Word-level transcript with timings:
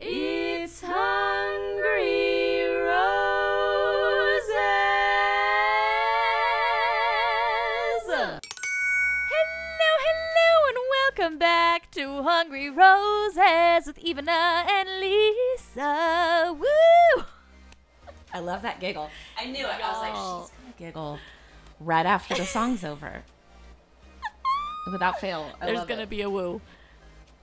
It's 0.00 0.82
Hungry 0.82 2.66
Roses. 2.84 3.24
Hello, 9.30 9.92
hello, 10.04 10.50
and 10.68 10.78
welcome 10.90 11.38
back 11.38 11.90
to 11.92 12.22
Hungry 12.22 12.68
Roses 12.68 13.86
with 13.86 13.98
Ivana 14.04 14.68
and 14.68 15.00
Lisa. 15.00 16.52
Woo! 16.52 17.24
I 18.34 18.40
love 18.40 18.60
that 18.60 18.78
giggle. 18.78 19.08
I 19.38 19.46
knew 19.46 19.64
it. 19.64 19.80
I 19.82 19.90
was 19.90 20.00
like, 20.02 20.14
she's 20.50 20.57
giggle 20.78 21.18
right 21.80 22.06
after 22.06 22.34
the 22.34 22.44
song's 22.44 22.84
over. 22.84 23.22
Without 24.92 25.20
fail. 25.20 25.50
I 25.60 25.66
There's 25.66 25.84
gonna 25.84 26.02
it. 26.02 26.08
be 26.08 26.22
a 26.22 26.30
woo. 26.30 26.60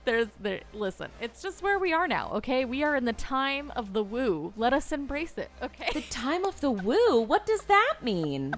There's 0.04 0.28
there. 0.40 0.62
Listen, 0.72 1.10
it's 1.20 1.42
just 1.42 1.62
where 1.62 1.78
we 1.78 1.92
are 1.92 2.08
now. 2.08 2.30
Okay, 2.34 2.64
we 2.64 2.82
are 2.82 2.96
in 2.96 3.04
the 3.04 3.12
time 3.12 3.72
of 3.76 3.92
the 3.92 4.02
woo. 4.02 4.52
Let 4.56 4.72
us 4.72 4.90
embrace 4.92 5.34
it. 5.36 5.50
Okay, 5.62 5.88
the 5.92 6.00
time 6.02 6.44
of 6.44 6.60
the 6.60 6.70
woo. 6.70 7.20
What 7.20 7.46
does 7.46 7.62
that 7.62 7.96
mean? 8.02 8.54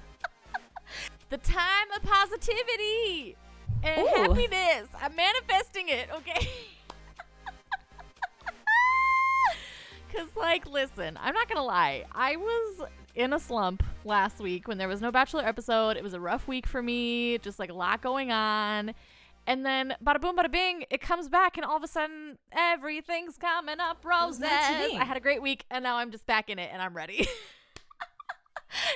the 1.29 1.37
time 1.37 1.87
of 1.95 2.01
positivity 2.03 3.35
and 3.83 4.01
Ooh. 4.01 4.07
happiness. 4.07 4.87
I'm 4.99 5.15
manifesting 5.15 5.89
it. 5.89 6.09
Okay. 6.15 6.49
Cause 10.13 10.27
like, 10.35 10.67
listen, 10.67 11.19
I'm 11.21 11.35
not 11.35 11.47
gonna 11.47 11.63
lie. 11.63 12.05
I 12.11 12.35
was 12.35 12.87
in 13.15 13.33
a 13.33 13.39
slump 13.39 13.83
last 14.05 14.39
week 14.39 14.67
when 14.67 14.77
there 14.77 14.87
was 14.87 15.01
no 15.01 15.11
Bachelor 15.11 15.45
episode. 15.45 15.97
It 15.97 16.03
was 16.03 16.13
a 16.13 16.19
rough 16.19 16.47
week 16.47 16.67
for 16.67 16.81
me, 16.81 17.37
just 17.39 17.59
like 17.59 17.69
a 17.69 17.73
lot 17.73 18.01
going 18.01 18.31
on. 18.31 18.93
And 19.47 19.65
then, 19.65 19.95
bada 20.03 20.21
boom, 20.21 20.37
bada 20.37 20.51
bing, 20.51 20.85
it 20.91 21.01
comes 21.01 21.27
back, 21.27 21.57
and 21.57 21.65
all 21.65 21.77
of 21.77 21.83
a 21.83 21.87
sudden, 21.87 22.37
everything's 22.51 23.37
coming 23.37 23.79
up 23.79 24.05
roses. 24.05 24.41
meant 24.41 24.83
to 24.83 24.89
be. 24.91 24.97
I 24.97 25.05
had 25.05 25.17
a 25.17 25.19
great 25.19 25.41
week, 25.41 25.65
and 25.71 25.83
now 25.83 25.97
I'm 25.97 26.11
just 26.11 26.27
back 26.27 26.49
in 26.49 26.59
it, 26.59 26.69
and 26.71 26.81
I'm 26.81 26.95
ready. 26.95 27.19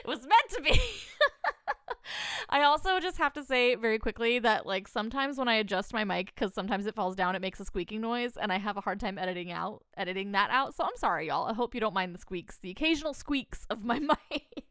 it 0.03 0.07
was 0.07 0.19
meant 0.19 0.49
to 0.49 0.61
be. 0.61 0.79
I 2.49 2.63
also 2.63 2.99
just 2.99 3.17
have 3.17 3.33
to 3.33 3.43
say 3.43 3.75
very 3.75 3.97
quickly 3.97 4.37
that 4.39 4.65
like 4.65 4.87
sometimes 4.87 5.37
when 5.37 5.47
I 5.47 5.55
adjust 5.55 5.93
my 5.93 6.03
mic 6.03 6.33
because 6.35 6.53
sometimes 6.53 6.85
it 6.85 6.93
falls 6.95 7.15
down, 7.15 7.35
it 7.35 7.41
makes 7.41 7.59
a 7.59 7.65
squeaking 7.65 8.01
noise, 8.01 8.37
and 8.37 8.51
I 8.51 8.59
have 8.59 8.77
a 8.77 8.81
hard 8.81 8.99
time 8.99 9.17
editing 9.17 9.51
out 9.51 9.83
editing 9.97 10.33
that 10.33 10.49
out. 10.51 10.75
So 10.75 10.83
I'm 10.83 10.95
sorry, 10.97 11.27
y'all. 11.27 11.47
I 11.47 11.53
hope 11.53 11.73
you 11.73 11.81
don't 11.81 11.93
mind 11.93 12.13
the 12.13 12.19
squeaks, 12.19 12.57
the 12.57 12.69
occasional 12.69 13.13
squeaks 13.13 13.65
of 13.69 13.83
my 13.83 13.99
mic. 14.31 14.65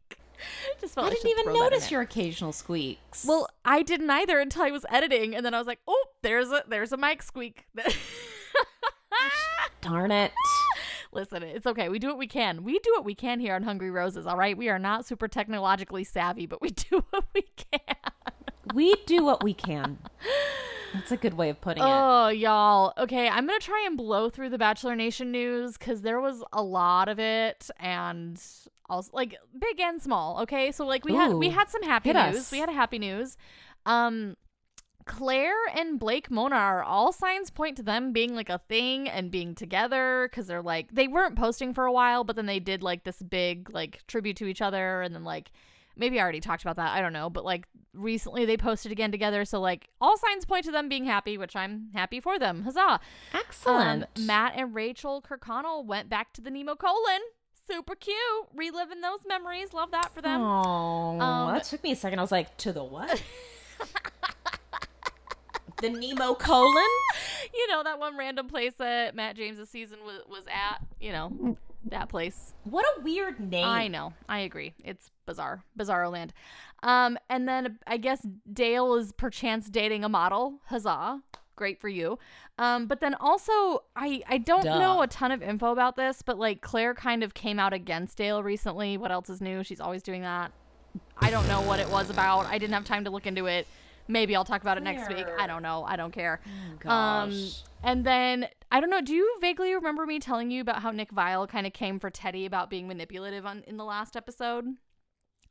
just 0.81 0.95
felt 0.95 1.07
I 1.07 1.09
I 1.09 1.13
didn't 1.13 1.29
even 1.29 1.43
throw 1.45 1.53
that 1.53 1.57
in 1.57 1.63
notice 1.63 1.91
your 1.91 2.01
occasional 2.01 2.51
squeaks. 2.51 3.25
Well, 3.27 3.47
I 3.65 3.83
didn't 3.83 4.09
either 4.09 4.39
until 4.39 4.63
I 4.63 4.71
was 4.71 4.85
editing, 4.89 5.35
and 5.35 5.45
then 5.45 5.53
I 5.53 5.57
was 5.57 5.67
like, 5.67 5.79
"Oh, 5.87 6.05
there's 6.21 6.51
a 6.51 6.63
there's 6.67 6.91
a 6.91 6.97
mic 6.97 7.21
squeak." 7.23 7.65
darn 9.81 10.11
it. 10.11 10.31
Listen, 11.11 11.43
it's 11.43 11.67
okay. 11.67 11.89
We 11.89 11.99
do 11.99 12.07
what 12.07 12.17
we 12.17 12.27
can. 12.27 12.63
We 12.63 12.79
do 12.79 12.91
what 12.93 13.05
we 13.05 13.13
can 13.13 13.39
here 13.39 13.53
on 13.53 13.63
Hungry 13.63 13.91
Roses. 13.91 14.25
All 14.25 14.37
right, 14.37 14.57
we 14.57 14.69
are 14.69 14.79
not 14.79 15.05
super 15.05 15.27
technologically 15.27 16.03
savvy, 16.03 16.45
but 16.45 16.61
we 16.61 16.69
do 16.89 17.03
what 17.11 17.25
we 17.35 17.43
can. 17.55 17.95
We 18.73 18.95
do 19.05 19.23
what 19.23 19.43
we 19.43 19.53
can. 19.53 19.99
That's 20.93 21.11
a 21.11 21.17
good 21.17 21.35
way 21.35 21.49
of 21.49 21.59
putting 21.59 21.83
it. 21.83 21.87
Oh, 21.89 22.29
y'all. 22.29 22.93
Okay, 22.97 23.27
I'm 23.27 23.45
gonna 23.45 23.59
try 23.59 23.83
and 23.85 23.97
blow 23.97 24.29
through 24.29 24.49
the 24.49 24.57
Bachelor 24.57 24.95
Nation 24.95 25.31
news 25.31 25.77
because 25.77 26.01
there 26.01 26.19
was 26.19 26.43
a 26.53 26.63
lot 26.63 27.09
of 27.09 27.19
it, 27.19 27.69
and 27.79 28.41
also 28.89 29.11
like 29.13 29.35
big 29.57 29.79
and 29.79 30.01
small. 30.01 30.41
Okay, 30.41 30.71
so 30.71 30.85
like 30.85 31.05
we 31.05 31.13
had 31.15 31.33
we 31.33 31.49
had 31.49 31.69
some 31.69 31.83
happy 31.83 32.13
news. 32.13 32.17
us. 32.17 32.51
We 32.51 32.59
had 32.59 32.69
a 32.69 32.73
happy 32.73 32.99
news. 32.99 33.37
Um, 33.85 34.35
Claire 35.05 35.67
and 35.75 35.99
Blake 35.99 36.29
Moynes 36.29 36.51
are 36.53 36.81
all 36.83 37.11
signs 37.11 37.49
point 37.49 37.75
to 37.77 37.83
them 37.83 38.13
being 38.13 38.35
like 38.35 38.49
a 38.49 38.61
thing 38.69 39.09
and 39.09 39.29
being 39.29 39.53
together 39.55 40.29
because 40.29 40.47
they're 40.47 40.61
like 40.61 40.93
they 40.93 41.07
weren't 41.07 41.35
posting 41.35 41.73
for 41.73 41.85
a 41.85 41.91
while, 41.91 42.23
but 42.23 42.35
then 42.35 42.45
they 42.45 42.59
did 42.59 42.83
like 42.83 43.03
this 43.03 43.21
big 43.21 43.69
like 43.73 44.01
tribute 44.07 44.37
to 44.37 44.45
each 44.45 44.61
other, 44.61 45.01
and 45.01 45.13
then 45.13 45.23
like 45.23 45.51
maybe 45.95 46.19
I 46.19 46.23
already 46.23 46.39
talked 46.39 46.63
about 46.63 46.77
that. 46.77 46.91
I 46.91 47.01
don't 47.01 47.13
know, 47.13 47.29
but 47.29 47.43
like 47.43 47.67
recently 47.93 48.45
they 48.45 48.57
posted 48.57 48.91
again 48.91 49.11
together, 49.11 49.45
so 49.45 49.59
like 49.59 49.89
all 49.99 50.17
signs 50.17 50.45
point 50.45 50.65
to 50.65 50.71
them 50.71 50.89
being 50.89 51.05
happy, 51.05 51.37
which 51.37 51.55
I'm 51.55 51.89
happy 51.93 52.19
for 52.19 52.39
them. 52.39 52.63
Huzzah! 52.63 52.99
Excellent. 53.33 54.05
Um, 54.15 54.25
Matt 54.25 54.53
and 54.55 54.73
Rachel 54.73 55.21
Kirkconnell 55.21 55.85
went 55.85 56.09
back 56.09 56.33
to 56.33 56.41
the 56.41 56.49
Nemacolin. 56.49 57.19
Super 57.69 57.95
cute, 57.95 58.17
reliving 58.53 59.01
those 59.01 59.19
memories. 59.27 59.73
Love 59.73 59.91
that 59.91 60.13
for 60.13 60.21
them. 60.21 60.41
Oh, 60.41 61.19
Um, 61.19 61.53
that 61.53 61.63
took 61.63 61.83
me 61.83 61.91
a 61.93 61.95
second. 61.95 62.19
I 62.19 62.21
was 62.21 62.31
like, 62.31 62.55
to 62.57 62.73
the 62.73 62.83
what? 62.83 63.21
the 65.81 65.89
Nemacolin? 65.89 66.87
You 67.55 67.67
know 67.67 67.83
that 67.83 67.99
one 67.99 68.17
random 68.17 68.47
place 68.47 68.73
that 68.79 69.13
Matt 69.15 69.35
James's 69.35 69.69
season 69.69 69.99
was, 70.03 70.21
was 70.27 70.45
at. 70.47 70.79
You 70.99 71.11
know 71.11 71.57
that 71.91 72.09
place. 72.09 72.53
What 72.63 72.83
a 72.97 73.01
weird 73.01 73.39
name. 73.39 73.67
I 73.67 73.87
know. 73.89 74.13
I 74.27 74.39
agree. 74.39 74.73
It's 74.83 75.11
bizarre. 75.27 75.63
Bizarro 75.77 76.11
land. 76.11 76.33
Um, 76.81 77.19
and 77.29 77.47
then 77.47 77.77
I 77.85 77.97
guess 77.97 78.25
Dale 78.51 78.95
is 78.95 79.11
perchance 79.11 79.69
dating 79.69 80.03
a 80.03 80.09
model. 80.09 80.61
Huzzah. 80.65 81.21
Great 81.55 81.79
for 81.79 81.89
you. 81.89 82.17
Um, 82.57 82.87
but 82.87 82.99
then 82.99 83.13
also 83.15 83.83
I 83.95 84.23
I 84.27 84.37
don't 84.39 84.63
Duh. 84.63 84.79
know 84.79 85.01
a 85.01 85.07
ton 85.07 85.31
of 85.31 85.41
info 85.43 85.71
about 85.71 85.95
this, 85.95 86.21
but 86.21 86.37
like 86.37 86.61
Claire 86.61 86.93
kind 86.93 87.23
of 87.23 87.33
came 87.33 87.59
out 87.59 87.73
against 87.73 88.17
Dale 88.17 88.41
recently. 88.41 88.97
What 88.97 89.11
else 89.11 89.29
is 89.29 89.41
new? 89.41 89.63
She's 89.63 89.79
always 89.81 90.01
doing 90.03 90.21
that. 90.23 90.51
I 91.17 91.29
don't 91.31 91.47
know 91.47 91.61
what 91.61 91.79
it 91.79 91.89
was 91.89 92.09
about. 92.09 92.45
I 92.45 92.57
didn't 92.57 92.73
have 92.73 92.85
time 92.85 93.03
to 93.05 93.09
look 93.11 93.25
into 93.27 93.45
it. 93.45 93.67
Maybe 94.07 94.35
I'll 94.35 94.43
talk 94.43 94.61
about 94.61 94.77
it 94.77 94.83
next 94.83 95.07
week. 95.07 95.25
I 95.39 95.47
don't 95.47 95.63
know. 95.63 95.83
I 95.85 95.95
don't 95.95 96.11
care. 96.11 96.41
Um, 96.85 97.29
gosh. 97.29 97.63
and 97.83 98.05
then 98.05 98.47
I 98.71 98.79
don't 98.81 98.89
know. 98.89 99.01
Do 99.01 99.13
you 99.13 99.37
vaguely 99.39 99.73
remember 99.73 100.05
me 100.05 100.19
telling 100.19 100.51
you 100.51 100.59
about 100.61 100.81
how 100.81 100.91
Nick 100.91 101.13
Viall 101.13 101.47
kind 101.47 101.65
of 101.65 101.73
came 101.73 101.99
for 101.99 102.09
Teddy 102.09 102.45
about 102.45 102.69
being 102.69 102.87
manipulative 102.87 103.45
on 103.45 103.63
in 103.65 103.77
the 103.77 103.85
last 103.85 104.17
episode, 104.17 104.65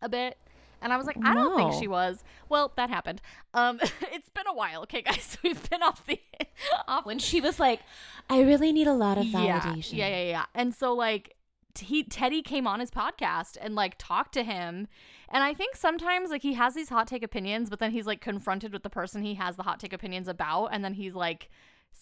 a 0.03 0.09
bit? 0.09 0.37
And 0.83 0.93
I 0.93 0.97
was 0.97 1.07
like, 1.07 1.17
I 1.25 1.35
don't 1.35 1.57
think 1.57 1.81
she 1.81 1.89
was. 1.89 2.25
Well, 2.49 2.73
that 2.77 2.91
happened. 2.91 3.21
Um, 3.55 3.79
it's 4.13 4.29
been 4.29 4.47
a 4.49 4.55
while. 4.55 4.83
Okay, 4.83 5.03
guys, 5.11 5.39
we've 5.43 5.69
been 5.71 5.83
off 5.83 6.05
the 6.07 6.21
off. 6.89 7.07
When 7.07 7.19
she 7.19 7.41
was 7.41 7.59
like, 7.59 7.81
I 8.29 8.43
really 8.43 8.73
need 8.73 8.87
a 8.87 8.95
lot 8.95 9.19
of 9.19 9.27
validation. 9.27 9.95
yeah, 9.95 10.09
yeah, 10.09 10.25
yeah. 10.25 10.45
And 10.55 10.75
so 10.75 10.93
like. 10.93 11.37
He 11.79 12.05
Teddy 12.05 12.43
came 12.43 12.67
on 12.67 12.81
his 12.81 12.91
podcast 12.91 13.57
and 13.59 13.75
like 13.75 13.95
talked 13.97 14.35
to 14.35 14.45
him, 14.45 14.89
and 15.31 15.43
I 15.43 15.55
think 15.55 15.75
sometimes 15.75 16.29
like 16.29 16.43
he 16.43 16.53
has 16.53 16.75
these 16.75 16.91
hot 16.91 17.07
take 17.07 17.23
opinions, 17.23 17.71
but 17.71 17.79
then 17.79 17.93
he's 17.93 18.05
like 18.05 18.21
confronted 18.21 18.75
with 18.75 18.83
the 18.83 18.91
person 18.91 19.23
he 19.23 19.37
has 19.37 19.57
the 19.57 19.63
hot 19.63 19.81
take 19.81 19.95
opinions 19.95 20.29
about, 20.29 20.67
and 20.67 20.85
then 20.85 20.93
he's 20.93 21.15
like 21.15 21.49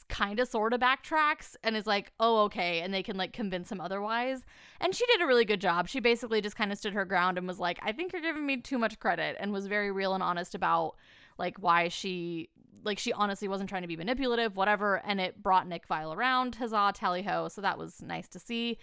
kind 0.08 0.40
of 0.40 0.48
sort 0.48 0.72
of 0.72 0.80
backtracks 0.80 1.56
and 1.62 1.76
is 1.76 1.86
like, 1.86 2.12
oh, 2.20 2.42
okay. 2.44 2.80
And 2.80 2.92
they 2.92 3.02
can 3.02 3.16
like 3.16 3.32
convince 3.32 3.70
him 3.70 3.80
otherwise. 3.80 4.44
And 4.80 4.94
she 4.94 5.06
did 5.06 5.22
a 5.22 5.26
really 5.26 5.44
good 5.44 5.60
job. 5.60 5.88
She 5.88 6.00
basically 6.00 6.40
just 6.40 6.56
kind 6.56 6.72
of 6.72 6.78
stood 6.78 6.92
her 6.92 7.04
ground 7.04 7.38
and 7.38 7.46
was 7.46 7.58
like, 7.58 7.78
I 7.82 7.92
think 7.92 8.12
you're 8.12 8.22
giving 8.22 8.44
me 8.44 8.58
too 8.58 8.78
much 8.78 8.98
credit 8.98 9.36
and 9.40 9.52
was 9.52 9.66
very 9.66 9.90
real 9.90 10.14
and 10.14 10.22
honest 10.22 10.54
about 10.54 10.96
like 11.38 11.58
why 11.58 11.88
she. 11.88 12.50
Like 12.82 12.98
she 12.98 13.12
honestly 13.12 13.46
wasn't 13.46 13.68
trying 13.68 13.82
to 13.82 13.88
be 13.88 13.96
manipulative, 13.96 14.56
whatever, 14.56 15.02
and 15.04 15.20
it 15.20 15.42
brought 15.42 15.68
Nick 15.68 15.86
Viall 15.86 16.16
around. 16.16 16.54
Huzzah, 16.54 16.92
tally 16.94 17.20
ho! 17.20 17.48
So 17.48 17.60
that 17.60 17.76
was 17.76 18.00
nice 18.00 18.26
to 18.28 18.38
see. 18.38 18.78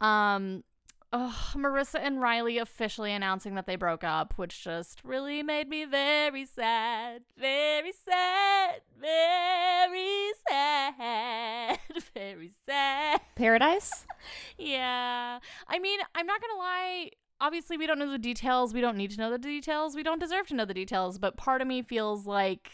Um, 0.00 0.64
oh, 1.12 1.52
Maurissa 1.54 2.00
and 2.00 2.20
Riley 2.20 2.58
officially 2.58 3.12
announcing 3.12 3.54
that 3.54 3.66
they 3.66 3.76
broke 3.76 4.04
up, 4.04 4.34
which 4.36 4.62
just 4.62 5.00
really 5.04 5.42
made 5.42 5.68
me 5.68 5.84
very 5.84 6.44
sad, 6.44 7.22
very 7.38 7.92
sad, 7.92 8.80
very 9.00 10.30
sad, 10.48 11.78
very 12.14 12.52
sad. 12.66 13.20
Paradise? 13.34 14.06
Yeah. 14.58 15.38
I 15.68 15.78
mean, 15.78 16.00
I'm 16.14 16.26
not 16.26 16.40
going 16.40 16.50
to 16.52 16.58
lie. 16.58 17.10
Obviously, 17.40 17.76
we 17.78 17.86
don't 17.86 17.98
know 17.98 18.10
the 18.10 18.18
details. 18.18 18.74
We 18.74 18.80
don't 18.80 18.96
need 18.96 19.12
to 19.12 19.16
know 19.16 19.30
the 19.30 19.38
details. 19.38 19.94
We 19.94 20.02
don't 20.02 20.18
deserve 20.18 20.48
to 20.48 20.54
know 20.54 20.64
the 20.64 20.74
details. 20.74 21.18
But 21.18 21.36
part 21.36 21.62
of 21.62 21.68
me 21.68 21.82
feels 21.82 22.26
like, 22.26 22.70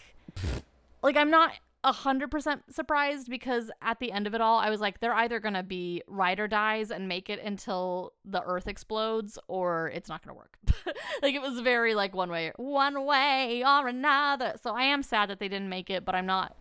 like, 1.03 1.17
I'm 1.17 1.31
not 1.31 1.53
100% 1.85 2.61
surprised 2.71 3.29
because 3.29 3.71
at 3.83 4.01
the 4.01 4.11
end 4.11 4.27
of 4.27 4.35
it 4.35 4.41
all, 4.41 4.59
I 4.59 4.71
was 4.71 4.81
like, 4.81 5.01
they're 5.01 5.15
either 5.15 5.39
going 5.39 5.55
to 5.55 5.63
be 5.63 6.03
Ryder 6.07 6.49
dies 6.49 6.91
and 6.91 7.09
make 7.09 7.29
it 7.29 7.43
until 7.43 8.15
the 8.25 8.43
earth 8.43 8.67
explodes 8.67 9.39
or 9.49 9.91
it's 9.95 10.09
not 10.09 10.25
going 10.25 10.35
to 10.35 10.39
work. 10.39 10.59
like, 11.23 11.35
it 11.35 11.43
was 11.43 11.61
very, 11.61 11.95
like, 11.95 12.15
one 12.15 12.31
way, 12.31 12.53
one 12.57 13.05
way 13.05 13.63
or 13.67 13.89
another. 13.89 14.55
So 14.63 14.75
I 14.75 14.85
am 14.85 15.03
sad 15.03 15.29
that 15.31 15.41
they 15.41 15.49
didn't 15.49 15.69
make 15.69 15.91
it, 15.91 16.05
but 16.05 16.15
I'm 16.15 16.27
not 16.27 16.57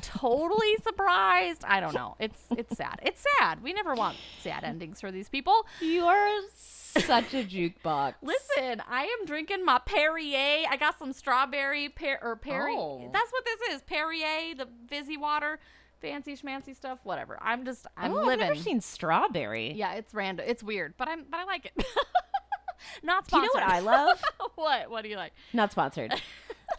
totally 0.00 0.76
surprised. 0.82 1.64
I 1.64 1.80
don't 1.80 1.94
know. 1.94 2.16
It's 2.18 2.42
it's 2.56 2.76
sad. 2.76 3.00
It's 3.02 3.24
sad. 3.38 3.62
We 3.62 3.72
never 3.72 3.94
want 3.94 4.16
sad 4.42 4.64
endings 4.64 5.00
for 5.00 5.10
these 5.10 5.28
people. 5.28 5.66
You 5.80 6.04
are 6.04 6.40
such 6.50 7.34
a 7.34 7.44
jukebox. 7.44 8.14
Listen, 8.22 8.82
I 8.88 9.04
am 9.04 9.26
drinking 9.26 9.64
my 9.64 9.78
Perrier. 9.78 10.66
I 10.68 10.76
got 10.78 10.98
some 10.98 11.12
strawberry 11.12 11.88
per 11.88 12.18
or 12.22 12.36
Perrier. 12.36 12.78
Oh. 12.78 13.10
That's 13.12 13.30
what 13.32 13.44
this 13.44 13.74
is. 13.74 13.82
Perrier, 13.82 14.54
the 14.56 14.68
fizzy 14.88 15.16
water, 15.16 15.58
fancy 16.00 16.36
schmancy 16.36 16.74
stuff, 16.74 16.98
whatever. 17.04 17.38
I'm 17.42 17.64
just 17.64 17.86
I'm 17.96 18.12
oh, 18.12 18.16
living. 18.16 18.32
I've 18.32 18.38
never 18.40 18.54
seen 18.56 18.80
strawberry. 18.80 19.72
yeah, 19.72 19.94
it's 19.94 20.14
random. 20.14 20.46
It's 20.48 20.62
weird, 20.62 20.94
but 20.96 21.08
I'm 21.08 21.24
but 21.30 21.40
I 21.40 21.44
like 21.44 21.66
it. 21.66 21.84
Not 23.02 23.26
sponsored. 23.26 23.50
Do 23.52 23.58
you 23.58 23.64
know 23.64 23.66
what 23.66 23.74
I 23.74 23.80
love? 23.80 24.22
what? 24.54 24.90
What 24.90 25.02
do 25.02 25.08
you 25.08 25.16
like? 25.16 25.32
Not 25.52 25.72
sponsored. 25.72 26.14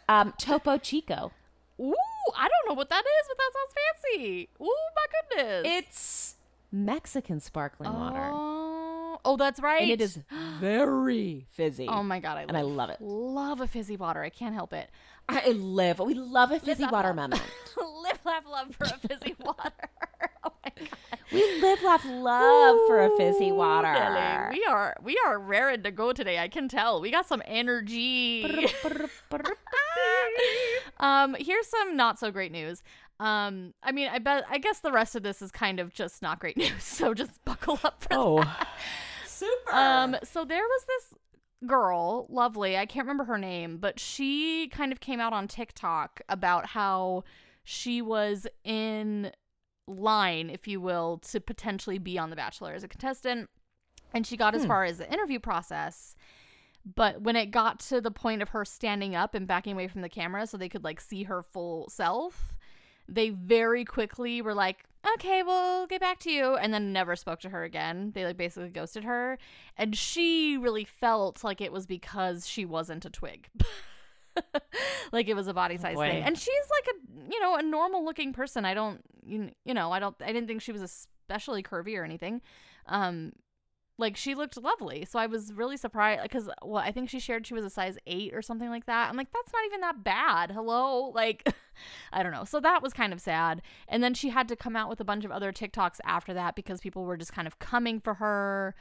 Um, 0.09 0.33
Topo 0.37 0.77
Chico. 0.77 1.31
Ooh, 1.79 1.93
I 2.35 2.47
don't 2.47 2.69
know 2.69 2.73
what 2.73 2.89
that 2.89 3.03
is, 3.05 3.27
but 3.27 3.37
that 3.37 3.51
sounds 3.53 3.73
fancy. 4.13 4.49
Ooh, 4.61 4.65
my 4.95 5.05
goodness. 5.35 5.61
It's 5.65 6.35
Mexican 6.71 7.39
sparkling 7.39 7.93
water, 7.93 8.29
Oh, 8.33 9.19
oh, 9.23 9.37
that's 9.37 9.59
right. 9.59 9.83
and 9.83 9.91
it 9.91 10.01
is 10.01 10.19
very 10.59 11.45
fizzy. 11.51 11.87
Oh 11.87 12.03
my 12.03 12.19
god, 12.19 12.37
I 12.37 12.41
and 12.43 12.57
I 12.57 12.61
love, 12.61 12.75
love 12.75 12.89
it. 12.89 12.97
love 13.01 13.61
a 13.61 13.67
fizzy 13.67 13.95
water. 13.97 14.21
I 14.21 14.29
can't 14.29 14.53
help 14.55 14.73
it. 14.73 14.89
I 15.29 15.49
live. 15.51 15.99
We 15.99 16.13
love 16.13 16.51
a 16.51 16.59
fizzy 16.59 16.83
laugh, 16.83 16.91
water, 16.91 17.07
love. 17.09 17.15
mama. 17.17 17.39
Live, 18.03 18.19
laugh, 18.25 18.45
love 18.49 18.73
for 18.75 18.85
a 18.85 18.97
fizzy 19.07 19.35
water. 19.43 19.71
oh 20.45 20.51
my 20.63 20.71
god. 20.79 21.16
We 21.31 21.61
live, 21.61 21.83
laugh, 21.83 22.05
love 22.05 22.77
for 22.87 23.03
a 23.03 23.15
fizzy 23.17 23.51
water. 23.51 23.93
We 24.51 24.65
are 24.65 24.95
we 25.01 25.19
are 25.25 25.37
raring 25.37 25.83
to 25.83 25.91
go 25.91 26.13
today. 26.13 26.39
I 26.39 26.47
can 26.47 26.69
tell. 26.69 27.01
We 27.01 27.11
got 27.11 27.27
some 27.27 27.41
energy. 27.45 28.45
um, 30.99 31.35
here's 31.37 31.67
some 31.67 31.97
not 31.97 32.17
so 32.17 32.31
great 32.31 32.51
news. 32.51 32.81
Um, 33.19 33.73
I 33.83 33.91
mean, 33.91 34.09
I 34.11 34.19
bet 34.19 34.45
I 34.49 34.57
guess 34.57 34.79
the 34.79 34.91
rest 34.91 35.15
of 35.15 35.23
this 35.23 35.41
is 35.41 35.51
kind 35.51 35.79
of 35.79 35.93
just 35.93 36.21
not 36.21 36.39
great 36.39 36.55
news. 36.57 36.83
So 36.83 37.13
just 37.13 37.43
buckle 37.43 37.79
up 37.83 38.03
for 38.03 38.09
oh, 38.11 38.57
super. 39.25 39.73
Um, 39.73 40.15
so 40.23 40.45
there 40.45 40.63
was 40.63 40.85
this 40.87 41.19
girl, 41.65 42.27
lovely, 42.29 42.77
I 42.77 42.85
can't 42.85 43.05
remember 43.05 43.25
her 43.25 43.37
name, 43.37 43.77
but 43.77 43.99
she 43.99 44.69
kind 44.69 44.91
of 44.91 44.99
came 44.99 45.19
out 45.19 45.33
on 45.33 45.47
TikTok 45.47 46.21
about 46.29 46.67
how 46.67 47.23
she 47.63 48.01
was 48.01 48.47
in 48.63 49.31
line, 49.87 50.49
if 50.49 50.67
you 50.67 50.79
will, 50.81 51.17
to 51.29 51.39
potentially 51.39 51.97
be 51.97 52.17
on 52.19 52.29
The 52.29 52.35
Bachelor 52.35 52.73
as 52.73 52.83
a 52.83 52.87
contestant. 52.87 53.49
And 54.13 54.25
she 54.25 54.37
got 54.37 54.55
as 54.55 54.63
Hmm. 54.63 54.67
far 54.67 54.83
as 54.85 54.97
the 54.99 55.11
interview 55.11 55.39
process. 55.39 56.15
But 56.85 57.21
when 57.21 57.35
it 57.35 57.47
got 57.51 57.79
to 57.81 57.99
the 57.99 58.11
point 58.11 58.41
of 58.41 58.49
her 58.49 58.63
standing 58.63 59.15
up 59.15 59.33
and 59.35 59.45
backing 59.47 59.73
away 59.73 59.87
from 59.89 60.01
the 60.01 60.09
camera 60.09 60.47
so 60.47 60.55
they 60.57 60.69
could 60.69 60.83
like 60.85 61.01
see 61.01 61.23
her 61.23 61.43
full 61.43 61.89
self, 61.89 62.53
they 63.09 63.29
very 63.29 63.83
quickly 63.83 64.41
were 64.41 64.53
like, 64.53 64.85
okay, 65.15 65.43
we'll 65.43 65.87
get 65.87 65.99
back 66.01 66.19
to 66.19 66.31
you. 66.31 66.55
And 66.55 66.73
then 66.73 66.93
never 66.93 67.15
spoke 67.17 67.39
to 67.41 67.49
her 67.49 67.63
again. 67.63 68.11
They 68.13 68.23
like 68.25 68.37
basically 68.37 68.69
ghosted 68.69 69.03
her. 69.03 69.37
And 69.77 69.97
she 69.97 70.57
really 70.57 70.85
felt 70.85 71.43
like 71.43 71.59
it 71.59 71.71
was 71.73 71.85
because 71.85 72.47
she 72.47 72.63
wasn't 72.65 73.05
a 73.05 73.09
twig. 73.09 73.49
like 75.11 75.27
it 75.27 75.35
was 75.35 75.47
a 75.47 75.53
body 75.53 75.77
size 75.77 75.95
boy. 75.95 76.09
thing. 76.09 76.23
And 76.23 76.37
she's 76.37 76.53
like 76.71 76.95
a, 76.95 77.33
you 77.33 77.39
know, 77.39 77.55
a 77.55 77.61
normal 77.61 78.03
looking 78.03 78.33
person. 78.33 78.65
I 78.65 78.73
don't, 78.73 79.01
you, 79.25 79.51
you 79.65 79.73
know, 79.73 79.91
I 79.91 79.99
don't, 79.99 80.15
I 80.21 80.27
didn't 80.27 80.47
think 80.47 80.61
she 80.61 80.71
was 80.71 80.81
especially 80.81 81.63
curvy 81.63 81.97
or 81.97 82.03
anything. 82.03 82.41
Um, 82.87 83.33
like 83.97 84.15
she 84.15 84.35
looked 84.35 84.61
lovely. 84.61 85.05
So 85.05 85.17
I 85.19 85.25
was 85.25 85.53
really 85.53 85.77
surprised 85.77 86.21
because 86.21 86.49
well, 86.63 86.83
I 86.83 86.91
think 86.91 87.09
she 87.09 87.19
shared 87.19 87.47
she 87.47 87.53
was 87.53 87.65
a 87.65 87.69
size 87.69 87.97
eight 88.05 88.33
or 88.33 88.41
something 88.41 88.69
like 88.69 88.85
that. 88.85 89.09
I'm 89.09 89.17
like, 89.17 89.31
that's 89.33 89.51
not 89.51 89.65
even 89.65 89.81
that 89.81 90.03
bad. 90.03 90.51
Hello, 90.51 91.11
like, 91.15 91.51
I 92.13 92.23
don't 92.23 92.31
know. 92.31 92.43
So 92.43 92.59
that 92.59 92.83
was 92.83 92.93
kind 92.93 93.11
of 93.11 93.19
sad. 93.19 93.61
And 93.87 94.03
then 94.03 94.13
she 94.13 94.29
had 94.29 94.47
to 94.49 94.55
come 94.55 94.75
out 94.75 94.89
with 94.89 94.99
a 94.99 95.05
bunch 95.05 95.25
of 95.25 95.31
other 95.31 95.51
TikToks 95.51 95.99
after 96.05 96.33
that 96.33 96.55
because 96.55 96.79
people 96.79 97.05
were 97.05 97.17
just 97.17 97.33
kind 97.33 97.47
of 97.47 97.59
coming 97.59 97.99
for 97.99 98.15
her, 98.15 98.75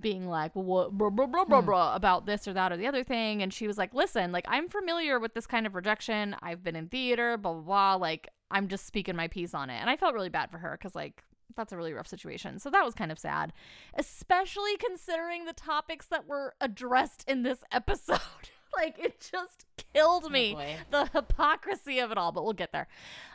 being 0.00 0.26
like, 0.28 0.54
well, 0.56 0.64
what, 0.64 0.92
blah, 0.92 1.10
blah, 1.10 1.26
blah, 1.26 1.44
blah, 1.44 1.60
Hmm. 1.60 1.66
blah, 1.66 1.94
about 1.94 2.26
this 2.26 2.48
or 2.48 2.52
that 2.54 2.72
or 2.72 2.76
the 2.76 2.86
other 2.86 3.04
thing. 3.04 3.42
And 3.42 3.52
she 3.52 3.66
was 3.66 3.76
like, 3.78 3.92
listen, 3.94 4.32
like, 4.32 4.46
I'm 4.48 4.68
familiar 4.68 5.18
with 5.18 5.34
this 5.34 5.46
kind 5.46 5.66
of 5.66 5.74
rejection. 5.74 6.34
I've 6.42 6.64
been 6.64 6.76
in 6.76 6.88
theater, 6.88 7.36
blah, 7.36 7.52
blah, 7.52 7.62
blah. 7.62 7.94
Like, 7.96 8.28
I'm 8.50 8.68
just 8.68 8.86
speaking 8.86 9.16
my 9.16 9.28
piece 9.28 9.54
on 9.54 9.70
it. 9.70 9.74
And 9.80 9.88
I 9.90 9.96
felt 9.96 10.14
really 10.14 10.28
bad 10.28 10.50
for 10.50 10.58
her 10.58 10.76
because, 10.78 10.94
like, 10.94 11.22
that's 11.56 11.72
a 11.72 11.76
really 11.76 11.92
rough 11.92 12.06
situation. 12.08 12.58
So 12.58 12.70
that 12.70 12.84
was 12.84 12.94
kind 12.94 13.12
of 13.12 13.18
sad, 13.18 13.52
especially 13.98 14.76
considering 14.78 15.44
the 15.44 15.52
topics 15.52 16.06
that 16.06 16.26
were 16.26 16.54
addressed 16.60 17.28
in 17.28 17.42
this 17.42 17.58
episode. 17.70 18.18
like 18.74 18.98
it 18.98 19.20
just 19.30 19.66
killed 19.94 20.32
me 20.32 20.54
boy. 20.54 20.76
the 20.90 21.04
hypocrisy 21.12 21.98
of 21.98 22.10
it 22.10 22.16
all, 22.16 22.32
but 22.32 22.42
we'll 22.42 22.54
get 22.54 22.72
there. 22.72 22.88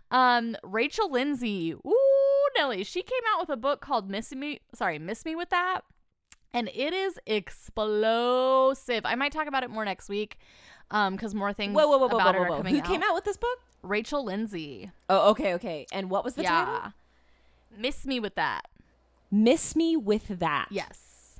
Um 0.09 0.55
Rachel 0.63 1.11
Lindsay, 1.11 1.73
ooh, 1.73 2.47
Nelly, 2.57 2.83
she 2.83 3.03
came 3.03 3.21
out 3.31 3.39
with 3.41 3.49
a 3.49 3.55
book 3.57 3.79
called 3.81 4.09
Miss 4.09 4.33
Me, 4.33 4.61
sorry, 4.73 4.97
Miss 4.97 5.23
Me 5.25 5.35
with 5.35 5.49
that. 5.49 5.81
And 6.57 6.69
it 6.73 6.91
is 6.91 7.19
explosive. 7.27 9.05
I 9.05 9.13
might 9.13 9.31
talk 9.31 9.47
about 9.47 9.63
it 9.63 9.69
more 9.69 9.85
next 9.85 10.09
week. 10.09 10.39
Um, 10.89 11.15
because 11.15 11.35
more 11.35 11.51
things 11.51 11.75
whoa, 11.75 11.85
whoa, 11.85 11.97
whoa, 11.97 12.07
whoa, 12.07 12.17
about 12.17 12.33
whoa, 12.35 12.43
it 12.43 12.47
whoa. 12.47 12.53
are 12.55 12.57
coming 12.59 12.75
Who 12.75 12.81
came 12.81 13.03
out 13.03 13.13
with 13.13 13.25
this 13.25 13.35
book? 13.35 13.59
Rachel 13.83 14.23
Lindsay. 14.23 14.89
Oh, 15.09 15.31
okay, 15.31 15.53
okay. 15.55 15.85
And 15.91 16.09
what 16.09 16.23
was 16.23 16.35
the 16.35 16.43
yeah. 16.43 16.65
title? 16.65 16.93
Miss 17.77 18.05
Me 18.05 18.21
with 18.21 18.35
that. 18.35 18.69
Miss 19.29 19.75
me 19.75 19.97
with 19.97 20.39
that. 20.39 20.67
Yes. 20.71 21.39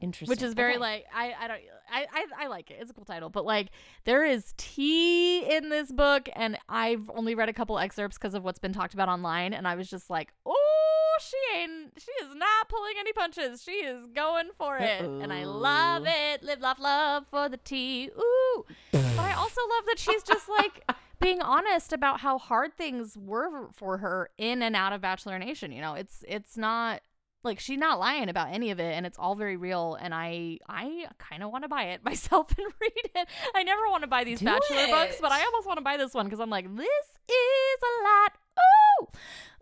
Interesting. 0.00 0.32
which 0.32 0.42
is 0.42 0.54
very 0.54 0.72
Okay. 0.72 0.80
like 0.80 1.06
I 1.14 1.32
I 1.40 1.48
don't 1.48 1.60
I, 1.88 2.06
I 2.12 2.44
I 2.44 2.46
like 2.48 2.72
it. 2.72 2.78
It's 2.80 2.90
a 2.90 2.94
cool 2.94 3.04
title, 3.04 3.30
but 3.30 3.44
like 3.44 3.68
there 4.04 4.24
is 4.24 4.52
tea 4.56 5.44
in 5.48 5.68
this 5.68 5.92
book, 5.92 6.28
and 6.34 6.58
I've 6.68 7.08
only 7.14 7.36
read 7.36 7.48
a 7.48 7.52
couple 7.52 7.78
excerpts 7.78 8.18
because 8.18 8.34
of 8.34 8.42
what's 8.42 8.58
been 8.58 8.72
talked 8.72 8.94
about 8.94 9.08
online, 9.08 9.52
and 9.52 9.68
I 9.68 9.76
was 9.76 9.88
just 9.88 10.10
like, 10.10 10.32
oh, 10.44 11.01
she 11.28 11.60
ain't 11.60 11.92
she 11.98 12.10
is 12.24 12.34
not 12.34 12.68
pulling 12.68 12.94
any 12.98 13.12
punches. 13.12 13.62
She 13.62 13.72
is 13.72 14.06
going 14.14 14.50
for 14.58 14.76
it, 14.78 15.02
and 15.02 15.32
I 15.32 15.44
love 15.44 16.04
it. 16.06 16.42
Live, 16.42 16.60
laugh, 16.60 16.78
love 16.80 17.26
for 17.30 17.48
the 17.48 17.56
tea. 17.56 18.10
Ooh, 18.16 18.64
but 18.90 19.18
I 19.18 19.32
also 19.34 19.60
love 19.60 19.86
that 19.86 19.98
she's 19.98 20.22
just 20.22 20.48
like. 20.48 20.84
Being 21.20 21.40
honest 21.40 21.92
about 21.92 22.18
how 22.18 22.36
hard 22.36 22.76
things 22.76 23.16
were 23.16 23.68
for 23.72 23.98
her 23.98 24.30
in 24.38 24.60
and 24.60 24.74
out 24.74 24.92
of 24.92 25.00
Bachelor 25.00 25.38
Nation, 25.38 25.70
you 25.70 25.80
know, 25.80 25.94
it's 25.94 26.24
it's 26.26 26.56
not 26.56 27.00
like 27.44 27.58
she's 27.60 27.78
not 27.78 27.98
lying 27.98 28.28
about 28.28 28.48
any 28.52 28.70
of 28.70 28.78
it 28.80 28.94
and 28.94 29.04
it's 29.06 29.18
all 29.18 29.34
very 29.34 29.56
real 29.56 29.96
and 30.00 30.14
i 30.14 30.58
i 30.68 31.06
kind 31.18 31.42
of 31.42 31.50
want 31.50 31.64
to 31.64 31.68
buy 31.68 31.84
it 31.84 32.04
myself 32.04 32.52
and 32.56 32.66
read 32.80 33.10
it. 33.14 33.28
I 33.54 33.62
never 33.62 33.88
want 33.88 34.02
to 34.02 34.08
buy 34.08 34.24
these 34.24 34.38
Do 34.40 34.46
bachelor 34.46 34.86
books 34.88 35.16
but 35.20 35.32
i 35.32 35.44
almost 35.44 35.66
want 35.66 35.78
to 35.78 35.84
buy 35.84 35.96
this 35.96 36.14
one 36.14 36.26
because 36.26 36.40
i'm 36.40 36.50
like 36.50 36.74
this 36.76 36.86
is 37.28 37.80
a 37.82 37.94
lot. 38.04 38.32
Ooh! 38.58 39.06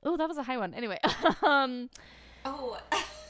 Oh 0.04 0.16
that 0.16 0.28
was 0.28 0.38
a 0.38 0.42
high 0.42 0.56
one. 0.58 0.74
Anyway 0.74 0.98
um 1.42 1.90
Oh, 2.44 2.78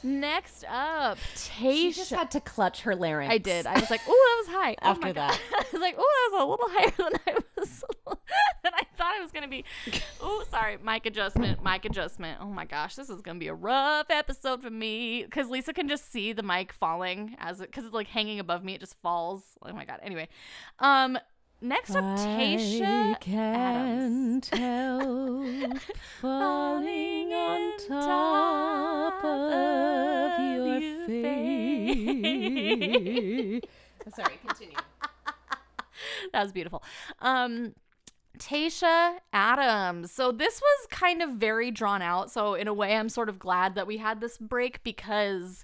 next 0.03 0.65
up 0.67 1.17
she 1.35 1.91
just 1.91 2.09
had 2.09 2.31
to 2.31 2.39
clutch 2.39 2.81
her 2.81 2.95
larynx. 2.95 3.31
I 3.33 3.37
did. 3.37 3.67
I 3.67 3.79
was 3.79 3.89
like, 3.89 4.01
"Oh, 4.07 4.43
that 4.45 4.53
was 4.53 4.61
high." 4.61 4.75
After 4.81 5.09
oh 5.09 5.13
that. 5.13 5.39
I 5.53 5.65
was 5.71 5.81
like, 5.81 5.95
"Oh, 5.97 6.29
that 6.31 6.35
was 6.35 6.41
a 6.41 6.45
little 6.49 6.69
higher 6.69 7.11
than 7.11 7.19
I 7.27 7.39
was 7.57 7.83
than 8.63 8.73
I 8.73 8.81
thought 8.97 9.15
it 9.17 9.21
was 9.21 9.31
gonna 9.31 9.47
be." 9.47 9.65
Oh, 10.23 10.43
sorry, 10.51 10.77
mic 10.83 11.07
adjustment, 11.07 11.63
mic 11.63 11.83
adjustment. 11.83 12.37
Oh 12.41 12.45
my 12.45 12.65
gosh, 12.65 12.95
this 12.95 13.09
is 13.09 13.21
gonna 13.21 13.39
be 13.39 13.47
a 13.47 13.53
rough 13.55 14.05
episode 14.11 14.61
for 14.61 14.69
me 14.69 15.23
because 15.23 15.49
Lisa 15.49 15.73
can 15.73 15.87
just 15.87 16.11
see 16.11 16.31
the 16.31 16.43
mic 16.43 16.71
falling 16.71 17.35
as 17.39 17.59
it 17.59 17.71
because 17.71 17.85
it's 17.85 17.93
like 17.93 18.07
hanging 18.07 18.39
above 18.39 18.63
me. 18.63 18.75
It 18.75 18.81
just 18.81 18.95
falls. 19.01 19.43
Oh 19.63 19.73
my 19.73 19.83
god. 19.85 19.99
Anyway, 20.03 20.29
um, 20.79 21.17
next 21.61 21.91
up, 21.91 22.03
Tayshia 22.03 22.81
I 22.83 23.11
Adams. 23.11 23.19
can't 23.21 24.45
help 24.59 25.79
falling 26.21 27.33
on 27.33 27.73
top 27.87 29.23
of 29.23 30.39
your 30.39 30.79
your 30.79 31.07
face. 32.31 33.61
Sorry, 34.15 34.39
continue. 34.45 34.77
that 36.33 36.43
was 36.43 36.51
beautiful. 36.51 36.83
Um 37.19 37.73
Tayshia 38.39 39.17
Adams. 39.33 40.11
So 40.11 40.31
this 40.31 40.59
was 40.59 40.87
kind 40.89 41.21
of 41.21 41.31
very 41.31 41.69
drawn 41.69 42.01
out. 42.01 42.31
So 42.31 42.55
in 42.55 42.67
a 42.67 42.73
way 42.73 42.95
I'm 42.95 43.09
sort 43.09 43.29
of 43.29 43.37
glad 43.37 43.75
that 43.75 43.85
we 43.85 43.97
had 43.97 44.19
this 44.19 44.37
break 44.37 44.81
because 44.83 45.63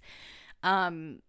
um 0.63 1.20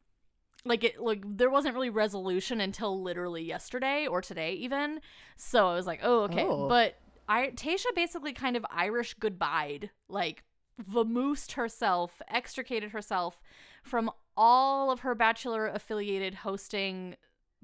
like 0.68 0.84
it 0.84 1.00
like 1.00 1.22
there 1.24 1.50
wasn't 1.50 1.74
really 1.74 1.90
resolution 1.90 2.60
until 2.60 3.02
literally 3.02 3.42
yesterday 3.42 4.06
or 4.06 4.20
today 4.22 4.52
even. 4.54 5.00
So 5.36 5.66
I 5.68 5.74
was 5.74 5.86
like, 5.86 6.00
"Oh, 6.02 6.22
okay." 6.24 6.44
Oh. 6.44 6.68
But 6.68 6.96
I 7.28 7.48
Tayshia 7.48 7.94
basically 7.96 8.32
kind 8.32 8.56
of 8.56 8.64
Irish 8.70 9.14
goodbyed, 9.14 9.90
like 10.08 10.44
vamoosed 10.80 11.52
herself, 11.52 12.22
extricated 12.28 12.90
herself 12.92 13.40
from 13.82 14.10
all 14.36 14.90
of 14.90 15.00
her 15.00 15.14
bachelor 15.14 15.66
affiliated 15.66 16.34
hosting 16.36 17.16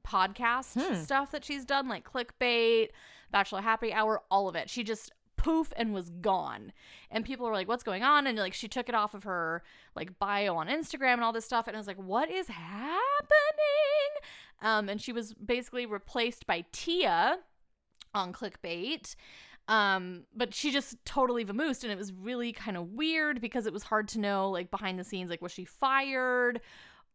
podcast 0.07 0.75
Hmm. 0.81 0.95
stuff 0.97 1.31
that 1.31 1.45
she's 1.45 1.65
done, 1.65 1.89
like 1.89 2.05
clickbait, 2.05 2.89
Bachelor 3.31 3.61
Happy 3.63 3.93
Hour, 3.93 4.23
all 4.31 4.49
of 4.49 4.57
it. 4.57 4.69
She 4.69 4.83
just 4.85 5.13
poof 5.45 5.75
and 5.77 5.93
was 5.93 6.09
gone. 6.09 6.73
And 7.11 7.23
people 7.23 7.47
were 7.47 7.53
like, 7.53 7.69
what's 7.69 7.85
going 7.85 8.03
on? 8.03 8.27
And 8.27 8.39
like 8.39 8.55
she 8.55 8.67
took 8.67 8.89
it 8.89 8.95
off 8.95 9.13
of 9.13 9.25
her 9.25 9.63
like 9.95 10.19
bio 10.19 10.57
on 10.57 10.69
Instagram 10.69 11.15
and 11.15 11.23
all 11.25 11.35
this 11.35 11.45
stuff. 11.45 11.69
And 11.69 11.77
I 11.77 11.79
was 11.79 11.87
like, 11.87 11.99
what 11.99 12.31
is 12.31 12.49
happening? 12.49 12.95
Um, 14.63 14.89
and 14.89 14.99
she 14.99 15.13
was 15.13 15.35
basically 15.35 15.85
replaced 15.85 16.47
by 16.47 16.65
Tia 16.73 17.41
on 18.15 18.33
clickbait. 18.33 19.15
Um, 19.69 20.25
but 20.35 20.55
she 20.55 20.71
just 20.71 20.97
totally 21.05 21.45
vamoosed 21.45 21.85
and 21.85 21.93
it 21.93 21.99
was 21.99 22.13
really 22.13 22.53
kind 22.53 22.77
of 22.79 22.93
weird 22.93 23.41
because 23.41 23.67
it 23.67 23.73
was 23.73 23.83
hard 23.83 24.09
to 24.09 24.21
know 24.21 24.51
like 24.51 24.71
behind 24.71 24.99
the 24.99 25.05
scenes, 25.05 25.29
like 25.29 25.43
was 25.43 25.53
she 25.53 25.67
fired? 25.67 26.63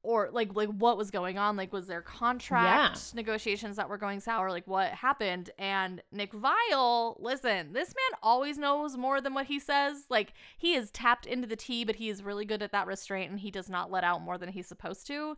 Or 0.02 0.30
like 0.32 0.56
like 0.56 0.70
what 0.70 0.98
was 0.98 1.12
going 1.12 1.38
on? 1.38 1.58
Like 1.58 1.74
was 1.74 1.88
there 1.88 2.02
contract 2.02 3.14
negotiations 3.14 3.76
that 3.76 3.90
were 3.90 3.98
going 3.98 4.22
sour? 4.22 4.50
Like 4.50 4.66
what 4.66 4.92
happened? 4.92 5.50
And 5.60 6.02
Nick 6.12 6.32
Viall, 6.32 7.18
listen, 7.20 7.74
this 7.74 7.90
man 7.90 8.20
always 8.24 8.58
knows 8.58 8.96
more 8.96 9.20
than 9.20 9.34
what 9.34 9.48
he 9.48 9.60
says. 9.60 10.06
Like 10.10 10.34
he 10.58 10.74
is 10.74 10.90
tapped 10.92 11.26
into 11.26 11.48
the 11.48 11.58
tea, 11.58 11.84
but 11.84 11.98
he 11.98 12.08
is 12.08 12.24
really 12.24 12.46
good 12.46 12.62
at 12.64 12.72
that 12.72 12.88
restraint 12.88 13.30
and 13.30 13.42
he 13.42 13.52
does 13.52 13.70
not 13.70 13.92
let 13.92 14.06
out 14.06 14.22
more 14.22 14.38
than 14.38 14.50
he's 14.50 14.68
supposed 14.68 15.06
to. 15.08 15.36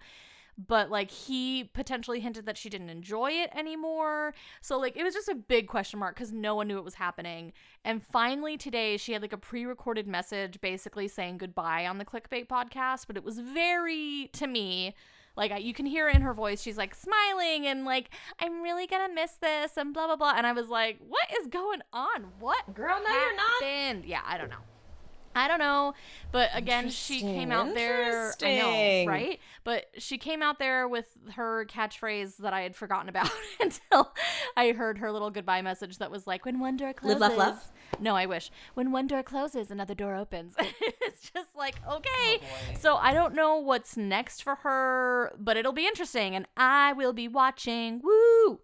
But 0.57 0.89
like 0.89 1.11
he 1.11 1.65
potentially 1.73 2.19
hinted 2.19 2.45
that 2.45 2.57
she 2.57 2.69
didn't 2.69 2.89
enjoy 2.89 3.31
it 3.31 3.49
anymore. 3.55 4.33
So 4.61 4.77
like 4.77 4.97
it 4.97 5.03
was 5.03 5.13
just 5.13 5.29
a 5.29 5.35
big 5.35 5.67
question 5.67 5.99
mark 5.99 6.15
cuz 6.15 6.31
no 6.31 6.55
one 6.55 6.67
knew 6.67 6.77
it 6.77 6.83
was 6.83 6.95
happening. 6.95 7.53
And 7.83 8.03
finally 8.05 8.57
today 8.57 8.97
she 8.97 9.13
had 9.13 9.21
like 9.21 9.33
a 9.33 9.37
pre-recorded 9.37 10.07
message 10.07 10.61
basically 10.61 11.07
saying 11.07 11.37
goodbye 11.37 11.87
on 11.87 11.97
the 11.97 12.05
Clickbait 12.05 12.47
podcast, 12.47 13.07
but 13.07 13.17
it 13.17 13.23
was 13.23 13.39
very 13.39 14.29
to 14.33 14.47
me 14.47 14.93
like 15.35 15.63
you 15.63 15.73
can 15.73 15.85
hear 15.85 16.09
in 16.09 16.21
her 16.21 16.33
voice 16.33 16.61
she's 16.61 16.77
like 16.77 16.93
smiling 16.93 17.65
and 17.65 17.85
like 17.85 18.09
i'm 18.39 18.61
really 18.61 18.85
gonna 18.85 19.13
miss 19.13 19.31
this 19.37 19.77
and 19.77 19.93
blah 19.93 20.05
blah 20.05 20.15
blah 20.17 20.33
and 20.35 20.45
i 20.45 20.51
was 20.51 20.67
like 20.67 20.97
what 21.07 21.25
is 21.39 21.47
going 21.47 21.81
on 21.93 22.25
what 22.39 22.73
Girl, 22.73 22.99
no, 23.01 23.09
you're 23.09 23.35
not. 23.35 23.63
happened? 23.63 24.05
yeah 24.05 24.21
i 24.25 24.37
don't 24.37 24.49
know 24.49 24.57
I 25.35 25.47
don't 25.47 25.59
know, 25.59 25.93
but 26.31 26.49
again, 26.53 26.89
she 26.89 27.21
came 27.21 27.51
out 27.51 27.73
there. 27.73 28.33
I 28.43 28.55
know, 28.55 29.11
right? 29.11 29.39
But 29.63 29.85
she 29.97 30.17
came 30.17 30.41
out 30.41 30.59
there 30.59 30.87
with 30.87 31.05
her 31.35 31.65
catchphrase 31.65 32.37
that 32.37 32.53
I 32.53 32.61
had 32.61 32.75
forgotten 32.75 33.09
about 33.09 33.31
until 33.59 34.13
I 34.57 34.71
heard 34.71 34.97
her 34.99 35.11
little 35.11 35.31
goodbye 35.31 35.61
message 35.61 35.97
that 35.99 36.11
was 36.11 36.27
like, 36.27 36.45
"When 36.45 36.59
one 36.59 36.77
door 36.77 36.93
closes, 36.93 37.19
Live, 37.19 37.37
laugh, 37.37 37.37
love? 37.37 37.71
no, 37.99 38.15
I 38.15 38.25
wish. 38.25 38.51
When 38.73 38.91
one 38.91 39.07
door 39.07 39.23
closes, 39.23 39.71
another 39.71 39.95
door 39.95 40.15
opens. 40.15 40.55
it's 40.59 41.29
just 41.31 41.55
like, 41.55 41.75
okay. 41.87 42.37
Oh, 42.37 42.39
boy. 42.39 42.77
so 42.79 42.95
I 42.95 43.13
don't 43.13 43.33
know 43.33 43.57
what's 43.57 43.95
next 43.97 44.43
for 44.43 44.55
her, 44.55 45.33
but 45.37 45.57
it'll 45.57 45.73
be 45.73 45.87
interesting 45.87 46.35
and 46.35 46.47
I 46.57 46.93
will 46.93 47.13
be 47.13 47.27
watching. 47.27 48.01
Woo! 48.03 48.59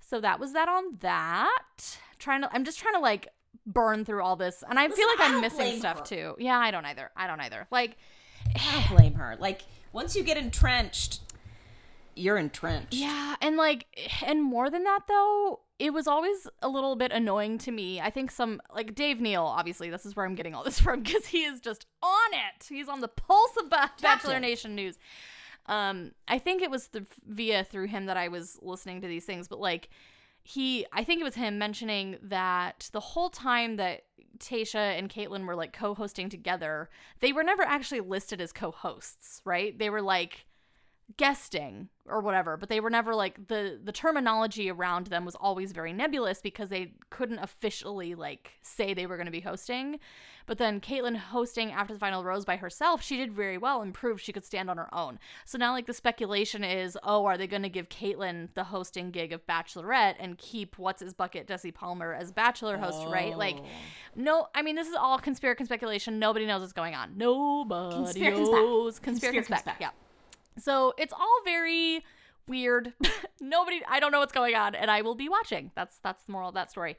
So 0.00 0.20
that 0.20 0.38
was 0.38 0.52
that 0.52 0.68
on 0.68 0.98
that. 1.00 1.98
Trying 2.18 2.42
to 2.42 2.54
I'm 2.54 2.64
just 2.64 2.78
trying 2.78 2.94
to 2.94 3.00
like 3.00 3.28
burn 3.66 4.04
through 4.04 4.22
all 4.22 4.36
this 4.36 4.62
and 4.68 4.78
I 4.78 4.88
feel 4.88 5.06
like 5.08 5.20
I'm 5.30 5.40
missing 5.40 5.78
stuff 5.78 6.00
her. 6.00 6.04
too. 6.04 6.34
Yeah, 6.38 6.58
I 6.58 6.70
don't 6.70 6.84
either. 6.84 7.10
I 7.16 7.26
don't 7.26 7.40
either. 7.40 7.66
Like 7.70 7.96
I 8.54 8.72
don't 8.88 8.88
blame 8.96 9.14
her. 9.14 9.36
Like 9.38 9.62
once 9.92 10.14
you 10.14 10.22
get 10.22 10.36
entrenched, 10.36 11.20
you're 12.14 12.36
entrenched. 12.36 12.94
Yeah, 12.94 13.36
and 13.40 13.56
like 13.56 13.86
and 14.24 14.42
more 14.42 14.70
than 14.70 14.84
that 14.84 15.00
though, 15.08 15.60
it 15.78 15.92
was 15.92 16.06
always 16.06 16.46
a 16.62 16.68
little 16.68 16.94
bit 16.94 17.10
annoying 17.10 17.58
to 17.58 17.72
me. 17.72 18.00
I 18.00 18.10
think 18.10 18.30
some 18.30 18.60
like 18.74 18.94
Dave 18.94 19.20
Neal, 19.20 19.42
obviously, 19.44 19.90
this 19.90 20.06
is 20.06 20.14
where 20.14 20.24
I'm 20.26 20.34
getting 20.34 20.54
all 20.54 20.62
this 20.64 20.78
from 20.84 21.02
because 21.02 21.26
he 21.26 21.44
is 21.44 21.60
just 21.60 21.86
on 22.02 22.32
it. 22.32 22.66
He's 22.68 22.88
on 22.88 23.00
the 23.00 23.08
pulse 23.08 23.56
of 23.58 23.70
ba- 23.70 23.90
Bachelor 24.00 24.38
Nation 24.40 24.74
news. 24.74 24.98
Um, 25.66 26.12
I 26.28 26.38
think 26.38 26.60
it 26.60 26.70
was 26.70 26.88
th- 26.88 27.04
via 27.26 27.64
through 27.64 27.86
him 27.86 28.06
that 28.06 28.18
I 28.18 28.28
was 28.28 28.58
listening 28.60 29.00
to 29.00 29.08
these 29.08 29.24
things, 29.24 29.48
but 29.48 29.58
like 29.58 29.88
he, 30.44 30.86
I 30.92 31.02
think 31.04 31.20
it 31.20 31.24
was 31.24 31.34
him 31.34 31.58
mentioning 31.58 32.18
that 32.22 32.90
the 32.92 33.00
whole 33.00 33.30
time 33.30 33.76
that 33.76 34.02
Tayshia 34.38 34.98
and 34.98 35.08
Kaitlyn 35.08 35.46
were 35.46 35.56
like 35.56 35.72
co-hosting 35.72 36.28
together, 36.28 36.90
they 37.20 37.32
were 37.32 37.42
never 37.42 37.62
actually 37.62 38.00
listed 38.00 38.42
as 38.42 38.52
co-hosts, 38.52 39.40
right? 39.46 39.76
They 39.78 39.88
were 39.88 40.02
like 40.02 40.46
guesting 41.18 41.88
or 42.06 42.20
whatever 42.20 42.56
but 42.56 42.68
they 42.68 42.80
were 42.80 42.90
never 42.90 43.14
like 43.14 43.48
the 43.48 43.78
the 43.82 43.92
terminology 43.92 44.70
around 44.70 45.06
them 45.08 45.24
was 45.24 45.34
always 45.34 45.72
very 45.72 45.92
nebulous 45.92 46.40
because 46.40 46.68
they 46.70 46.92
couldn't 47.10 47.38
officially 47.38 48.14
like 48.14 48.52
say 48.62 48.92
they 48.94 49.06
were 49.06 49.16
going 49.16 49.26
to 49.26 49.32
be 49.32 49.40
hosting. 49.40 49.98
But 50.46 50.58
then 50.58 50.78
Kaitlyn 50.80 51.16
hosting 51.16 51.72
after 51.72 51.94
the 51.94 52.00
final 52.00 52.22
rose 52.24 52.44
by 52.44 52.56
herself 52.56 53.02
she 53.02 53.16
did 53.16 53.32
very 53.32 53.56
well 53.58 53.80
and 53.82 53.94
proved 53.94 54.22
she 54.22 54.32
could 54.32 54.44
stand 54.44 54.68
on 54.70 54.76
her 54.78 54.92
own. 54.94 55.18
So 55.44 55.56
now 55.56 55.72
like 55.72 55.86
the 55.86 55.94
speculation 55.94 56.64
is 56.64 56.98
oh 57.02 57.24
are 57.26 57.38
they 57.38 57.46
going 57.46 57.62
to 57.62 57.68
give 57.68 57.88
Kaitlyn 57.90 58.48
the 58.54 58.64
hosting 58.64 59.10
gig 59.10 59.32
of 59.32 59.46
bachelorette 59.46 60.16
and 60.18 60.36
keep 60.38 60.78
what's 60.78 61.02
his 61.02 61.14
bucket 61.14 61.46
Jesse 61.48 61.70
Palmer 61.70 62.12
as 62.14 62.32
bachelor 62.32 62.76
host 62.78 63.06
right? 63.08 63.36
Like 63.36 63.56
Oh. 63.56 63.66
no 64.16 64.48
I 64.54 64.62
mean 64.62 64.74
this 64.74 64.88
is 64.88 64.94
all 64.94 65.18
conspiracy 65.18 65.64
speculation. 65.66 66.18
Nobody 66.18 66.46
knows 66.46 66.60
what's 66.62 66.72
going 66.72 66.94
on. 66.94 67.16
Nobody 67.16 67.94
Conspiracy 67.96 68.42
knows. 68.42 68.98
Conspiracy 68.98 69.36
Conspiracy 69.38 69.46
spec 69.46 69.60
spec. 69.60 69.76
yeah 69.80 69.90
so 70.58 70.94
it's 70.98 71.12
all 71.12 71.40
very 71.44 72.04
weird. 72.46 72.92
Nobody, 73.40 73.82
I 73.88 74.00
don't 74.00 74.12
know 74.12 74.20
what's 74.20 74.32
going 74.32 74.54
on, 74.54 74.74
and 74.74 74.90
I 74.90 75.02
will 75.02 75.14
be 75.14 75.28
watching. 75.28 75.70
That's 75.74 75.98
that's 76.02 76.22
the 76.24 76.32
moral 76.32 76.48
of 76.48 76.54
that 76.54 76.70
story. 76.70 76.96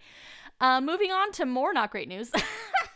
Uh, 0.60 0.82
moving 0.82 1.12
on 1.12 1.32
to 1.34 1.46
more 1.46 1.74
not 1.74 1.92
great 1.92 2.08
news. 2.08 2.32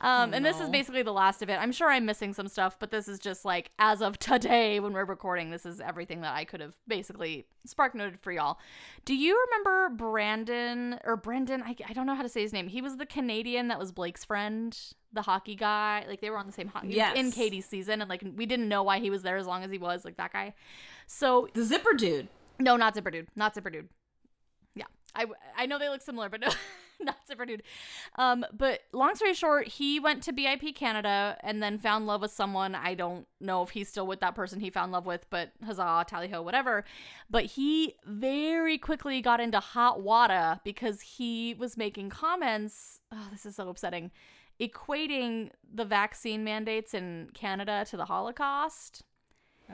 um, 0.00 0.32
and 0.34 0.44
this 0.44 0.60
is 0.60 0.68
basically 0.68 1.02
the 1.02 1.12
last 1.12 1.42
of 1.42 1.48
it. 1.50 1.54
I'm 1.60 1.72
sure 1.72 1.90
I'm 1.90 2.04
missing 2.06 2.32
some 2.34 2.48
stuff, 2.48 2.78
but 2.78 2.90
this 2.90 3.06
is 3.08 3.18
just 3.18 3.44
like 3.44 3.70
as 3.78 4.00
of 4.00 4.18
today 4.18 4.80
when 4.80 4.92
we're 4.92 5.04
recording. 5.04 5.50
This 5.50 5.66
is 5.66 5.80
everything 5.80 6.22
that 6.22 6.34
I 6.34 6.44
could 6.44 6.60
have 6.60 6.74
basically 6.88 7.46
spark 7.66 7.94
noted 7.94 8.18
for 8.20 8.32
y'all. 8.32 8.58
Do 9.04 9.14
you 9.14 9.38
remember 9.46 9.94
Brandon 9.96 10.98
or 11.04 11.16
Brendan? 11.16 11.62
I, 11.62 11.76
I 11.88 11.92
don't 11.92 12.06
know 12.06 12.14
how 12.14 12.22
to 12.22 12.28
say 12.28 12.40
his 12.42 12.52
name. 12.52 12.68
He 12.68 12.80
was 12.82 12.96
the 12.96 13.06
Canadian 13.06 13.68
that 13.68 13.78
was 13.78 13.92
Blake's 13.92 14.24
friend, 14.24 14.76
the 15.12 15.22
hockey 15.22 15.54
guy. 15.54 16.04
Like 16.08 16.20
they 16.20 16.30
were 16.30 16.38
on 16.38 16.46
the 16.46 16.52
same 16.52 16.68
hockey 16.68 16.88
Yes. 16.94 17.16
in 17.18 17.30
Katie's 17.32 17.66
season, 17.66 18.00
and 18.00 18.08
like 18.08 18.24
we 18.36 18.46
didn't 18.46 18.68
know 18.68 18.82
why 18.82 19.00
he 19.00 19.10
was 19.10 19.22
there 19.22 19.36
as 19.36 19.46
long 19.46 19.64
as 19.64 19.70
he 19.70 19.78
was, 19.78 20.04
like 20.04 20.16
that 20.16 20.32
guy. 20.32 20.54
So 21.06 21.48
The 21.54 21.64
zipper 21.64 21.92
dude. 21.94 22.28
no, 22.58 22.76
not 22.76 22.94
Zipper 22.94 23.10
Dude, 23.10 23.28
not 23.36 23.54
Zipper 23.54 23.70
Dude. 23.70 23.88
Yeah, 24.74 24.84
I 25.14 25.26
I 25.56 25.66
know 25.66 25.78
they 25.78 25.88
look 25.88 26.02
similar, 26.02 26.28
but 26.28 26.40
no, 26.40 26.48
not 27.04 27.16
super 27.26 27.46
Dude. 27.46 27.62
Um, 28.16 28.44
but 28.52 28.80
long 28.92 29.14
story 29.14 29.34
short, 29.34 29.68
he 29.68 29.98
went 29.98 30.22
to 30.24 30.32
BIP 30.32 30.74
Canada 30.74 31.36
and 31.42 31.62
then 31.62 31.78
found 31.78 32.06
love 32.06 32.20
with 32.20 32.30
someone. 32.30 32.74
I 32.74 32.94
don't 32.94 33.26
know 33.40 33.62
if 33.62 33.70
he's 33.70 33.88
still 33.88 34.06
with 34.06 34.20
that 34.20 34.34
person 34.34 34.60
he 34.60 34.70
found 34.70 34.92
love 34.92 35.06
with, 35.06 35.26
but 35.30 35.52
huzzah, 35.64 36.04
tally 36.06 36.28
ho, 36.28 36.42
whatever. 36.42 36.84
But 37.30 37.44
he 37.46 37.96
very 38.04 38.78
quickly 38.78 39.20
got 39.20 39.40
into 39.40 39.60
hot 39.60 40.02
water 40.02 40.60
because 40.64 41.00
he 41.00 41.54
was 41.54 41.76
making 41.76 42.10
comments. 42.10 43.00
Oh, 43.12 43.28
this 43.30 43.46
is 43.46 43.56
so 43.56 43.68
upsetting. 43.68 44.10
Equating 44.60 45.50
the 45.72 45.84
vaccine 45.84 46.44
mandates 46.44 46.92
in 46.92 47.30
Canada 47.32 47.86
to 47.88 47.96
the 47.96 48.04
Holocaust. 48.04 49.04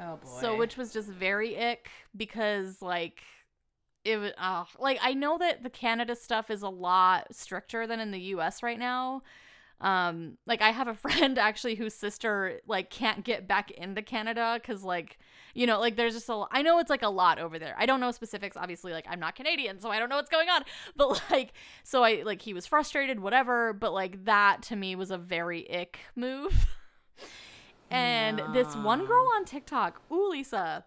Oh 0.01 0.17
boy. 0.17 0.41
So, 0.41 0.57
which 0.57 0.77
was 0.77 0.93
just 0.93 1.09
very 1.09 1.57
ick 1.57 1.91
because, 2.17 2.83
like, 2.83 3.23
it 4.07 4.19
was, 4.19 4.33
uh, 4.39 4.65
like, 4.79 4.99
I 5.03 5.15
know 5.15 5.37
that 5.39 5.63
the 5.63 5.71
Canada 5.71 6.15
stuff 6.15 6.51
is 6.51 6.63
a 6.63 6.69
lot 6.69 7.35
stricter 7.35 7.87
than 7.87 7.99
in 8.01 8.13
the 8.13 8.21
US 8.21 8.63
right 8.63 8.79
now. 8.79 9.23
Um, 9.81 10.39
like, 10.47 10.63
I 10.63 10.71
have 10.71 10.89
a 10.89 10.95
friend 11.07 11.39
actually 11.39 11.75
whose 11.75 11.95
sister, 11.95 12.61
like, 12.67 12.89
can't 12.89 13.25
get 13.25 13.49
back 13.49 13.71
into 13.73 14.03
Canada 14.03 14.59
because, 14.61 14.85
like, 14.85 15.19
you 15.55 15.67
know, 15.67 15.81
like, 15.81 15.97
there's 15.97 16.15
just 16.15 16.29
a, 16.29 16.45
I 16.53 16.63
know 16.63 16.79
it's 16.79 16.91
like 16.91 17.03
a 17.03 17.09
lot 17.09 17.39
over 17.39 17.59
there. 17.59 17.75
I 17.79 17.87
don't 17.87 18.01
know 18.01 18.13
specifics, 18.13 18.57
obviously, 18.57 18.93
like, 18.93 19.07
I'm 19.09 19.21
not 19.21 19.35
Canadian, 19.35 19.81
so 19.81 19.91
I 19.91 19.99
don't 19.99 20.09
know 20.09 20.17
what's 20.17 20.31
going 20.31 20.49
on. 20.49 20.63
But, 20.97 21.23
like, 21.31 21.53
so 21.83 22.05
I, 22.05 22.23
like, 22.25 22.43
he 22.43 22.55
was 22.55 22.67
frustrated, 22.67 23.21
whatever, 23.21 23.73
but, 23.73 23.93
like, 23.93 24.25
that 24.25 24.63
to 24.65 24.77
me 24.77 24.95
was 24.95 25.11
a 25.11 25.19
very 25.19 25.69
ick 25.71 25.99
move. 26.15 26.67
And 27.89 28.43
this 28.53 28.75
one 28.75 29.07
girl 29.07 29.31
on 29.37 29.45
TikTok, 29.45 30.03
ooh, 30.11 30.31
Lisa, 30.31 30.85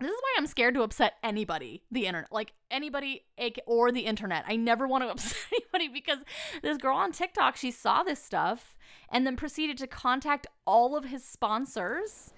this 0.00 0.10
is 0.10 0.16
why 0.20 0.34
I'm 0.36 0.46
scared 0.46 0.74
to 0.74 0.82
upset 0.82 1.14
anybody, 1.22 1.82
the 1.90 2.06
internet, 2.06 2.30
like 2.32 2.52
anybody 2.70 3.24
or 3.66 3.90
the 3.90 4.00
internet. 4.00 4.44
I 4.46 4.56
never 4.56 4.86
want 4.86 5.04
to 5.04 5.10
upset 5.10 5.36
anybody 5.52 5.88
because 5.88 6.18
this 6.62 6.78
girl 6.78 6.96
on 6.96 7.12
TikTok, 7.12 7.56
she 7.56 7.70
saw 7.70 8.02
this 8.02 8.22
stuff 8.22 8.76
and 9.10 9.26
then 9.26 9.36
proceeded 9.36 9.76
to 9.78 9.86
contact 9.86 10.46
all 10.66 10.96
of 10.96 11.06
his 11.06 11.24
sponsors 11.24 12.32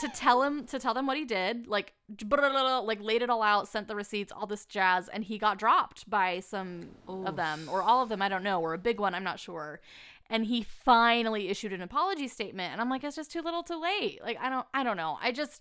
to 0.00 0.08
tell 0.08 0.42
him 0.42 0.66
to 0.66 0.78
tell 0.78 0.94
them 0.94 1.06
what 1.06 1.16
he 1.16 1.24
did, 1.24 1.66
like 1.66 1.94
like 2.20 3.00
laid 3.00 3.22
it 3.22 3.30
all 3.30 3.42
out, 3.42 3.68
sent 3.68 3.88
the 3.88 3.96
receipts, 3.96 4.32
all 4.32 4.46
this 4.46 4.64
jazz, 4.64 5.08
and 5.08 5.24
he 5.24 5.38
got 5.38 5.58
dropped 5.58 6.08
by 6.08 6.40
some 6.40 6.90
of 7.08 7.36
them 7.36 7.68
or 7.70 7.82
all 7.82 8.02
of 8.02 8.08
them. 8.08 8.22
I 8.22 8.28
don't 8.28 8.44
know, 8.44 8.60
or 8.60 8.74
a 8.74 8.78
big 8.78 9.00
one. 9.00 9.14
I'm 9.14 9.24
not 9.24 9.40
sure. 9.40 9.80
And 10.30 10.46
he 10.46 10.62
finally 10.62 11.48
issued 11.48 11.72
an 11.72 11.82
apology 11.82 12.28
statement, 12.28 12.72
and 12.72 12.80
I'm 12.80 12.88
like, 12.88 13.04
it's 13.04 13.16
just 13.16 13.32
too 13.32 13.42
little, 13.42 13.62
too 13.62 13.80
late. 13.80 14.20
Like 14.22 14.38
I 14.40 14.48
don't, 14.48 14.66
I 14.72 14.84
don't 14.84 14.96
know. 14.96 15.18
I 15.20 15.32
just 15.32 15.60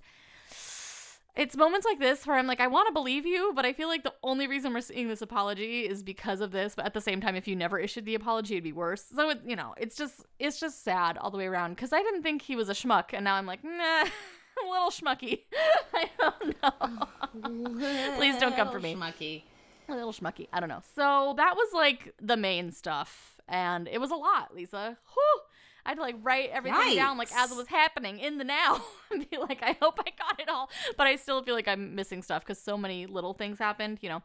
it's 1.35 1.57
moments 1.57 1.85
like 1.85 1.99
this 1.99 2.27
where 2.27 2.37
I'm 2.37 2.45
like, 2.45 2.59
I 2.59 2.67
want 2.67 2.87
to 2.87 2.93
believe 2.93 3.25
you, 3.25 3.53
but 3.55 3.65
I 3.65 3.73
feel 3.73 3.87
like 3.87 4.03
the 4.03 4.13
only 4.21 4.47
reason 4.47 4.71
we're 4.71 4.81
seeing 4.81 5.07
this 5.07 5.21
apology 5.21 5.81
is 5.81 6.03
because 6.03 6.41
of 6.41 6.51
this. 6.51 6.75
But 6.75 6.85
at 6.85 6.93
the 6.93 7.01
same 7.01 7.21
time, 7.21 7.35
if 7.35 7.47
you 7.47 7.55
never 7.55 7.79
issued 7.79 8.05
the 8.05 8.13
apology, 8.13 8.53
it'd 8.55 8.63
be 8.63 8.71
worse. 8.71 9.03
So 9.15 9.31
it, 9.31 9.39
you 9.45 9.55
know, 9.55 9.73
it's 9.77 9.95
just 9.95 10.25
it's 10.39 10.59
just 10.59 10.83
sad 10.83 11.17
all 11.17 11.31
the 11.31 11.37
way 11.37 11.47
around 11.47 11.75
because 11.75 11.91
I 11.91 12.03
didn't 12.03 12.21
think 12.21 12.43
he 12.43 12.55
was 12.55 12.69
a 12.69 12.73
schmuck, 12.73 13.13
and 13.13 13.23
now 13.23 13.35
I'm 13.35 13.47
like, 13.47 13.63
nah, 13.63 14.03
a 14.03 14.69
little 14.69 14.91
schmucky. 14.91 15.41
I 15.93 16.09
don't 16.19 16.55
know. 16.61 18.15
Please 18.17 18.37
don't 18.37 18.55
come 18.55 18.69
for 18.69 18.79
me. 18.79 18.93
Schmucky. 18.93 19.43
a 19.89 19.95
little 19.95 20.13
schmucky. 20.13 20.47
I 20.53 20.59
don't 20.59 20.69
know. 20.69 20.83
So 20.95 21.33
that 21.37 21.55
was 21.55 21.73
like 21.73 22.13
the 22.21 22.37
main 22.37 22.71
stuff, 22.71 23.41
and 23.47 23.87
it 23.87 23.99
was 23.99 24.11
a 24.11 24.15
lot, 24.15 24.53
Lisa. 24.53 24.97
Whew. 25.13 25.41
I 25.85 25.89
had 25.89 25.95
to 25.95 26.01
like 26.01 26.15
write 26.21 26.49
everything 26.51 26.95
down 26.95 27.17
like 27.17 27.31
as 27.35 27.51
it 27.51 27.57
was 27.57 27.67
happening 27.67 28.19
in 28.19 28.37
the 28.37 28.43
now 28.43 28.81
and 29.11 29.29
be 29.29 29.37
like, 29.37 29.61
I 29.61 29.77
hope 29.81 29.99
I 29.99 30.11
got 30.17 30.39
it 30.39 30.49
all. 30.49 30.69
But 30.97 31.07
I 31.07 31.15
still 31.15 31.43
feel 31.43 31.55
like 31.55 31.67
I'm 31.67 31.95
missing 31.95 32.21
stuff 32.21 32.43
because 32.43 32.59
so 32.59 32.77
many 32.77 33.05
little 33.05 33.33
things 33.33 33.59
happened, 33.59 33.99
you 34.01 34.09
know. 34.09 34.21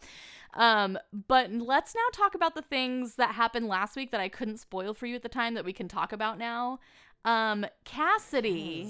Um, 0.54 0.98
but 1.26 1.52
let's 1.52 1.94
now 1.94 2.00
talk 2.12 2.34
about 2.34 2.54
the 2.54 2.62
things 2.62 3.16
that 3.16 3.34
happened 3.34 3.66
last 3.68 3.96
week 3.96 4.10
that 4.12 4.20
I 4.20 4.28
couldn't 4.28 4.58
spoil 4.58 4.94
for 4.94 5.06
you 5.06 5.16
at 5.16 5.22
the 5.22 5.28
time 5.28 5.54
that 5.54 5.64
we 5.64 5.72
can 5.72 5.88
talk 5.88 6.12
about 6.12 6.38
now. 6.38 6.80
Um, 7.24 7.66
Cassidy. 7.84 8.88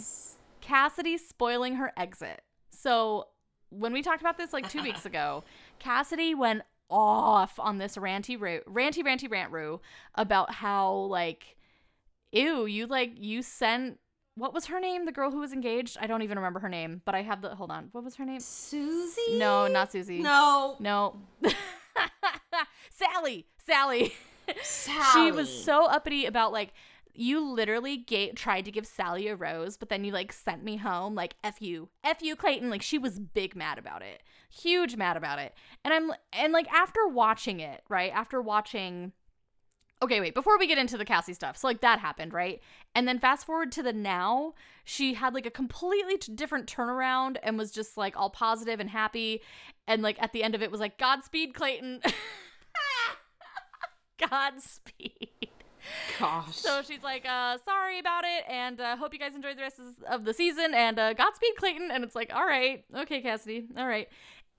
Cassidy 0.61 1.17
spoiling 1.17 1.77
her 1.77 1.93
exit. 1.97 2.43
So 2.71 3.29
when 3.71 3.93
we 3.93 4.03
talked 4.03 4.21
about 4.21 4.39
this 4.39 4.53
like 4.53 4.69
two 4.69 4.83
weeks 4.83 5.07
ago, 5.07 5.45
Cassidy 5.79 6.35
went 6.35 6.63
off 6.91 7.59
on 7.59 7.79
this 7.79 7.97
ranty 7.97 8.39
ranty 8.39 9.03
ranty 9.03 9.31
rant 9.31 9.53
roo 9.53 9.79
about 10.15 10.51
how 10.55 10.91
like 10.91 11.58
ew 12.33 12.67
you 12.67 12.87
like 12.87 13.13
you 13.17 13.43
sent 13.43 13.99
what 14.39 14.55
was 14.55 14.67
her 14.67 14.79
name? 14.79 15.05
The 15.05 15.13
girl 15.13 15.33
who 15.33 15.41
was 15.41 15.53
engaged? 15.53 15.97
I 16.01 16.07
don't 16.07 16.23
even 16.23 16.39
remember 16.39 16.61
her 16.61 16.69
name, 16.69 17.03
but 17.05 17.15
I 17.17 17.23
have 17.23 17.43
the 17.43 17.55
hold 17.57 17.73
on. 17.73 17.89
What 17.91 18.05
was 18.05 18.15
her 18.17 18.25
name? 18.25 18.39
Susie? 18.39 19.37
No, 19.37 19.67
not 19.67 19.91
Susie. 19.91 20.21
No. 20.21 20.77
No. 20.79 21.17
Sally. 22.91 23.47
Sally. 23.67 24.15
Sally. 24.63 25.05
She 25.13 25.33
was 25.33 25.49
so 25.49 25.87
uppity 25.87 26.25
about 26.25 26.53
like 26.53 26.73
you 27.13 27.45
literally 27.45 27.97
gave, 27.97 28.37
tried 28.37 28.65
to 28.65 28.71
give 28.71 28.87
Sally 28.87 29.27
a 29.27 29.35
rose, 29.35 29.77
but 29.77 29.89
then 29.89 30.05
you 30.05 30.13
like 30.13 30.33
sent 30.33 30.63
me 30.63 30.77
home 30.77 31.17
like 31.17 31.35
f 31.43 31.61
you, 31.61 31.89
f 32.05 32.23
you, 32.23 32.37
Clayton. 32.37 32.71
Like 32.71 32.83
she 32.83 32.97
was 32.97 33.19
big 33.19 33.57
mad 33.57 33.77
about 33.77 34.03
it, 34.03 34.23
huge 34.49 34.97
mad 34.97 35.17
about 35.17 35.41
it. 35.41 35.53
And 35.85 35.93
I'm 35.93 36.13
and 36.33 36.53
like 36.53 36.73
after 36.73 37.09
watching 37.09 37.59
it, 37.61 37.83
right 37.89 38.13
after 38.15 38.41
watching. 38.41 39.13
Okay, 40.01 40.21
wait, 40.21 40.35
before 40.35 40.59
we 40.59 40.69
get 40.69 40.79
into 40.79 40.97
the 40.97 41.05
Cassie 41.05 41.35
stuff. 41.35 41.57
So, 41.57 41.67
like, 41.67 41.81
that 41.81 41.99
happened, 41.99 42.33
right? 42.33 42.61
And 42.95 43.09
then 43.09 43.19
fast 43.19 43.47
forward 43.47 43.73
to 43.73 43.83
the 43.83 43.93
now, 43.93 44.55
she 44.85 45.15
had 45.15 45.35
like 45.35 45.45
a 45.45 45.51
completely 45.51 46.17
t- 46.17 46.35
different 46.35 46.67
turnaround 46.67 47.37
and 47.43 47.59
was 47.59 47.71
just 47.71 47.97
like 47.97 48.17
all 48.17 48.31
positive 48.31 48.81
and 48.81 48.89
happy. 48.89 49.43
And 49.87 50.03
like 50.03 50.17
at 50.23 50.33
the 50.33 50.43
end 50.43 50.55
of 50.55 50.63
it 50.63 50.71
was 50.71 50.81
like, 50.81 50.99
Godspeed, 50.99 51.53
Clayton. 51.53 52.01
Godspeed. 54.31 55.51
Gosh. 56.19 56.57
So 56.57 56.83
she's 56.83 57.03
like, 57.03 57.27
uh, 57.29 57.59
sorry 57.65 57.99
about 57.99 58.25
it, 58.25 58.45
and 58.49 58.81
uh, 58.81 58.97
hope 58.97 59.13
you 59.13 59.19
guys 59.19 59.35
enjoyed 59.35 59.57
the 59.57 59.63
rest 59.63 59.81
of 60.09 60.25
the 60.25 60.35
season, 60.35 60.75
and 60.75 60.99
uh, 60.99 61.15
Godspeed, 61.15 61.57
Clayton. 61.57 61.91
And 61.91 62.05
it's 62.05 62.15
like, 62.15 62.33
all 62.35 62.47
right, 62.47 62.85
okay, 62.95 63.21
Cassidy, 63.21 63.67
all 63.77 63.87
right. 63.87 64.09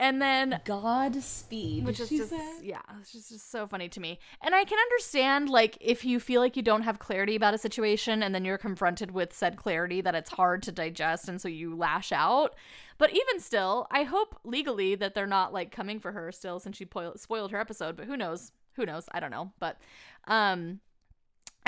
And 0.02 0.22
then, 0.22 0.62
Godspeed. 0.64 1.84
which 1.84 2.00
is 2.00 2.10
just, 2.10 2.30
say? 2.30 2.60
yeah, 2.64 2.80
it's 3.02 3.12
just, 3.12 3.30
just 3.30 3.52
so 3.52 3.68
funny 3.68 3.90
to 3.90 4.00
me. 4.00 4.18
And 4.42 4.56
I 4.56 4.64
can 4.64 4.80
understand, 4.80 5.50
like, 5.50 5.78
if 5.82 6.06
you 6.06 6.22
feel 6.22 6.40
like 6.40 6.56
you 6.56 6.64
don't 6.64 6.84
have 6.84 7.00
clarity 7.00 7.36
about 7.36 7.54
a 7.54 7.58
situation, 7.58 8.24
and 8.24 8.34
then 8.34 8.46
you're 8.46 8.58
confronted 8.58 9.12
with 9.12 9.34
said 9.34 9.58
clarity, 9.58 10.00
that 10.00 10.16
it's 10.16 10.30
hard 10.30 10.64
to 10.64 10.72
digest, 10.72 11.28
and 11.28 11.42
so 11.42 11.50
you 11.50 11.76
lash 11.76 12.14
out. 12.14 12.56
But 12.98 13.12
even 13.12 13.42
still, 13.42 13.88
I 13.92 14.04
hope 14.04 14.40
legally 14.46 14.96
that 14.96 15.16
they're 15.16 15.28
not 15.28 15.52
like 15.52 15.72
coming 15.72 16.00
for 16.00 16.14
her 16.14 16.32
still, 16.32 16.62
since 16.62 16.78
she 16.78 16.86
po- 16.86 17.16
spoiled 17.18 17.52
her 17.52 17.60
episode. 17.60 17.98
But 17.98 18.06
who 18.06 18.16
knows? 18.16 18.54
Who 18.76 18.86
knows? 18.86 19.06
I 19.12 19.20
don't 19.20 19.32
know. 19.32 19.52
But, 19.60 19.80
um, 20.28 20.80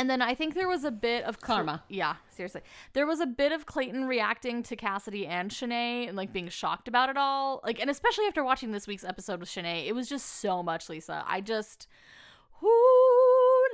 and 0.01 0.09
then 0.09 0.19
I 0.19 0.33
think 0.33 0.55
there 0.55 0.67
was 0.67 0.83
a 0.83 0.89
bit 0.89 1.25
of 1.25 1.39
Karma. 1.41 1.83
Yeah, 1.87 2.15
seriously. 2.31 2.61
There 2.93 3.05
was 3.05 3.19
a 3.19 3.27
bit 3.27 3.51
of 3.51 3.67
Clayton 3.67 4.05
reacting 4.05 4.63
to 4.63 4.75
Cassidy 4.75 5.27
and 5.27 5.51
Shanae 5.51 6.07
and 6.07 6.17
like 6.17 6.33
being 6.33 6.49
shocked 6.49 6.87
about 6.87 7.11
it 7.11 7.17
all. 7.17 7.61
Like, 7.63 7.79
and 7.79 7.87
especially 7.87 8.25
after 8.25 8.43
watching 8.43 8.71
this 8.71 8.87
week's 8.87 9.03
episode 9.03 9.39
with 9.39 9.49
Shanae, 9.49 9.85
it 9.85 9.93
was 9.93 10.09
just 10.09 10.25
so 10.25 10.63
much, 10.63 10.89
Lisa. 10.89 11.23
I 11.27 11.39
just, 11.39 11.85
whoo, 12.63 12.69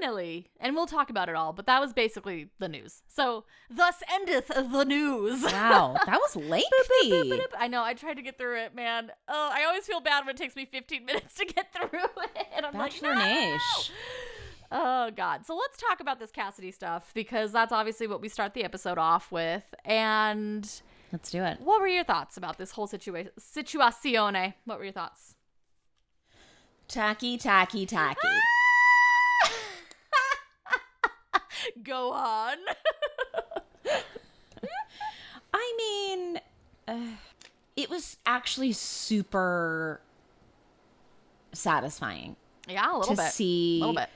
Nilly, 0.02 0.50
And 0.60 0.76
we'll 0.76 0.86
talk 0.86 1.10
about 1.10 1.30
it 1.30 1.36
all, 1.36 1.54
but 1.54 1.66
that 1.68 1.80
was 1.80 1.94
basically 1.94 2.50
the 2.60 2.68
news. 2.68 3.04
So, 3.08 3.46
thus 3.70 4.04
endeth 4.14 4.48
the 4.48 4.84
news. 4.84 5.44
Wow, 5.44 5.96
that 6.06 6.20
was 6.20 6.36
lengthy. 6.36 7.42
I 7.58 7.70
know. 7.70 7.84
I 7.84 7.94
tried 7.94 8.16
to 8.16 8.22
get 8.22 8.38
through 8.38 8.60
it, 8.64 8.76
man. 8.76 9.14
Oh, 9.30 9.50
I 9.54 9.64
always 9.64 9.86
feel 9.86 10.02
bad 10.02 10.26
when 10.26 10.36
it 10.36 10.38
takes 10.38 10.58
me 10.58 10.66
15 10.70 11.06
minutes 11.06 11.36
to 11.36 11.46
get 11.46 11.74
through 11.74 12.00
it. 12.04 12.48
And 12.54 12.66
I'm 12.66 12.74
Bachelor 12.74 13.16
like, 13.16 13.24
no! 13.24 13.58
Oh 14.72 15.12
God. 15.16 15.46
So 15.46 15.56
let's 15.56 15.78
talk 15.78 16.00
about 16.00 16.20
this 16.20 16.32
Cassidy 16.32 16.72
stuff 16.72 17.12
because 17.14 17.52
that's 17.52 17.72
obviously 17.72 18.08
what 18.08 18.22
we 18.22 18.30
start 18.30 18.54
the 18.54 18.64
episode 18.64 18.98
off 18.98 19.32
with. 19.32 19.64
And 19.86 20.70
Let's 21.12 21.32
do 21.32 21.44
it. 21.44 21.60
what 21.62 21.80
were 21.80 21.88
your 21.88 22.04
thoughts 22.04 22.38
about 22.38 22.58
this 22.58 22.72
whole 22.72 22.88
situation? 22.88 23.32
Situazione. 23.40 24.56
What 24.66 24.78
were 24.78 24.84
your 24.84 24.94
thoughts? 24.94 25.36
Tacky, 26.88 27.38
tacky, 27.38 27.86
tacky. 27.86 28.20
Go 31.84 32.12
on. 32.12 32.58
I 35.54 35.74
mean, 35.78 36.40
uh, 36.88 37.16
it 37.76 37.90
was 37.90 38.18
actually 38.26 38.72
super 38.74 40.02
satisfying 41.54 42.36
yeah, 42.70 42.92
a 42.92 42.98
little 42.98 43.16
to 43.16 43.22
bit. 43.22 43.32
see 43.32 43.78
a 43.78 43.80
little 43.86 43.96
bit. 43.96 44.10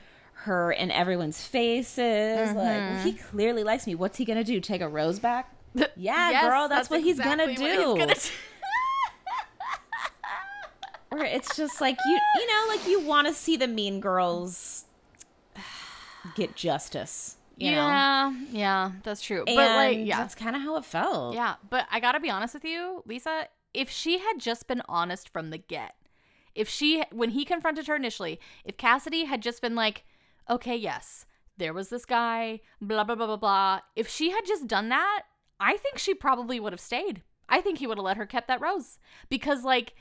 Her 0.43 0.71
in 0.71 0.89
everyone's 0.91 1.41
faces. 1.41 2.53
Like, 2.53 3.03
he 3.03 3.13
mm-hmm. 3.13 3.27
clearly 3.29 3.63
likes 3.63 3.85
me. 3.85 3.95
What's 3.95 4.17
he 4.17 4.25
gonna 4.25 4.43
do? 4.43 4.59
Take 4.59 4.81
a 4.81 4.89
rose 4.89 5.19
back? 5.19 5.53
Yeah, 5.95 6.31
Yes, 6.31 6.43
girl, 6.43 6.67
that's, 6.67 6.89
what 6.89 7.01
he's 7.01 7.17
gonna 7.17 7.43
exactly 7.43 7.55
do. 7.55 7.93
what 7.93 7.97
he's 7.97 8.05
gonna 8.05 8.15
do. 8.15 8.29
Or 11.11 11.25
it's 11.25 11.57
just 11.57 11.81
like 11.81 11.97
you, 12.05 12.19
you 12.37 12.47
know, 12.47 12.65
like 12.69 12.87
you 12.87 13.01
want 13.01 13.27
to 13.27 13.33
see 13.33 13.57
the 13.57 13.67
mean 13.67 13.99
girls 13.99 14.85
get 16.35 16.55
justice. 16.55 17.35
You 17.57 17.71
know, 17.71 17.87
yeah, 17.87 18.33
yeah, 18.49 18.91
that's 19.03 19.21
true. 19.21 19.43
and 19.45 19.57
but 19.57 19.75
like, 19.75 19.97
yeah, 19.99 20.19
that's 20.19 20.35
kind 20.35 20.55
of 20.55 20.61
how 20.61 20.77
it 20.77 20.85
felt. 20.85 21.35
Yeah, 21.35 21.55
but 21.69 21.85
I 21.91 21.99
gotta 21.99 22.21
be 22.21 22.29
honest 22.29 22.53
with 22.53 22.63
you, 22.63 23.03
Lisa. 23.05 23.49
If 23.73 23.89
she 23.89 24.19
had 24.19 24.39
just 24.39 24.67
been 24.67 24.81
honest 24.87 25.27
from 25.27 25.49
the 25.49 25.57
get, 25.57 25.95
if 26.55 26.67
she, 26.67 27.03
when 27.11 27.31
he 27.31 27.45
confronted 27.45 27.87
her 27.87 27.95
initially, 27.95 28.39
if 28.65 28.77
Cassidy 28.77 29.25
had 29.25 29.41
just 29.41 29.61
been 29.61 29.75
like, 29.75 30.03
okay, 30.49 30.75
yes, 30.75 31.25
there 31.57 31.73
was 31.73 31.89
this 31.89 32.05
guy, 32.05 32.61
blah, 32.81 33.03
blah, 33.03 33.15
blah, 33.15 33.27
blah, 33.27 33.35
blah. 33.37 33.79
If 33.95 34.07
she 34.07 34.31
had 34.31 34.45
just 34.45 34.67
done 34.67 34.89
that, 34.89 35.23
I 35.59 35.77
think 35.77 35.97
she 35.97 36.13
probably 36.13 36.59
would 36.59 36.73
have 36.73 36.79
stayed. 36.79 37.21
I 37.47 37.61
think 37.61 37.77
he 37.77 37.87
would 37.87 37.97
have 37.97 38.05
let 38.05 38.17
her 38.17 38.25
kept 38.25 38.47
that 38.47 38.61
rose. 38.61 38.97
Because, 39.29 39.63
like, 39.63 39.93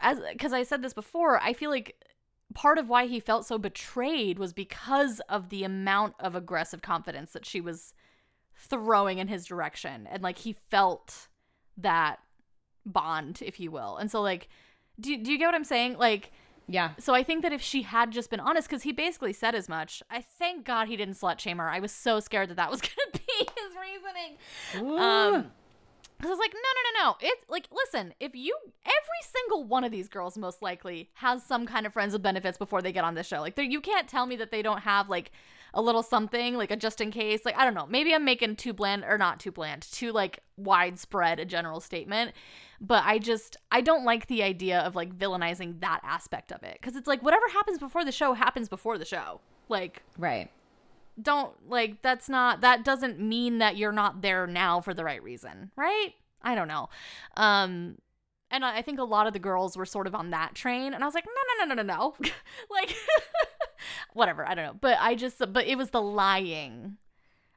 as, 0.00 0.20
because 0.32 0.52
I 0.52 0.62
said 0.62 0.82
this 0.82 0.94
before, 0.94 1.40
I 1.40 1.52
feel 1.52 1.70
like 1.70 1.96
part 2.54 2.78
of 2.78 2.88
why 2.88 3.06
he 3.06 3.20
felt 3.20 3.46
so 3.46 3.58
betrayed 3.58 4.38
was 4.38 4.52
because 4.52 5.20
of 5.28 5.48
the 5.48 5.64
amount 5.64 6.14
of 6.20 6.34
aggressive 6.34 6.82
confidence 6.82 7.32
that 7.32 7.46
she 7.46 7.60
was 7.60 7.94
throwing 8.56 9.18
in 9.18 9.28
his 9.28 9.44
direction 9.44 10.06
and 10.10 10.22
like 10.22 10.38
he 10.38 10.52
felt 10.52 11.28
that 11.76 12.20
bond 12.86 13.40
if 13.44 13.58
you 13.58 13.70
will 13.70 13.96
and 13.96 14.10
so 14.10 14.22
like 14.22 14.48
do, 15.00 15.16
do 15.16 15.32
you 15.32 15.38
get 15.38 15.46
what 15.46 15.54
i'm 15.54 15.64
saying 15.64 15.96
like 15.98 16.30
yeah. 16.66 16.90
so 16.98 17.14
i 17.14 17.22
think 17.22 17.42
that 17.42 17.52
if 17.52 17.60
she 17.60 17.82
had 17.82 18.10
just 18.10 18.30
been 18.30 18.40
honest 18.40 18.68
because 18.68 18.82
he 18.82 18.92
basically 18.92 19.32
said 19.32 19.54
as 19.54 19.68
much 19.68 20.02
i 20.10 20.20
thank 20.20 20.64
god 20.64 20.88
he 20.88 20.96
didn't 20.96 21.14
slut 21.14 21.38
shame 21.38 21.58
her 21.58 21.68
i 21.68 21.78
was 21.78 21.92
so 21.92 22.20
scared 22.20 22.48
that 22.48 22.56
that 22.56 22.70
was 22.70 22.80
gonna 22.82 23.12
be 23.12 23.48
his 23.56 24.82
reasoning 24.82 24.98
um 25.00 25.50
because 26.16 26.30
I 26.30 26.34
was 26.34 26.38
like, 26.38 26.54
no, 26.54 26.60
no, 26.60 27.02
no, 27.02 27.10
no. 27.10 27.16
It's 27.20 27.50
like, 27.50 27.68
listen, 27.72 28.14
if 28.20 28.34
you, 28.34 28.56
every 28.84 29.22
single 29.22 29.64
one 29.64 29.84
of 29.84 29.90
these 29.90 30.08
girls 30.08 30.38
most 30.38 30.62
likely 30.62 31.10
has 31.14 31.42
some 31.42 31.66
kind 31.66 31.86
of 31.86 31.92
friends 31.92 32.12
with 32.12 32.22
benefits 32.22 32.56
before 32.56 32.80
they 32.80 32.92
get 32.92 33.04
on 33.04 33.14
this 33.14 33.26
show. 33.26 33.40
Like, 33.40 33.58
you 33.58 33.80
can't 33.80 34.08
tell 34.08 34.24
me 34.24 34.36
that 34.36 34.50
they 34.50 34.62
don't 34.62 34.80
have 34.82 35.08
like 35.08 35.32
a 35.74 35.82
little 35.82 36.02
something, 36.02 36.56
like 36.56 36.70
a 36.70 36.76
just 36.76 37.00
in 37.00 37.10
case. 37.10 37.44
Like, 37.44 37.58
I 37.58 37.64
don't 37.64 37.74
know. 37.74 37.86
Maybe 37.86 38.14
I'm 38.14 38.24
making 38.24 38.56
too 38.56 38.72
bland 38.72 39.04
or 39.04 39.18
not 39.18 39.40
too 39.40 39.52
bland, 39.52 39.82
too 39.82 40.12
like 40.12 40.40
widespread 40.56 41.38
a 41.40 41.44
general 41.44 41.80
statement. 41.80 42.32
But 42.80 43.04
I 43.04 43.18
just, 43.18 43.56
I 43.70 43.80
don't 43.80 44.04
like 44.04 44.26
the 44.26 44.42
idea 44.42 44.80
of 44.80 44.94
like 44.94 45.16
villainizing 45.16 45.80
that 45.80 46.00
aspect 46.02 46.52
of 46.52 46.62
it. 46.62 46.78
Because 46.80 46.96
it's 46.96 47.06
like, 47.06 47.22
whatever 47.22 47.46
happens 47.52 47.78
before 47.78 48.04
the 48.04 48.12
show 48.12 48.32
happens 48.32 48.68
before 48.68 48.96
the 48.98 49.04
show. 49.04 49.40
Like, 49.68 50.02
right. 50.18 50.50
don't 51.20 51.52
like 51.68 52.02
that's 52.02 52.28
not 52.28 52.60
that 52.60 52.84
doesn't 52.84 53.20
mean 53.20 53.58
that 53.58 53.76
you're 53.76 53.92
not 53.92 54.20
there 54.22 54.46
now 54.46 54.80
for 54.80 54.92
the 54.92 55.04
right 55.04 55.22
reason 55.22 55.70
right 55.76 56.12
i 56.42 56.54
don't 56.54 56.68
know 56.68 56.88
um 57.36 57.96
and 58.50 58.64
I 58.64 58.78
I 58.78 58.82
think 58.82 58.98
a 58.98 59.04
lot 59.04 59.26
of 59.26 59.32
the 59.32 59.38
girls 59.38 59.76
were 59.76 59.86
sort 59.86 60.06
of 60.06 60.14
on 60.14 60.30
that 60.30 60.54
train, 60.54 60.94
and 60.94 61.02
I 61.02 61.06
was 61.06 61.14
like, 61.14 61.26
no, 61.26 61.64
no, 61.64 61.74
no, 61.74 61.74
no, 61.74 61.82
no, 61.82 61.94
no, 61.94 62.14
like, 62.70 62.94
whatever, 64.12 64.46
I 64.46 64.54
don't 64.54 64.64
know. 64.64 64.76
But 64.80 64.98
I 65.00 65.14
just, 65.14 65.38
but 65.38 65.66
it 65.66 65.76
was 65.76 65.90
the 65.90 66.02
lying. 66.02 66.96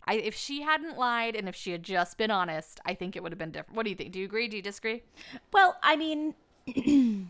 I 0.08 0.16
if 0.16 0.36
she 0.36 0.62
hadn't 0.62 0.98
lied 0.98 1.36
and 1.36 1.50
if 1.50 1.56
she 1.56 1.72
had 1.72 1.84
just 1.84 2.18
been 2.18 2.32
honest, 2.32 2.80
I 2.86 2.94
think 2.94 3.16
it 3.16 3.24
would 3.24 3.32
have 3.32 3.40
been 3.40 3.52
different. 3.52 3.76
What 3.76 3.84
do 3.84 3.90
you 3.90 3.96
think? 3.96 4.14
Do 4.14 4.20
you 4.20 4.26
agree? 4.26 4.48
Do 4.48 4.56
you 4.56 4.64
disagree? 4.64 5.04
Well, 5.52 5.78
I 5.84 5.98
mean, 5.98 6.34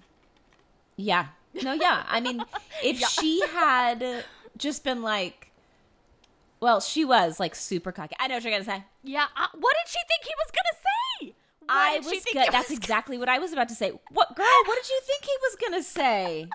yeah. 0.96 1.28
No, 1.64 1.74
yeah. 1.74 2.04
I 2.08 2.20
mean, 2.20 2.44
if 2.84 3.00
she 3.10 3.42
had 3.48 4.24
just 4.58 4.84
been 4.84 5.02
like, 5.02 5.52
well, 6.60 6.80
she 6.80 7.04
was 7.04 7.40
like 7.40 7.56
super 7.56 7.92
cocky. 7.92 8.16
I 8.20 8.28
know 8.28 8.36
what 8.36 8.44
you're 8.44 8.54
gonna 8.54 8.64
say. 8.64 8.84
Yeah. 9.04 9.26
Uh, 9.36 9.48
what 9.60 9.76
did 9.84 9.92
she 9.92 10.00
think 10.08 10.24
he 10.24 10.34
was 10.38 10.52
gonna 10.52 10.78
say? 10.84 11.36
What 11.62 11.70
I 11.70 11.98
was 11.98 12.24
he 12.24 12.52
That's 12.52 12.72
exactly 12.72 13.18
what 13.22 13.28
I 13.28 13.40
was 13.40 13.54
about 13.54 13.70
to 13.70 13.76
say. 13.76 13.92
What 14.12 14.36
girl? 14.36 14.46
What 14.66 14.76
did 14.82 14.90
you 14.90 15.00
think 15.04 15.24
he 15.24 15.36
was 15.42 15.56
gonna 15.56 15.84
say? 15.84 16.48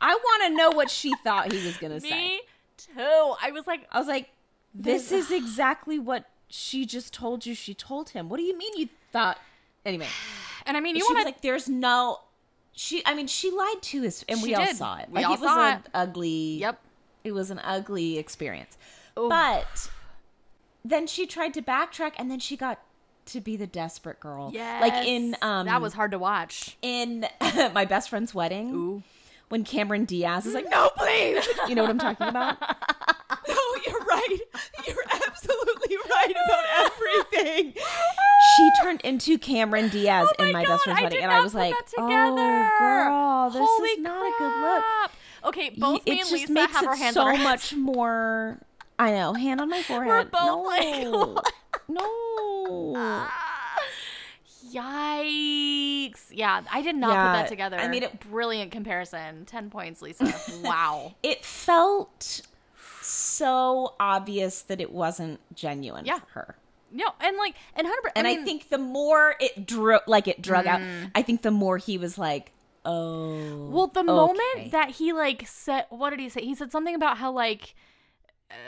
I 0.00 0.14
want 0.14 0.42
to 0.44 0.56
know 0.56 0.70
what 0.70 0.90
she 0.90 1.14
thought 1.22 1.52
he 1.52 1.64
was 1.64 1.76
gonna 1.76 2.00
say. 2.00 2.10
Me 2.10 2.40
too. 2.76 3.34
I 3.42 3.50
was 3.52 3.66
like, 3.66 3.86
I 3.92 3.98
was 3.98 4.08
like, 4.08 4.30
this 4.74 5.12
is 5.12 5.30
exactly 5.30 5.98
what 5.98 6.24
she 6.48 6.86
just 6.86 7.12
told 7.12 7.44
you. 7.46 7.54
She 7.54 7.74
told 7.74 8.10
him. 8.10 8.28
What 8.28 8.38
do 8.38 8.42
you 8.44 8.56
mean 8.56 8.72
you 8.76 8.88
thought? 9.12 9.38
Anyway, 9.86 10.06
and 10.66 10.76
I 10.76 10.80
mean, 10.80 10.94
you 10.94 11.06
want 11.08 11.20
to 11.20 11.24
like, 11.24 11.40
there's 11.40 11.66
no. 11.66 12.20
She, 12.72 13.02
I 13.06 13.14
mean, 13.14 13.26
she 13.26 13.50
lied 13.50 13.80
to 13.80 14.06
us, 14.06 14.22
and 14.28 14.42
we 14.42 14.54
all 14.54 14.66
saw 14.74 14.98
it. 14.98 15.08
We 15.08 15.14
like 15.14 15.26
all 15.26 15.34
it 15.34 15.40
was 15.40 15.48
saw 15.48 15.70
an 15.70 15.78
it. 15.78 15.86
ugly. 15.94 16.58
Yep. 16.58 16.80
It 17.24 17.32
was 17.32 17.50
an 17.50 17.60
ugly 17.60 18.18
experience. 18.18 18.76
Oof. 19.18 19.30
But 19.30 19.90
then 20.84 21.06
she 21.06 21.24
tried 21.26 21.54
to 21.54 21.62
backtrack, 21.62 22.12
and 22.18 22.30
then 22.30 22.40
she 22.40 22.58
got 22.58 22.78
to 23.26 23.40
be 23.40 23.56
the 23.56 23.66
desperate 23.66 24.20
girl. 24.20 24.50
Yes. 24.52 24.82
like 24.82 25.06
in 25.06 25.34
um 25.40 25.64
that 25.66 25.80
was 25.80 25.94
hard 25.94 26.10
to 26.10 26.18
watch. 26.18 26.76
in 26.82 27.26
my 27.72 27.86
best 27.86 28.10
friend's 28.10 28.34
wedding 28.34 28.74
Ooh. 28.74 29.02
When 29.50 29.62
Cameron 29.64 30.06
Diaz 30.06 30.46
is 30.46 30.54
like, 30.54 30.68
"No, 30.70 30.90
please," 30.96 31.46
you 31.68 31.74
know 31.74 31.82
what 31.82 31.90
I'm 31.90 31.98
talking 31.98 32.26
about? 32.28 32.56
No, 33.48 33.56
you're 33.86 34.04
right. 34.04 34.38
You're 34.86 35.04
absolutely 35.26 35.96
right 35.96 36.30
about 36.30 36.64
everything. 37.32 37.74
She 38.56 38.70
turned 38.82 39.00
into 39.02 39.38
Cameron 39.38 39.88
Diaz 39.90 40.28
Oh 40.38 40.44
in 40.44 40.52
my 40.52 40.62
my 40.62 40.68
best 40.68 40.84
friend's 40.84 41.00
I 41.00 41.04
wedding, 41.04 41.22
and 41.22 41.30
I 41.32 41.40
was 41.40 41.54
like. 41.54 41.74
"Oh, 41.98 42.68
girl, 42.78 43.50
this 43.50 43.60
Holy 43.68 43.88
is 43.90 43.98
not 44.00 44.22
a 44.26 44.32
good 44.38 44.60
look." 44.62 44.84
Okay, 45.44 45.70
both 45.78 46.00
Y- 46.06 46.12
me 46.12 46.18
it 46.18 46.20
and 46.20 46.28
just 46.30 46.32
Lisa 46.32 46.52
makes 46.52 46.72
have 46.72 46.82
it 46.82 46.88
our 46.88 46.96
hands 46.96 47.14
so 47.14 47.22
our 47.22 47.36
much 47.36 47.74
more. 47.74 48.58
I 48.98 49.12
know, 49.12 49.32
hand 49.34 49.60
on 49.60 49.68
my 49.70 49.82
forehead. 49.82 50.30
both 50.30 50.42
no, 50.42 50.62
like, 50.62 51.54
no. 51.88 52.94
Ah. 52.96 53.49
Yikes. 54.72 56.20
Yeah, 56.30 56.62
I 56.70 56.82
did 56.82 56.96
not 56.96 57.10
put 57.10 57.32
that 57.40 57.48
together. 57.48 57.76
I 57.78 57.88
made 57.88 58.02
it- 58.02 58.20
brilliant 58.30 58.70
comparison. 58.72 59.44
10 59.46 59.70
points, 59.70 60.02
Lisa. 60.02 60.32
Wow. 60.62 61.14
it 61.22 61.44
felt 61.44 62.42
so 63.02 63.94
obvious 63.98 64.62
that 64.62 64.80
it 64.80 64.92
wasn't 64.92 65.40
genuine 65.54 66.04
Yeah. 66.04 66.18
for 66.20 66.28
her. 66.40 66.56
no, 66.92 67.06
and 67.20 67.36
like 67.36 67.54
and 67.74 67.86
100 67.86 68.12
And 68.16 68.26
I, 68.26 68.36
mean, 68.36 68.44
think 68.44 68.68
the 68.68 68.78
more 68.78 69.36
it 69.40 69.66
drew, 69.66 69.98
like 70.06 70.26
it 70.28 70.42
drug 70.42 70.66
out, 70.66 70.80
Mm. 70.80 71.10
I 71.14 71.22
think 71.22 71.42
the 71.42 71.50
more 71.52 71.78
he 71.78 71.98
was 71.98 72.18
like, 72.18 72.52
"Oh." 72.84 73.68
Well, 73.70 73.86
the 73.86 74.00
okay. 74.00 74.06
moment 74.06 74.72
that 74.72 74.90
he 74.90 75.12
like 75.12 75.46
said, 75.46 75.86
what 75.90 76.10
did 76.10 76.18
he 76.20 76.28
say? 76.28 76.42
He 76.42 76.54
said 76.54 76.72
something 76.72 76.94
about 76.94 77.18
how 77.18 77.30
like, 77.32 77.74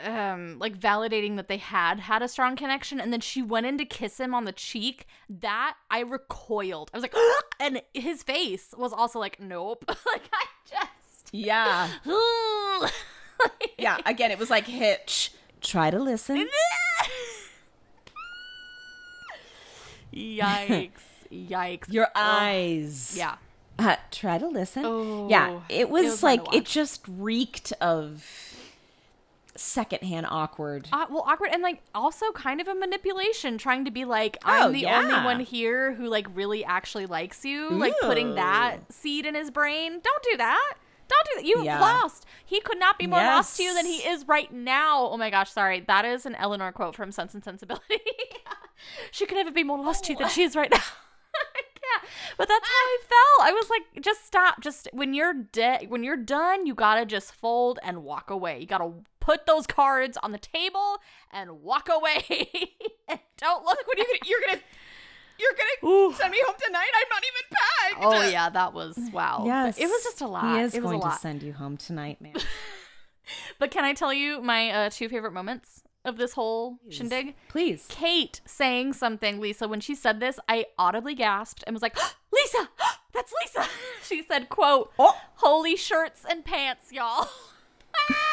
um, 0.05 0.57
like 0.59 0.77
validating 0.77 1.35
that 1.37 1.47
they 1.47 1.57
had 1.57 1.99
had 1.99 2.21
a 2.21 2.27
strong 2.27 2.55
connection, 2.55 2.99
and 2.99 3.11
then 3.11 3.19
she 3.21 3.41
went 3.41 3.65
in 3.65 3.77
to 3.77 3.85
kiss 3.85 4.19
him 4.19 4.33
on 4.33 4.45
the 4.45 4.51
cheek. 4.51 5.05
That 5.29 5.75
I 5.91 5.99
recoiled. 6.01 6.89
I 6.93 6.97
was 6.97 7.01
like, 7.03 7.15
and 7.59 7.81
his 7.93 8.23
face 8.23 8.73
was 8.77 8.93
also 8.93 9.19
like, 9.19 9.39
nope. 9.39 9.83
like 9.87 10.29
I 10.33 10.45
just, 10.69 11.29
yeah, 11.31 11.89
yeah. 13.77 13.97
Again, 14.05 14.31
it 14.31 14.39
was 14.39 14.49
like 14.49 14.67
Hitch. 14.67 15.31
Try 15.61 15.89
to 15.91 15.99
listen. 15.99 16.47
Yikes! 20.13 20.91
Yikes! 21.31 21.91
Your 21.91 22.07
Oh, 22.15 22.21
eyes. 22.21 23.15
yeah. 23.17 23.35
Uh, 23.79 23.95
try 24.11 24.37
to 24.37 24.47
listen. 24.47 24.83
Oh, 24.85 25.27
yeah, 25.29 25.61
it 25.67 25.89
was, 25.89 26.05
was 26.05 26.23
like 26.23 26.41
it 26.53 26.65
just 26.65 27.01
reeked 27.07 27.73
of 27.81 28.23
secondhand 29.55 30.25
awkward. 30.29 30.87
Uh, 30.91 31.05
well, 31.09 31.23
awkward 31.27 31.49
and 31.53 31.61
like 31.61 31.81
also 31.93 32.31
kind 32.31 32.59
of 32.61 32.67
a 32.67 32.75
manipulation, 32.75 33.57
trying 33.57 33.85
to 33.85 33.91
be 33.91 34.05
like, 34.05 34.37
I'm 34.43 34.69
Oh, 34.69 34.71
the 34.71 34.85
only 34.87 35.13
one 35.23 35.39
here 35.39 35.93
who 35.93 36.07
like 36.07 36.27
really 36.33 36.63
actually 36.65 37.05
likes 37.05 37.43
you, 37.45 37.69
like 37.71 37.93
putting 38.01 38.35
that 38.35 38.91
seed 38.91 39.25
in 39.25 39.35
his 39.35 39.51
brain. 39.51 39.99
Don't 40.03 40.23
do 40.23 40.37
that. 40.37 40.73
Don't 41.07 41.25
do 41.25 41.31
that. 41.41 41.45
You've 41.45 41.65
Yeah. 41.65 41.79
lost. 41.81 42.25
He 42.45 42.61
could 42.61 42.79
not 42.79 42.97
be 42.97 43.07
more 43.07 43.19
lost 43.19 43.57
to 43.57 43.63
you 43.63 43.73
than 43.75 43.85
he 43.85 43.97
is 43.97 44.27
right 44.27 44.51
now. 44.51 45.09
Oh 45.11 45.17
my 45.17 45.29
gosh, 45.29 45.51
sorry. 45.51 45.81
That 45.81 46.05
is 46.05 46.25
an 46.25 46.35
Elinor 46.35 46.71
quote 46.71 46.95
from 46.95 47.11
Sense 47.11 47.33
and 47.33 47.43
Sensibility. 47.43 47.99
she 49.11 49.25
could 49.25 49.35
never 49.35 49.51
be 49.51 49.63
more 49.63 49.77
lost 49.79 50.05
to 50.05 50.13
you 50.13 50.17
than 50.19 50.29
she 50.29 50.43
is 50.43 50.55
right 50.55 50.71
now. 50.71 50.77
yeah, 51.55 52.07
but 52.37 52.47
that's 52.47 52.65
how 52.67 52.73
I 52.73 52.97
felt. 53.01 53.49
I 53.49 53.53
was 53.53 53.69
like, 53.69 54.03
just 54.03 54.25
stop. 54.25 54.61
Just 54.61 54.87
when 54.93 55.13
you're 55.13 55.33
dead, 55.33 55.89
when 55.89 56.03
you're 56.03 56.15
done, 56.17 56.65
you 56.65 56.73
gotta 56.73 57.05
just 57.05 57.33
fold 57.33 57.79
and 57.83 58.03
walk 58.03 58.29
away. 58.29 58.59
You 58.59 58.65
gotta 58.67 58.91
put 59.23 59.45
those 59.45 59.65
cards 59.65 60.17
on 60.21 60.33
the 60.33 60.37
table 60.37 60.97
and 61.31 61.61
walk 61.61 61.87
away. 61.89 62.25
and 63.07 63.19
don't 63.37 63.63
look 63.65 63.79
when 63.87 63.97
you. 63.99 64.05
you're 64.25 64.41
gonna, 64.45 64.61
you're 65.39 65.53
gonna 65.53 65.91
Ooh. 65.93 66.13
send 66.13 66.31
me 66.31 66.39
home 66.45 66.55
tonight. 66.63 66.89
I'm 66.95 67.09
not 67.09 67.23
even 67.23 67.57
packed. 67.57 68.05
Oh 68.27 68.29
yeah, 68.29 68.49
that 68.49 68.73
was 68.73 68.97
wow. 69.13 69.43
Yes, 69.45 69.75
But 69.77 69.83
it 69.83 69.87
was 69.87 70.03
just 70.03 70.21
a 70.21 70.27
lot. 70.27 70.43
He 70.57 70.61
is 70.61 70.75
it 70.75 70.83
was 70.83 70.91
going 70.91 71.01
a 71.01 71.05
lot. 71.05 71.13
to 71.15 71.19
send 71.19 71.41
you 71.41 71.53
home 71.53 71.77
tonight, 71.77 72.21
man. 72.21 72.33
But 73.57 73.71
can 73.71 73.85
I 73.85 73.93
tell 73.93 74.13
you 74.13 74.41
my 74.41 74.69
uh, 74.69 74.89
two 74.89 75.07
favorite 75.07 75.31
moments 75.31 75.83
of 76.03 76.17
this 76.17 76.33
whole 76.33 76.77
Please. 76.83 76.95
shindig? 76.95 77.35
Please. 77.47 77.85
Kate 77.87 78.41
saying 78.45 78.91
something, 78.93 79.39
Lisa, 79.39 79.65
when 79.65 79.79
she 79.79 79.95
said 79.95 80.19
this, 80.19 80.37
I 80.49 80.65
audibly 80.77 81.15
gasped 81.15 81.63
and 81.65 81.73
was 81.73 81.81
like, 81.81 81.95
ah, 81.97 82.15
Lisa, 82.33 82.69
ah, 82.81 82.99
that's 83.13 83.33
Lisa. 83.41 83.69
She 84.03 84.21
said, 84.23 84.49
quote, 84.49 84.91
Oh. 84.99 85.15
holy 85.35 85.77
shirts 85.77 86.25
and 86.29 86.43
pants, 86.43 86.91
y'all. 86.91 87.29
Ah! 88.11 88.32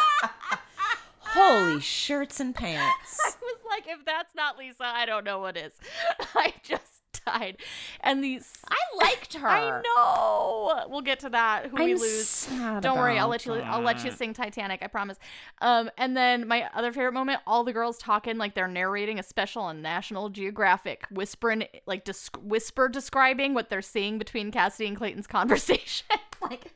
Holy 1.20 1.80
shirts 1.80 2.40
and 2.40 2.54
pants. 2.54 3.18
I 3.24 3.32
was 3.42 3.60
like, 3.68 3.84
if 3.86 4.04
that's 4.04 4.34
not 4.34 4.58
Lisa, 4.58 4.84
I 4.84 5.04
don't 5.04 5.24
know 5.24 5.38
what 5.38 5.56
is. 5.56 5.72
I 6.34 6.54
just 6.62 7.02
died. 7.26 7.58
And 8.00 8.22
these 8.22 8.52
I 8.68 8.76
liked 8.96 9.34
her. 9.34 9.48
I 9.48 9.82
know. 9.82 10.86
We'll 10.88 11.02
get 11.02 11.20
to 11.20 11.30
that. 11.30 11.66
Who 11.66 11.76
we 11.76 11.92
I'm 11.92 11.98
lose. 11.98 12.26
sad 12.26 12.82
Don't 12.82 12.96
worry, 12.96 13.18
I'll 13.18 13.28
let 13.28 13.44
you. 13.44 13.54
I'll 13.54 13.82
let 13.82 14.04
you 14.04 14.10
sing 14.12 14.32
Titanic. 14.32 14.82
I 14.82 14.86
promise. 14.86 15.18
Um, 15.60 15.90
and 15.98 16.16
then 16.16 16.48
my 16.48 16.70
other 16.74 16.92
favorite 16.92 17.12
moment: 17.12 17.40
all 17.46 17.64
the 17.64 17.72
girls 17.72 17.98
talking 17.98 18.38
like 18.38 18.54
they're 18.54 18.68
narrating 18.68 19.18
a 19.18 19.22
special 19.22 19.62
on 19.62 19.82
National 19.82 20.28
Geographic, 20.28 21.04
whispering 21.10 21.64
like 21.86 22.08
whisper 22.42 22.88
describing 22.88 23.54
what 23.54 23.68
they're 23.68 23.82
seeing 23.82 24.18
between 24.18 24.50
Cassidy 24.50 24.88
and 24.88 24.96
Clayton's 24.96 25.26
conversation. 25.26 26.06
like, 26.40 26.72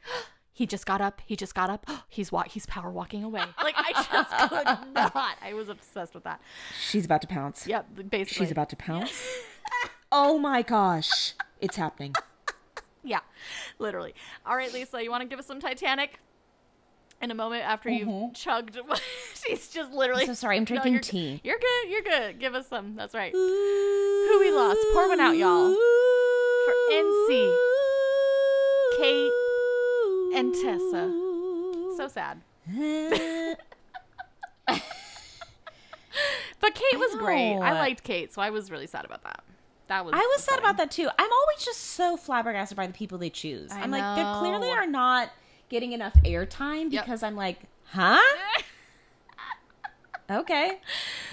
he 0.53 0.67
just 0.67 0.85
got 0.87 1.01
up. 1.01 1.21
He 1.25 1.37
just 1.37 1.55
got 1.55 1.71
up. 1.71 1.87
He's 2.09 2.31
wa- 2.33 2.45
He's 2.45 2.67
power 2.67 2.91
walking 2.91 3.25
away. 3.25 3.43
Like 3.63 3.75
I 3.77 3.93
just 3.93 4.31
could 4.85 4.95
not. 4.95 5.37
I 5.43 5.55
was 5.55 5.69
obsessed 5.69 6.15
with 6.15 6.25
that. 6.25 6.41
She's 6.81 7.05
about 7.05 7.23
to 7.23 7.27
pounce. 7.29 7.67
Yep, 7.67 8.11
basically. 8.11 8.45
She's 8.47 8.51
about 8.53 8.69
to 8.71 8.77
pounce. 8.77 9.13
oh 10.13 10.39
my 10.39 10.63
gosh. 10.63 11.35
It's 11.61 11.77
happening. 11.77 12.15
Yeah, 13.03 13.21
literally. 13.79 14.15
All 14.45 14.57
right, 14.57 14.73
Lisa, 14.73 15.03
you 15.03 15.11
want 15.11 15.23
to 15.23 15.29
give 15.29 15.39
us 15.39 15.47
some 15.47 15.61
Titanic? 15.61 16.19
In 17.23 17.31
a 17.31 17.35
moment 17.35 17.65
after 17.65 17.91
you've 17.91 18.33
chugged, 18.33 18.79
she's 19.47 19.69
just 19.69 19.93
literally. 19.93 20.23
Mm-hmm. 20.23 20.31
so 20.31 20.35
sorry, 20.35 20.57
I'm 20.57 20.63
No, 20.63 20.67
drinking 20.67 20.93
you're, 20.95 21.03
tea. 21.03 21.41
You're 21.45 21.59
good. 21.59 21.91
You're 21.91 22.01
good. 22.03 22.39
Give 22.41 22.55
us 22.55 22.67
some. 22.67 22.97
That's 22.97 23.15
right. 23.15 23.31
Who 23.33 24.37
we 24.41 24.51
lost? 24.51 24.79
Pour 24.95 25.07
one 25.07 25.21
out, 25.21 25.37
y'all. 25.37 25.69
For 25.75 26.75
NC, 26.93 27.57
Kate, 28.99 29.31
and 30.35 30.55
Tessa. 30.55 31.11
So 31.97 32.09
sad. 32.09 32.41
But 36.61 36.75
Kate 36.75 36.99
was 36.99 37.15
great. 37.17 37.55
I 37.57 37.73
liked 37.73 38.03
Kate, 38.05 38.33
so 38.35 38.43
I 38.43 38.51
was 38.51 38.71
really 38.71 38.87
sad 38.87 39.05
about 39.05 39.23
that. 39.23 39.43
That 39.89 40.05
was. 40.05 40.13
I 40.15 40.19
was 40.37 40.45
sad 40.45 40.59
about 40.59 40.77
that 40.77 40.91
too. 40.91 41.09
I'm 41.19 41.31
always 41.33 41.65
just 41.65 41.81
so 41.81 42.17
flabbergasted 42.17 42.77
by 42.77 42.87
the 42.87 42.93
people 42.93 43.17
they 43.19 43.31
choose. 43.31 43.71
I 43.73 43.81
I'm 43.81 43.91
like, 43.91 44.17
they 44.17 44.23
clearly 44.41 44.71
are 44.71 44.87
not 44.87 45.31
getting 45.69 45.93
enough 45.93 46.13
airtime 46.25 46.93
Yep. 46.93 47.05
because 47.05 47.23
I'm 47.23 47.35
like, 47.37 47.61
huh? 47.87 48.21
okay, 50.31 50.81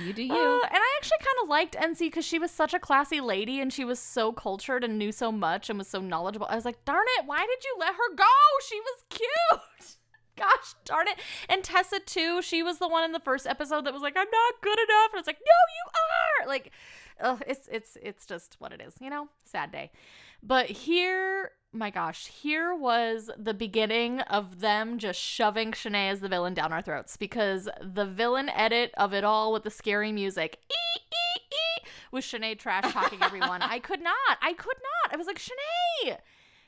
you 0.04 0.14
do 0.14 0.24
you. 0.24 0.34
Uh, 0.34 0.68
and 0.68 0.78
I 0.78 0.94
actually 0.98 1.18
kind 1.20 1.44
of 1.44 1.50
liked 1.50 1.76
NC 1.76 2.00
because 2.00 2.26
she 2.26 2.40
was 2.40 2.52
such 2.52 2.74
a 2.74 2.80
classy 2.80 3.22
lady 3.22 3.60
and 3.60 3.72
she 3.72 3.86
was 3.86 4.00
so 4.00 4.32
cultured 4.32 4.84
and 4.84 4.98
knew 4.98 5.12
so 5.12 5.32
much 5.32 5.70
and 5.70 5.78
was 5.78 5.88
so 5.88 6.02
knowledgeable. 6.02 6.48
I 6.50 6.56
was 6.56 6.66
like, 6.66 6.84
darn 6.86 7.06
it, 7.20 7.26
why 7.26 7.40
did 7.40 7.64
you 7.64 7.76
let 7.80 7.94
her 7.94 8.16
go? 8.16 8.26
She 8.68 8.80
was 8.80 9.04
cute. 9.10 9.96
Gosh 10.36 10.76
darn 10.86 11.08
it. 11.08 11.18
And 11.50 11.64
Tessa, 11.64 12.00
too, 12.00 12.42
she 12.42 12.62
was 12.62 12.78
the 12.78 12.88
one 12.88 13.04
in 13.04 13.12
the 13.12 13.20
first 13.20 13.48
episode 13.48 13.86
that 13.86 13.94
was 13.94 14.04
like, 14.04 14.16
I'm 14.16 14.28
not 14.32 14.62
good 14.62 14.78
enough. 14.78 15.12
And 15.12 15.18
I 15.18 15.20
was 15.20 15.28
like, 15.28 15.40
no, 15.40 16.46
you 16.46 16.46
are. 16.46 16.48
Like, 16.48 16.72
it's 17.48 17.68
it's 17.72 17.98
it's 18.02 18.26
just 18.26 18.56
what 18.60 18.72
it 18.72 18.82
is, 18.82 18.94
you 19.02 19.10
know? 19.10 19.30
Sad 19.46 19.72
day. 19.72 19.92
But 20.44 20.68
here, 20.68 21.52
my 21.74 21.90
gosh, 21.90 22.28
here 22.28 22.74
was 22.74 23.30
the 23.38 23.54
beginning 23.54 24.22
of 24.22 24.60
them 24.60 24.98
just 24.98 25.20
shoving 25.20 25.72
Shanae 25.72 26.12
as 26.12 26.20
the 26.20 26.30
villain 26.30 26.54
down 26.54 26.72
our 26.72 26.82
throats 26.82 27.18
because 27.18 27.68
the 27.82 28.06
villain 28.06 28.50
edit 28.50 28.92
of 28.98 29.14
it 29.14 29.24
all 29.24 29.52
with 29.52 29.64
the 29.64 29.72
scary 29.72 30.12
music, 30.12 30.60
ee, 30.72 31.00
ee, 31.00 31.42
ee, 31.54 31.88
with 32.12 32.24
Shanae 32.24 32.58
trash 32.58 32.92
talking 32.94 33.22
everyone. 33.22 33.62
I 33.62 33.80
could 33.80 34.02
not. 34.02 34.38
I 34.42 34.54
could 34.54 34.78
not. 34.78 35.14
I 35.14 35.18
was 35.18 35.28
like, 35.28 35.40
Shanae, 35.40 36.18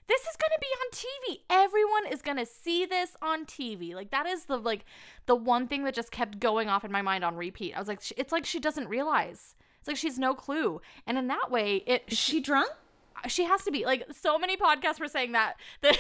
this 0.09 0.21
is 0.21 0.35
going 0.37 0.51
to 0.51 0.59
be 0.59 0.67
on 0.81 0.89
TV. 0.91 1.39
Everyone 1.49 2.07
is 2.11 2.23
going 2.23 2.37
to 2.37 2.45
see 2.45 2.85
this 2.85 3.15
on 3.21 3.45
TV. 3.45 3.93
Like 3.93 4.09
that 4.09 4.25
is 4.25 4.45
the 4.45 4.57
like 4.57 4.85
the 5.27 5.35
one 5.35 5.67
thing 5.67 5.83
that 5.83 5.93
just 5.93 6.11
kept 6.11 6.39
going 6.39 6.67
off 6.67 6.83
in 6.83 6.91
my 6.91 7.03
mind 7.03 7.23
on 7.23 7.37
repeat. 7.37 7.73
I 7.75 7.79
was 7.79 7.87
like, 7.87 8.01
it's 8.17 8.31
like 8.31 8.45
she 8.45 8.59
doesn't 8.59 8.89
realize. 8.89 9.55
It's 9.79 9.87
like 9.87 9.97
she's 9.97 10.17
no 10.19 10.33
clue. 10.33 10.81
And 11.05 11.17
in 11.17 11.27
that 11.27 11.51
way, 11.51 11.83
it 11.85 12.05
Is 12.07 12.17
she 12.17 12.41
drunk? 12.41 12.71
She 13.27 13.43
has 13.45 13.63
to 13.63 13.71
be 13.71 13.85
like 13.85 14.05
so 14.11 14.37
many 14.39 14.55
podcasts 14.57 14.99
were 14.99 15.07
saying 15.07 15.33
that 15.33 15.55
that 15.81 15.97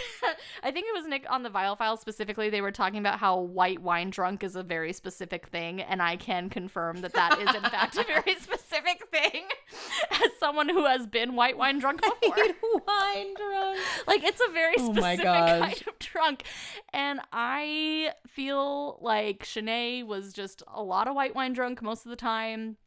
i 0.63 0.71
think 0.71 0.85
it 0.87 0.95
was 0.95 1.05
nick 1.07 1.25
on 1.29 1.43
the 1.43 1.49
Viall 1.49 1.77
File 1.77 1.97
specifically 1.97 2.49
they 2.49 2.61
were 2.61 2.71
talking 2.71 2.99
about 2.99 3.19
how 3.19 3.37
white 3.39 3.81
wine 3.81 4.09
drunk 4.09 4.43
is 4.43 4.55
a 4.55 4.63
very 4.63 4.93
specific 4.93 5.47
thing 5.47 5.81
and 5.81 6.01
i 6.01 6.15
can 6.15 6.49
confirm 6.49 7.01
that 7.01 7.13
that 7.13 7.39
is 7.39 7.53
in 7.55 7.61
fact 7.63 7.97
a 7.97 8.03
very 8.03 8.35
specific 8.39 9.07
thing 9.11 9.43
as 10.11 10.29
someone 10.39 10.69
who 10.69 10.85
has 10.85 11.05
been 11.07 11.35
white 11.35 11.57
wine 11.57 11.79
drunk 11.79 12.01
before 12.01 12.35
Wine 12.87 13.33
drunk. 13.35 13.79
like 14.07 14.23
it's 14.23 14.41
a 14.47 14.51
very 14.51 14.75
Oh 14.79 14.91
specific 14.93 15.23
gosh. 15.23 15.59
kind 15.59 15.83
of 15.87 15.99
drunk 15.99 16.43
and 16.93 17.19
i 17.33 18.13
feel 18.27 18.97
like 19.01 19.43
Shanae 19.43 20.05
was 20.05 20.33
just 20.33 20.63
a 20.73 20.81
lot 20.81 21.07
of 21.07 21.15
white 21.15 21.35
wine 21.35 21.53
drunk 21.53 21.81
most 21.81 22.05
of 22.05 22.09
the 22.09 22.15
time 22.15 22.77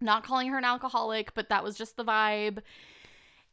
not 0.00 0.24
calling 0.24 0.48
her 0.48 0.58
an 0.58 0.64
alcoholic 0.64 1.34
but 1.34 1.48
that 1.48 1.64
was 1.64 1.76
just 1.76 1.96
the 1.96 2.04
vibe 2.04 2.58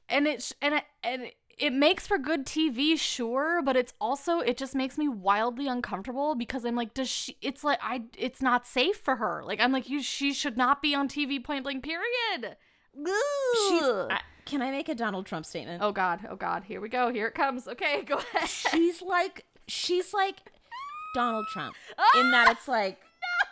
and 0.10 0.28
it's 0.28 0.54
and 0.62 0.76
it, 0.76 0.84
and 1.04 1.32
it, 1.58 1.74
makes 1.74 2.06
for 2.08 2.18
good 2.18 2.46
TV, 2.46 2.98
sure, 2.98 3.62
but 3.62 3.76
it's 3.76 3.94
also 4.00 4.40
it 4.40 4.58
just 4.58 4.76
makes 4.76 4.98
me 4.98 5.08
wildly 5.08 5.68
uncomfortable 5.68 6.36
because 6.36 6.66
I'm 6.66 6.76
like, 6.76 6.94
does 6.94 7.10
she? 7.10 7.38
It's 7.42 7.64
like 7.64 7.80
I, 7.82 8.04
it's 8.18 8.42
not 8.42 8.66
safe 8.66 8.98
for 8.98 9.18
her. 9.18 9.44
Like 9.46 9.60
I'm 9.60 9.72
like, 9.72 9.90
you, 9.90 10.02
she 10.02 10.34
should 10.34 10.58
not 10.58 10.82
be 10.82 10.94
on 10.96 11.08
TV. 11.08 11.44
Point 11.44 11.64
blank. 11.64 11.84
Period. 11.84 12.58
She's, 12.96 13.84
I, 13.84 14.22
can 14.46 14.62
I 14.62 14.72
make 14.72 14.88
a 14.88 14.96
Donald 14.96 15.26
Trump 15.26 15.46
statement? 15.46 15.84
oh 15.84 15.92
God, 15.92 16.28
oh 16.30 16.36
God, 16.36 16.64
here 16.64 16.80
we 16.80 16.90
go. 16.90 17.12
Here 17.12 17.28
it 17.28 17.36
comes. 17.36 17.68
Okay, 17.68 18.02
go 18.06 18.18
ahead. 18.18 18.50
she's 18.50 19.02
like 19.02 19.46
she's 19.68 20.14
like 20.14 20.52
Donald 21.14 21.46
Trump 21.52 21.76
in 22.20 22.32
that 22.32 22.52
it's 22.52 22.68
like 22.68 23.00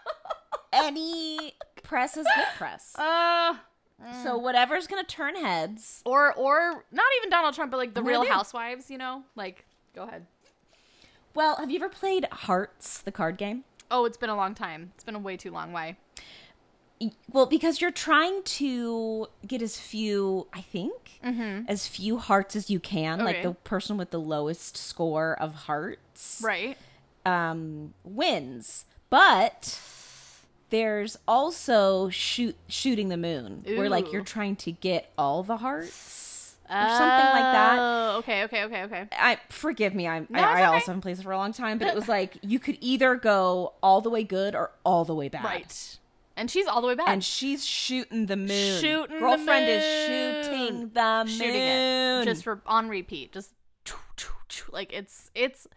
any 0.73 1.53
press 1.81 2.15
is 2.17 2.27
good 2.35 2.47
press. 2.57 2.95
Uh, 2.95 3.55
So 4.23 4.37
whatever's 4.37 4.87
gonna 4.87 5.03
turn 5.03 5.35
heads. 5.35 6.01
or 6.05 6.33
or 6.33 6.83
not 6.91 7.05
even 7.19 7.29
Donald 7.29 7.53
Trump, 7.55 7.71
but 7.71 7.77
like 7.77 7.93
the 7.93 8.03
Real 8.03 8.23
do? 8.23 8.29
Housewives. 8.29 8.89
You 8.91 8.97
know, 8.97 9.23
like 9.35 9.65
go 9.95 10.03
ahead. 10.03 10.25
Well, 11.35 11.55
have 11.57 11.71
you 11.71 11.77
ever 11.77 11.89
played 11.89 12.27
Hearts, 12.31 13.01
the 13.01 13.11
card 13.11 13.37
game? 13.37 13.63
Oh, 13.89 14.05
it's 14.05 14.17
been 14.17 14.29
a 14.29 14.35
long 14.35 14.53
time. 14.55 14.91
It's 14.95 15.03
been 15.03 15.15
a 15.15 15.19
way 15.19 15.35
too 15.37 15.51
long. 15.51 15.71
Why? 15.71 15.97
Well, 17.29 17.45
because 17.47 17.81
you're 17.81 17.91
trying 17.91 18.43
to 18.43 19.27
get 19.45 19.61
as 19.61 19.77
few, 19.77 20.47
I 20.53 20.61
think, 20.61 21.19
as 21.67 21.85
few 21.87 22.17
hearts 22.17 22.55
as 22.55 22.69
you 22.69 22.79
can. 22.79 23.19
Like 23.25 23.37
Mm-hmm. 23.37 23.47
The 23.49 23.53
person 23.55 23.97
with 23.97 24.11
the 24.11 24.19
lowest 24.21 24.77
score 24.77 25.35
of 25.39 25.53
hearts 25.53 26.39
Right. 26.43 26.77
um, 27.25 27.93
wins. 28.05 28.85
But 29.09 29.79
there's 30.73 31.17
also 31.27 32.09
shoot 32.09 32.55
shooting 32.67 33.09
the 33.09 33.17
moon, 33.17 33.63
where 33.65 33.89
like 33.89 34.11
you're 34.11 34.23
trying 34.23 34.55
to 34.57 34.71
get 34.71 35.11
all 35.19 35.43
the 35.43 35.57
hearts 35.57 36.55
or 36.67 36.89
something 36.89 36.97
like 36.97 37.53
that. 37.53 37.77
Oh, 37.79 38.15
okay, 38.17 38.43
okay, 38.45 38.63
okay, 38.63 38.83
okay. 38.83 39.07
I 39.11 39.37
forgive 39.49 39.93
me. 39.93 40.07
I'm, 40.07 40.25
No, 40.31 40.39
I, 40.39 40.41
I 40.41 40.53
okay. 40.53 40.63
also 40.63 40.85
haven't 40.87 41.01
played 41.01 41.17
this 41.17 41.23
for 41.23 41.31
a 41.31 41.37
long 41.37 41.53
time, 41.53 41.77
but 41.77 41.87
it 41.87 41.95
was 41.95 42.09
like 42.09 42.37
you 42.41 42.57
could 42.57 42.79
either 42.81 43.15
go 43.15 43.73
all 43.83 44.01
the 44.01 44.09
way 44.09 44.23
good 44.23 44.55
or 44.55 44.71
all 44.83 45.05
the 45.05 45.13
way 45.13 45.29
bad. 45.29 45.43
Right. 45.43 45.97
And 46.35 46.49
she's 46.49 46.65
all 46.65 46.81
the 46.81 46.87
way 46.87 46.95
back. 46.95 47.07
And 47.07 47.23
she's 47.23 47.63
shooting 47.63 48.25
the 48.25 48.35
moon. 48.35 48.81
Shooting 48.81 49.15
the 49.15 49.19
Girlfriend 49.19 49.69
is 49.69 50.07
shooting 50.07 50.89
the 50.91 51.23
moon. 51.25 51.27
shooting 51.27 51.61
it 51.61 52.25
just 52.25 52.43
for 52.43 52.61
on 52.65 52.89
repeat. 52.89 53.31
Just 53.31 53.51
like 54.71 54.91
it's 54.91 55.29
it's 55.35 55.67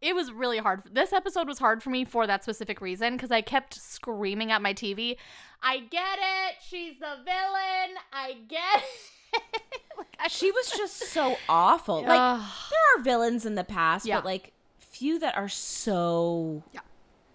it 0.00 0.14
was 0.14 0.30
really 0.32 0.58
hard. 0.58 0.82
This 0.92 1.12
episode 1.12 1.48
was 1.48 1.58
hard 1.58 1.82
for 1.82 1.90
me 1.90 2.04
for 2.04 2.26
that 2.26 2.42
specific 2.42 2.80
reason 2.80 3.14
because 3.14 3.30
I 3.30 3.40
kept 3.40 3.74
screaming 3.74 4.50
at 4.52 4.60
my 4.62 4.74
TV. 4.74 5.16
I 5.62 5.78
get 5.78 6.18
it. 6.18 6.56
She's 6.66 6.98
the 6.98 7.16
villain. 7.24 7.96
I 8.12 8.36
get 8.48 8.82
it. 9.34 9.62
like, 9.98 10.06
I 10.20 10.28
she 10.28 10.50
was 10.50 10.70
just 10.70 10.96
so 11.12 11.36
awful. 11.48 11.96
Like 12.02 12.40
there 12.70 12.78
are 12.96 13.02
villains 13.02 13.44
in 13.46 13.54
the 13.54 13.64
past, 13.64 14.06
Yeah. 14.06 14.16
but 14.16 14.24
like 14.24 14.52
few 14.78 15.18
that 15.18 15.36
are 15.36 15.48
so 15.48 16.62
Yeah. 16.72 16.80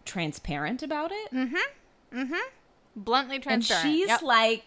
transparent 0.06 0.82
about 0.84 1.12
it. 1.12 1.32
Mm 1.34 1.50
hmm. 1.50 2.18
Mm 2.20 2.28
hmm. 2.28 2.34
Bluntly 2.96 3.40
transparent. 3.40 3.86
And 3.86 3.94
she's 3.96 4.08
yep. 4.08 4.22
like 4.22 4.64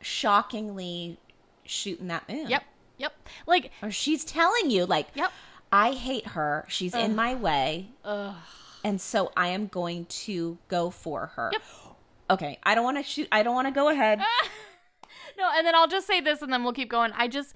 shockingly 0.00 1.18
shooting 1.64 2.08
that 2.08 2.28
moon. 2.28 2.48
yep. 2.48 2.64
Yep. 2.98 3.12
Like 3.46 3.70
Or 3.82 3.90
she's 3.90 4.24
telling 4.24 4.70
you 4.70 4.84
like 4.86 5.08
Yep. 5.14 5.32
I 5.72 5.92
hate 5.92 6.28
her. 6.28 6.64
She's 6.68 6.94
in 6.94 7.16
my 7.16 7.34
way. 7.34 7.88
ugh. 8.04 8.34
And 8.84 9.00
so 9.00 9.32
I 9.36 9.48
am 9.48 9.68
going 9.68 10.06
to 10.06 10.58
go 10.68 10.90
for 10.90 11.26
her. 11.36 11.50
Yep. 11.52 11.62
Okay, 12.30 12.58
I 12.62 12.74
don't 12.74 12.84
want 12.84 12.96
to 12.98 13.02
shoot. 13.02 13.28
I 13.30 13.42
don't 13.42 13.54
want 13.54 13.68
to 13.68 13.72
go 13.72 13.88
ahead. 13.88 14.20
No, 15.38 15.48
and 15.56 15.66
then 15.66 15.74
I'll 15.74 15.88
just 15.88 16.06
say 16.06 16.20
this 16.20 16.42
and 16.42 16.52
then 16.52 16.62
we'll 16.62 16.74
keep 16.74 16.90
going. 16.90 17.10
I 17.16 17.26
just 17.26 17.54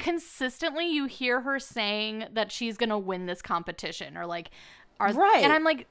consistently 0.00 0.90
you 0.92 1.06
hear 1.06 1.42
her 1.42 1.60
saying 1.60 2.24
that 2.32 2.50
she's 2.50 2.76
going 2.76 2.90
to 2.90 2.98
win 2.98 3.26
this 3.26 3.40
competition 3.40 4.16
or 4.16 4.26
like 4.26 4.50
are 4.98 5.12
Right. 5.12 5.42
and 5.44 5.52
I'm 5.52 5.62
like 5.62 5.86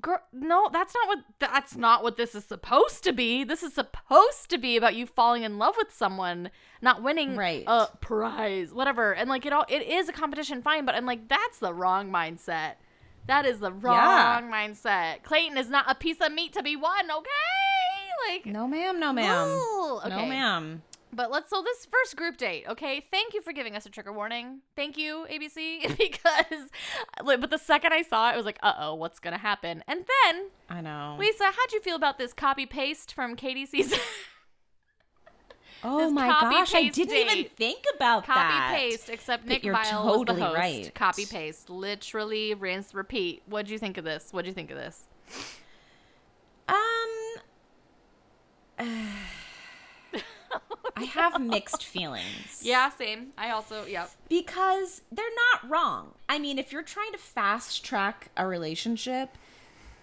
girl, 0.00 0.20
no, 0.32 0.68
that's 0.72 0.94
not 0.94 1.08
what 1.08 1.18
that's 1.38 1.76
not 1.76 2.02
what 2.02 2.16
this 2.16 2.34
is 2.34 2.44
supposed 2.44 3.04
to 3.04 3.12
be. 3.12 3.44
This 3.44 3.62
is 3.62 3.74
supposed 3.74 4.50
to 4.50 4.58
be 4.58 4.76
about 4.76 4.94
you 4.96 5.06
falling 5.06 5.42
in 5.44 5.58
love 5.58 5.74
with 5.78 5.92
someone, 5.92 6.50
not 6.82 7.02
winning 7.02 7.36
Right. 7.36 7.64
a 7.66 7.88
prize, 8.00 8.72
whatever. 8.72 9.14
And 9.14 9.28
like 9.28 9.46
it 9.46 9.52
all 9.52 9.64
it 9.68 9.82
is 9.82 10.08
a 10.08 10.12
competition 10.12 10.62
fine, 10.62 10.84
but 10.84 10.94
I'm 10.94 11.06
like 11.06 11.28
that's 11.28 11.58
the 11.58 11.72
wrong 11.72 12.10
mindset. 12.10 12.74
That 13.26 13.44
is 13.46 13.60
the 13.60 13.72
wrong 13.72 13.94
Yeah. 13.96 14.40
mindset. 14.42 15.22
Clayton 15.22 15.58
is 15.58 15.68
not 15.68 15.84
a 15.88 15.94
piece 15.94 16.20
of 16.20 16.32
meat 16.32 16.52
to 16.54 16.62
be 16.62 16.76
won, 16.76 17.10
okay? 17.10 18.32
Like 18.32 18.46
No, 18.46 18.66
ma'am. 18.66 18.98
No, 18.98 19.12
ma'am. 19.12 19.48
Ooh, 19.48 20.00
No, 20.08 20.16
okay. 20.16 20.28
ma'am. 20.28 20.82
But 21.12 21.30
let's 21.30 21.50
so 21.50 21.62
this 21.62 21.86
first 21.86 22.16
group 22.16 22.36
date, 22.36 22.64
okay? 22.68 23.04
Thank 23.10 23.34
you 23.34 23.40
for 23.40 23.52
giving 23.52 23.74
us 23.74 23.86
a 23.86 23.90
trigger 23.90 24.12
warning. 24.12 24.60
Thank 24.76 24.98
you, 24.98 25.26
ABC, 25.30 25.96
because 25.98 26.68
like, 27.22 27.40
but 27.40 27.50
the 27.50 27.58
second 27.58 27.92
I 27.92 28.02
saw 28.02 28.28
it, 28.28 28.34
I 28.34 28.36
was 28.36 28.46
like, 28.46 28.58
uh 28.62 28.74
oh, 28.78 28.94
what's 28.94 29.18
gonna 29.18 29.38
happen? 29.38 29.82
And 29.88 30.00
then 30.00 30.46
I 30.68 30.80
know. 30.80 31.16
Lisa, 31.18 31.44
how'd 31.44 31.72
you 31.72 31.80
feel 31.80 31.96
about 31.96 32.18
this 32.18 32.32
copy 32.32 32.66
paste 32.66 33.14
from 33.14 33.36
Katie 33.36 33.66
season? 33.66 33.98
oh 35.84 36.10
my 36.10 36.28
gosh, 36.28 36.74
I 36.74 36.88
didn't 36.88 37.14
even 37.14 37.50
think 37.56 37.84
about 37.96 38.26
copy 38.26 38.38
that. 38.38 38.74
paste, 38.76 39.08
except 39.08 39.46
Nick 39.46 39.62
Viall 39.62 40.04
was 40.04 40.26
the 40.26 40.34
host. 40.34 40.56
right. 40.56 40.94
Copy 40.94 41.24
paste, 41.24 41.70
literally 41.70 42.54
rinse, 42.54 42.94
repeat. 42.94 43.42
What'd 43.46 43.70
you 43.70 43.78
think 43.78 43.96
of 43.96 44.04
this? 44.04 44.28
What'd 44.30 44.46
you 44.46 44.54
think 44.54 44.70
of 44.70 44.76
this? 44.76 45.06
Um, 46.68 46.76
I 50.96 51.04
have 51.04 51.40
mixed 51.40 51.84
feelings. 51.84 52.60
Yeah, 52.62 52.90
same. 52.90 53.28
I 53.38 53.50
also, 53.50 53.84
yep. 53.86 54.10
because 54.28 55.02
they're 55.12 55.24
not 55.52 55.70
wrong. 55.70 56.14
I 56.28 56.38
mean, 56.38 56.58
if 56.58 56.72
you're 56.72 56.82
trying 56.82 57.12
to 57.12 57.18
fast 57.18 57.84
track 57.84 58.30
a 58.36 58.46
relationship, 58.46 59.30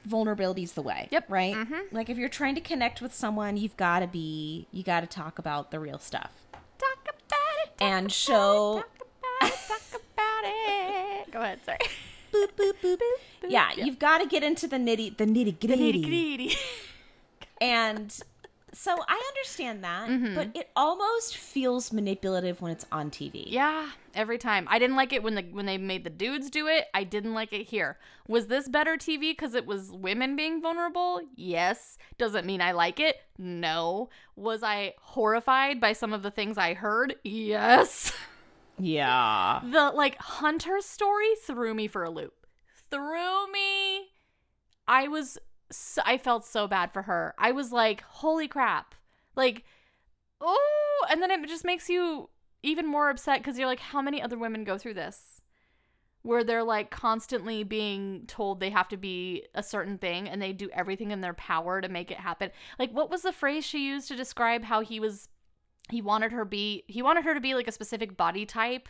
vulnerability's 0.05 0.71
the 0.73 0.81
way. 0.81 1.09
Yep. 1.11 1.25
Right? 1.29 1.53
Mm-hmm. 1.55 1.95
Like 1.95 2.09
if 2.09 2.17
you're 2.17 2.29
trying 2.29 2.55
to 2.55 2.61
connect 2.61 3.01
with 3.01 3.13
someone, 3.13 3.57
you've 3.57 3.75
got 3.77 3.99
to 3.99 4.07
be 4.07 4.67
you 4.71 4.83
got 4.83 5.01
to 5.01 5.07
talk 5.07 5.37
about 5.37 5.71
the 5.71 5.79
real 5.79 5.99
stuff. 5.99 6.31
Talk 6.77 7.03
about 7.03 7.13
it. 7.63 7.77
Talk 7.77 7.81
And 7.87 8.05
about 8.05 8.11
show- 8.13 8.77
It, 8.79 8.85
talk 8.85 9.07
about 9.41 9.51
it. 9.51 9.67
Talk 9.67 10.01
about 10.13 10.43
it. 10.45 11.31
Go 11.31 11.41
ahead. 11.41 11.59
Sorry. 11.65 11.77
Boop 12.33 12.49
boop 12.57 12.73
boop. 12.83 12.97
Yeah, 13.47 13.69
you've 13.77 13.97
got 13.99 14.17
to 14.19 14.27
get 14.27 14.43
into 14.43 14.67
the 14.67 14.75
nitty 14.77 15.15
the 15.17 15.25
nitty 15.25 15.59
gritty. 15.59 16.01
Nitty-gritty. 16.03 16.55
And 17.61 18.17
so 18.75 18.91
I 19.07 19.21
understand 19.33 19.83
that, 19.83 20.09
Mm-hmm. 20.09 20.35
but 20.35 20.49
it 20.53 20.69
almost 20.75 21.37
feels 21.37 21.93
manipulative 21.93 22.61
when 22.61 22.71
it's 22.71 22.85
on 22.91 23.09
TV. 23.09 23.45
Yeah, 23.47 23.89
every 24.13 24.37
time. 24.37 24.67
I 24.69 24.77
didn't 24.79 24.95
like 24.95 25.13
it 25.13 25.23
when 25.23 25.35
the 25.35 25.43
when 25.43 25.65
they 25.65 25.77
made 25.77 26.03
the 26.03 26.09
dudes 26.09 26.49
do 26.49 26.67
it. 26.67 26.85
I 26.93 27.03
didn't 27.03 27.33
like 27.33 27.53
it 27.53 27.69
here. 27.69 27.97
Was 28.27 28.47
this 28.47 28.67
better 28.67 28.97
TV 28.97 29.31
because 29.31 29.53
it 29.55 29.65
was 29.65 29.91
women 29.91 30.35
being 30.35 30.61
vulnerable? 30.61 31.21
Yes. 31.35 31.97
Doesn't 32.17 32.45
mean 32.45 32.59
I 32.61 32.71
like 32.73 32.99
it. 32.99 33.15
No. 33.37 34.09
Was 34.35 34.61
I 34.63 34.93
horrified 35.01 35.79
by 35.79 35.93
some 35.93 36.11
of 36.13 36.21
the 36.23 36.31
things 36.31 36.57
I 36.57 36.73
heard? 36.73 37.15
Yes. 37.23 38.11
Yeah. 38.77 39.61
The 39.63 39.91
like 39.95 40.17
Hunter 40.19 40.81
story 40.81 41.33
threw 41.45 41.73
me 41.73 41.87
for 41.87 42.03
a 42.03 42.09
loop. 42.09 42.33
Threw 42.91 43.51
me. 43.51 44.09
I 44.87 45.07
was 45.07 45.37
so, 45.75 46.01
I 46.05 46.17
felt 46.17 46.45
so 46.45 46.67
bad 46.67 46.91
for 46.91 47.03
her. 47.03 47.33
I 47.37 47.51
was 47.51 47.71
like, 47.71 48.01
"Holy 48.01 48.47
crap." 48.47 48.95
Like, 49.35 49.63
oh, 50.41 51.05
and 51.09 51.21
then 51.21 51.31
it 51.31 51.47
just 51.47 51.65
makes 51.65 51.89
you 51.89 52.29
even 52.63 52.85
more 52.87 53.09
upset 53.09 53.43
cuz 53.43 53.57
you're 53.57 53.67
like, 53.67 53.79
how 53.79 54.01
many 54.01 54.21
other 54.21 54.37
women 54.37 54.63
go 54.63 54.77
through 54.77 54.95
this? 54.95 55.41
Where 56.23 56.43
they're 56.43 56.63
like 56.63 56.89
constantly 56.89 57.63
being 57.63 58.25
told 58.27 58.59
they 58.59 58.71
have 58.71 58.87
to 58.89 58.97
be 58.97 59.45
a 59.53 59.61
certain 59.61 59.97
thing 59.97 60.27
and 60.27 60.41
they 60.41 60.53
do 60.53 60.69
everything 60.71 61.11
in 61.11 61.21
their 61.21 61.35
power 61.35 61.81
to 61.81 61.89
make 61.89 62.09
it 62.11 62.17
happen. 62.17 62.51
Like 62.79 62.91
what 62.91 63.09
was 63.09 63.21
the 63.21 63.31
phrase 63.31 63.63
she 63.63 63.85
used 63.87 64.07
to 64.07 64.15
describe 64.15 64.63
how 64.63 64.81
he 64.81 64.99
was 64.99 65.29
he 65.91 66.01
wanted 66.01 66.31
her 66.31 66.45
be 66.45 66.83
he 66.87 67.03
wanted 67.03 67.25
her 67.25 67.35
to 67.35 67.41
be 67.41 67.53
like 67.53 67.67
a 67.67 67.71
specific 67.71 68.17
body 68.17 68.45
type 68.45 68.89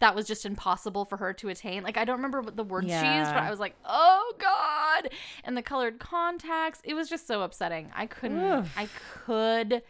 that 0.00 0.14
was 0.14 0.26
just 0.26 0.44
impossible 0.44 1.04
for 1.04 1.16
her 1.18 1.32
to 1.34 1.48
attain. 1.48 1.82
Like 1.82 1.96
I 1.96 2.04
don't 2.04 2.16
remember 2.16 2.40
what 2.40 2.56
the 2.56 2.64
words 2.64 2.86
she 2.88 2.92
used, 2.92 3.32
but 3.32 3.42
I 3.42 3.50
was 3.50 3.60
like, 3.60 3.74
"Oh 3.84 4.34
god." 4.38 5.10
And 5.44 5.56
the 5.56 5.62
colored 5.62 5.98
contacts, 5.98 6.80
it 6.84 6.94
was 6.94 7.08
just 7.08 7.26
so 7.26 7.42
upsetting. 7.42 7.90
I 7.94 8.06
couldn't 8.06 8.38
Oof. 8.42 8.72
I 8.76 8.88
could 9.24 9.82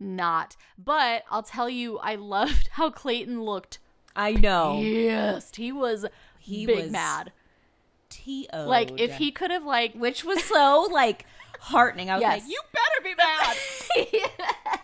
not. 0.00 0.56
But 0.78 1.24
I'll 1.30 1.42
tell 1.42 1.68
you 1.68 1.98
I 1.98 2.14
loved 2.16 2.68
how 2.72 2.90
Clayton 2.90 3.42
looked 3.42 3.78
I 4.16 4.32
know. 4.32 4.78
pissed. 4.80 5.56
He 5.56 5.70
was 5.72 6.06
He 6.38 6.66
big 6.66 6.76
was 6.84 6.90
mad. 6.90 7.32
T.O. 8.08 8.66
Like 8.68 9.00
if 9.00 9.14
he 9.14 9.30
could 9.30 9.50
have 9.50 9.64
like 9.64 9.94
which 9.94 10.24
was 10.24 10.42
so 10.44 10.88
like 10.90 11.24
heartening. 11.60 12.10
I 12.10 12.14
was 12.16 12.22
Yes. 12.22 12.42
like, 12.42 12.50
you 12.50 12.60
better 12.72 13.04
be 13.04 13.14
mad. 13.14 13.56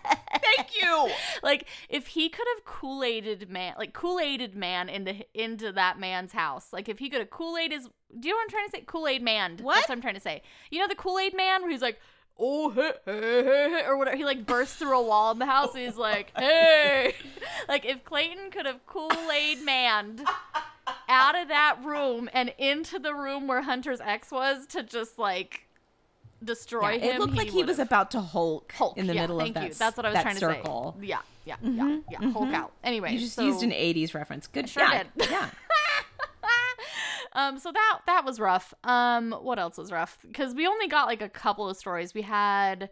Thank 0.56 0.70
you. 0.80 1.10
like 1.42 1.66
if 1.88 2.08
he 2.08 2.28
could 2.28 2.46
have 2.56 2.64
Kool-Aided 2.64 3.48
man 3.48 3.74
like 3.78 3.92
Kool-Aided 3.92 4.54
man 4.54 4.88
into 4.88 5.24
into 5.34 5.72
that 5.72 5.98
man's 5.98 6.32
house. 6.32 6.72
Like 6.72 6.88
if 6.88 6.98
he 6.98 7.08
could 7.10 7.20
have 7.20 7.30
Kool-Aid 7.30 7.72
his 7.72 7.88
do 8.18 8.28
you 8.28 8.34
know 8.34 8.36
what 8.36 8.44
I'm 8.44 8.50
trying 8.50 8.66
to 8.66 8.70
say? 8.70 8.80
Kool-Aid 8.86 9.22
man. 9.22 9.58
What? 9.60 9.74
That's 9.74 9.88
what 9.88 9.96
I'm 9.96 10.02
trying 10.02 10.14
to 10.14 10.20
say. 10.20 10.42
You 10.70 10.80
know 10.80 10.88
the 10.88 10.94
Kool-Aid 10.94 11.36
man 11.36 11.62
where 11.62 11.70
he's 11.70 11.82
like, 11.82 11.98
oh 12.38 12.70
hey, 12.70 12.92
hey, 13.04 13.42
hey," 13.42 13.82
or 13.86 13.96
whatever. 13.96 14.16
He 14.16 14.24
like 14.24 14.46
bursts 14.46 14.76
through 14.76 14.98
a 14.98 15.02
wall 15.02 15.32
in 15.32 15.38
the 15.38 15.46
house 15.46 15.74
and 15.74 15.84
he's 15.84 15.96
like, 15.96 16.32
hey. 16.36 17.14
like 17.68 17.84
if 17.84 18.04
Clayton 18.04 18.50
could 18.50 18.66
have 18.66 18.84
Kool 18.86 19.10
Aid 19.32 19.64
manned 19.64 20.22
out 21.08 21.36
of 21.36 21.48
that 21.48 21.78
room 21.84 22.28
and 22.32 22.52
into 22.58 22.98
the 22.98 23.14
room 23.14 23.46
where 23.46 23.62
Hunter's 23.62 24.00
ex 24.00 24.30
was 24.30 24.66
to 24.68 24.82
just 24.82 25.18
like 25.18 25.67
destroy 26.44 26.92
Yeah, 26.92 26.98
him. 26.98 27.16
it 27.16 27.20
looked 27.20 27.34
like 27.34 27.48
he 27.48 27.64
was 27.64 27.78
about 27.78 28.10
to 28.12 28.20
Hulk, 28.20 28.72
Hulk 28.72 28.96
in 28.96 29.06
the 29.06 29.14
yeah, 29.14 29.22
middle 29.22 29.40
of 29.40 29.52
that. 29.54 29.68
you. 29.68 29.74
That's 29.74 29.96
what 29.96 30.06
I 30.06 30.10
was 30.10 30.14
that 30.16 30.22
trying 30.22 30.36
circle. 30.36 30.92
to 30.92 31.00
say. 31.00 31.06
Yeah, 31.08 31.18
yeah, 31.44 31.56
yeah, 31.62 31.98
yeah. 32.10 32.30
Hulk 32.30 32.52
out. 32.54 32.72
Anyway, 32.84 33.12
You 33.12 33.18
just 33.20 33.34
so, 33.34 33.44
used 33.44 33.62
an 33.62 33.70
'80s 33.70 34.14
reference. 34.14 34.46
Good, 34.46 34.68
sure 34.68 34.82
yeah, 34.82 35.04
did. 35.16 35.30
yeah. 35.30 35.50
um, 37.32 37.58
so 37.58 37.72
that 37.72 38.00
that 38.06 38.24
was 38.24 38.40
rough. 38.40 38.74
Um, 38.84 39.32
what 39.32 39.58
else 39.58 39.78
was 39.78 39.90
rough? 39.92 40.18
Because 40.26 40.54
we 40.54 40.66
only 40.66 40.88
got 40.88 41.06
like 41.06 41.22
a 41.22 41.28
couple 41.28 41.68
of 41.68 41.76
stories. 41.76 42.14
We 42.14 42.22
had 42.22 42.90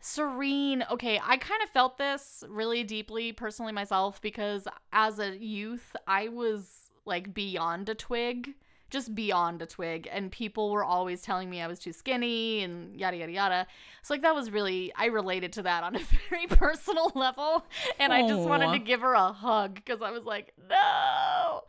Serene. 0.00 0.84
Okay, 0.90 1.20
I 1.22 1.36
kind 1.36 1.62
of 1.62 1.70
felt 1.70 1.98
this 1.98 2.44
really 2.48 2.84
deeply 2.84 3.32
personally 3.32 3.72
myself 3.72 4.20
because 4.20 4.66
as 4.92 5.18
a 5.18 5.36
youth, 5.36 5.94
I 6.06 6.28
was 6.28 6.90
like 7.04 7.32
beyond 7.34 7.88
a 7.88 7.94
twig, 7.94 8.54
just 8.90 9.14
beyond 9.14 9.62
a 9.62 9.66
twig, 9.66 10.08
and 10.10 10.30
people 10.30 10.70
were 10.70 10.84
always 10.84 11.22
telling 11.22 11.48
me 11.48 11.60
I 11.60 11.66
was 11.66 11.78
too 11.78 11.92
skinny 11.92 12.62
and 12.62 12.98
yada 12.98 13.16
yada 13.16 13.32
yada. 13.32 13.66
So 14.02 14.14
like 14.14 14.22
that 14.22 14.34
was 14.34 14.50
really 14.50 14.92
I 14.96 15.06
related 15.06 15.52
to 15.54 15.62
that 15.62 15.82
on 15.84 15.96
a 15.96 16.00
very 16.30 16.46
personal 16.46 17.12
level, 17.14 17.64
and 17.98 18.12
I 18.12 18.26
just 18.26 18.48
wanted 18.48 18.72
to 18.72 18.78
give 18.78 19.00
her 19.00 19.14
a 19.14 19.32
hug 19.32 19.74
because 19.76 20.02
I 20.02 20.10
was 20.10 20.24
like, 20.24 20.52
no. 20.68 21.62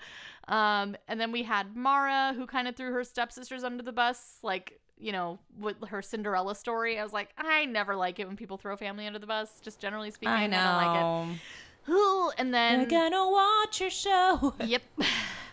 Um, 0.47 0.95
and 1.07 1.19
then 1.21 1.31
we 1.31 1.43
had 1.43 1.75
Mara, 1.75 2.33
who 2.35 2.45
kind 2.45 2.67
of 2.67 2.75
threw 2.75 2.91
her 2.91 3.03
stepsisters 3.03 3.63
under 3.63 3.83
the 3.83 3.91
bus, 3.93 4.37
like, 4.43 4.79
you 4.97 5.11
know, 5.11 5.39
with 5.59 5.77
her 5.87 6.01
Cinderella 6.01 6.55
story. 6.55 6.99
I 6.99 7.03
was 7.03 7.13
like, 7.13 7.29
I 7.37 7.65
never 7.65 7.95
like 7.95 8.19
it 8.19 8.27
when 8.27 8.35
people 8.35 8.57
throw 8.57 8.75
family 8.75 9.07
under 9.07 9.19
the 9.19 9.27
bus, 9.27 9.59
just 9.61 9.79
generally 9.79 10.11
speaking. 10.11 10.33
I 10.33 10.43
I, 10.45 10.47
don't 10.47 10.75
like 10.75 10.99
know. 10.99 12.29
it. 12.29 12.35
And 12.37 12.53
then, 12.53 12.79
We're 12.81 12.85
gonna 12.87 13.29
watch 13.29 13.79
your 13.81 13.89
show. 13.89 14.53
yep. 14.65 14.81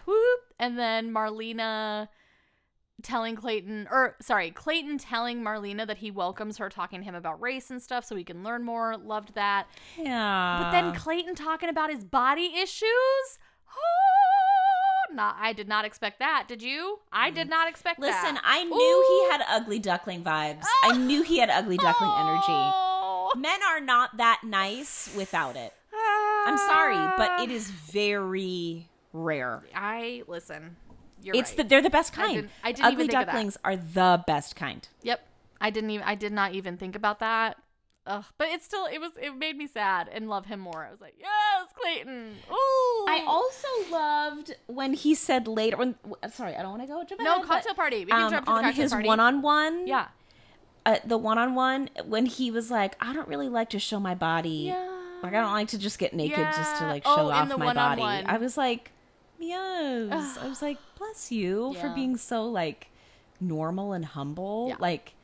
Whoop. 0.08 0.40
And 0.58 0.78
then 0.78 1.12
Marlena 1.12 2.08
telling 3.02 3.36
Clayton, 3.36 3.88
or 3.90 4.16
sorry, 4.20 4.50
Clayton 4.50 4.98
telling 4.98 5.42
Marlena 5.42 5.86
that 5.86 5.98
he 5.98 6.10
welcomes 6.10 6.56
her 6.56 6.68
talking 6.68 7.00
to 7.00 7.04
him 7.04 7.14
about 7.14 7.40
race 7.40 7.70
and 7.70 7.80
stuff 7.80 8.04
so 8.04 8.16
he 8.16 8.24
can 8.24 8.42
learn 8.42 8.64
more. 8.64 8.96
Loved 8.96 9.34
that. 9.34 9.68
Yeah. 9.98 10.60
But 10.62 10.70
then 10.72 10.94
Clayton 10.94 11.34
talking 11.34 11.68
about 11.68 11.90
his 11.90 12.04
body 12.04 12.54
issues. 12.60 13.38
Oh, 13.70 15.14
not 15.14 15.36
I 15.38 15.52
did 15.52 15.68
not 15.68 15.84
expect 15.84 16.18
that. 16.20 16.46
Did 16.48 16.62
you? 16.62 17.00
I 17.12 17.30
did 17.30 17.48
mm. 17.48 17.50
not 17.50 17.68
expect 17.68 18.00
listen, 18.00 18.34
that. 18.34 18.42
I 18.44 18.64
knew 18.64 18.74
Ooh. 18.74 19.26
he 19.26 19.30
had 19.30 19.44
ugly 19.48 19.78
duckling 19.78 20.24
vibes. 20.24 20.64
I 20.84 20.96
knew 20.98 21.22
he 21.22 21.38
had 21.38 21.50
ugly 21.50 21.76
duckling 21.76 22.12
energy. 22.18 22.46
Oh. 22.48 23.30
Men 23.36 23.60
are 23.70 23.80
not 23.80 24.16
that 24.16 24.40
nice 24.42 25.14
without 25.14 25.56
it. 25.56 25.74
I'm 26.46 26.56
sorry, 26.56 26.96
but 27.18 27.42
it 27.42 27.50
is 27.50 27.70
very 27.70 28.87
rare. 29.12 29.62
I 29.74 30.22
listen. 30.26 30.76
You're 31.22 31.34
it's 31.34 31.50
right. 31.50 31.56
the 31.58 31.64
they're 31.64 31.82
the 31.82 31.90
best 31.90 32.12
I 32.18 32.22
kind. 32.22 32.34
didn't- 32.34 32.50
I 32.62 32.72
didn't 32.72 32.84
ugly 32.84 32.92
even 32.92 33.06
think 33.08 33.20
of 33.20 33.26
that. 33.26 33.32
ducklings 33.32 33.56
are 33.64 33.76
the 33.76 34.24
best 34.26 34.56
kind. 34.56 34.88
Yep. 35.02 35.26
I 35.60 35.70
didn't 35.70 35.90
even 35.90 36.06
I 36.06 36.14
did 36.14 36.32
not 36.32 36.52
even 36.54 36.76
think 36.76 36.94
about 36.94 37.18
that. 37.20 37.56
Ugh. 38.06 38.24
But 38.38 38.48
it's 38.48 38.64
still 38.64 38.86
it 38.86 39.00
was 39.00 39.12
it 39.20 39.36
made 39.36 39.56
me 39.56 39.66
sad 39.66 40.08
and 40.12 40.28
love 40.28 40.46
him 40.46 40.60
more. 40.60 40.86
I 40.86 40.90
was 40.90 41.00
like, 41.00 41.14
yes, 41.18 41.68
Clayton. 41.74 42.36
Ooh. 42.50 42.54
I 43.08 43.24
also 43.26 43.68
loved 43.90 44.54
when 44.66 44.94
he 44.94 45.14
said 45.14 45.48
later. 45.48 45.76
When 45.76 45.96
sorry, 46.32 46.54
I 46.54 46.62
don't 46.62 46.70
want 46.70 46.82
to 46.82 46.88
go. 46.88 47.02
Jump 47.04 47.20
no 47.20 47.34
ahead, 47.36 47.46
cocktail 47.46 47.72
but, 47.74 47.76
party. 47.76 48.04
We 48.04 48.12
can 48.12 48.34
um, 48.34 48.44
on 48.46 48.72
his 48.72 48.92
party. 48.92 49.06
one-on-one. 49.08 49.86
Yeah. 49.88 50.06
uh, 50.86 50.98
the 51.04 51.18
one-on-one 51.18 51.90
when 52.06 52.26
he 52.26 52.50
was 52.50 52.70
like, 52.70 52.94
I 53.00 53.12
don't 53.12 53.28
really 53.28 53.48
like 53.48 53.70
to 53.70 53.78
show 53.78 53.98
my 54.00 54.14
body. 54.14 54.68
Yeah. 54.68 54.94
Like 55.22 55.34
I 55.34 55.40
don't 55.40 55.52
like 55.52 55.68
to 55.68 55.78
just 55.78 55.98
get 55.98 56.14
naked 56.14 56.38
just 56.56 56.76
to 56.78 56.86
like 56.86 57.02
Oh, 57.04 57.16
show 57.16 57.28
in 57.30 57.34
off 57.52 57.58
my 57.58 57.74
body. 57.74 58.02
I 58.02 58.38
was 58.38 58.56
like, 58.56 58.92
yes. 59.38 60.38
I 60.40 60.48
was 60.48 60.62
like, 60.62 60.78
bless 60.98 61.30
you 61.32 61.74
for 61.80 61.88
being 61.90 62.16
so 62.16 62.44
like 62.44 62.90
normal 63.40 63.92
and 63.92 64.04
humble. 64.04 64.66
Yeah. 64.70 64.76
Like 64.78 65.14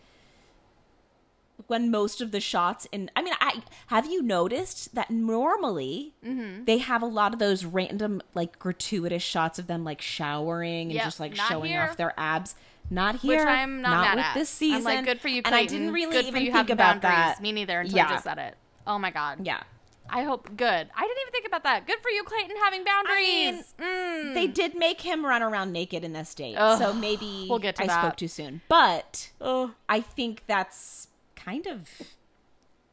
when 1.66 1.90
most 1.90 2.20
of 2.20 2.30
the 2.32 2.40
shots 2.40 2.86
in 2.92 3.10
I 3.14 3.22
mean, 3.22 3.34
I 3.40 3.62
have 3.86 4.06
you 4.06 4.22
noticed 4.22 4.94
that 4.94 5.10
normally 5.10 6.14
Mm-hmm. 6.24 6.64
they 6.64 6.78
have 6.78 7.02
a 7.02 7.06
lot 7.06 7.32
of 7.32 7.38
those 7.38 7.64
random 7.64 8.20
like 8.34 8.58
gratuitous 8.58 9.22
shots 9.22 9.58
of 9.58 9.66
them 9.66 9.84
like 9.84 10.00
showering 10.02 10.88
and 10.88 10.94
Yep, 10.94 11.04
just 11.04 11.20
like 11.20 11.36
not 11.36 11.48
showing 11.48 11.70
here. 11.70 11.82
off 11.82 11.96
their 11.96 12.12
abs. 12.18 12.54
Not 12.90 13.16
here. 13.20 13.38
Which 13.38 13.46
I'm 13.46 13.80
not 13.80 14.02
mad 14.04 14.16
with 14.16 14.24
at. 14.26 14.34
this 14.34 14.50
season. 14.50 14.78
I'm 14.78 14.84
like, 14.84 15.04
good 15.06 15.20
for 15.20 15.28
you, 15.28 15.40
And 15.44 15.54
I 15.54 15.64
didn't 15.64 15.92
really 15.92 16.12
good 16.12 16.26
even 16.26 16.42
you 16.42 16.52
think 16.52 16.68
about 16.68 17.00
boundaries. 17.00 17.36
that. 17.36 17.40
Me 17.40 17.50
neither 17.52 17.80
until 17.80 17.96
Yeah. 17.96 18.06
I 18.08 18.10
just 18.10 18.24
said 18.24 18.38
it. 18.38 18.56
Oh 18.86 18.98
my 18.98 19.10
god. 19.10 19.38
Yeah. 19.46 19.62
I 20.08 20.22
hope 20.22 20.48
good. 20.56 20.66
I 20.96 21.00
didn't 21.00 21.18
even 21.22 21.32
think 21.32 21.46
about 21.46 21.62
that. 21.64 21.86
Good 21.86 21.98
for 22.02 22.10
you, 22.10 22.22
Clayton, 22.24 22.56
having 22.62 22.84
boundaries. 22.84 23.74
Mm. 23.78 24.34
They 24.34 24.46
did 24.46 24.76
make 24.76 25.00
him 25.00 25.24
run 25.24 25.42
around 25.42 25.72
naked 25.72 26.04
in 26.04 26.12
this 26.12 26.34
date, 26.34 26.56
Ugh, 26.56 26.78
so 26.78 26.92
maybe 26.92 27.46
we'll 27.48 27.58
get 27.58 27.76
to 27.76 27.84
I 27.84 27.86
that. 27.86 28.00
spoke 28.02 28.16
too 28.16 28.28
soon. 28.28 28.60
But 28.68 29.30
Oh. 29.40 29.72
I 29.88 30.00
think 30.00 30.44
that's 30.46 31.08
kind 31.36 31.66
of 31.66 31.88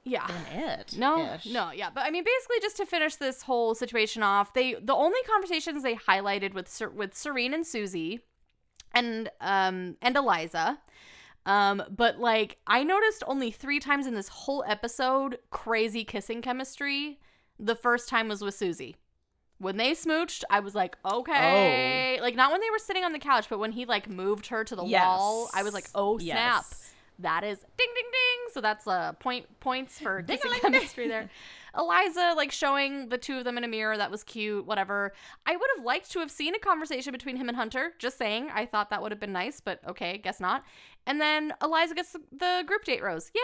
Yeah. 0.04 0.26
it. 0.52 0.96
No, 0.98 1.34
ish. 1.36 1.46
no, 1.46 1.72
yeah, 1.72 1.90
but 1.94 2.06
I 2.06 2.12
mean, 2.12 2.24
basically, 2.24 2.60
just 2.62 2.78
to 2.78 2.86
finish 2.86 3.16
this 3.18 3.44
whole 3.44 3.76
situation 3.76 4.24
off, 4.24 4.54
they 4.54 4.74
the 4.76 4.96
only 4.96 5.20
conversations 5.28 5.84
they 5.84 5.96
highlighted 5.96 6.54
with 6.54 6.82
with 6.96 7.14
Serene 7.14 7.54
and 7.54 7.68
Susie, 7.68 8.22
and 8.94 9.30
um 9.42 9.98
and 10.02 10.16
Eliza, 10.18 10.80
um, 11.46 11.84
but 11.90 12.20
like 12.20 12.58
I 12.68 12.84
noticed 12.84 13.24
only 13.28 13.52
three 13.52 13.80
times 13.80 14.06
in 14.08 14.14
this 14.14 14.28
whole 14.28 14.64
episode 14.68 15.40
crazy 15.50 16.04
kissing 16.04 16.42
chemistry. 16.42 17.20
The 17.60 17.76
first 17.76 18.10
time 18.10 18.28
was 18.28 18.42
with 18.42 18.56
Susie. 18.56 18.96
When 19.60 19.78
they 19.78 19.92
smooched, 19.92 20.44
I 20.50 20.60
was 20.60 20.74
like, 20.74 20.98
okay, 21.06 22.20
like 22.22 22.36
not 22.36 22.52
when 22.52 22.62
they 22.62 22.70
were 22.72 22.80
sitting 22.80 23.04
on 23.04 23.14
the 23.14 23.20
couch, 23.20 23.48
but 23.50 23.60
when 23.60 23.72
he 23.72 23.86
like 23.86 24.10
moved 24.10 24.48
her 24.48 24.64
to 24.64 24.76
the 24.76 24.84
Yes. 24.84 25.04
wall, 25.06 25.50
I 25.54 25.64
was 25.64 25.74
like, 25.74 25.90
oh 25.96 26.18
snap 26.18 26.66
Yes. 26.70 26.94
that 27.20 27.44
is 27.44 27.60
ding 27.60 27.68
ding 27.78 28.06
ding 28.12 28.54
so 28.54 28.62
that's 28.62 28.88
uh 28.88 29.14
point 29.14 29.46
points 29.60 30.00
for 30.00 30.24
kissing 30.24 30.52
chemistry 30.62 31.08
there 31.08 31.30
eliza 31.78 32.34
like 32.36 32.52
showing 32.52 33.10
the 33.10 33.18
two 33.18 33.38
of 33.38 33.44
them 33.44 33.58
in 33.58 33.64
a 33.64 33.68
mirror 33.68 33.98
that 33.98 34.12
was 34.12 34.24
cute 34.24 34.66
whatever. 34.66 35.14
I 35.46 35.56
would 35.56 35.70
have 35.78 35.86
liked 35.86 36.12
to 36.12 36.20
have 36.20 36.32
seen 36.32 36.54
a 36.56 36.60
conversation 36.60 37.12
between 37.12 37.36
him 37.38 37.48
and 37.48 37.56
hunter. 37.58 37.94
Just 38.00 38.18
saying 38.18 38.50
i 38.54 38.66
thought 38.66 38.90
that 38.90 39.02
would 39.02 39.12
have 39.12 39.20
been 39.20 39.32
nice 39.34 39.60
but 39.60 39.80
okay 39.88 40.18
guess 40.18 40.40
not. 40.40 40.64
And 41.08 41.20
then 41.20 41.54
eliza 41.64 41.96
gets 41.96 42.16
the, 42.32 42.64
group 42.68 42.84
date 42.84 43.02
rose. 43.04 43.32
Yay 43.34 43.42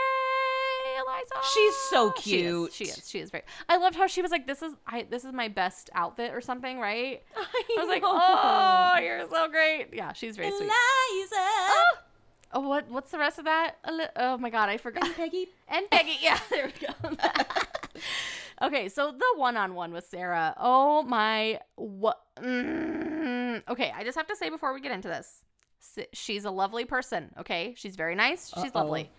eliza! 1.00 1.48
She's 1.54 1.76
so 1.90 2.14
She 2.20 2.38
is, 2.42 2.54
cute. 2.54 2.74
she 2.74 2.84
is. 2.86 3.10
She 3.10 3.20
is 3.20 3.30
very 3.32 3.44
i 3.70 3.78
loved 3.78 3.96
how 3.96 4.08
she 4.08 4.22
was 4.22 4.32
like 4.32 4.48
this 4.48 4.62
is 4.62 4.74
i 4.88 5.06
this 5.10 5.24
is 5.26 5.34
my 5.34 5.48
best 5.48 5.90
outfit 5.96 6.34
or 6.34 6.42
something 6.42 6.80
right? 6.80 7.24
I, 7.36 7.64
i 7.78 7.82
was 7.82 7.88
like 7.88 8.02
know. 8.02 8.20
oh 8.20 8.98
you're 9.02 9.28
so 9.30 9.48
great. 9.50 9.88
Yeah 9.94 10.14
she's 10.14 10.36
very 10.38 10.50
sweet. 10.50 10.62
Eliza! 10.62 11.36
Oh, 11.36 11.84
oh 12.54 12.60
what 12.62 12.90
what's 12.90 13.12
the 13.12 13.20
rest 13.20 13.40
of 13.40 13.46
that? 13.46 13.76
Oh 14.16 14.38
my 14.38 14.50
god, 14.50 14.70
I 14.70 14.78
forgot. 14.78 15.04
and 15.06 15.16
Peggy. 15.16 15.48
And 15.70 15.90
Peggy, 15.92 16.18
yeah, 16.22 16.40
there 16.50 16.68
we 16.68 16.88
go. 16.88 16.94
okay, 18.62 18.90
so 18.90 19.12
the 19.12 19.26
one-on-one 19.40 19.92
with 19.94 20.06
Sarah. 20.08 20.54
Oh 20.58 21.04
my, 21.04 21.60
what? 21.76 22.20
Mm, 22.40 23.64
okay, 23.70 23.92
I 23.96 24.04
just 24.04 24.18
have 24.18 24.28
to 24.28 24.36
say 24.36 24.50
before 24.50 24.74
we 24.74 24.82
get 24.82 24.92
into 24.92 25.08
this, 25.08 25.44
she's 26.14 26.46
a 26.46 26.52
lovely 26.52 26.86
person. 26.86 27.34
Okay, 27.40 27.74
she's 27.78 27.96
very 27.96 28.16
nice. 28.16 28.50
She's 28.50 28.66
Uh-oh. 28.66 28.80
lovely. 28.80 29.12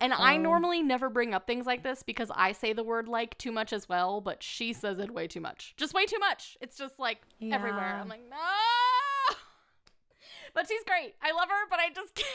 And 0.00 0.14
I 0.14 0.38
normally 0.38 0.82
never 0.82 1.10
bring 1.10 1.34
up 1.34 1.46
things 1.46 1.66
like 1.66 1.82
this 1.82 2.02
because 2.02 2.30
I 2.34 2.52
say 2.52 2.72
the 2.72 2.82
word 2.82 3.08
like 3.08 3.36
too 3.36 3.52
much 3.52 3.74
as 3.74 3.86
well, 3.86 4.22
but 4.22 4.42
she 4.42 4.72
says 4.72 4.98
it 4.98 5.10
way 5.10 5.26
too 5.26 5.40
much. 5.40 5.74
Just 5.76 5.92
way 5.92 6.06
too 6.06 6.18
much. 6.18 6.56
It's 6.62 6.78
just 6.78 6.98
like 6.98 7.20
everywhere. 7.42 7.98
I'm 8.00 8.08
like, 8.08 8.22
no. 8.30 8.36
But 10.54 10.66
she's 10.68 10.82
great. 10.84 11.14
I 11.22 11.32
love 11.32 11.50
her, 11.50 11.68
but 11.68 11.78
I 11.80 11.90
just 11.94 12.14
can't. 12.14 12.28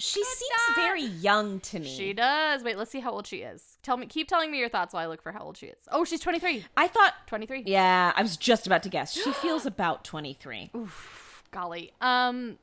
She 0.00 0.22
seems 0.22 0.76
very 0.76 1.02
young 1.02 1.58
to 1.60 1.80
me. 1.80 1.88
She 1.88 2.12
does. 2.12 2.62
Wait, 2.62 2.78
let's 2.78 2.90
see 2.90 3.00
how 3.00 3.10
old 3.10 3.26
she 3.26 3.38
is. 3.38 3.78
Tell 3.82 3.96
me, 3.96 4.06
keep 4.06 4.28
telling 4.28 4.50
me 4.50 4.58
your 4.58 4.68
thoughts 4.68 4.94
while 4.94 5.02
I 5.02 5.06
look 5.06 5.22
for 5.22 5.32
how 5.32 5.40
old 5.40 5.56
she 5.56 5.66
is. 5.66 5.78
Oh, 5.90 6.04
she's 6.04 6.20
23. 6.20 6.64
I 6.76 6.86
thought 6.86 7.14
23. 7.26 7.64
Yeah, 7.66 8.12
I 8.14 8.22
was 8.22 8.36
just 8.36 8.66
about 8.66 8.84
to 8.84 8.88
guess. 8.88 9.12
She 9.12 9.32
feels 9.32 9.66
about 9.66 10.04
23. 10.04 10.70
Oof, 10.76 11.42
Golly. 11.50 11.92
Um. 12.00 12.58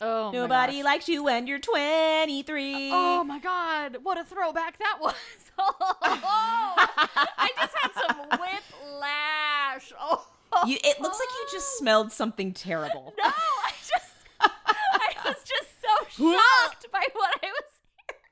Oh. 0.00 0.30
my 0.30 0.38
Nobody 0.38 0.82
likes 0.82 1.08
you 1.08 1.22
when 1.24 1.46
you're 1.46 1.58
23. 1.58 2.90
Oh 2.92 3.24
my 3.24 3.38
god, 3.38 3.98
what 4.02 4.18
a 4.18 4.24
throwback 4.24 4.78
that 4.78 4.98
was. 5.00 5.14
I 5.58 7.48
just 7.56 7.74
had 7.80 7.90
some 7.94 8.16
whiplash. 8.30 9.92
Oh. 9.98 10.26
You, 10.66 10.76
it 10.82 11.00
looks 11.00 11.18
like 11.18 11.28
you 11.30 11.46
just 11.52 11.78
smelled 11.78 12.12
something 12.12 12.52
terrible. 12.52 13.14
No, 13.18 13.24
I 13.28 13.70
just 13.78 14.12
I 14.40 15.14
was 15.24 15.36
just 15.44 15.80
so 15.80 16.05
shocked 16.16 16.86
by 16.92 17.02
what 17.12 17.30
I 17.42 17.46
was 17.46 17.80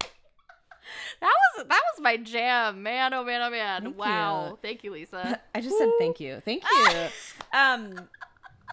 hearing. 0.00 0.10
That 1.20 1.32
was 1.56 1.66
that 1.68 1.80
was 1.94 2.02
my 2.02 2.16
jam, 2.18 2.82
man. 2.82 3.14
Oh 3.14 3.24
man, 3.24 3.40
oh 3.40 3.50
man. 3.50 3.82
Thank 3.84 3.98
wow. 3.98 4.48
you. 4.50 4.58
Thank 4.60 4.84
you, 4.84 4.92
Lisa. 4.92 5.40
I 5.54 5.60
just 5.60 5.78
said 5.78 5.88
thank 5.98 6.20
you. 6.20 6.42
Thank 6.44 6.62
you. 6.64 7.06
um 7.58 8.08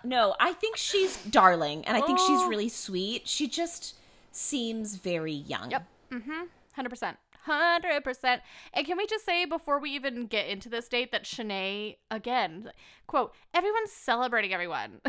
no, 0.04 0.36
I 0.40 0.54
think 0.54 0.76
she's 0.78 1.18
darling 1.26 1.86
and 1.86 1.96
I 1.96 2.02
think 2.02 2.20
she's 2.20 2.42
Oh. 2.42 2.48
really 2.50 2.70
sweet. 2.70 3.28
She 3.28 3.48
just 3.48 3.96
seems 4.32 4.96
very 4.96 5.32
young. 5.34 5.72
Yep. 5.72 5.88
Mhm. 6.12 6.48
Hundred 6.74 6.90
percent. 6.90 7.18
Hundred 7.44 8.04
percent. 8.04 8.42
And 8.74 8.86
can 8.86 8.98
we 8.98 9.06
just 9.08 9.26
say 9.26 9.46
before 9.46 9.80
we 9.80 9.92
even 9.92 10.26
get 10.26 10.48
into 10.48 10.70
this 10.70 10.88
date 10.90 11.12
that 11.12 11.24
Shanae 11.24 11.98
again 12.10 12.72
quote 13.08 13.34
everyone's 13.54 13.92
celebrating 13.92 14.54
everyone. 14.54 15.00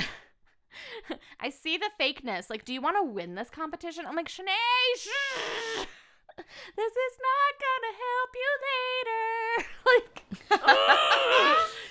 I 1.41 1.51
see 1.51 1.77
the 1.77 1.91
fakeness. 2.01 2.49
Like, 2.51 2.64
do 2.64 2.73
you 2.73 2.81
want 2.81 2.97
to 2.97 3.03
win 3.05 3.35
this 3.35 3.51
competition? 3.51 4.07
I'm 4.07 4.16
like 4.16 4.29
Shanae. 4.29 4.97
Shh. 4.97 5.87
This 6.35 6.93
is 6.93 7.18
not 7.20 7.61
gonna 7.61 7.95
help 8.09 8.31
you 8.41 8.51
later. 8.73 9.68
like, 9.93 10.25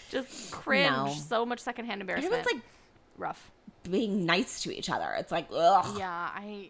just 0.09 0.49
cringe. 0.51 0.89
No. 0.89 1.13
So 1.13 1.45
much 1.45 1.59
secondhand 1.59 2.01
embarrassment. 2.01 2.33
Everyone's 2.33 2.63
like 2.63 2.71
rough. 3.19 3.51
being 3.89 4.25
nice 4.25 4.63
to 4.63 4.75
each 4.75 4.89
other. 4.89 5.13
It's 5.19 5.31
like, 5.31 5.47
ugh. 5.53 5.95
Yeah, 5.97 6.09
I 6.33 6.69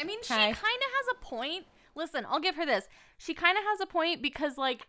I 0.00 0.04
mean 0.04 0.18
she 0.22 0.34
kind 0.34 0.50
of 0.50 0.56
has 0.58 1.06
a 1.12 1.14
point. 1.24 1.64
Listen, 1.94 2.26
I'll 2.28 2.40
give 2.40 2.56
her 2.56 2.66
this. 2.66 2.88
She 3.18 3.34
kind 3.34 3.56
of 3.56 3.62
has 3.64 3.80
a 3.80 3.86
point 3.86 4.20
because 4.20 4.58
like 4.58 4.88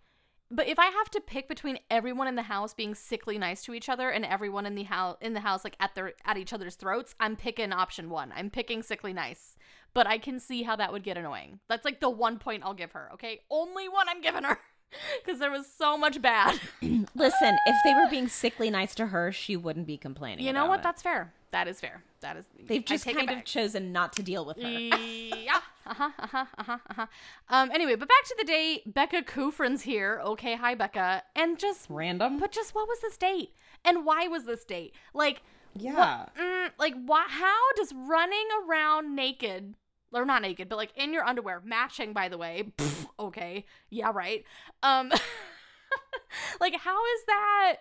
but 0.55 0.67
if 0.67 0.77
I 0.77 0.85
have 0.85 1.09
to 1.11 1.21
pick 1.21 1.47
between 1.47 1.79
everyone 1.89 2.27
in 2.27 2.35
the 2.35 2.43
house 2.43 2.73
being 2.73 2.93
sickly 2.93 3.37
nice 3.37 3.63
to 3.63 3.73
each 3.73 3.89
other 3.89 4.09
and 4.09 4.23
everyone 4.23 4.65
in 4.65 4.75
the 4.75 4.83
house 4.83 5.17
in 5.19 5.33
the 5.33 5.39
house 5.39 5.63
like 5.63 5.75
at 5.79 5.95
their 5.95 6.13
at 6.25 6.37
each 6.37 6.53
other's 6.53 6.75
throats, 6.75 7.15
I'm 7.19 7.35
picking 7.35 7.73
option 7.73 8.09
1. 8.09 8.33
I'm 8.35 8.49
picking 8.49 8.83
sickly 8.83 9.13
nice. 9.13 9.57
But 9.93 10.07
I 10.07 10.17
can 10.17 10.39
see 10.39 10.63
how 10.63 10.75
that 10.75 10.91
would 10.91 11.03
get 11.03 11.17
annoying. 11.17 11.59
That's 11.69 11.85
like 11.85 11.99
the 11.99 12.09
one 12.09 12.39
point 12.39 12.63
I'll 12.65 12.73
give 12.73 12.93
her, 12.93 13.09
okay? 13.13 13.41
Only 13.49 13.87
one 13.87 14.07
I'm 14.09 14.21
giving 14.21 14.43
her 14.43 14.59
cuz 15.25 15.39
there 15.39 15.51
was 15.51 15.67
so 15.71 15.97
much 15.97 16.21
bad. 16.21 16.59
Listen, 16.81 17.57
if 17.65 17.75
they 17.83 17.93
were 17.93 18.07
being 18.09 18.27
sickly 18.27 18.69
nice 18.69 18.95
to 18.95 19.07
her, 19.07 19.31
she 19.31 19.55
wouldn't 19.55 19.87
be 19.87 19.97
complaining. 19.97 20.45
you 20.45 20.53
know 20.53 20.65
about 20.65 20.69
what? 20.69 20.79
it. 20.79 20.83
That's 20.83 21.01
fair. 21.01 21.33
That 21.51 21.67
is 21.67 21.79
fair. 21.79 22.03
That 22.21 22.37
is 22.37 22.45
They've 22.65 22.83
just 22.83 23.05
kind 23.05 23.29
of 23.29 23.45
chosen 23.45 23.91
not 23.91 24.13
to 24.13 24.23
deal 24.23 24.43
with 24.43 24.57
her. 24.57 24.67
yeah. 24.69 25.61
Uh-huh, 25.85 26.09
uh-huh, 26.17 26.45
uh-huh, 26.57 26.77
uh-huh. 26.89 27.05
Um, 27.49 27.69
anyway, 27.71 27.95
but 27.95 28.07
back 28.07 28.23
to 28.25 28.35
the 28.39 28.43
date. 28.43 28.91
Becca 28.91 29.21
Kufrin's 29.21 29.83
here. 29.83 30.19
Okay, 30.23 30.55
hi, 30.55 30.73
Becca. 30.73 31.23
And 31.35 31.59
just, 31.59 31.87
Random. 31.89 32.39
but 32.39 32.51
just 32.51 32.73
what 32.73 32.87
was 32.87 33.01
this 33.01 33.17
date? 33.17 33.51
And 33.85 34.03
why 34.03 34.27
was 34.27 34.45
this 34.45 34.63
date? 34.65 34.95
Like, 35.13 35.43
yeah. 35.75 36.25
mm, 36.39 36.71
like, 36.79 36.95
why, 37.05 37.25
how 37.27 37.73
does 37.75 37.93
running 37.93 38.47
around 38.65 39.15
naked, 39.15 39.75
or 40.21 40.25
not 40.25 40.41
naked, 40.41 40.69
but 40.69 40.77
like 40.77 40.91
in 40.95 41.13
your 41.13 41.23
underwear, 41.25 41.61
matching, 41.63 42.13
by 42.13 42.29
the 42.29 42.37
way, 42.37 42.71
pff, 42.77 43.05
okay, 43.19 43.65
yeah, 43.89 44.11
right. 44.13 44.43
Um, 44.81 45.11
like, 46.59 46.75
how 46.79 46.97
is 47.15 47.25
that? 47.27 47.75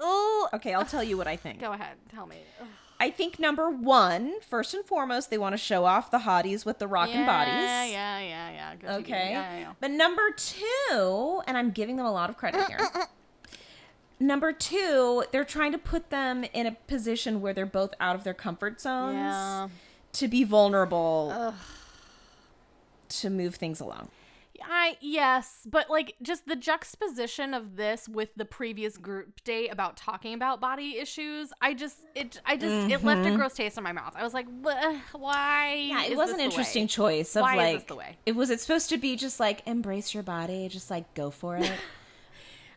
Oh, 0.00 0.48
Okay, 0.54 0.74
I'll 0.74 0.84
tell 0.84 1.04
you 1.04 1.16
what 1.16 1.26
I 1.28 1.36
think. 1.36 1.60
go 1.60 1.72
ahead. 1.72 1.96
Tell 2.12 2.26
me. 2.26 2.38
Ugh. 2.60 2.66
I 3.00 3.10
think 3.10 3.38
number 3.38 3.68
one, 3.70 4.40
first 4.40 4.72
and 4.72 4.84
foremost, 4.84 5.28
they 5.28 5.36
want 5.38 5.52
to 5.52 5.58
show 5.58 5.84
off 5.84 6.10
the 6.10 6.20
hotties 6.20 6.64
with 6.64 6.78
the 6.78 6.86
rockin' 6.86 7.20
yeah, 7.20 7.26
bodies. 7.26 7.92
Yeah, 7.92 8.18
yeah, 8.20 8.50
yeah. 8.50 8.72
You. 8.80 9.00
Okay. 9.00 9.30
Yeah, 9.30 9.52
yeah, 9.52 9.58
yeah. 9.58 9.72
But 9.80 9.90
number 9.90 10.30
two, 10.36 11.42
and 11.46 11.58
I'm 11.58 11.70
giving 11.70 11.96
them 11.96 12.06
a 12.06 12.12
lot 12.12 12.30
of 12.30 12.36
credit 12.36 12.64
here. 12.66 12.78
number 14.20 14.52
two, 14.52 15.24
they're 15.32 15.44
trying 15.44 15.72
to 15.72 15.78
put 15.78 16.10
them 16.10 16.44
in 16.52 16.66
a 16.66 16.72
position 16.86 17.40
where 17.40 17.52
they're 17.52 17.66
both 17.66 17.94
out 18.00 18.14
of 18.14 18.24
their 18.24 18.34
comfort 18.34 18.80
zones 18.80 19.14
Yeah. 19.16 19.68
To 20.14 20.28
be 20.28 20.44
vulnerable 20.44 21.32
Ugh. 21.34 21.54
to 23.08 23.30
move 23.30 23.56
things 23.56 23.80
along. 23.80 24.08
I 24.66 24.96
yes, 25.00 25.66
but 25.70 25.90
like 25.90 26.14
just 26.22 26.46
the 26.46 26.56
juxtaposition 26.56 27.52
of 27.54 27.76
this 27.76 28.08
with 28.08 28.30
the 28.34 28.44
previous 28.44 28.96
group 28.96 29.44
date 29.44 29.68
about 29.70 29.96
talking 29.96 30.32
about 30.32 30.60
body 30.60 30.96
issues, 30.98 31.52
I 31.60 31.74
just 31.74 31.98
it 32.14 32.40
I 32.46 32.56
just 32.56 32.90
it 32.90 33.04
left 33.04 33.26
a 33.26 33.36
gross 33.36 33.54
taste 33.54 33.76
in 33.76 33.84
my 33.84 33.92
mouth. 33.92 34.14
I 34.16 34.22
was 34.22 34.32
like, 34.32 34.46
why? 34.62 35.76
Mm-hmm. 35.76 35.90
Yeah, 35.90 36.04
it 36.04 36.12
is 36.12 36.16
was 36.16 36.30
an 36.30 36.40
interesting 36.40 36.84
way?" 36.84 36.88
choice 36.88 37.36
of 37.36 37.42
Why 37.42 37.54
is 37.54 37.58
like 37.58 37.74
this 37.74 37.84
the 37.84 37.94
way? 37.96 38.16
it 38.24 38.36
was 38.36 38.50
it 38.50 38.60
supposed 38.60 38.88
to 38.90 38.96
be 38.96 39.16
just 39.16 39.38
like 39.38 39.62
embrace 39.66 40.14
your 40.14 40.22
body, 40.22 40.68
just 40.68 40.90
like 40.90 41.12
go 41.14 41.30
for 41.30 41.56
it. 41.56 41.70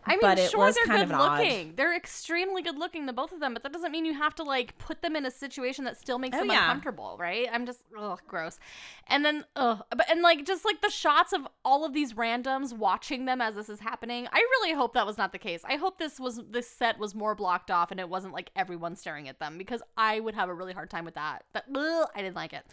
I 0.07 0.11
mean, 0.11 0.19
but 0.21 0.39
sure, 0.39 0.71
they're 0.71 0.85
kind 0.85 1.07
good 1.07 1.13
of 1.15 1.19
odd. 1.21 1.39
looking. 1.39 1.73
They're 1.75 1.95
extremely 1.95 2.61
good 2.61 2.77
looking, 2.77 3.05
the 3.05 3.13
both 3.13 3.31
of 3.31 3.39
them. 3.39 3.53
But 3.53 3.63
that 3.63 3.73
doesn't 3.73 3.91
mean 3.91 4.05
you 4.05 4.13
have 4.13 4.33
to 4.35 4.43
like 4.43 4.77
put 4.77 5.01
them 5.01 5.15
in 5.15 5.25
a 5.25 5.31
situation 5.31 5.85
that 5.85 5.97
still 5.99 6.17
makes 6.19 6.35
Oh, 6.35 6.39
them 6.39 6.49
yeah. 6.49 6.63
uncomfortable, 6.63 7.17
right? 7.19 7.47
I'm 7.51 7.65
just 7.65 7.81
ugh, 7.99 8.19
gross. 8.27 8.59
And 9.07 9.23
then 9.25 9.45
ugh, 9.55 9.83
but 9.89 10.09
and 10.09 10.21
like 10.21 10.45
just 10.45 10.65
like 10.65 10.81
the 10.81 10.89
shots 10.89 11.33
of 11.33 11.47
all 11.65 11.85
of 11.85 11.93
these 11.93 12.13
randoms 12.13 12.75
watching 12.75 13.25
them 13.25 13.41
as 13.41 13.55
this 13.55 13.69
is 13.69 13.79
happening. 13.79 14.27
I 14.31 14.37
really 14.39 14.73
hope 14.73 14.93
that 14.93 15.05
was 15.05 15.17
not 15.17 15.31
the 15.31 15.39
case. 15.39 15.61
I 15.67 15.75
hope 15.75 15.97
this 15.99 16.19
was 16.19 16.39
this 16.49 16.69
set 16.69 16.97
was 16.99 17.13
more 17.13 17.35
blocked 17.35 17.69
off 17.71 17.91
and 17.91 17.99
it 17.99 18.09
wasn't 18.09 18.33
like 18.33 18.49
everyone 18.55 18.95
staring 18.95 19.27
at 19.27 19.39
them 19.39 19.57
because 19.57 19.81
I 19.97 20.19
would 20.19 20.35
have 20.35 20.49
a 20.49 20.53
really 20.53 20.73
hard 20.73 20.89
time 20.89 21.05
with 21.05 21.15
that. 21.15 21.43
But 21.53 21.65
ugh, 21.75 22.07
I 22.15 22.21
didn't 22.21 22.35
like 22.35 22.53
it. 22.53 22.65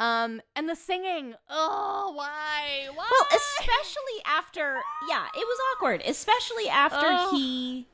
Um, 0.00 0.40
and 0.56 0.66
the 0.66 0.74
singing. 0.74 1.34
Oh, 1.50 2.12
why? 2.14 2.88
Why? 2.94 3.06
Well, 3.10 3.28
especially 3.36 4.24
after, 4.24 4.80
yeah, 5.06 5.26
it 5.34 5.46
was 5.46 5.58
awkward. 5.76 6.02
Especially 6.06 6.68
after 6.70 7.06
Ugh. 7.06 7.28
he 7.32 7.86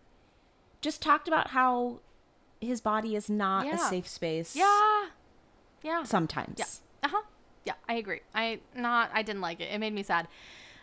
just 0.80 1.02
talked 1.02 1.26
about 1.26 1.48
how 1.48 1.98
his 2.60 2.80
body 2.80 3.16
is 3.16 3.28
not 3.28 3.66
a 3.66 3.76
safe 3.76 4.06
space. 4.06 4.54
yeah, 4.54 5.06
yeah. 5.82 6.04
Sometimes. 6.04 6.58
Yeah. 6.58 6.66
Uh 7.02 7.08
huh. 7.08 7.22
Yeah, 7.64 7.74
I 7.88 7.94
agree. 7.94 8.20
I 8.32 8.60
not. 8.76 9.10
I 9.12 9.22
didn't 9.22 9.42
like 9.42 9.60
it. 9.60 9.72
It 9.72 9.78
made 9.78 9.92
me 9.92 10.04
sad. 10.04 10.28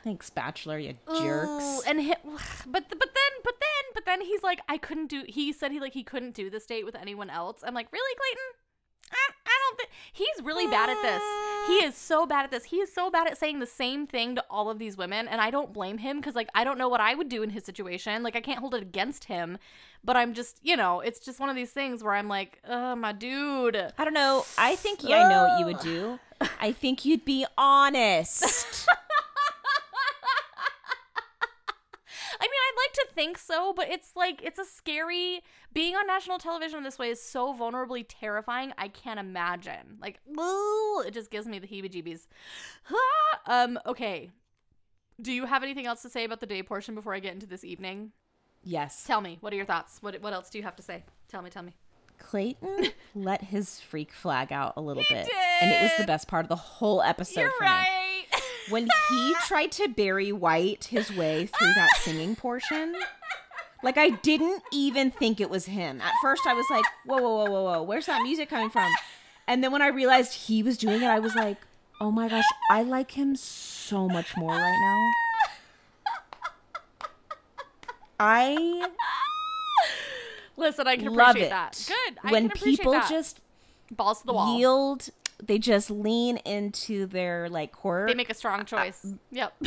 Thanks, 0.03 0.29
Bachelor, 0.29 0.77
you 0.77 0.95
Ooh, 1.09 1.21
jerks. 1.21 1.87
and 1.87 2.01
hi 2.01 2.15
but 2.25 2.89
but 2.89 2.89
then 2.89 3.33
but 3.41 3.55
then 3.61 3.83
but 3.93 4.05
then 4.05 4.19
he's 4.19 4.43
like, 4.43 4.59
I 4.67 4.77
couldn't 4.77 5.07
do. 5.07 5.23
He 5.25 5.53
said 5.53 5.71
he 5.71 5.79
like 5.79 5.93
he 5.93 6.03
couldn't 6.03 6.35
do 6.35 6.49
this 6.49 6.65
date 6.65 6.85
with 6.85 6.95
anyone 6.95 7.29
else. 7.29 7.63
I'm 7.65 7.73
like, 7.73 7.89
really, 7.93 8.13
Clayton? 8.17 8.62
I, 9.11 9.31
I 9.45 9.55
don't 9.67 9.77
think 9.77 9.89
he's 10.11 10.45
really 10.45 10.67
bad 10.67 10.89
at 10.89 11.01
this. 11.01 11.21
He 11.67 11.85
is 11.85 11.95
so 11.95 12.25
bad 12.25 12.43
at 12.45 12.51
this. 12.51 12.65
He 12.65 12.77
is 12.77 12.93
so 12.93 13.09
bad 13.09 13.27
at 13.27 13.37
saying 13.37 13.59
the 13.59 13.65
same 13.65 14.05
thing 14.05 14.35
to 14.35 14.43
all 14.49 14.69
of 14.69 14.79
these 14.79 14.97
women, 14.97 15.27
and 15.27 15.39
I 15.39 15.49
don't 15.49 15.71
blame 15.73 15.97
him 15.97 16.17
because 16.19 16.35
like 16.35 16.49
I 16.53 16.63
don't 16.63 16.77
know 16.77 16.89
what 16.89 16.99
I 16.99 17.15
would 17.15 17.29
do 17.29 17.43
in 17.43 17.49
his 17.51 17.63
situation. 17.63 18.23
Like 18.23 18.35
I 18.35 18.41
can't 18.41 18.59
hold 18.59 18.75
it 18.75 18.81
against 18.81 19.25
him, 19.25 19.57
but 20.03 20.17
I'm 20.17 20.33
just 20.33 20.59
you 20.61 20.75
know 20.75 20.99
it's 20.99 21.19
just 21.19 21.39
one 21.39 21.49
of 21.49 21.55
these 21.55 21.71
things 21.71 22.03
where 22.03 22.13
I'm 22.13 22.27
like, 22.27 22.59
oh 22.67 22.95
my 22.95 23.13
dude. 23.13 23.75
I 23.97 24.03
don't 24.03 24.13
know. 24.13 24.45
I 24.57 24.75
think 24.75 25.03
yeah, 25.03 25.25
I 25.25 25.29
know 25.29 25.43
what 25.43 25.59
you 25.59 25.65
would 25.65 25.79
do. 25.79 26.19
I 26.59 26.71
think 26.71 27.05
you'd 27.05 27.25
be 27.25 27.45
honest. 27.57 28.87
I 32.39 32.45
mean, 32.45 32.51
I'd 32.51 32.77
like 32.77 32.93
to 32.93 33.02
think 33.13 33.37
so, 33.37 33.73
but 33.73 33.89
it's 33.89 34.15
like 34.15 34.41
it's 34.43 34.59
a 34.59 34.65
scary 34.65 35.41
being 35.73 35.95
on 35.95 36.07
national 36.07 36.37
television 36.37 36.79
in 36.79 36.83
this 36.83 36.99
way 36.99 37.09
is 37.09 37.21
so 37.21 37.53
vulnerably 37.53 38.05
terrifying. 38.07 38.73
I 38.77 38.87
can't 38.87 39.19
imagine. 39.19 39.97
Like, 40.01 40.19
ooh, 40.37 41.03
it 41.05 41.13
just 41.13 41.31
gives 41.31 41.47
me 41.47 41.59
the 41.59 41.67
heebie-jeebies. 41.67 42.27
um, 43.47 43.79
okay. 43.85 44.31
Do 45.21 45.31
you 45.31 45.45
have 45.45 45.63
anything 45.63 45.85
else 45.85 46.01
to 46.01 46.09
say 46.09 46.23
about 46.23 46.39
the 46.39 46.45
day 46.45 46.63
portion 46.63 46.95
before 46.95 47.13
I 47.13 47.19
get 47.19 47.33
into 47.33 47.45
this 47.45 47.63
evening? 47.63 48.11
yes. 48.63 49.03
Tell 49.05 49.21
me. 49.21 49.37
What 49.41 49.53
are 49.53 49.55
your 49.55 49.65
thoughts? 49.65 49.97
What 50.01 50.21
what 50.21 50.33
else 50.33 50.49
do 50.49 50.57
you 50.57 50.63
have 50.63 50.75
to 50.77 50.83
say? 50.83 51.03
Tell 51.27 51.41
me, 51.41 51.49
tell 51.49 51.63
me. 51.63 51.75
Clayton 52.19 52.87
let 53.15 53.41
his 53.41 53.79
freak 53.79 54.11
flag 54.13 54.51
out 54.51 54.73
a 54.77 54.81
little 54.81 55.03
He 55.03 55.13
bit. 55.13 55.29
And 55.61 55.71
it 55.71 55.81
was 55.81 55.91
the 55.97 56.05
best 56.05 56.27
part 56.27 56.45
of 56.45 56.49
the 56.49 56.55
whole 56.55 57.01
episode 57.01 57.41
You're 57.41 57.51
for 57.51 57.65
me. 57.65 58.02
When 58.69 58.87
he 59.09 59.35
tried 59.45 59.71
to 59.73 59.87
Barry 59.87 60.31
White 60.31 60.85
his 60.85 61.11
way 61.15 61.45
through 61.47 61.73
that 61.75 61.89
singing 61.97 62.35
portion, 62.35 62.95
like 63.83 63.97
I 63.97 64.09
didn't 64.11 64.63
even 64.71 65.11
think 65.11 65.39
it 65.41 65.49
was 65.49 65.65
him. 65.65 66.01
At 66.01 66.13
first, 66.21 66.43
I 66.47 66.53
was 66.53 66.65
like, 66.69 66.85
"Whoa, 67.05 67.17
whoa, 67.21 67.35
whoa, 67.35 67.51
whoa, 67.51 67.63
whoa! 67.63 67.83
Where's 67.83 68.05
that 68.05 68.21
music 68.21 68.49
coming 68.49 68.69
from?" 68.69 68.91
And 69.47 69.63
then 69.63 69.71
when 69.71 69.81
I 69.81 69.87
realized 69.87 70.33
he 70.33 70.63
was 70.63 70.77
doing 70.77 71.01
it, 71.01 71.07
I 71.07 71.19
was 71.19 71.35
like, 71.35 71.57
"Oh 71.99 72.11
my 72.11 72.29
gosh, 72.29 72.45
I 72.69 72.83
like 72.83 73.11
him 73.11 73.35
so 73.35 74.07
much 74.07 74.37
more 74.37 74.51
right 74.51 74.79
now." 74.81 75.11
I 78.19 78.87
Listen, 80.55 80.87
I 80.87 80.95
can 80.97 81.13
love 81.13 81.31
appreciate 81.31 81.47
it 81.47 81.49
that. 81.49 81.85
Good. 81.87 82.19
I 82.23 82.31
when 82.31 82.43
can 82.49 82.57
appreciate 82.57 82.77
people 82.77 82.91
that. 82.93 83.09
just 83.09 83.39
balls 83.91 84.21
to 84.21 84.27
the 84.27 84.33
wall. 84.33 84.57
yield. 84.57 85.09
They 85.45 85.59
just 85.59 85.89
lean 85.89 86.37
into 86.37 87.05
their 87.05 87.49
like 87.49 87.71
quirk. 87.71 88.07
They 88.07 88.15
make 88.15 88.29
a 88.29 88.35
strong 88.35 88.65
choice. 88.65 89.05
yep. 89.31 89.53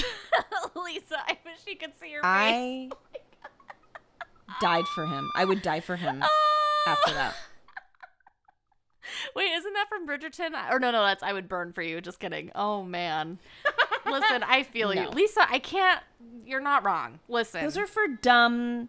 Lisa, 0.74 1.18
I 1.26 1.38
wish 1.44 1.58
you 1.66 1.76
could 1.76 1.92
see 2.00 2.12
your 2.12 2.22
face. 2.22 2.90
Oh 2.92 2.98
I 4.48 4.58
died 4.60 4.86
for 4.94 5.06
him. 5.06 5.30
I 5.34 5.44
would 5.44 5.62
die 5.62 5.80
for 5.80 5.96
him 5.96 6.20
ah. 6.22 6.28
after 6.86 7.12
that. 7.12 7.34
Wait, 9.34 9.50
isn't 9.52 9.72
that 9.72 9.88
from 9.88 10.06
Bridgerton? 10.06 10.52
Or 10.70 10.78
no, 10.78 10.90
no, 10.90 11.04
that's 11.04 11.22
I 11.22 11.32
would 11.32 11.48
burn 11.48 11.72
for 11.72 11.82
you. 11.82 12.00
Just 12.00 12.20
kidding. 12.20 12.50
Oh 12.54 12.82
man. 12.82 13.38
Listen, 14.04 14.42
I 14.42 14.62
feel 14.62 14.94
you. 14.94 15.08
Lisa, 15.12 15.46
I 15.50 15.58
can't 15.58 16.00
you're 16.44 16.60
not 16.60 16.84
wrong. 16.84 17.18
Listen. 17.28 17.62
Those 17.64 17.76
are 17.76 17.86
for 17.86 18.06
dumb 18.06 18.88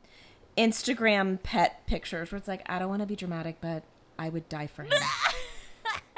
Instagram 0.57 1.41
pet 1.41 1.85
pictures 1.87 2.31
where 2.31 2.37
it's 2.37 2.47
like, 2.47 2.61
I 2.67 2.79
don't 2.79 2.89
want 2.89 3.01
to 3.01 3.07
be 3.07 3.15
dramatic, 3.15 3.57
but 3.61 3.83
I 4.17 4.29
would 4.29 4.47
die 4.49 4.67
for 4.67 4.83
him. 4.83 4.91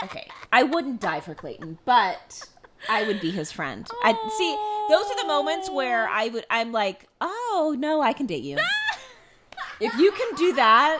okay. 0.04 0.28
I 0.52 0.64
wouldn't 0.64 1.00
die 1.00 1.20
for 1.20 1.36
Clayton, 1.36 1.80
but 1.86 2.47
I 2.88 3.06
would 3.06 3.20
be 3.20 3.32
his 3.32 3.52
friend. 3.52 3.88
I 4.04 4.14
see 4.38 4.93
those 4.93 5.06
are 5.12 5.22
the 5.22 5.28
moments 5.28 5.70
where 5.70 6.08
I 6.08 6.30
would 6.30 6.45
I'm 6.50 6.72
like, 6.72 7.08
"Oh, 7.20 7.76
no, 7.78 8.02
I 8.02 8.14
can 8.14 8.26
date 8.26 8.43
you." 8.43 8.58
if 9.80 9.93
you 9.95 10.12
can 10.12 10.36
do 10.36 10.54
that, 10.54 11.00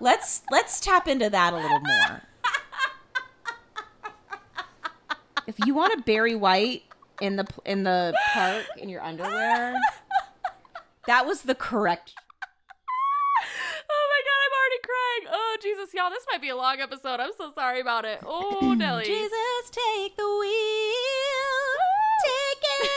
let's 0.00 0.42
let's 0.50 0.80
tap 0.80 1.08
into 1.08 1.28
that 1.30 1.52
a 1.52 1.56
little 1.56 1.80
more. 1.80 2.22
if 5.46 5.56
you 5.66 5.74
want 5.74 5.96
to 5.96 6.02
Barry 6.04 6.34
White 6.34 6.84
in 7.20 7.36
the 7.36 7.46
in 7.64 7.82
the 7.84 8.14
park 8.32 8.66
in 8.78 8.88
your 8.88 9.02
underwear, 9.02 9.74
that 11.06 11.26
was 11.26 11.42
the 11.42 11.54
correct. 11.54 12.14
Oh 13.92 14.06
my 14.10 14.20
god, 14.24 14.40
I'm 14.44 14.50
crying. 15.22 15.34
Oh 15.34 15.56
Jesus, 15.62 15.92
y'all, 15.94 16.10
this 16.10 16.24
might 16.30 16.40
be 16.40 16.48
a 16.48 16.56
long 16.56 16.80
episode. 16.80 17.20
I'm 17.20 17.32
so 17.36 17.52
sorry 17.52 17.80
about 17.80 18.04
it. 18.04 18.20
Oh 18.24 18.74
Nelly. 18.78 19.04
Jesus, 19.04 19.70
take 19.70 20.16
the 20.16 20.22
wheel. 20.24 20.50
Take 22.22 22.62
it 22.62 22.90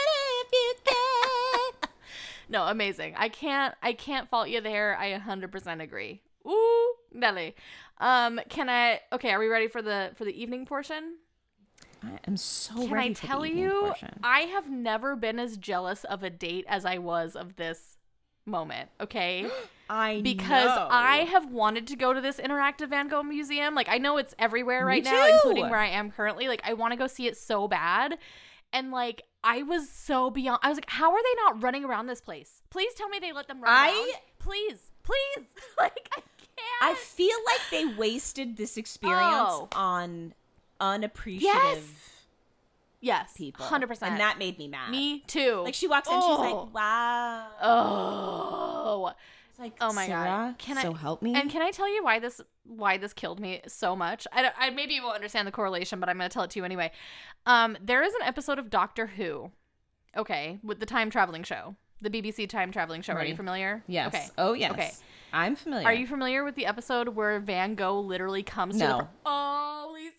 if 0.44 0.52
you 0.52 0.74
can. 0.84 1.88
No, 2.46 2.64
amazing. 2.66 3.14
I 3.16 3.30
can't 3.30 3.74
I 3.82 3.94
can't 3.94 4.28
fault 4.28 4.48
you 4.50 4.60
there. 4.60 4.96
I 4.98 5.18
100% 5.18 5.82
agree. 5.82 6.20
Ooh, 6.46 6.94
Nelly. 7.10 7.54
Um, 7.98 8.38
can 8.50 8.68
I 8.68 9.00
Okay, 9.12 9.30
are 9.30 9.38
we 9.38 9.48
ready 9.48 9.66
for 9.66 9.80
the 9.80 10.10
for 10.16 10.24
the 10.26 10.40
evening 10.40 10.66
portion? 10.66 11.16
I 12.02 12.18
am 12.26 12.36
so 12.36 12.74
Can 12.74 12.90
ready 12.90 13.10
I 13.10 13.14
for 13.14 13.20
the 13.22 13.26
tell 13.26 13.46
you 13.46 13.80
portion. 13.80 14.20
I 14.22 14.40
have 14.40 14.70
never 14.70 15.16
been 15.16 15.38
as 15.38 15.56
jealous 15.56 16.04
of 16.04 16.22
a 16.22 16.28
date 16.28 16.66
as 16.68 16.84
I 16.84 16.98
was 16.98 17.34
of 17.34 17.56
this 17.56 17.93
moment, 18.46 18.90
okay? 19.00 19.46
I 19.90 20.20
because 20.22 20.74
know. 20.74 20.88
I 20.90 21.18
have 21.30 21.50
wanted 21.52 21.86
to 21.88 21.96
go 21.96 22.14
to 22.14 22.20
this 22.20 22.38
interactive 22.38 22.88
Van 22.88 23.08
Gogh 23.08 23.22
museum. 23.22 23.74
Like 23.74 23.88
I 23.88 23.98
know 23.98 24.16
it's 24.16 24.34
everywhere 24.38 24.86
right 24.86 25.04
now, 25.04 25.26
too. 25.26 25.32
including 25.34 25.68
where 25.68 25.78
I 25.78 25.88
am 25.88 26.10
currently. 26.10 26.48
Like 26.48 26.62
I 26.64 26.72
want 26.72 26.92
to 26.92 26.96
go 26.96 27.06
see 27.06 27.26
it 27.26 27.36
so 27.36 27.68
bad. 27.68 28.16
And 28.72 28.90
like 28.90 29.22
I 29.42 29.62
was 29.62 29.90
so 29.90 30.30
beyond 30.30 30.60
I 30.62 30.68
was 30.70 30.78
like, 30.78 30.88
how 30.88 31.12
are 31.12 31.22
they 31.22 31.42
not 31.42 31.62
running 31.62 31.84
around 31.84 32.06
this 32.06 32.20
place? 32.22 32.62
Please 32.70 32.94
tell 32.94 33.08
me 33.10 33.18
they 33.18 33.32
let 33.32 33.46
them 33.46 33.62
run 33.62 33.72
I- 33.72 33.90
around. 33.90 34.20
Please. 34.38 34.90
Please. 35.02 35.46
like 35.78 36.08
I 36.12 36.20
can't. 36.20 36.82
I 36.82 36.94
feel 36.94 37.36
like 37.46 37.60
they 37.70 37.84
wasted 37.84 38.56
this 38.56 38.78
oh. 38.78 38.80
experience 38.80 39.22
Oh. 39.50 39.68
on 39.74 40.32
unappreciative 40.80 41.42
Yes. 41.42 42.13
Yes. 43.04 43.32
people. 43.36 43.66
100%. 43.66 44.02
And 44.02 44.18
that 44.20 44.38
made 44.38 44.58
me 44.58 44.66
mad. 44.68 44.90
me 44.90 45.22
too. 45.26 45.62
Like 45.64 45.74
she 45.74 45.86
walks 45.86 46.08
in, 46.08 46.14
she's 46.14 46.24
Oh. 46.24 46.64
like, 46.66 46.74
"Wow." 46.74 47.48
Oh. 47.60 49.12
It's 49.50 49.58
like, 49.60 49.74
Oh 49.80 49.92
my 49.92 50.06
Sarah, 50.06 50.24
god! 50.24 50.58
Can 50.58 50.76
so 50.82 50.92
I 50.94 50.98
help 50.98 51.22
me? 51.22 51.34
And 51.34 51.48
can 51.48 51.62
I 51.62 51.70
tell 51.70 51.88
you 51.88 52.02
why 52.02 52.18
this 52.18 52.40
why 52.64 52.96
this 52.96 53.12
killed 53.12 53.38
me 53.38 53.60
so 53.68 53.94
much? 53.94 54.26
I, 54.32 54.42
don't- 54.42 54.54
I 54.58 54.70
maybe 54.70 54.94
you 54.94 55.02
won't 55.02 55.14
understand 55.14 55.46
the 55.46 55.52
correlation, 55.52 56.00
but 56.00 56.08
I'm 56.08 56.16
going 56.18 56.28
to 56.28 56.34
tell 56.34 56.42
it 56.42 56.50
to 56.50 56.58
you 56.58 56.64
anyway. 56.64 56.90
Um, 57.46 57.76
there 57.80 58.02
is 58.02 58.12
an 58.14 58.22
episode 58.22 58.58
of 58.58 58.68
Doctor 58.70 59.06
Who, 59.06 59.52
okay, 60.16 60.58
with 60.64 60.80
the 60.80 60.86
time 60.86 61.08
traveling 61.08 61.44
show, 61.44 61.76
the 62.00 62.10
BBC 62.10 62.48
time 62.48 62.72
traveling 62.72 63.02
show. 63.02 63.12
Are 63.12 63.24
you 63.24 63.36
familiar? 63.36 63.84
yes. 63.86 64.08
Okay. 64.14 64.26
Oh 64.38 64.54
yes. 64.54 64.72
Okay. 64.72 64.90
I'm 65.32 65.54
familiar. 65.56 65.86
Are 65.86 65.92
you 65.94 66.06
familiar 66.08 66.42
with 66.42 66.54
the 66.56 66.66
episode 66.66 67.08
where 67.10 67.38
Van 67.38 67.74
Gogh 67.76 68.00
literally 68.00 68.42
comes 68.42 68.74
to 68.78 68.84
No. 68.88 68.98
the 68.98 69.06
Oh, 69.26 69.90
Lisa! 69.94 70.14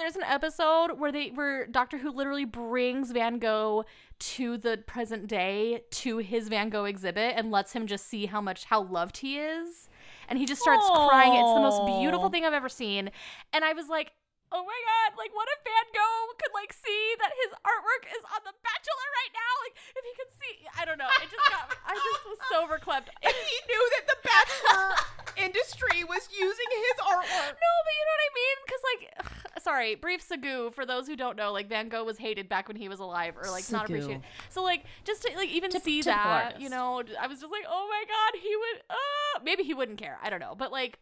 There's 0.00 0.16
an 0.16 0.22
episode 0.22 0.98
where 0.98 1.12
they 1.12 1.28
where 1.28 1.66
Doctor 1.66 1.98
Who 1.98 2.10
literally 2.10 2.46
brings 2.46 3.10
Van 3.10 3.38
Gogh 3.38 3.84
to 4.18 4.56
the 4.56 4.78
present 4.86 5.26
day 5.26 5.82
to 5.90 6.16
his 6.18 6.48
Van 6.48 6.70
Gogh 6.70 6.86
exhibit 6.86 7.34
and 7.36 7.50
lets 7.50 7.74
him 7.74 7.86
just 7.86 8.06
see 8.08 8.24
how 8.24 8.40
much 8.40 8.64
how 8.64 8.82
loved 8.84 9.18
he 9.18 9.38
is. 9.38 9.90
And 10.30 10.38
he 10.38 10.46
just 10.46 10.62
starts 10.62 10.88
crying. 10.88 11.34
It's 11.34 11.52
the 11.52 11.60
most 11.60 12.00
beautiful 12.00 12.30
thing 12.30 12.46
I've 12.46 12.54
ever 12.54 12.70
seen. 12.70 13.10
And 13.52 13.62
I 13.62 13.74
was 13.74 13.88
like, 13.88 14.12
"Oh 14.52 14.62
my 14.66 14.80
god, 14.86 15.16
like 15.18 15.30
what 15.34 15.46
if 15.54 15.60
Van 15.62 15.86
Gogh 15.94 16.26
could 16.38 16.52
like 16.54 16.72
see 16.74 17.02
that 17.22 17.32
his 17.46 17.50
artwork 17.62 18.04
is 18.10 18.22
on 18.34 18.42
The 18.44 18.54
Bachelor 18.62 19.08
right 19.22 19.32
now? 19.34 19.52
Like 19.66 19.74
if 19.94 20.02
he 20.02 20.12
could 20.18 20.32
see 20.36 20.54
I 20.78 20.84
don't 20.84 20.98
know. 20.98 21.08
It 21.22 21.30
just 21.30 21.46
got 21.50 21.70
me. 21.70 21.76
I 21.86 21.94
just 21.94 22.22
was 22.26 22.40
so 22.50 22.64
overclapped. 22.66 23.10
If 23.22 23.36
he 23.36 23.58
knew 23.68 23.84
that 23.98 24.04
the 24.10 24.18
bachelor 24.26 24.88
industry 25.46 26.04
was 26.04 26.28
using 26.32 26.70
his 26.70 26.96
artwork. 27.04 27.54
No, 27.54 27.72
but 27.84 27.94
you 27.98 28.04
know 28.06 28.14
what 28.16 28.24
I 28.26 28.32
mean? 28.34 28.56
Because, 28.66 28.82
like, 28.90 29.62
sorry, 29.62 29.94
brief 29.94 30.26
Sagoo, 30.26 30.72
for 30.74 30.84
those 30.86 31.06
who 31.06 31.16
don't 31.16 31.36
know, 31.36 31.52
like, 31.52 31.68
Van 31.68 31.88
Gogh 31.88 32.04
was 32.04 32.18
hated 32.18 32.48
back 32.48 32.66
when 32.68 32.76
he 32.76 32.88
was 32.88 32.98
alive, 33.00 33.34
or, 33.36 33.50
like, 33.50 33.70
not 33.70 33.84
appreciated. 33.84 34.22
So, 34.48 34.62
like, 34.62 34.84
just 35.04 35.22
to, 35.22 35.32
like, 35.36 35.48
even 35.50 35.70
Typ- 35.70 35.82
see 35.82 36.02
that, 36.02 36.26
artist. 36.26 36.60
you 36.62 36.68
know, 36.70 37.02
I 37.20 37.26
was 37.26 37.40
just 37.40 37.52
like, 37.52 37.64
oh 37.68 37.88
my 37.88 38.04
god, 38.08 38.40
he 38.42 38.56
would, 38.56 38.82
uh, 38.90 39.40
maybe 39.44 39.62
he 39.62 39.74
wouldn't 39.74 39.98
care. 39.98 40.18
I 40.22 40.30
don't 40.30 40.40
know. 40.40 40.54
But, 40.56 40.72
like, 40.72 40.98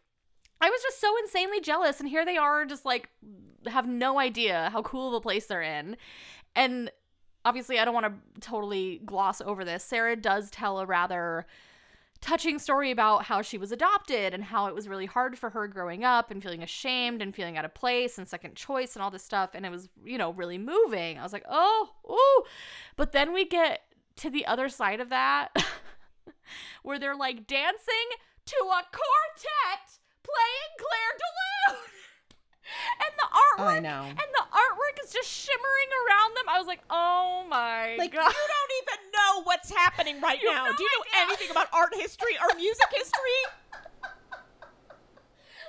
I 0.61 0.69
was 0.69 0.81
just 0.81 0.99
so 0.99 1.15
insanely 1.17 1.61
jealous, 1.61 1.99
and 1.99 2.09
here 2.09 2.25
they 2.25 2.37
are, 2.37 2.65
just, 2.65 2.85
like, 2.85 3.09
have 3.67 3.87
no 3.87 4.19
idea 4.19 4.69
how 4.71 4.81
cool 4.81 5.09
of 5.09 5.13
a 5.13 5.21
place 5.21 5.45
they're 5.45 5.61
in. 5.61 5.97
And 6.55 6.91
obviously, 7.45 7.79
I 7.79 7.85
don't 7.85 7.93
want 7.93 8.07
to 8.07 8.41
totally 8.41 9.01
gloss 9.05 9.41
over 9.41 9.63
this. 9.63 9.83
Sarah 9.83 10.15
does 10.15 10.49
tell 10.49 10.79
a 10.79 10.85
rather 10.85 11.45
touching 12.21 12.59
story 12.59 12.91
about 12.91 13.23
how 13.23 13.41
she 13.41 13.57
was 13.57 13.71
adopted 13.71 14.33
and 14.33 14.43
how 14.43 14.67
it 14.67 14.75
was 14.75 14.87
really 14.87 15.05
hard 15.05 15.37
for 15.39 15.51
her 15.51 15.67
growing 15.67 16.03
up 16.03 16.31
and 16.31 16.43
feeling 16.43 16.61
ashamed 16.61 17.21
and 17.21 17.33
feeling 17.33 17.57
out 17.57 17.63
of 17.63 17.73
place 17.73 18.17
and 18.17 18.27
second 18.27 18.55
choice 18.55 18.95
and 18.95 19.03
all 19.03 19.09
this 19.09 19.23
stuff 19.23 19.51
and 19.53 19.65
it 19.65 19.71
was 19.71 19.87
you 20.03 20.17
know 20.17 20.33
really 20.33 20.57
moving 20.57 21.17
i 21.17 21.23
was 21.23 21.31
like 21.31 21.45
oh 21.49 21.89
ooh 22.09 22.43
but 22.97 23.13
then 23.13 23.31
we 23.33 23.45
get 23.45 23.83
to 24.17 24.29
the 24.29 24.45
other 24.45 24.67
side 24.67 24.99
of 24.99 25.09
that 25.09 25.47
where 26.83 26.99
they're 26.99 27.15
like 27.15 27.47
dancing 27.47 28.09
to 28.45 28.57
a 28.65 28.83
quartet 28.91 29.99
playing 30.21 30.71
Clair 30.77 31.11
de 31.17 31.73
Lune 31.73 31.89
and 32.99 33.13
the 33.17 33.29
artwork 33.59 33.77
I 33.77 33.79
know. 33.79 34.03
and 34.09 34.17
the 34.17 34.45
artwork 34.51 35.03
is 35.03 35.11
just 35.13 35.27
shimmering 35.29 35.89
around 36.07 36.35
them 36.37 36.45
i 36.49 36.57
was 36.57 36.67
like 36.67 36.81
oh 36.89 37.45
my 37.49 37.95
Like 37.97 38.13
god 38.13 38.27
you 38.27 38.47
don't 38.55 38.73
even 38.83 39.11
know 39.11 39.43
what's 39.43 39.71
happening 39.71 40.19
right 40.21 40.39
You 40.43 40.53
now. 40.53 40.65
no 40.65 40.73
Do 40.75 40.83
you 40.83 40.89
know 40.89 41.05
anything 41.23 41.51
about 41.51 41.67
art 41.73 41.93
history 41.95 42.35
or 42.41 42.55
music 42.55 42.87
history? 42.93 43.39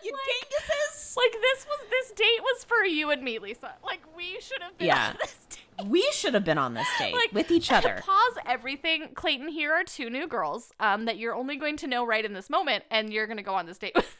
You 0.02 0.12
Like- 0.12 0.48
dinguses. 0.50 1.14
Like 1.16 1.32
this 1.32 1.66
was 1.66 1.78
this 1.90 2.12
date 2.12 2.40
was 2.40 2.64
for 2.64 2.84
you 2.86 3.10
and 3.10 3.22
me, 3.22 3.38
Lisa. 3.38 3.74
Like 3.84 4.00
we 4.16 4.40
should 4.40 4.62
have 4.62 4.78
been 4.78 4.86
Yeah. 4.86 5.08
on 5.10 5.16
this 5.20 5.36
date. 5.50 5.86
We 5.88 6.08
should 6.12 6.32
have 6.34 6.44
been 6.44 6.56
on 6.56 6.72
this 6.72 6.86
date 6.98 7.14
Like 7.14 7.32
with 7.32 7.50
each 7.50 7.70
other. 7.70 8.00
Pause 8.02 8.38
everything. 8.46 9.08
Clayton, 9.14 9.48
here 9.48 9.72
are 9.72 9.84
two 9.84 10.08
new 10.08 10.26
girls 10.26 10.72
um, 10.80 11.04
that 11.04 11.18
you're 11.18 11.34
only 11.34 11.56
going 11.56 11.76
to 11.78 11.86
know 11.86 12.06
right 12.06 12.24
in 12.24 12.32
this 12.32 12.48
moment, 12.48 12.84
and 12.90 13.12
you're 13.12 13.26
gonna 13.26 13.42
go 13.42 13.54
on 13.54 13.66
this 13.66 13.76
date 13.76 13.92
with. 13.94 14.16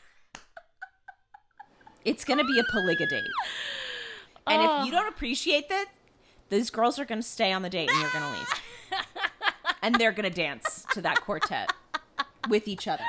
It's 2.04 2.24
gonna 2.24 2.44
be 2.44 2.58
a 2.58 2.64
polyga 2.64 3.08
date. 3.08 3.24
And 4.46 4.62
if 4.62 4.86
you 4.86 4.92
don't 4.92 5.08
appreciate 5.08 5.68
that, 5.68 5.86
these 6.48 6.70
girls 6.70 6.98
are 6.98 7.04
gonna 7.04 7.22
stay 7.22 7.52
on 7.52 7.62
the 7.62 7.70
date 7.70 7.90
and 7.90 8.00
you're 8.00 8.10
gonna 8.10 8.30
leave. 8.36 8.48
and 9.82 9.94
they're 9.96 10.12
gonna 10.12 10.30
dance 10.30 10.86
to 10.92 11.02
that 11.02 11.20
quartet 11.20 11.70
with 12.48 12.66
each 12.66 12.88
other. 12.88 13.04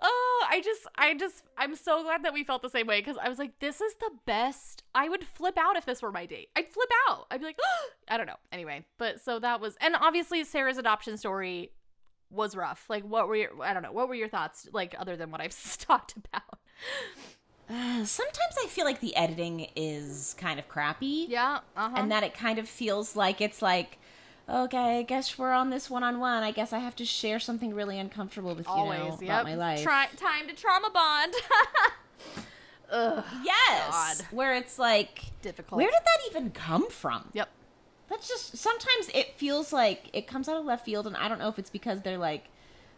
Oh, 0.00 0.46
I 0.48 0.60
just, 0.60 0.86
I 0.96 1.14
just, 1.14 1.42
I'm 1.56 1.74
so 1.74 2.04
glad 2.04 2.22
that 2.22 2.32
we 2.32 2.44
felt 2.44 2.62
the 2.62 2.70
same 2.70 2.86
way 2.86 3.00
because 3.00 3.16
I 3.20 3.28
was 3.28 3.38
like, 3.38 3.58
this 3.58 3.80
is 3.80 3.94
the 3.94 4.10
best. 4.26 4.84
I 4.94 5.08
would 5.08 5.24
flip 5.24 5.58
out 5.58 5.76
if 5.76 5.84
this 5.84 6.02
were 6.02 6.12
my 6.12 6.24
date. 6.24 6.50
I'd 6.54 6.68
flip 6.68 6.88
out. 7.08 7.26
I'd 7.30 7.40
be 7.40 7.46
like, 7.46 7.58
I 8.08 8.16
don't 8.16 8.26
know. 8.26 8.36
Anyway, 8.52 8.84
but 8.96 9.20
so 9.20 9.40
that 9.40 9.60
was, 9.60 9.76
and 9.80 9.96
obviously 9.96 10.44
Sarah's 10.44 10.78
adoption 10.78 11.16
story 11.16 11.72
was 12.30 12.54
rough. 12.56 12.84
Like, 12.88 13.04
what 13.04 13.28
were 13.28 13.36
your, 13.36 13.50
I 13.62 13.72
don't 13.72 13.82
know, 13.82 13.92
what 13.92 14.08
were 14.08 14.14
your 14.14 14.28
thoughts, 14.28 14.68
like, 14.72 14.94
other 14.98 15.16
than 15.16 15.30
what 15.30 15.40
I've 15.40 15.78
talked 15.78 16.14
about? 16.16 16.58
Uh, 17.70 18.04
sometimes 18.04 18.56
I 18.62 18.66
feel 18.68 18.84
like 18.84 19.00
the 19.00 19.14
editing 19.16 19.68
is 19.76 20.34
kind 20.38 20.58
of 20.58 20.68
crappy. 20.68 21.26
Yeah, 21.28 21.60
uh 21.76 21.90
huh. 21.90 21.94
and 21.96 22.10
that 22.12 22.22
it 22.22 22.34
kind 22.34 22.58
of 22.58 22.68
feels 22.68 23.14
like 23.16 23.40
it's 23.40 23.60
like 23.62 23.98
okay 24.48 25.00
i 25.00 25.02
guess 25.02 25.38
we're 25.38 25.52
on 25.52 25.68
this 25.68 25.90
one-on-one 25.90 26.42
i 26.42 26.50
guess 26.50 26.72
i 26.72 26.78
have 26.78 26.96
to 26.96 27.04
share 27.04 27.38
something 27.38 27.74
really 27.74 27.98
uncomfortable 27.98 28.54
with 28.54 28.64
you 28.66 28.72
always, 28.72 28.98
know, 28.98 29.18
yep. 29.20 29.22
about 29.22 29.44
my 29.44 29.54
life 29.54 29.82
Try, 29.82 30.06
time 30.16 30.48
to 30.48 30.54
trauma 30.54 30.88
bond. 30.88 31.34
Ugh, 32.90 33.24
yes 33.44 33.90
God. 34.22 34.26
where 34.34 34.54
it's 34.54 34.78
like 34.78 35.24
difficult. 35.42 35.76
where 35.76 35.86
did 35.90 36.00
that 36.02 36.30
even 36.30 36.50
come 36.50 36.88
from 36.88 37.28
Yep. 37.34 37.50
That's 38.08 38.28
just 38.28 38.56
sometimes 38.56 39.10
it 39.14 39.34
feels 39.36 39.72
like 39.72 40.10
it 40.12 40.26
comes 40.26 40.48
out 40.48 40.56
of 40.56 40.64
left 40.64 40.84
field 40.84 41.06
and 41.06 41.16
i 41.16 41.28
don't 41.28 41.38
know 41.38 41.48
if 41.48 41.58
it's 41.58 41.70
because 41.70 42.02
they're 42.02 42.18
like 42.18 42.44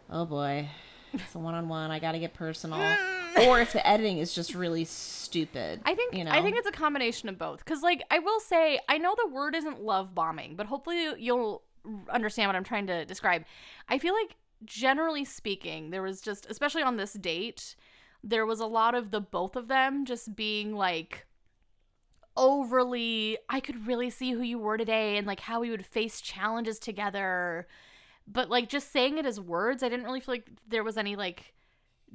oh 0.09 0.25
boy 0.25 0.67
it's 1.13 1.35
a 1.35 1.39
one-on-one 1.39 1.91
i 1.91 1.99
gotta 1.99 2.19
get 2.19 2.33
personal 2.33 2.79
or 3.47 3.59
if 3.59 3.73
the 3.73 3.85
editing 3.87 4.17
is 4.17 4.33
just 4.33 4.53
really 4.53 4.85
stupid 4.85 5.81
I 5.85 5.95
think 5.95 6.13
you 6.13 6.23
know 6.23 6.31
I 6.31 6.41
think 6.41 6.57
it's 6.57 6.67
a 6.67 6.71
combination 6.71 7.29
of 7.29 7.37
both. 7.37 7.59
Because 7.59 7.81
like 7.81 8.03
I 8.11 8.19
will 8.19 8.39
say, 8.41 8.79
I 8.89 8.97
know 8.97 9.15
the 9.15 9.33
word 9.33 9.55
isn't 9.55 9.81
love 9.81 10.13
bombing, 10.13 10.55
but 10.55 10.65
hopefully 10.65 11.13
you'll 11.17 11.63
understand 12.09 12.49
what 12.49 12.55
I'm 12.55 12.63
trying 12.63 12.87
to 12.87 13.05
describe. 13.05 13.45
I 13.87 13.97
feel 13.97 14.13
like 14.13 14.35
generally 14.65 15.25
speaking, 15.25 15.89
there 15.89 16.01
was 16.01 16.21
just, 16.21 16.45
especially 16.49 16.83
on 16.83 16.97
this 16.97 17.13
date, 17.13 17.75
there 18.23 18.45
was 18.45 18.59
a 18.59 18.65
lot 18.65 18.93
of 18.93 19.11
the 19.11 19.21
both 19.21 19.55
of 19.55 19.67
them 19.67 20.05
just 20.05 20.35
being 20.35 20.75
like 20.75 21.25
overly. 22.37 23.37
I 23.49 23.59
could 23.59 23.87
really 23.87 24.09
see 24.09 24.31
who 24.31 24.41
you 24.41 24.57
were 24.59 24.77
today 24.77 25.17
and 25.17 25.27
like 25.27 25.41
how 25.41 25.61
we 25.61 25.69
would 25.69 25.85
face 25.85 26.21
challenges 26.21 26.79
together. 26.79 27.67
But 28.27 28.49
like 28.49 28.69
just 28.69 28.91
saying 28.91 29.17
it 29.17 29.25
as 29.25 29.39
words, 29.39 29.83
I 29.83 29.89
didn't 29.89 30.05
really 30.05 30.19
feel 30.19 30.35
like 30.35 30.49
there 30.67 30.83
was 30.83 30.97
any 30.97 31.15
like 31.15 31.53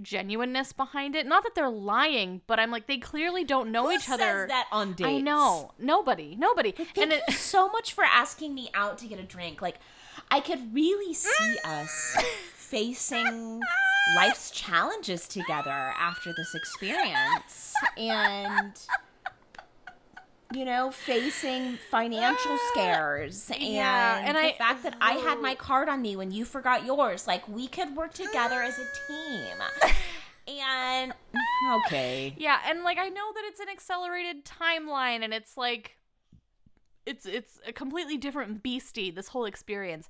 genuineness 0.02 0.72
behind 0.72 1.14
it. 1.14 1.26
Not 1.26 1.42
that 1.42 1.54
they're 1.54 1.68
lying, 1.68 2.42
but 2.46 2.58
I'm 2.58 2.70
like 2.70 2.86
they 2.86 2.98
clearly 2.98 3.44
don't 3.44 3.70
know 3.72 3.84
Who 3.84 3.92
each 3.92 4.08
other. 4.08 4.46
that 4.48 4.66
on 4.72 4.92
dates 4.92 5.08
I 5.08 5.20
know 5.20 5.72
nobody, 5.78 6.36
nobody, 6.36 6.72
Thank 6.72 6.98
and 6.98 7.12
it. 7.12 7.22
you 7.28 7.34
so 7.34 7.68
much 7.68 7.92
for 7.92 8.04
asking 8.04 8.54
me 8.54 8.68
out 8.74 8.98
to 8.98 9.06
get 9.06 9.18
a 9.18 9.22
drink. 9.22 9.62
Like, 9.62 9.76
I 10.30 10.40
could 10.40 10.74
really 10.74 11.14
see 11.14 11.56
us 11.64 12.16
facing 12.54 13.60
life's 14.16 14.50
challenges 14.50 15.26
together 15.28 15.92
after 15.98 16.32
this 16.36 16.54
experience. 16.54 17.74
And 17.96 18.72
you 20.54 20.64
know, 20.64 20.90
facing 20.90 21.76
financial 21.90 22.52
ah, 22.52 22.70
scares 22.72 23.50
and, 23.50 23.62
Yeah, 23.62 24.22
and 24.24 24.36
the 24.36 24.40
I- 24.40 24.52
fact 24.56 24.84
that 24.84 24.96
I 25.00 25.12
had 25.14 25.40
my 25.40 25.54
card 25.54 25.88
on 25.88 26.00
me 26.02 26.16
when 26.16 26.30
you 26.30 26.44
forgot 26.44 26.84
yours. 26.84 27.26
Like 27.26 27.48
we 27.48 27.66
could 27.66 27.96
work 27.96 28.14
together 28.14 28.62
as 28.62 28.78
a 28.78 28.86
team. 29.08 29.56
And 30.48 31.12
okay. 31.86 32.34
Yeah, 32.38 32.58
and 32.66 32.82
like 32.84 32.98
I 32.98 33.08
know 33.08 33.32
that 33.34 33.42
it's 33.48 33.60
an 33.60 33.68
accelerated 33.68 34.44
timeline 34.44 35.22
and 35.24 35.34
it's 35.34 35.56
like 35.56 35.96
it's 37.06 37.24
it's 37.24 37.60
a 37.66 37.72
completely 37.72 38.16
different 38.16 38.62
beastie 38.62 39.10
this 39.10 39.28
whole 39.28 39.44
experience. 39.44 40.08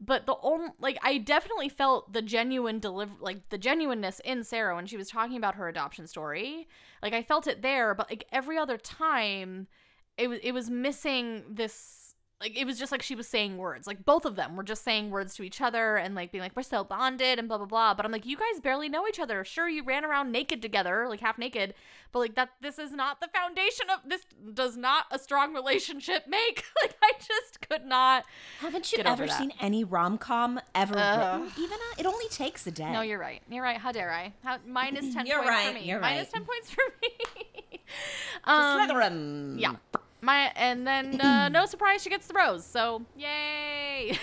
But 0.00 0.26
the 0.26 0.36
only 0.42 0.70
like 0.80 0.98
I 1.02 1.18
definitely 1.18 1.68
felt 1.68 2.12
the 2.12 2.22
genuine 2.22 2.78
deliver 2.78 3.12
like 3.20 3.48
the 3.50 3.58
genuineness 3.58 4.20
in 4.24 4.44
Sarah 4.44 4.74
when 4.74 4.86
she 4.86 4.96
was 4.96 5.08
talking 5.08 5.36
about 5.36 5.56
her 5.56 5.68
adoption 5.68 6.06
story. 6.06 6.66
Like 7.02 7.12
I 7.12 7.22
felt 7.22 7.46
it 7.46 7.62
there, 7.62 7.94
but 7.94 8.10
like 8.10 8.26
every 8.32 8.58
other 8.58 8.78
time 8.78 9.68
it 10.16 10.28
was 10.28 10.40
it 10.42 10.52
was 10.52 10.70
missing 10.70 11.44
this 11.50 11.97
like 12.40 12.56
it 12.56 12.64
was 12.64 12.78
just 12.78 12.92
like 12.92 13.02
she 13.02 13.14
was 13.14 13.26
saying 13.26 13.56
words 13.56 13.86
like 13.86 14.04
both 14.04 14.24
of 14.24 14.36
them 14.36 14.54
were 14.56 14.62
just 14.62 14.84
saying 14.84 15.10
words 15.10 15.34
to 15.34 15.42
each 15.42 15.60
other 15.60 15.96
and 15.96 16.14
like 16.14 16.30
being 16.30 16.42
like 16.42 16.54
we're 16.54 16.62
so 16.62 16.84
bonded 16.84 17.38
and 17.38 17.48
blah 17.48 17.56
blah 17.58 17.66
blah. 17.66 17.94
But 17.94 18.04
i'm 18.06 18.12
like 18.12 18.26
you 18.26 18.36
guys 18.36 18.60
barely 18.62 18.88
know 18.88 19.06
each 19.08 19.18
other. 19.18 19.44
Sure 19.44 19.68
you 19.68 19.82
ran 19.82 20.04
around 20.04 20.30
naked 20.30 20.62
together 20.62 21.06
like 21.08 21.20
half 21.20 21.38
naked 21.38 21.74
but 22.12 22.20
like 22.20 22.34
that 22.36 22.50
this 22.60 22.78
is 22.78 22.92
not 22.92 23.20
the 23.20 23.28
foundation 23.28 23.86
of 23.90 24.08
this 24.08 24.22
does 24.54 24.76
not 24.76 25.06
a 25.10 25.18
strong 25.18 25.54
relationship 25.54 26.26
make. 26.28 26.64
Like 26.82 26.96
i 27.02 27.12
just 27.18 27.60
could 27.68 27.84
not 27.84 28.24
Haven't 28.60 28.92
you 28.92 29.02
ever 29.04 29.26
seen 29.26 29.52
any 29.60 29.82
rom 29.82 30.16
com 30.16 30.60
ever 30.74 30.94
written? 30.94 31.50
Even 31.58 31.76
a, 31.78 32.00
it 32.00 32.06
only 32.06 32.28
takes 32.28 32.66
a 32.66 32.70
day. 32.70 32.92
no 32.92 33.00
you're 33.00 33.18
right. 33.18 33.42
You're 33.50 33.64
right. 33.64 33.76
How 33.78 33.90
dare 33.90 34.12
i? 34.12 34.32
How, 34.44 34.58
minus 34.66 35.12
10 35.14 35.26
You're 35.26 35.38
points 35.38 35.50
right, 35.50 35.66
for 35.68 35.74
me. 35.74 35.84
You're 35.84 36.00
Minus 36.00 36.26
right. 36.26 36.34
10 36.34 36.44
points 36.44 36.70
for 36.70 36.82
me. 37.02 37.10
Um, 38.44 38.78
Slytherin. 38.88 39.60
yeah 39.60 39.74
my 40.20 40.52
and 40.56 40.86
then 40.86 41.20
uh, 41.20 41.48
no 41.52 41.66
surprise 41.66 42.02
she 42.02 42.10
gets 42.10 42.26
the 42.26 42.34
rose 42.34 42.64
so 42.64 43.02
yay 43.16 44.18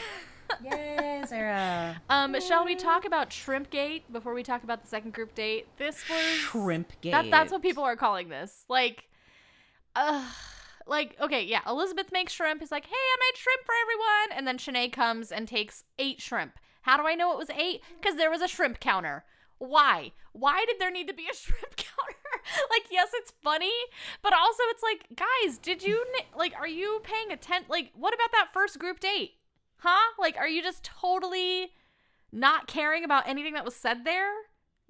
Yay, 0.63 1.23
Sarah. 1.25 1.99
Um, 2.09 2.39
shall 2.39 2.65
we 2.65 2.75
talk 2.75 3.05
about 3.05 3.31
Shrimpgate 3.31 4.03
before 4.11 4.33
we 4.33 4.43
talk 4.43 4.63
about 4.63 4.83
the 4.83 4.87
second 4.87 5.13
group 5.13 5.33
date? 5.33 5.65
This 5.77 6.07
was 6.07 6.23
Shrimp 6.23 6.91
gate. 7.01 7.11
that, 7.11 7.31
that's 7.31 7.51
what 7.51 7.63
people 7.63 7.83
are 7.83 7.95
calling 7.95 8.29
this. 8.29 8.63
Like, 8.69 9.05
uh, 9.95 10.23
like 10.87 11.15
okay, 11.19 11.43
yeah. 11.43 11.61
Elizabeth 11.67 12.11
makes 12.11 12.33
shrimp. 12.33 12.61
Is 12.61 12.71
like, 12.71 12.85
hey, 12.85 12.91
I 12.93 13.17
made 13.19 13.37
shrimp 13.37 13.65
for 13.65 13.73
everyone, 13.81 14.37
and 14.37 14.47
then 14.47 14.57
Shanae 14.57 14.91
comes 14.91 15.31
and 15.31 15.47
takes 15.47 15.83
eight 15.97 16.21
shrimp. 16.21 16.53
How 16.83 16.97
do 16.97 17.07
I 17.07 17.15
know 17.15 17.31
it 17.31 17.39
was 17.39 17.49
eight? 17.49 17.81
Because 17.99 18.17
there 18.17 18.29
was 18.29 18.41
a 18.41 18.47
shrimp 18.47 18.79
counter. 18.79 19.23
Why? 19.57 20.11
Why 20.33 20.65
did 20.67 20.79
there 20.79 20.91
need 20.91 21.07
to 21.07 21.13
be 21.13 21.27
a 21.31 21.35
shrimp 21.35 21.75
counter? 21.75 22.15
like, 22.69 22.83
yes, 22.91 23.09
it's 23.13 23.33
funny, 23.43 23.73
but 24.21 24.33
also 24.33 24.63
it's 24.69 24.83
like, 24.83 25.07
guys, 25.15 25.57
did 25.57 25.83
you 25.83 26.05
like? 26.35 26.53
Are 26.57 26.67
you 26.67 27.01
paying 27.03 27.31
attention? 27.31 27.67
Like, 27.69 27.91
what 27.95 28.13
about 28.13 28.31
that 28.31 28.49
first 28.53 28.79
group 28.79 28.99
date? 28.99 29.33
Huh? 29.77 30.13
Like, 30.19 30.37
are 30.37 30.47
you 30.47 30.61
just 30.61 30.83
totally 30.83 31.71
not 32.31 32.67
caring 32.67 33.03
about 33.03 33.27
anything 33.27 33.53
that 33.53 33.65
was 33.65 33.75
said 33.75 34.03
there? 34.05 34.31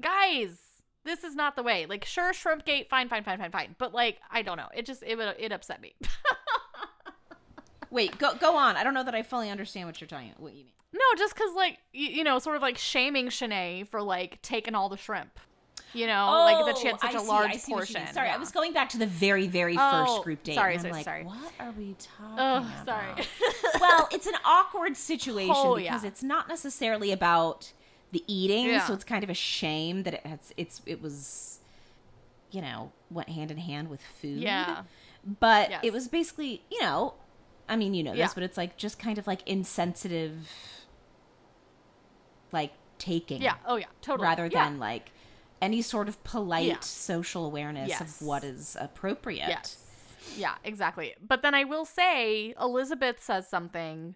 Guys, 0.01 0.57
this 1.03 1.23
is 1.23 1.35
not 1.35 1.55
the 1.55 1.63
way. 1.63 1.85
Like, 1.85 2.05
sure, 2.05 2.31
Shrimpgate, 2.31 2.89
fine, 2.89 3.09
fine, 3.09 3.23
fine, 3.23 3.39
fine, 3.39 3.51
fine. 3.51 3.75
But 3.77 3.93
like, 3.93 4.19
I 4.31 4.41
don't 4.41 4.57
know. 4.57 4.69
It 4.75 4.85
just 4.85 5.03
it 5.03 5.17
would 5.17 5.35
it 5.39 5.51
upset 5.51 5.81
me. 5.81 5.95
Wait, 7.91 8.17
go 8.17 8.35
go 8.35 8.55
on. 8.55 8.75
I 8.75 8.83
don't 8.83 8.93
know 8.93 9.03
that 9.03 9.15
I 9.15 9.23
fully 9.23 9.49
understand 9.49 9.87
what 9.87 10.01
you're 10.01 10.07
talking. 10.07 10.33
What 10.37 10.53
you 10.53 10.65
mean? 10.65 10.71
no, 10.95 11.17
just 11.17 11.35
because 11.35 11.53
like 11.55 11.79
you, 11.93 12.07
you 12.07 12.23
know, 12.23 12.39
sort 12.39 12.55
of 12.55 12.61
like 12.61 12.77
shaming 12.77 13.27
Shanae 13.27 13.87
for 13.87 14.01
like 14.01 14.41
taking 14.41 14.75
all 14.75 14.89
the 14.89 14.97
shrimp. 14.97 15.39
You 15.93 16.07
know, 16.07 16.25
like 16.45 16.65
that 16.65 16.77
she 16.77 16.87
had 16.87 16.95
Oh, 16.95 16.97
such 17.01 17.15
I 17.15 17.17
a 17.17 17.21
see, 17.21 17.27
large 17.27 17.51
I 17.51 17.57
see 17.57 17.71
what 17.71 17.77
portion. 17.87 18.13
Sorry, 18.13 18.29
I 18.29 18.37
was 18.37 18.51
going 18.51 18.73
back 18.73 18.89
to 18.89 18.97
the 18.97 19.05
very, 19.05 19.47
very 19.47 19.77
Oh, 19.79 20.05
first 20.05 20.23
group 20.23 20.43
date. 20.43 20.55
sorry, 20.55 20.77
sorry, 20.77 20.91
like, 20.91 21.05
sorry. 21.05 21.23
What 21.23 21.53
are 21.59 21.71
we 21.71 21.95
talking 21.97 22.35
Oh, 22.37 22.57
about? 22.57 22.85
sorry. 22.85 23.27
well, 23.79 24.09
it's 24.11 24.27
an 24.27 24.33
awkward 24.43 24.97
situation 24.97 25.55
Oh, 25.55 25.75
because 25.77 26.03
yeah. 26.03 26.07
it's 26.09 26.21
not 26.21 26.49
necessarily 26.49 27.11
about 27.13 27.71
the 28.11 28.23
eating, 28.27 28.65
Yeah. 28.65 28.85
so 28.85 28.93
it's 28.93 29.05
kind 29.05 29.23
of 29.23 29.29
a 29.29 29.33
shame 29.33 30.03
that 30.03 30.13
it 30.15 30.25
has 30.25 30.53
it's 30.57 30.81
it 30.85 31.01
was 31.01 31.59
you 32.51 32.61
know, 32.61 32.91
went 33.09 33.27
hand 33.29 33.51
in 33.51 33.57
hand 33.57 33.89
with 33.89 34.01
food. 34.01 34.37
Yeah. 34.39 34.83
But 35.39 35.69
Yes. 35.71 35.81
it 35.83 35.91
was 35.93 36.07
basically, 36.07 36.61
you 36.71 36.81
know, 36.81 37.15
I 37.67 37.75
mean, 37.75 37.93
you 37.93 38.03
know 38.03 38.13
Yeah. 38.13 38.25
this, 38.25 38.33
but 38.33 38.43
it's 38.43 38.55
like 38.57 38.77
just 38.77 38.97
kind 38.99 39.17
of 39.17 39.27
like 39.27 39.45
insensitive 39.47 40.47
like 42.51 42.71
taking 42.97 43.41
yeah. 43.41 43.55
Oh 43.65 43.75
yeah. 43.75 43.85
Totally. 44.01 44.25
rather 44.25 44.45
Yeah. 44.45 44.65
than 44.65 44.79
like 44.79 45.11
any 45.61 45.81
sort 45.81 46.07
of 46.07 46.23
polite 46.23 46.65
Yeah. 46.67 46.79
social 46.81 47.45
awareness 47.45 47.89
Yes. 47.89 48.01
of 48.01 48.21
what 48.27 48.43
is 48.43 48.75
appropriate. 48.79 49.47
Yes. 49.49 49.77
Yeah, 50.35 50.55
exactly. 50.63 51.13
But 51.21 51.41
then 51.41 51.53
I 51.53 51.63
will 51.63 51.85
say 51.85 52.53
Elizabeth 52.59 53.23
says 53.23 53.47
something 53.47 54.15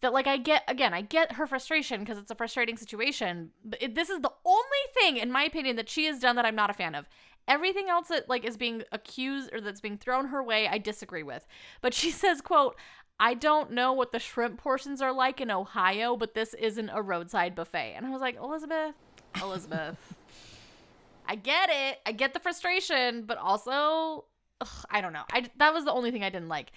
that 0.00 0.12
like 0.12 0.26
I 0.26 0.36
get 0.38 0.64
again, 0.66 0.92
I 0.94 1.02
get 1.02 1.32
her 1.32 1.46
frustration 1.46 2.00
because 2.00 2.18
it's 2.18 2.30
a 2.30 2.34
frustrating 2.34 2.76
situation, 2.76 3.52
but 3.64 3.80
it, 3.82 3.94
this 3.94 4.10
is 4.10 4.20
the 4.20 4.32
only 4.44 4.62
thing 4.94 5.16
in 5.18 5.30
my 5.30 5.44
opinion 5.44 5.76
that 5.76 5.88
she 5.88 6.06
has 6.06 6.18
done 6.18 6.36
that 6.36 6.44
I'm 6.46 6.56
not 6.56 6.70
a 6.70 6.74
fan 6.74 6.94
of. 6.94 7.06
Everything 7.48 7.88
else 7.88 8.08
that 8.08 8.28
like 8.28 8.44
is 8.44 8.56
being 8.56 8.82
accused 8.92 9.52
or 9.52 9.60
that's 9.60 9.80
being 9.80 9.98
thrown 9.98 10.28
her 10.28 10.42
way, 10.42 10.66
I 10.68 10.78
disagree 10.78 11.22
with. 11.22 11.46
But 11.80 11.92
she 11.94 12.10
says, 12.22 12.40
quote, 12.40 12.76
I 13.20 13.34
don't 13.34 13.70
know 13.72 13.92
what 13.92 14.10
the 14.10 14.18
shrimp 14.18 14.58
portions 14.58 15.00
are 15.02 15.12
like 15.12 15.40
in 15.40 15.50
Ohio, 15.50 16.16
but 16.16 16.34
this 16.34 16.54
isn't 16.54 16.88
a 16.92 17.02
roadside 17.02 17.54
buffet. 17.54 17.94
And 17.96 18.04
I 18.06 18.10
was 18.10 18.20
like, 18.20 18.36
Elizabeth, 18.36 18.94
Elizabeth. 19.40 20.14
I 21.26 21.36
get 21.36 21.70
it. 21.70 21.98
I 22.06 22.12
get 22.12 22.34
the 22.34 22.40
frustration, 22.40 23.24
but 23.24 23.38
also, 23.38 24.24
ugh, 24.60 24.84
I 24.90 25.00
don't 25.00 25.12
know. 25.12 25.24
I 25.32 25.48
that 25.58 25.74
was 25.74 25.84
the 25.84 25.92
only 25.92 26.10
thing 26.10 26.24
I 26.24 26.30
didn't 26.30 26.48
like. 26.48 26.72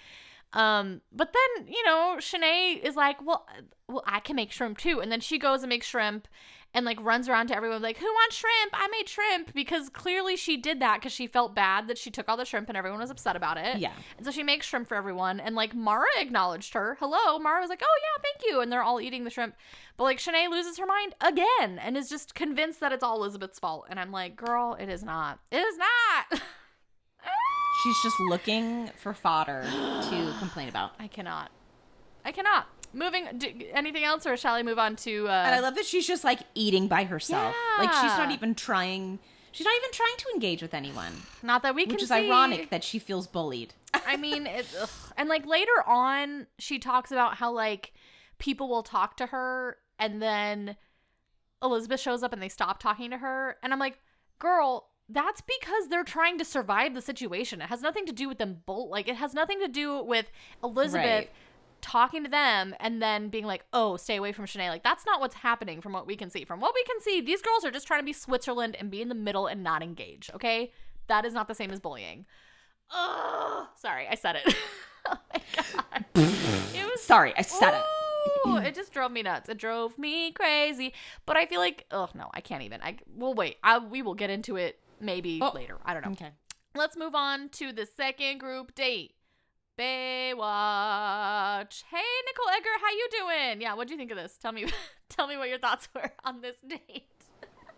Um, 0.53 1.01
but 1.11 1.33
then 1.33 1.67
you 1.67 1.83
know, 1.85 2.17
Shanae 2.19 2.81
is 2.81 2.95
like, 2.95 3.25
well, 3.25 3.47
well, 3.87 4.03
I 4.05 4.19
can 4.19 4.35
make 4.35 4.51
shrimp 4.51 4.77
too, 4.77 4.99
and 4.99 5.11
then 5.11 5.19
she 5.19 5.37
goes 5.37 5.63
and 5.63 5.69
makes 5.69 5.87
shrimp, 5.87 6.27
and 6.75 6.85
like 6.85 7.01
runs 7.01 7.27
around 7.29 7.47
to 7.47 7.55
everyone 7.55 7.81
like, 7.81 7.97
who 7.97 8.05
wants 8.05 8.35
shrimp? 8.35 8.73
I 8.73 8.87
made 8.89 9.07
shrimp 9.07 9.53
because 9.53 9.89
clearly 9.89 10.35
she 10.35 10.57
did 10.57 10.81
that 10.81 10.99
because 10.99 11.13
she 11.13 11.25
felt 11.25 11.55
bad 11.55 11.87
that 11.87 11.97
she 11.97 12.11
took 12.11 12.27
all 12.27 12.37
the 12.37 12.45
shrimp 12.45 12.67
and 12.67 12.77
everyone 12.77 12.99
was 12.99 13.09
upset 13.09 13.35
about 13.35 13.57
it. 13.57 13.77
Yeah. 13.77 13.93
And 14.17 14.25
so 14.25 14.31
she 14.31 14.43
makes 14.43 14.67
shrimp 14.67 14.87
for 14.87 14.95
everyone, 14.95 15.39
and 15.39 15.55
like 15.55 15.73
Mara 15.73 16.05
acknowledged 16.19 16.73
her. 16.73 16.97
Hello, 16.99 17.39
Mara 17.39 17.61
was 17.61 17.69
like, 17.69 17.81
"Oh 17.83 17.99
yeah, 18.01 18.21
thank 18.21 18.51
you," 18.51 18.59
and 18.59 18.71
they're 18.71 18.83
all 18.83 18.99
eating 18.99 19.23
the 19.23 19.29
shrimp. 19.29 19.55
But 19.97 20.03
like 20.03 20.19
Shanae 20.19 20.49
loses 20.51 20.77
her 20.77 20.85
mind 20.85 21.15
again 21.21 21.79
and 21.79 21.95
is 21.95 22.09
just 22.09 22.35
convinced 22.35 22.81
that 22.81 22.91
it's 22.91 23.03
all 23.03 23.17
Elizabeth's 23.17 23.57
fault. 23.57 23.85
And 23.89 23.99
I'm 23.99 24.11
like, 24.11 24.35
"Girl, 24.35 24.75
it 24.77 24.89
is 24.89 25.01
not. 25.03 25.39
It 25.51 25.59
is 25.59 25.77
not." 25.77 26.41
She's 27.83 28.01
just 28.03 28.19
looking 28.19 28.89
for 28.97 29.13
fodder 29.13 29.63
to 29.63 30.35
complain 30.39 30.69
about. 30.69 30.91
I 30.99 31.07
cannot. 31.07 31.51
I 32.25 32.31
cannot. 32.31 32.67
Moving. 32.95 33.27
D- 33.37 33.67
anything 33.73 34.03
else, 34.03 34.25
or 34.25 34.35
shall 34.37 34.55
I 34.55 34.63
move 34.63 34.79
on 34.79 34.95
to? 34.97 35.27
Uh, 35.27 35.31
And 35.45 35.53
I 35.55 35.59
love 35.59 35.75
that 35.75 35.85
she's 35.85 36.07
just 36.07 36.23
like 36.23 36.39
eating 36.55 36.87
by 36.87 37.03
herself. 37.03 37.53
Like 37.77 37.91
she's 37.93 38.17
not 38.17 38.31
even 38.31 38.55
trying. 38.55 39.19
She's 39.51 39.65
not 39.65 39.75
even 39.77 39.91
trying 39.91 40.15
to 40.17 40.25
engage 40.33 40.61
with 40.61 40.73
anyone, 40.73 41.13
not 41.43 41.61
that 41.63 41.75
we 41.75 41.83
can 41.85 41.93
which 41.93 42.03
is 42.03 42.09
see. 42.09 42.15
ironic 42.27 42.69
that 42.71 42.83
she 42.83 42.99
feels 42.99 43.27
bullied. 43.27 43.73
I 44.05 44.17
mean, 44.17 44.47
it, 44.47 44.65
and 45.17 45.29
like 45.29 45.45
later 45.45 45.71
on, 45.87 46.47
she 46.59 46.79
talks 46.79 47.11
about 47.11 47.35
how 47.35 47.51
like 47.51 47.93
people 48.37 48.67
will 48.67 48.83
talk 48.83 49.15
to 49.17 49.27
her, 49.27 49.77
and 49.99 50.21
then 50.21 50.75
Elizabeth 51.63 51.99
shows 51.99 52.21
up 52.23 52.33
and 52.33 52.41
they 52.41 52.49
stop 52.49 52.79
talking 52.81 53.11
to 53.11 53.17
her, 53.17 53.57
and 53.63 53.71
I'm 53.73 53.79
like, 53.79 53.99
girl. 54.39 54.89
That's 55.07 55.39
because 55.41 55.87
they're 55.89 56.03
trying 56.03 56.39
to 56.39 56.43
survive 56.43 56.95
the 56.95 57.01
situation. 57.01 57.61
It 57.61 57.67
has 57.69 57.83
nothing 57.83 58.07
to 58.07 58.11
do 58.11 58.27
with 58.27 58.39
them 58.39 58.63
bull 58.65 58.89
like 58.89 59.07
it 59.07 59.17
has 59.17 59.35
nothing 59.35 59.59
to 59.59 59.67
do 59.67 60.01
with 60.01 60.31
Elizabeth 60.63 61.05
Right. 61.05 61.29
Talking 61.85 62.23
to 62.23 62.29
them 62.29 62.73
and 62.79 63.01
then 63.01 63.29
being 63.29 63.45
like, 63.45 63.63
"Oh, 63.71 63.95
stay 63.95 64.15
away 64.15 64.31
from 64.31 64.45
Shanae." 64.45 64.69
Like 64.69 64.83
that's 64.83 65.05
not 65.05 65.19
what's 65.19 65.35
happening 65.35 65.81
from 65.81 65.93
what 65.93 66.07
we 66.07 66.15
can 66.15 66.29
see. 66.31 66.43
From 66.43 66.59
what 66.59 66.73
we 66.73 66.83
can 66.83 66.99
see, 66.99 67.21
these 67.21 67.41
girls 67.43 67.63
are 67.63 67.71
just 67.71 67.85
trying 67.85 67.99
to 68.01 68.05
be 68.05 68.13
Switzerland 68.13 68.75
and 68.79 68.89
be 68.89 69.01
in 69.01 69.09
the 69.09 69.15
middle 69.15 69.45
and 69.47 69.63
not 69.63 69.83
engage. 69.83 70.29
Okay, 70.33 70.71
that 71.07 71.25
is 71.25 71.33
not 71.33 71.47
the 71.47 71.55
same 71.55 71.71
as 71.71 71.79
bullying. 71.79 72.25
Oh, 72.91 73.69
sorry, 73.75 74.07
I 74.09 74.15
said 74.15 74.37
it. 74.37 74.55
oh 75.07 75.17
my 75.33 75.41
god, 75.55 76.05
it 76.15 76.85
was 76.89 77.01
Sorry, 77.01 77.33
I 77.37 77.43
said 77.43 77.73
it. 77.75 77.83
Ooh, 78.47 78.57
it 78.57 78.73
just 78.73 78.91
drove 78.91 79.11
me 79.11 79.21
nuts. 79.21 79.49
It 79.49 79.57
drove 79.59 79.97
me 79.99 80.31
crazy. 80.31 80.93
But 81.27 81.37
I 81.37 81.45
feel 81.45 81.59
like, 81.59 81.85
oh 81.91 82.09
no, 82.15 82.29
I 82.33 82.41
can't 82.41 82.63
even. 82.63 82.81
I 82.81 82.97
we'll 83.15 83.35
wait. 83.35 83.57
I 83.63 83.77
we 83.77 84.01
will 84.01 84.15
get 84.15 84.29
into 84.31 84.55
it 84.55 84.79
maybe 84.99 85.39
Oh, 85.41 85.51
later. 85.53 85.77
I 85.85 85.93
don't 85.93 86.05
know. 86.05 86.11
Okay. 86.13 86.31
Let's 86.73 86.97
move 86.97 87.15
on 87.15 87.49
to 87.49 87.71
the 87.71 87.85
second 87.85 88.39
group 88.39 88.73
date. 88.75 89.13
Baywatch. 89.77 91.83
Hey, 91.91 92.03
Nicole 92.25 92.49
Eggert, 92.55 92.79
how 92.81 92.91
you 92.91 93.07
doing? 93.11 93.61
Yeah, 93.61 93.73
what 93.73 93.87
do 93.87 93.93
you 93.93 93.97
think 93.97 94.11
of 94.11 94.17
this? 94.17 94.37
Tell 94.37 94.53
me, 94.53 94.65
tell 95.09 95.27
me 95.27 95.37
what 95.37 95.49
your 95.49 95.59
thoughts 95.59 95.89
were 95.95 96.11
on 96.23 96.41
this 96.41 96.55
date. 96.65 97.03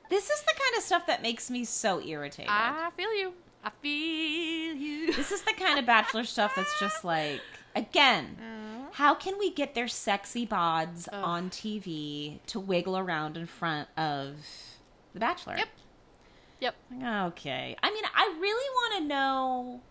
This 0.10 0.30
is 0.30 0.42
the 0.42 0.54
kind 0.54 0.78
of 0.78 0.84
stuff 0.84 1.08
that 1.08 1.22
makes 1.22 1.50
me 1.50 1.66
so 1.66 2.02
irritated. 2.02 2.52
I 2.52 2.92
feel 2.96 3.14
you. 3.16 3.34
I 3.64 3.72
feel 3.82 4.76
you. 4.76 5.14
this 5.14 5.32
is 5.32 5.42
the 5.42 5.54
kind 5.54 5.80
of 5.80 5.86
bachelor 5.86 6.24
stuff 6.24 6.54
that's 6.56 6.80
just 6.80 7.04
like, 7.04 7.42
again, 7.76 8.38
mm. 8.40 8.94
how 8.94 9.16
can 9.16 9.38
we 9.38 9.52
get 9.52 9.76
their 9.76 9.88
sexy 9.88 10.48
bods 10.48 11.10
on 11.12 11.50
TV 11.50 12.40
to 12.48 12.60
wiggle 12.60 12.98
around 12.98 13.36
in 13.36 13.48
front 13.48 13.90
of 13.98 14.36
the 15.14 15.20
bachelor? 15.20 15.58
Yep. 15.58 15.68
Yep. 16.60 16.76
Okay. 17.04 17.76
I 17.84 17.92
mean, 17.92 18.04
I 18.16 18.38
really 18.40 18.54
want 18.54 19.02
to 19.02 19.08
know 19.08 19.82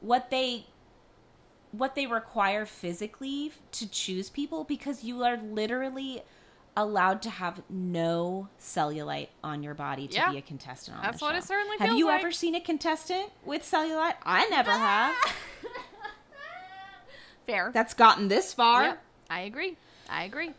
what 0.00 0.30
they 0.30 0.66
what 1.78 1.94
they 1.94 2.06
require 2.06 2.64
physically 2.66 3.52
to 3.72 3.88
choose 3.88 4.30
people 4.30 4.64
because 4.64 5.04
you 5.04 5.22
are 5.22 5.36
literally 5.36 6.22
allowed 6.76 7.22
to 7.22 7.30
have 7.30 7.62
no 7.70 8.48
cellulite 8.60 9.28
on 9.42 9.62
your 9.62 9.74
body 9.74 10.06
to 10.08 10.14
Yeah. 10.14 10.30
be 10.30 10.38
a 10.38 10.42
contestant 10.42 10.98
on 10.98 11.02
That's 11.02 11.22
what 11.22 11.34
it 11.34 11.42
certainly 11.44 11.78
Have 11.78 11.96
you 11.96 12.06
like. 12.06 12.20
ever 12.20 12.30
seen 12.32 12.54
a 12.54 12.60
contestant 12.60 13.30
with 13.44 13.62
cellulite? 13.62 14.14
I 14.24 14.46
never 14.48 14.70
ah! 14.72 15.16
have. 15.22 15.32
Fair. 17.46 17.70
That's 17.72 17.94
gotten 17.94 18.28
this 18.28 18.52
far. 18.52 18.82
Yep, 18.82 19.02
I 19.30 19.40
agree. 19.42 19.76
I 20.10 20.24
agree. 20.24 20.52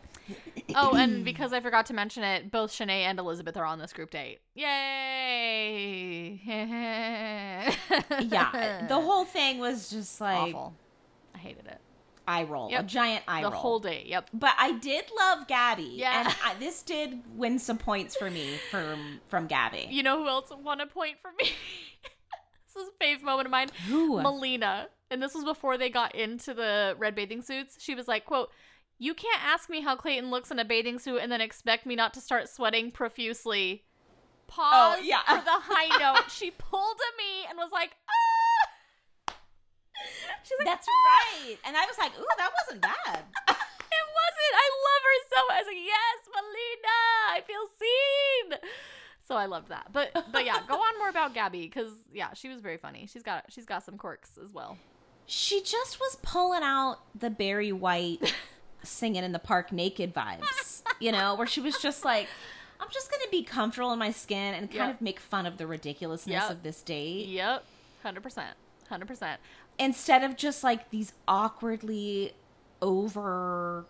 Oh, 0.74 0.94
and 0.96 1.24
because 1.24 1.52
I 1.52 1.60
forgot 1.60 1.86
to 1.86 1.94
mention 1.94 2.24
it, 2.24 2.50
both 2.50 2.72
Shanae 2.72 3.02
and 3.02 3.18
Elizabeth 3.18 3.56
are 3.56 3.64
on 3.64 3.78
this 3.78 3.92
group 3.92 4.10
date. 4.10 4.40
Yay! 4.54 6.40
Yeah, 8.20 8.86
the 8.88 9.00
whole 9.00 9.24
thing 9.24 9.58
was 9.58 9.90
just 9.90 10.20
like 10.20 10.54
awful. 10.54 10.74
I 11.38 11.40
hated 11.40 11.66
it. 11.66 11.78
eye 12.26 12.42
roll, 12.42 12.70
Yep. 12.70 12.80
a 12.80 12.86
giant 12.86 13.24
eye 13.28 13.40
roll. 13.42 13.50
the 13.50 13.56
whole 13.56 13.78
day. 13.78 14.04
Yep. 14.06 14.30
But 14.34 14.52
I 14.58 14.72
did 14.72 15.04
love 15.16 15.46
Gabby. 15.48 15.90
Yeah. 15.94 16.20
And 16.26 16.36
I, 16.44 16.54
this 16.58 16.82
did 16.82 17.20
win 17.34 17.58
some 17.58 17.78
points 17.78 18.16
for 18.16 18.30
me 18.30 18.56
from 18.70 19.20
from 19.28 19.46
Gabby. 19.46 19.86
You 19.90 20.02
know 20.02 20.18
who 20.18 20.28
else 20.28 20.50
won 20.62 20.80
a 20.80 20.86
point 20.86 21.16
for 21.22 21.30
me? 21.40 21.50
this 22.66 22.82
is 22.82 22.88
a 22.88 23.02
fave 23.04 23.22
moment 23.22 23.46
of 23.46 23.50
mine. 23.52 23.68
Who? 23.88 24.20
Melina. 24.20 24.88
And 25.10 25.22
this 25.22 25.34
was 25.34 25.44
before 25.44 25.78
they 25.78 25.88
got 25.88 26.14
into 26.14 26.52
the 26.52 26.94
red 26.98 27.14
bathing 27.14 27.40
suits. 27.40 27.76
She 27.80 27.94
was 27.94 28.06
like, 28.08 28.26
quote, 28.26 28.50
You 28.98 29.14
can't 29.14 29.42
ask 29.42 29.70
me 29.70 29.80
how 29.80 29.96
Clayton 29.96 30.28
looks 30.30 30.50
in 30.50 30.58
a 30.58 30.66
bathing 30.66 30.98
suit 30.98 31.20
and 31.22 31.32
then 31.32 31.40
expect 31.40 31.86
me 31.86 31.96
not 31.96 32.12
to 32.14 32.20
start 32.20 32.48
sweating 32.50 32.90
profusely. 32.90 33.84
Pause 34.48 34.96
Oh, 34.98 35.02
yeah. 35.02 35.22
for 35.26 35.42
the 35.44 35.50
high 35.50 35.96
note. 36.14 36.30
She 36.30 36.50
pulled 36.50 36.96
at 36.96 37.16
me 37.16 37.46
and 37.48 37.56
was 37.58 37.70
like, 37.72 37.92
ah! 38.08 38.27
She's 40.44 40.56
like, 40.58 40.66
That's 40.66 40.86
"Ah!" 40.88 41.10
right. 41.12 41.56
And 41.66 41.76
I 41.76 41.84
was 41.86 41.96
like, 41.98 42.12
ooh, 42.18 42.34
that 42.38 42.50
wasn't 42.64 42.82
bad. 42.82 43.24
It 43.90 44.06
wasn't. 44.14 44.54
I 44.54 44.68
love 44.84 45.02
her 45.02 45.18
so 45.32 45.46
much. 45.48 45.56
I 45.56 45.60
was 45.60 45.66
like, 45.66 45.84
yes, 45.84 46.18
Melina, 46.28 46.98
I 47.30 47.40
feel 47.46 47.64
seen. 48.60 48.70
So 49.26 49.34
I 49.34 49.46
loved 49.46 49.68
that. 49.70 49.88
But 49.92 50.12
but 50.30 50.44
yeah, 50.44 50.58
go 50.68 50.74
on 50.74 50.98
more 50.98 51.08
about 51.08 51.32
Gabby 51.34 51.62
because 51.62 51.90
yeah, 52.12 52.34
she 52.34 52.48
was 52.50 52.60
very 52.60 52.76
funny. 52.76 53.08
She's 53.10 53.22
got 53.22 53.44
she's 53.48 53.64
got 53.64 53.82
some 53.84 53.96
quirks 53.96 54.38
as 54.42 54.52
well. 54.52 54.76
She 55.26 55.62
just 55.62 55.98
was 56.00 56.16
pulling 56.22 56.62
out 56.62 56.98
the 57.18 57.30
Barry 57.30 57.72
White 57.72 58.34
singing 58.82 59.24
in 59.24 59.32
the 59.32 59.38
park 59.38 59.72
naked 59.72 60.14
vibes, 60.14 60.82
you 61.00 61.10
know, 61.12 61.34
where 61.34 61.46
she 61.46 61.60
was 61.62 61.78
just 61.78 62.04
like, 62.04 62.28
I'm 62.80 62.88
just 62.90 63.10
going 63.10 63.22
to 63.24 63.30
be 63.30 63.42
comfortable 63.42 63.92
in 63.92 63.98
my 63.98 64.10
skin 64.12 64.54
and 64.54 64.68
kind 64.70 64.88
Yep. 64.88 64.94
of 64.96 65.00
make 65.00 65.18
fun 65.18 65.46
of 65.46 65.56
the 65.56 65.66
ridiculousness 65.66 66.42
Yep. 66.42 66.50
of 66.50 66.62
this 66.62 66.82
date. 66.82 67.26
Yep, 67.28 67.64
hundred 68.02 68.22
percent, 68.22 68.54
hundred 68.88 69.06
percent. 69.08 69.40
Instead 69.78 70.24
of 70.24 70.36
just 70.36 70.62
like 70.64 70.90
these 70.90 71.12
awkwardly 71.26 72.32
over 72.82 73.84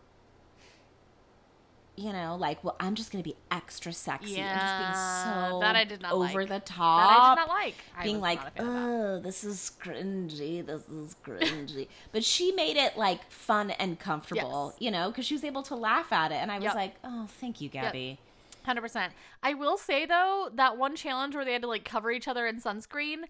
you 1.97 2.13
know 2.13 2.37
like 2.39 2.63
well 2.63 2.77
i'm 2.79 2.95
just 2.95 3.11
gonna 3.11 3.25
be 3.25 3.35
extra 3.51 3.93
sexy 3.93 4.37
and 4.37 4.61
just 4.61 4.77
being 4.79 4.91
Yeah, 4.93 5.51
so 5.51 5.59
that 5.61 5.75
I 5.75 5.83
did 5.85 6.01
not 6.01 6.13
over 6.13 6.23
like. 6.23 6.49
the 6.49 6.61
That 6.61 6.71
I 6.79 7.35
did 7.35 7.41
not 7.41 7.49
like. 7.49 7.75
I 7.99 8.05
being 8.05 8.21
like 8.21 8.39
not 8.39 8.49
a 8.49 8.51
fan 8.53 8.67
of 8.67 8.73
that. 8.73 8.81
oh 8.89 9.21
this 9.21 9.43
is 9.45 9.73
cringy 9.83 10.65
this 10.65 10.89
is 10.89 11.17
cringy 11.27 11.89
but 12.13 12.23
she 12.25 12.53
made 12.53 12.77
it 12.77 12.97
like 12.97 13.29
fun 13.33 13.73
and 13.73 13.99
comfortable 13.99 14.75
Yes. 14.75 14.83
you 14.83 14.91
know 14.93 15.09
because 15.11 15.27
she 15.27 15.35
was 15.35 15.43
able 15.43 15.65
to 15.65 15.75
laugh 15.75 16.13
at 16.13 16.31
it 16.31 16.37
and 16.37 16.53
i 16.53 16.57
was 16.57 16.65
Yep. 16.65 16.75
like 16.77 16.95
oh 17.03 17.27
thank 17.41 17.61
you 17.61 17.69
gabby 17.69 18.19
Hundred 18.65 18.83
percent. 18.83 19.15
I 19.43 19.55
will 19.55 19.79
say 19.79 20.05
though 20.05 20.51
that 20.55 20.77
one 20.77 20.95
challenge 20.95 21.35
where 21.35 21.43
they 21.45 21.55
had 21.55 21.63
to 21.63 21.69
like 21.69 21.85
cover 21.87 22.11
each 22.11 22.29
other 22.29 22.47
in 22.47 22.61
sunscreen. 22.61 23.21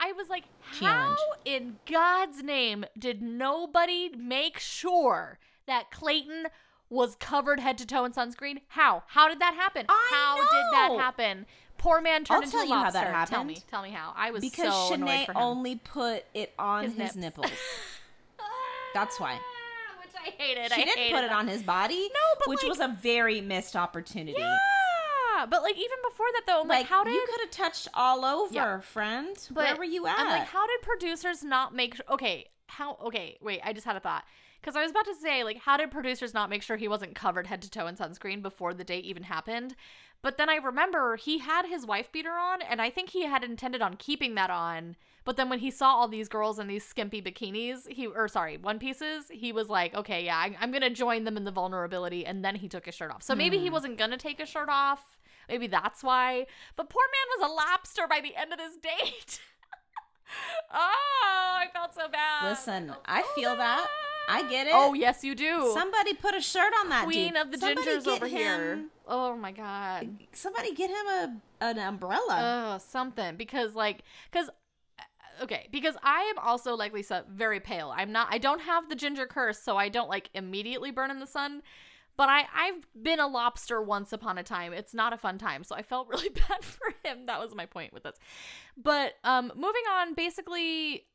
I 0.00 0.12
was 0.12 0.28
like, 0.28 0.44
how 0.60 0.78
Challenge. 0.86 1.18
in 1.44 1.76
God's 1.90 2.42
name 2.42 2.84
did 2.98 3.22
nobody 3.22 4.10
make 4.16 4.58
sure 4.58 5.38
that 5.66 5.90
Clayton 5.90 6.46
was 6.90 7.14
covered 7.16 7.60
head 7.60 7.78
to 7.78 7.86
toe 7.86 8.04
in 8.04 8.12
sunscreen? 8.12 8.60
How? 8.68 9.04
How 9.08 9.28
did 9.28 9.38
that 9.40 9.54
happen? 9.54 9.86
I 9.88 10.08
how 10.10 10.36
did 10.36 10.72
that 10.98 11.00
happen? 11.02 11.46
Poor 11.78 12.00
man 12.00 12.24
turned 12.24 12.36
I'll 12.36 12.42
into 12.42 12.50
tell 12.52 12.62
a 12.62 12.66
you 12.66 12.74
how 12.74 12.82
lobster. 12.82 13.00
that 13.00 13.06
happened. 13.08 13.34
Tell 13.34 13.44
me. 13.44 13.58
Tell 13.70 13.82
me 13.82 13.90
how. 13.90 14.12
I 14.16 14.30
was 14.30 14.40
because 14.40 14.88
so 14.88 14.94
Shanae 14.96 15.26
only 15.34 15.76
put 15.76 16.24
it 16.34 16.52
on 16.58 16.84
His 16.84 16.94
his, 16.94 17.16
nipples 17.16 17.50
That's 18.94 19.18
why. 19.18 19.38
Ah, 19.40 20.00
which 20.04 20.12
I 20.14 20.30
hated. 20.42 20.72
she 20.72 20.82
I 20.82 20.84
didn't 20.84 20.98
hated 20.98 21.14
put 21.16 21.24
it 21.24 21.28
that. 21.30 21.36
on 21.36 21.48
his 21.48 21.62
body 21.62 22.10
No, 22.12 22.20
but, 22.40 22.48
which 22.48 22.62
like- 22.62 22.68
was 22.70 22.80
a 22.80 22.88
very 23.00 23.40
missed 23.40 23.74
opportunity 23.74 24.34
Yeah, 24.38 24.56
but 25.48 25.62
like 25.62 25.76
even 25.76 25.98
before 26.08 26.26
that 26.34 26.42
though, 26.46 26.62
I'm 26.62 26.68
like, 26.68 26.80
like 26.80 26.86
how 26.88 27.04
did 27.04 27.14
you 27.14 27.26
could 27.30 27.40
have 27.40 27.50
touched 27.50 27.88
all 27.94 28.24
over 28.24 28.54
Yeah. 28.54 28.80
friend 28.80 29.36
But 29.50 29.64
where 29.64 29.76
were 29.76 29.84
you 29.84 30.06
at 30.06 30.18
I'm 30.18 30.28
like, 30.28 30.48
how 30.48 30.66
did 30.66 30.82
producers 30.82 31.42
not 31.42 31.74
make? 31.74 32.00
Okay, 32.10 32.46
how? 32.68 32.96
Okay, 33.04 33.38
wait. 33.40 33.60
I 33.64 33.72
just 33.72 33.86
had 33.86 33.96
a 33.96 34.00
thought 34.00 34.24
because 34.60 34.76
I 34.76 34.82
was 34.82 34.90
about 34.92 35.06
to 35.06 35.14
say, 35.14 35.42
like, 35.44 35.58
how 35.58 35.76
did 35.76 35.90
producers 35.90 36.32
not 36.34 36.48
make 36.50 36.62
sure 36.62 36.76
he 36.76 36.88
wasn't 36.88 37.14
covered 37.14 37.46
head 37.48 37.62
to 37.62 37.70
toe 37.70 37.86
in 37.86 37.96
sunscreen 37.96 38.42
before 38.42 38.72
the 38.74 38.84
date 38.84 39.04
even 39.04 39.24
happened? 39.24 39.74
But 40.22 40.38
then 40.38 40.48
I 40.48 40.54
remember 40.56 41.16
he 41.16 41.38
had 41.38 41.66
his 41.66 41.84
wife 41.84 42.12
beater 42.12 42.30
on, 42.30 42.62
and 42.62 42.80
I 42.80 42.90
think 42.90 43.10
he 43.10 43.24
had 43.26 43.42
intended 43.42 43.82
on 43.82 43.96
keeping 43.96 44.36
that 44.36 44.50
on. 44.50 44.94
But 45.24 45.36
then 45.36 45.48
when 45.48 45.58
he 45.58 45.70
saw 45.70 45.94
all 45.94 46.06
these 46.06 46.28
girls 46.28 46.60
in 46.60 46.68
these 46.68 46.84
skimpy 46.84 47.20
bikinis, 47.20 47.88
he 47.88 48.06
or 48.06 48.28
sorry, 48.28 48.56
one 48.56 48.78
pieces, 48.78 49.26
he 49.32 49.52
was 49.52 49.68
like, 49.68 49.94
okay, 49.96 50.24
yeah, 50.24 50.48
I'm 50.60 50.70
gonna 50.70 50.90
join 50.90 51.24
them 51.24 51.36
in 51.36 51.42
the 51.44 51.50
vulnerability, 51.50 52.24
and 52.24 52.44
then 52.44 52.54
he 52.54 52.68
took 52.68 52.86
his 52.86 52.94
shirt 52.94 53.10
off. 53.10 53.22
So 53.24 53.34
maybe 53.34 53.58
he 53.58 53.66
Hmm. 53.66 53.72
wasn't 53.72 53.98
gonna 53.98 54.16
take 54.16 54.38
his 54.38 54.48
shirt 54.48 54.68
off. 54.68 55.18
Maybe 55.48 55.66
that's 55.66 56.02
why. 56.02 56.46
But 56.76 56.88
poor 56.88 57.02
man 57.12 57.40
was 57.40 57.50
a 57.50 57.54
lobster 57.54 58.06
by 58.08 58.20
the 58.20 58.36
end 58.36 58.52
of 58.52 58.58
this 58.58 58.76
date. 58.76 59.40
oh, 60.72 61.56
I 61.58 61.66
felt 61.72 61.94
so 61.94 62.08
bad. 62.08 62.48
listen 62.48 62.94
i 63.04 63.20
so 63.22 63.28
feel 63.34 63.56
that 63.56 63.86
i 64.28 64.42
get 64.48 64.66
oh, 64.70 64.70
it 64.70 64.72
Oh 64.90 64.94
yes, 64.94 65.22
you 65.24 65.34
do. 65.34 65.70
somebody 65.74 66.14
put 66.14 66.34
a 66.34 66.40
shirt 66.40 66.72
on 66.80 66.88
that 66.88 67.04
Queen 67.04 67.32
dude. 67.34 67.42
of 67.42 67.50
the 67.50 67.58
Somebody 67.58 67.86
gingers 67.86 68.04
get 68.04 68.14
over 68.14 68.26
here. 68.26 68.84
Oh 69.06 69.36
my 69.36 69.50
god. 69.52 70.08
somebody 70.32 70.74
get 70.74 70.90
him 70.90 71.06
a 71.08 71.36
an 71.60 71.78
umbrella 71.78 72.74
Oh, 72.74 72.78
something 72.78 73.36
because 73.36 73.74
like 73.74 74.04
because 74.30 74.48
uh, 74.98 75.42
okay 75.44 75.68
because 75.72 75.96
I 76.02 76.20
am 76.34 76.38
also 76.38 76.76
like 76.76 76.92
Lisa 76.92 77.24
very 77.28 77.58
pale. 77.60 77.92
I'm 77.94 78.12
not. 78.12 78.28
I 78.30 78.38
don't 78.38 78.60
have 78.62 78.88
the 78.88 78.94
ginger 78.96 79.26
curse, 79.26 79.58
so 79.58 79.76
I 79.76 79.88
don't 79.88 80.08
like 80.08 80.30
immediately 80.34 80.92
burn 80.92 81.10
in 81.10 81.18
the 81.18 81.26
sun. 81.26 81.62
But 82.22 82.28
I 82.28 82.44
I've 82.54 82.86
been 83.02 83.18
a 83.18 83.26
lobster 83.26 83.82
once 83.82 84.12
upon 84.12 84.38
a 84.38 84.44
time. 84.44 84.72
It's 84.72 84.94
not 84.94 85.12
a 85.12 85.16
fun 85.16 85.38
time, 85.38 85.64
so 85.64 85.74
I 85.74 85.82
felt 85.82 86.06
really 86.12 86.28
bad 86.28 86.62
for 86.64 86.94
him. 87.02 87.26
That 87.26 87.40
was 87.40 87.52
my 87.52 87.66
point 87.66 87.92
with 87.92 88.04
this. 88.04 88.14
But 88.76 89.14
um, 89.24 89.50
moving 89.56 89.82
on, 89.92 90.14
basically. 90.14 91.06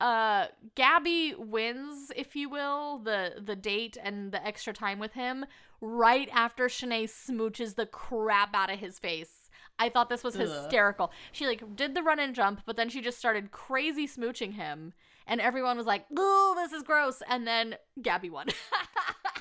Uh, 0.00 0.46
Gabby 0.74 1.34
wins, 1.36 2.10
if 2.16 2.34
you 2.34 2.48
will, 2.48 2.98
the 3.00 3.42
the 3.44 3.54
date 3.54 3.98
and 4.02 4.32
the 4.32 4.44
extra 4.44 4.72
time 4.72 4.98
with 4.98 5.12
him 5.12 5.44
right 5.82 6.30
after 6.32 6.64
Shanae 6.64 7.10
smooches 7.10 7.74
the 7.74 7.84
crap 7.84 8.54
out 8.54 8.72
of 8.72 8.78
his 8.78 8.98
face. 8.98 9.50
I 9.78 9.90
thought 9.90 10.08
this 10.08 10.24
was 10.24 10.34
Ugh. 10.34 10.48
hysterical. 10.48 11.12
She 11.30 11.46
like 11.46 11.76
did 11.76 11.94
the 11.94 12.02
run 12.02 12.18
and 12.18 12.34
jump, 12.34 12.62
but 12.64 12.76
then 12.76 12.88
she 12.88 13.02
just 13.02 13.18
started 13.18 13.50
crazy 13.50 14.06
smooching 14.06 14.54
him, 14.54 14.94
and 15.26 15.42
everyone 15.42 15.76
was 15.76 15.86
like, 15.86 16.06
"Oh, 16.16 16.54
this 16.56 16.72
is 16.72 16.82
gross." 16.82 17.22
And 17.28 17.46
then 17.46 17.76
Gabby 18.00 18.30
won. 18.30 18.46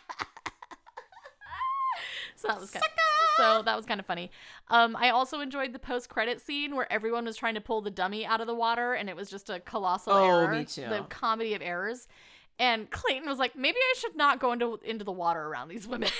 so 2.43 2.47
that 2.49 2.59
was 2.59 2.71
kind 2.71 2.83
of, 2.83 2.91
so 3.37 3.61
that 3.63 3.75
was 3.75 3.85
kind 3.85 3.99
of 3.99 4.05
funny. 4.05 4.29
Um, 4.67 4.95
I 4.95 5.09
also 5.09 5.39
enjoyed 5.39 5.73
the 5.73 5.79
post 5.79 6.09
credit 6.09 6.41
scene 6.41 6.75
where 6.75 6.91
everyone 6.91 7.25
was 7.25 7.35
trying 7.35 7.55
to 7.55 7.61
pull 7.61 7.81
the 7.81 7.91
dummy 7.91 8.25
out 8.25 8.41
of 8.41 8.47
the 8.47 8.55
water, 8.55 8.93
and 8.93 9.09
it 9.09 9.15
was 9.15 9.29
just 9.29 9.49
a 9.49 9.59
colossal 9.59 10.13
Oh, 10.13 10.23
error. 10.25 10.51
me 10.51 10.65
too. 10.65 10.87
The 10.89 11.05
comedy 11.09 11.53
of 11.53 11.61
errors. 11.61 12.07
And 12.59 12.89
Clayton 12.91 13.27
was 13.27 13.39
like, 13.39 13.55
maybe 13.55 13.77
I 13.77 13.93
should 13.97 14.15
not 14.15 14.39
go 14.39 14.51
into 14.51 14.79
into 14.83 15.03
the 15.03 15.11
water 15.11 15.41
around 15.41 15.69
these 15.69 15.87
women. 15.87 16.09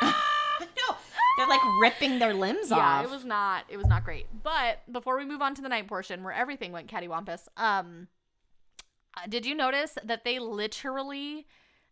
no 0.02 0.96
they're 1.36 1.46
like 1.46 1.60
ripping 1.80 2.18
their 2.18 2.32
limbs 2.34 2.70
yeah, 2.70 2.76
off 2.76 3.04
it 3.04 3.10
was 3.10 3.24
not 3.24 3.64
it 3.68 3.76
was 3.76 3.86
not 3.86 4.04
great. 4.04 4.26
But 4.42 4.80
before 4.90 5.16
we 5.16 5.24
move 5.24 5.42
on 5.42 5.54
to 5.56 5.62
the 5.62 5.68
night 5.68 5.86
portion 5.86 6.22
where 6.22 6.32
everything 6.32 6.72
went 6.72 6.88
cattywampus, 6.88 7.48
um 7.56 8.08
uh, 9.16 9.26
did 9.28 9.46
you 9.46 9.54
notice 9.54 9.96
that 10.04 10.24
they 10.24 10.38
literally 10.38 11.46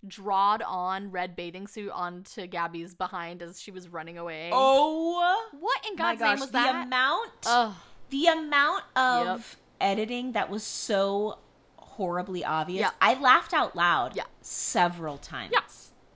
drawed 0.07 0.63
on 0.63 1.11
red 1.11 1.35
bathing 1.37 1.67
suit 1.67 1.91
onto 1.91 2.47
Gabby's 2.47 2.95
behind 2.95 3.43
as 3.43 3.61
she 3.61 3.71
was 3.71 3.89
running 3.89 4.19
away? 4.19 4.51
oh 4.53 5.49
what 5.59 5.85
in 5.89 5.97
God's 5.97 6.21
gosh 6.21 6.31
name 6.35 6.41
was 6.41 6.49
the 6.51 6.53
that? 6.59 6.87
amount 6.87 7.31
Ugh. 7.47 7.75
the 8.11 8.27
amount 8.27 8.85
of 8.97 9.27
Yep. 9.81 9.91
editing 9.91 10.33
that 10.33 10.51
was 10.51 10.63
so 10.63 11.39
horribly 11.77 12.45
obvious 12.45 12.81
Yeah. 12.81 12.91
i 13.01 13.15
laughed 13.15 13.53
out 13.55 13.75
loud 13.77 14.17
Yeah. 14.17 14.25
several 14.41 15.19
times 15.19 15.53
Yeah. 15.53 15.61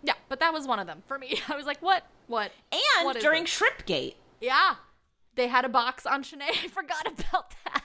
Yeah, 0.00 0.14
but 0.28 0.38
that 0.40 0.52
was 0.52 0.66
one 0.66 0.78
of 0.78 0.86
them 0.86 1.02
for 1.08 1.18
me. 1.18 1.40
I 1.48 1.56
was 1.56 1.66
like, 1.66 1.82
what? 1.82 2.04
What? 2.28 2.52
and 2.70 3.04
What 3.04 3.18
during 3.18 3.42
it? 3.42 3.48
Shrimpgate. 3.48 4.14
Yeah. 4.40 4.76
They 5.34 5.48
had 5.48 5.64
a 5.64 5.68
box 5.68 6.06
on 6.06 6.22
Shanae. 6.22 6.42
I 6.64 6.68
forgot 6.68 7.04
about 7.06 7.52
that. 7.64 7.82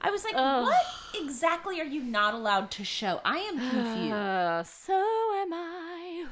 I 0.00 0.10
was 0.10 0.24
like, 0.24 0.34
Ugh. 0.36 0.64
what 0.64 0.84
exactly 1.14 1.80
are 1.80 1.84
you 1.84 2.02
not 2.02 2.34
allowed 2.34 2.70
to 2.72 2.84
show? 2.84 3.20
I 3.24 3.38
am 3.38 3.58
confused. 3.58 4.12
Uh, 4.12 4.62
so 4.62 4.94
am 4.94 5.52
I. 5.52 6.24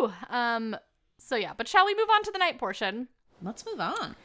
Woo! 0.00 0.12
Um, 0.28 0.76
so 1.18 1.36
yeah, 1.36 1.52
but 1.56 1.68
shall 1.68 1.86
we 1.86 1.94
move 1.94 2.08
on 2.12 2.22
to 2.24 2.30
the 2.30 2.38
night 2.38 2.58
portion? 2.58 3.08
Let's 3.42 3.64
move 3.64 3.80
on. 3.80 4.16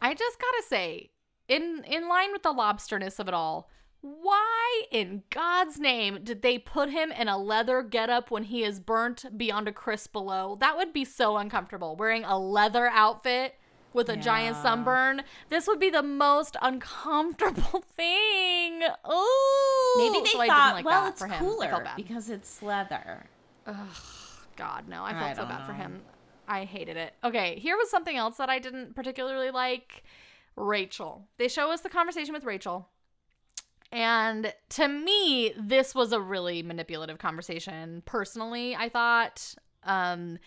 I 0.00 0.14
just 0.14 0.38
gotta 0.38 0.62
say, 0.68 1.10
in 1.48 1.84
in 1.86 2.08
line 2.08 2.32
with 2.32 2.42
the 2.42 2.52
lobsterness 2.52 3.18
of 3.18 3.28
it 3.28 3.34
all, 3.34 3.68
why 4.00 4.84
in 4.90 5.22
God's 5.30 5.80
name 5.80 6.20
did 6.22 6.42
they 6.42 6.58
put 6.58 6.90
him 6.90 7.10
in 7.10 7.28
a 7.28 7.38
leather 7.38 7.82
getup 7.82 8.30
when 8.30 8.44
he 8.44 8.62
is 8.62 8.78
burnt 8.78 9.24
beyond 9.36 9.68
a 9.68 9.72
crisp 9.72 10.12
below? 10.12 10.56
That 10.60 10.76
would 10.76 10.92
be 10.92 11.04
so 11.04 11.36
uncomfortable. 11.36 11.96
Wearing 11.96 12.24
a 12.24 12.38
leather 12.38 12.88
outfit 12.88 13.56
with 13.96 14.08
a 14.08 14.16
giant 14.16 14.56
sunburn. 14.58 15.22
This 15.50 15.66
would 15.66 15.80
be 15.80 15.90
the 15.90 16.02
most 16.02 16.56
uncomfortable 16.62 17.80
thing. 17.96 18.82
Oh, 19.04 19.94
Maybe 20.12 20.24
they 20.24 20.30
so 20.30 20.40
I 20.40 20.46
thought, 20.46 20.64
didn't 20.64 20.74
like 20.76 20.84
well, 20.84 21.02
that 21.04 21.12
it's 21.12 21.20
for 21.20 21.26
him. 21.26 21.38
Cooler 21.40 21.88
because 21.96 22.30
it's 22.30 22.62
leather. 22.62 23.26
God, 24.56 24.88
no, 24.88 25.02
I 25.02 25.10
I 25.10 25.12
felt 25.14 25.36
so 25.36 25.42
don't 25.42 25.50
bad 25.50 25.66
for 25.66 25.72
him. 25.72 26.02
I 26.46 26.64
hated 26.64 26.96
it. 26.96 27.14
Okay, 27.24 27.58
here 27.58 27.76
was 27.76 27.90
something 27.90 28.16
else 28.16 28.36
that 28.36 28.48
I 28.48 28.60
didn't 28.60 28.94
particularly 28.94 29.50
like. 29.50 30.04
Rachel. 30.56 31.28
They 31.36 31.48
show 31.48 31.70
us 31.70 31.82
the 31.82 31.90
conversation 31.90 32.32
with 32.32 32.44
Rachel. 32.44 32.88
And 33.92 34.52
to 34.70 34.88
me, 34.88 35.52
this 35.58 35.94
was 35.94 36.12
a 36.12 36.20
really 36.20 36.62
manipulative 36.62 37.18
conversation. 37.18 38.02
Personally, 38.06 38.74
I 38.74 38.88
thought 38.88 39.54
um 39.84 40.38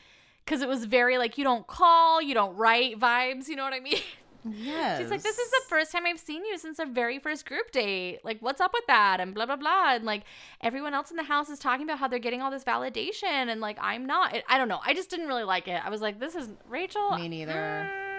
cuz 0.50 0.62
it 0.62 0.68
was 0.68 0.86
very 0.86 1.18
like 1.18 1.38
you 1.38 1.44
don't 1.44 1.66
call, 1.68 2.22
you 2.22 2.34
don't 2.34 2.56
write 2.58 3.00
vibes, 3.00 3.48
you 3.48 3.56
know 3.56 3.64
what 3.64 3.74
I 3.74 3.80
mean? 3.80 4.02
Yes. 4.46 5.00
She's 5.02 5.10
like, 5.10 5.22
this 5.22 5.38
is 5.38 5.50
the 5.52 5.62
first 5.68 5.92
time 5.92 6.06
I've 6.06 6.20
seen 6.20 6.46
you 6.46 6.58
since 6.58 6.80
our 6.80 6.86
very 6.86 7.20
first 7.20 7.46
group 7.46 7.72
date. 7.72 8.20
Like, 8.24 8.42
what's 8.42 8.62
up 8.62 8.72
with 8.74 8.88
that? 8.88 9.20
And 9.20 9.36
blah, 9.36 9.46
blah, 9.46 9.58
blah. 9.58 9.94
And 9.96 10.06
like, 10.06 10.24
everyone 10.62 10.94
else 10.94 11.12
in 11.12 11.18
the 11.18 11.24
house 11.24 11.50
is 11.50 11.60
talking 11.60 11.86
about 11.86 12.00
how 12.00 12.08
they're 12.08 12.20
getting 12.20 12.42
all 12.42 12.52
this 12.52 12.64
validation. 12.64 13.24
And 13.24 13.62
like, 13.62 13.78
I'm 13.82 14.06
not. 14.06 14.36
I 14.48 14.58
don't 14.58 14.68
know. 14.68 14.80
I 14.86 14.94
just 14.94 15.10
didn't 15.10 15.28
really 15.28 15.44
like 15.44 15.68
it. 15.68 15.86
I 15.86 15.90
was 15.90 16.02
like, 16.02 16.20
this 16.20 16.36
is 16.36 16.50
Rachel. 16.68 17.18
Me 17.18 17.28
neither. 17.28 17.54
Mm. 17.54 18.10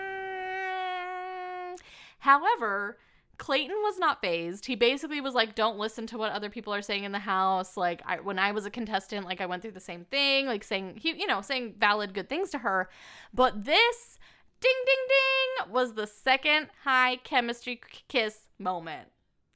However, 2.20 2.98
Clayton 3.40 3.76
was 3.82 3.98
not 3.98 4.20
phased. 4.20 4.66
He 4.66 4.74
basically 4.74 5.22
was 5.22 5.34
like, 5.34 5.54
"Don't 5.54 5.78
listen 5.78 6.06
to 6.08 6.18
what 6.18 6.30
other 6.30 6.50
people 6.50 6.74
are 6.74 6.82
saying 6.82 7.04
in 7.04 7.12
the 7.12 7.18
house." 7.18 7.74
Like, 7.74 8.02
I, 8.04 8.20
when 8.20 8.38
I 8.38 8.52
was 8.52 8.66
a 8.66 8.70
contestant, 8.70 9.24
like 9.24 9.40
I 9.40 9.46
went 9.46 9.62
through 9.62 9.70
the 9.72 9.80
same 9.80 10.04
thing, 10.04 10.46
like 10.46 10.62
saying 10.62 10.98
he, 10.98 11.18
you 11.18 11.26
know, 11.26 11.40
saying 11.40 11.76
valid 11.78 12.12
good 12.12 12.28
things 12.28 12.50
to 12.50 12.58
her. 12.58 12.90
But 13.32 13.64
this, 13.64 14.18
ding, 14.60 14.70
ding, 14.84 15.06
ding, 15.08 15.72
was 15.72 15.94
the 15.94 16.06
second 16.06 16.68
high 16.84 17.16
chemistry 17.24 17.80
kiss 18.08 18.46
moment. 18.58 19.08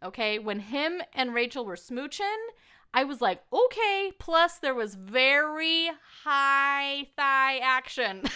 Okay, 0.02 0.38
when 0.38 0.60
him 0.60 1.02
and 1.12 1.34
Rachel 1.34 1.66
were 1.66 1.76
smooching, 1.76 2.48
I 2.94 3.04
was 3.04 3.20
like, 3.20 3.42
okay. 3.52 4.12
Plus, 4.18 4.56
there 4.56 4.74
was 4.74 4.94
very 4.94 5.90
high 6.24 7.08
thigh 7.16 7.58
action. 7.58 8.22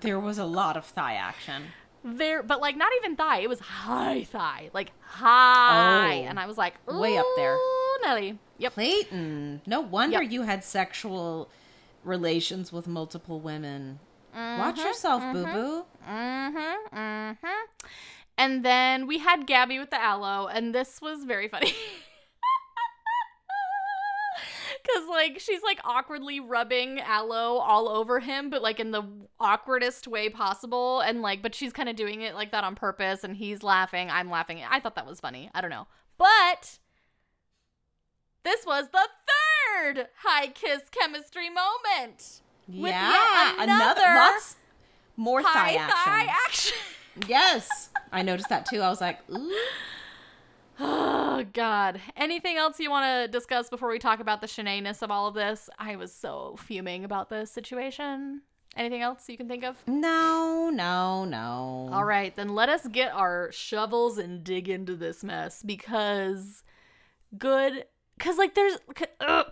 There 0.00 0.18
was 0.18 0.38
a 0.38 0.44
lot 0.44 0.76
of 0.76 0.84
thigh 0.84 1.14
action. 1.14 1.66
There 2.04 2.42
but 2.42 2.60
like 2.60 2.76
not 2.76 2.92
even 3.00 3.16
thigh 3.16 3.38
it 3.40 3.48
was 3.48 3.58
high 3.60 4.24
thigh 4.24 4.68
like 4.74 4.92
high 5.00 6.20
Oh. 6.24 6.28
and 6.28 6.38
i 6.38 6.46
was 6.46 6.58
like 6.58 6.74
Way 6.86 7.16
up 7.16 7.24
there. 7.36 7.56
Nelly 8.02 8.38
yep 8.58 8.74
Clayton, 8.74 9.62
no 9.66 9.80
wonder 9.80 10.22
Yep. 10.22 10.30
you 10.32 10.42
had 10.42 10.62
sexual 10.62 11.48
relations 12.04 12.70
with 12.72 12.86
multiple 12.86 13.40
women. 13.40 13.98
Watch 14.34 14.76
Mm-hmm, 14.76 14.86
yourself, 14.86 15.22
boo 15.32 15.44
boo. 15.44 15.84
mm-hmm 16.06 16.96
mm-hmm 16.98 17.36
and 18.36 18.64
then 18.64 19.06
we 19.06 19.18
had 19.18 19.46
gabby 19.46 19.78
with 19.78 19.90
the 19.90 20.00
aloe 20.02 20.48
and 20.48 20.74
this 20.74 21.00
was 21.00 21.24
very 21.24 21.48
funny 21.48 21.72
Cause 24.86 25.08
like 25.08 25.40
she's 25.40 25.62
like 25.62 25.80
awkwardly 25.84 26.40
rubbing 26.40 27.00
aloe 27.00 27.56
all 27.56 27.88
over 27.88 28.20
him, 28.20 28.50
but 28.50 28.62
like 28.62 28.78
in 28.78 28.90
the 28.90 29.02
awkwardest 29.40 30.06
way 30.06 30.28
possible, 30.28 31.00
and 31.00 31.22
like, 31.22 31.40
but 31.40 31.54
she's 31.54 31.72
kind 31.72 31.88
of 31.88 31.96
doing 31.96 32.20
it 32.20 32.34
like 32.34 32.52
that 32.52 32.64
on 32.64 32.74
purpose, 32.74 33.24
and 33.24 33.36
he's 33.36 33.62
laughing, 33.62 34.10
I'm 34.10 34.30
laughing. 34.30 34.60
I 34.68 34.80
thought 34.80 34.94
that 34.96 35.06
was 35.06 35.20
funny. 35.20 35.50
I 35.54 35.62
don't 35.62 35.70
know, 35.70 35.86
but 36.18 36.78
this 38.42 38.66
was 38.66 38.90
the 38.92 39.08
third 39.26 40.08
high 40.22 40.48
kiss 40.48 40.82
chemistry 40.90 41.48
moment 41.48 42.40
yeah, 42.68 43.54
yet 43.56 43.62
another 43.62 44.02
lots 44.02 44.56
more 45.16 45.42
high 45.42 45.76
thigh 45.76 45.80
action. 45.80 46.02
thigh 46.04 46.34
action. 46.46 46.76
Yes, 47.28 47.90
I 48.10 48.22
noticed 48.22 48.48
that 48.48 48.66
too. 48.66 48.80
I 48.80 48.88
was 48.88 49.00
like, 49.00 49.20
ooh. 49.30 49.54
Oh 50.78 51.44
God! 51.52 52.00
Anything 52.16 52.56
else 52.56 52.80
you 52.80 52.90
want 52.90 53.04
to 53.04 53.28
discuss 53.30 53.68
before 53.68 53.88
we 53.88 53.98
talk 53.98 54.20
about 54.20 54.40
the 54.40 54.46
Shanae-ness 54.46 55.02
of 55.02 55.10
all 55.10 55.28
of 55.28 55.34
this? 55.34 55.68
I 55.78 55.96
was 55.96 56.12
so 56.12 56.56
fuming 56.58 57.04
about 57.04 57.30
this 57.30 57.50
situation. 57.50 58.42
Anything 58.76 59.02
else 59.02 59.28
you 59.28 59.36
can 59.36 59.46
think 59.46 59.64
of? 59.64 59.76
No, 59.86 60.70
no, 60.72 61.24
no. 61.24 61.88
All 61.92 62.04
right, 62.04 62.34
then 62.34 62.54
let 62.54 62.68
us 62.68 62.86
get 62.88 63.12
our 63.12 63.52
shovels 63.52 64.18
and 64.18 64.42
dig 64.42 64.68
into 64.68 64.96
this 64.96 65.22
mess 65.22 65.62
because 65.62 66.64
good 67.38 67.84
cuz 68.18 68.36
like 68.36 68.54
there's 68.54 68.78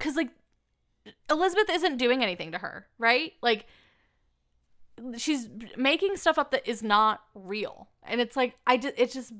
cuz 0.00 0.16
like 0.16 0.30
Elizabeth 1.30 1.70
isn't 1.70 1.98
doing 1.98 2.22
anything 2.22 2.52
to 2.52 2.58
her, 2.58 2.88
right? 2.98 3.32
Like 3.42 3.66
she's 5.16 5.48
making 5.76 6.16
stuff 6.16 6.38
up 6.38 6.50
that 6.50 6.66
is 6.68 6.82
not 6.82 7.22
real. 7.34 7.88
And 8.02 8.20
it's 8.20 8.36
like 8.36 8.56
I 8.66 8.76
just 8.76 8.94
it 8.98 9.12
just 9.12 9.32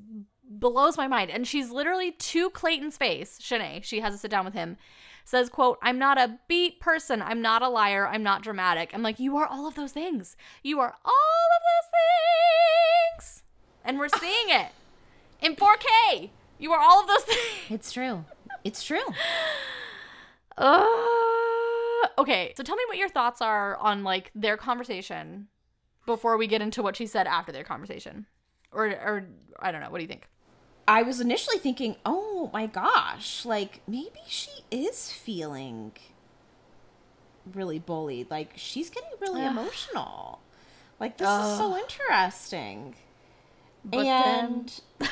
blows 0.59 0.97
my 0.97 1.07
mind. 1.07 1.31
And 1.31 1.47
she's 1.47 1.71
literally 1.71 2.11
to 2.11 2.49
Clayton's 2.49 2.97
face, 2.97 3.39
Shanae, 3.41 3.83
she 3.83 3.99
has 3.99 4.13
to 4.13 4.19
sit 4.19 4.31
down 4.31 4.45
with 4.45 4.53
him, 4.53 4.77
says, 5.25 5.49
quote, 5.49 5.77
I'm 5.81 5.97
not 5.97 6.17
a 6.17 6.39
beat 6.47 6.79
person. 6.79 7.21
I'm 7.21 7.41
not 7.41 7.61
a 7.61 7.69
liar. 7.69 8.07
I'm 8.07 8.23
not 8.23 8.43
dramatic. 8.43 8.91
I'm 8.93 9.03
like, 9.03 9.19
you 9.19 9.37
are 9.37 9.47
all 9.47 9.67
of 9.67 9.75
those 9.75 9.91
things. 9.91 10.35
You 10.63 10.79
are 10.79 10.95
all 11.05 11.47
of 11.57 11.63
those 11.63 11.91
things. 13.29 13.43
And 13.85 13.99
we're 13.99 14.09
seeing 14.09 14.49
it 14.49 14.71
in 15.41 15.55
4K. 15.55 16.29
You 16.59 16.71
are 16.71 16.79
all 16.79 17.01
of 17.01 17.07
those 17.07 17.23
things. 17.23 17.39
It's 17.69 17.91
true. 17.91 18.25
It's 18.63 18.83
true. 18.83 19.03
Uh, 20.57 20.85
okay, 22.17 22.53
so 22.55 22.63
tell 22.63 22.75
me 22.75 22.83
what 22.87 22.97
your 22.97 23.09
thoughts 23.09 23.41
are 23.41 23.75
on 23.77 24.03
like 24.03 24.31
their 24.35 24.57
conversation 24.57 25.47
before 26.05 26.37
we 26.37 26.47
get 26.47 26.61
into 26.61 26.83
what 26.83 26.95
she 26.95 27.05
said 27.05 27.27
after 27.27 27.51
their 27.51 27.63
conversation. 27.63 28.25
Or 28.71 28.87
or 28.87 29.25
I 29.59 29.71
don't 29.71 29.81
know, 29.81 29.89
what 29.89 29.97
do 29.97 30.03
you 30.03 30.07
think? 30.07 30.27
I 30.87 31.03
was 31.03 31.21
initially 31.21 31.57
thinking, 31.57 31.95
oh 32.05 32.49
my 32.53 32.65
gosh, 32.65 33.45
like 33.45 33.81
maybe 33.87 34.19
she 34.27 34.51
is 34.69 35.11
feeling 35.11 35.93
really 37.53 37.79
bullied. 37.79 38.29
Like 38.29 38.53
she's 38.55 38.89
getting 38.89 39.09
really 39.19 39.43
Ugh. 39.43 39.51
emotional. 39.51 40.39
Like 40.99 41.17
this 41.17 41.27
is 41.29 41.57
so 41.57 41.77
interesting. 41.77 42.95
But 43.85 44.05
and 44.05 44.81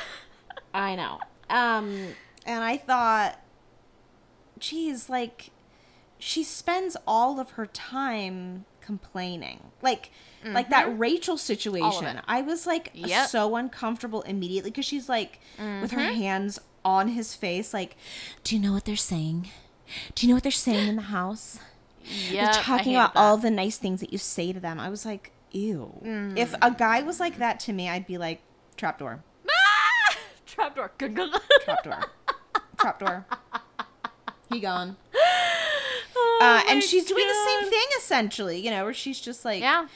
I 0.74 0.96
know. 0.96 1.20
Um 1.48 2.08
and 2.46 2.64
I 2.64 2.76
thought 2.76 3.38
geez, 4.58 5.08
like 5.08 5.50
she 6.18 6.44
spends 6.44 6.96
all 7.06 7.40
of 7.40 7.52
her 7.52 7.66
time 7.66 8.64
complaining. 8.82 9.70
Like 9.80 10.10
like 10.44 10.70
that 10.70 10.98
Rachel 10.98 11.38
situation. 11.38 12.20
I 12.26 12.42
was 12.42 12.66
like 12.66 12.90
Yep. 12.94 13.28
so 13.28 13.54
uncomfortable 13.56 14.22
immediately 14.22 14.70
because 14.70 14.84
she's 14.84 15.08
like 15.08 15.40
with 15.80 15.92
her 15.92 16.12
hands 16.12 16.58
on 16.84 17.06
his 17.08 17.32
face 17.34 17.72
like 17.72 17.96
do 18.42 18.56
you 18.56 18.60
know 18.60 18.72
what 18.72 18.84
they're 18.84 18.96
saying? 18.96 19.48
Do 20.14 20.26
you 20.26 20.30
know 20.32 20.36
what 20.36 20.42
they're 20.42 20.50
saying 20.52 20.88
in 20.88 20.96
the 20.96 21.02
house? 21.02 21.58
Yeah, 22.30 22.46
They're 22.52 22.62
talking 22.62 22.94
about 22.96 23.12
all 23.14 23.36
the 23.36 23.50
nice 23.50 23.78
things 23.78 24.00
that 24.00 24.10
you 24.12 24.18
say 24.18 24.52
to 24.52 24.58
them. 24.58 24.80
I 24.80 24.88
was 24.90 25.06
like, 25.06 25.30
ew. 25.52 25.92
Mm. 26.04 26.36
If 26.36 26.52
a 26.60 26.72
guy 26.72 27.02
was 27.02 27.20
like 27.20 27.38
that 27.38 27.60
to 27.60 27.72
me, 27.72 27.88
I'd 27.88 28.06
be 28.08 28.18
like, 28.18 28.42
trapdoor, 28.76 29.22
Ah! 29.48 30.16
Trapdoor. 30.46 30.90
trapdoor, 30.98 32.02
trapdoor. 32.76 33.26
He 34.50 34.58
gone. 34.60 34.96
Oh 36.42 36.56
Uh, 36.56 36.62
and 36.68 36.78
my 36.78 36.84
she's 36.84 37.04
doing 37.04 37.26
the 37.26 37.44
same 37.46 37.70
thing 37.70 37.86
essentially, 37.98 38.58
you 38.60 38.70
know, 38.70 38.84
where 38.84 38.94
she's 38.94 39.20
just 39.20 39.44
like, 39.44 39.60
Yeah. 39.60 39.86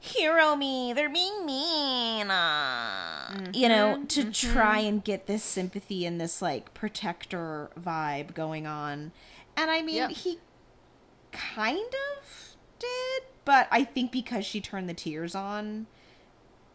hero 0.00 0.54
me, 0.56 0.92
they're 0.92 1.08
being 1.08 1.46
mean. 1.46 2.30
uh," 2.30 3.50
You 3.52 3.68
know, 3.68 3.94
Mm-hmm, 3.96 4.06
to 4.06 4.30
try 4.32 4.78
and 4.78 5.02
get 5.04 5.26
this 5.26 5.42
sympathy 5.42 6.04
and 6.06 6.20
this 6.20 6.42
like 6.42 6.74
protector 6.74 7.70
vibe 7.80 8.34
going 8.34 8.66
on. 8.66 9.12
And 9.56 9.70
I 9.70 9.82
mean, 9.82 9.96
Yep. 9.96 10.10
he 10.10 10.38
kind 11.32 11.78
of 12.18 12.56
did, 12.78 13.22
but 13.44 13.68
I 13.70 13.84
think 13.84 14.12
because 14.12 14.44
she 14.44 14.60
turned 14.60 14.88
the 14.88 14.94
tears 14.94 15.34
on, 15.34 15.86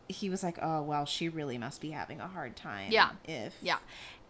he 0.08 0.30
was 0.30 0.42
like, 0.44 0.58
"Oh, 0.62 0.82
well, 0.82 1.06
she 1.06 1.30
really 1.30 1.58
must 1.58 1.82
be 1.82 1.92
having 1.92 2.20
a 2.20 2.28
hard 2.28 2.56
time." 2.56 2.92
Yeah. 2.92 3.12
If 3.26 3.54
Yeah. 3.62 3.78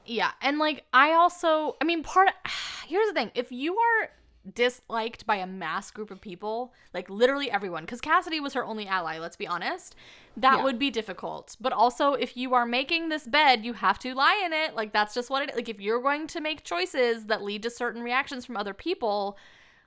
Yeah. 0.06 0.32
And 0.42 0.60
like 0.60 0.86
I 0.94 1.14
also 1.14 1.78
I 1.80 1.86
mean 1.86 2.04
part 2.04 2.30
here's 2.88 3.08
the 3.08 3.14
thing. 3.14 3.32
If 3.36 3.52
you 3.52 3.78
are 3.78 4.10
disliked 4.54 5.26
by 5.26 5.36
a 5.36 5.46
mass 5.48 5.92
group 5.92 6.12
of 6.12 6.22
people, 6.22 6.74
like 6.94 7.10
literally 7.10 7.52
everyone, 7.52 7.84
because 7.84 8.02
Cassidy 8.02 8.40
was 8.40 8.54
her 8.54 8.64
only 8.66 8.88
ally, 8.88 9.18
let's 9.20 9.36
be 9.36 9.48
honest, 9.48 9.96
that 10.38 10.58
Yeah. 10.58 10.64
would 10.64 10.80
be 10.80 10.90
difficult. 10.90 11.56
But 11.60 11.74
also 11.74 12.14
if 12.14 12.36
you 12.38 12.54
are 12.54 12.66
making 12.66 13.10
this 13.10 13.28
bed, 13.28 13.66
you 13.66 13.74
have 13.74 14.00
to 14.00 14.14
lie 14.16 14.42
in 14.46 14.54
it. 14.54 14.76
Like 14.76 14.94
that's 14.94 15.14
just 15.14 15.30
what 15.30 15.48
it 15.48 15.56
like 15.56 15.70
if 15.70 15.80
you're 15.80 16.02
going 16.02 16.28
to 16.28 16.42
make 16.42 16.64
choices 16.64 17.26
that 17.26 17.44
lead 17.44 17.64
to 17.64 17.70
certain 17.70 18.02
reactions 18.02 18.46
from 18.46 18.58
other 18.58 18.74
people, 18.74 19.38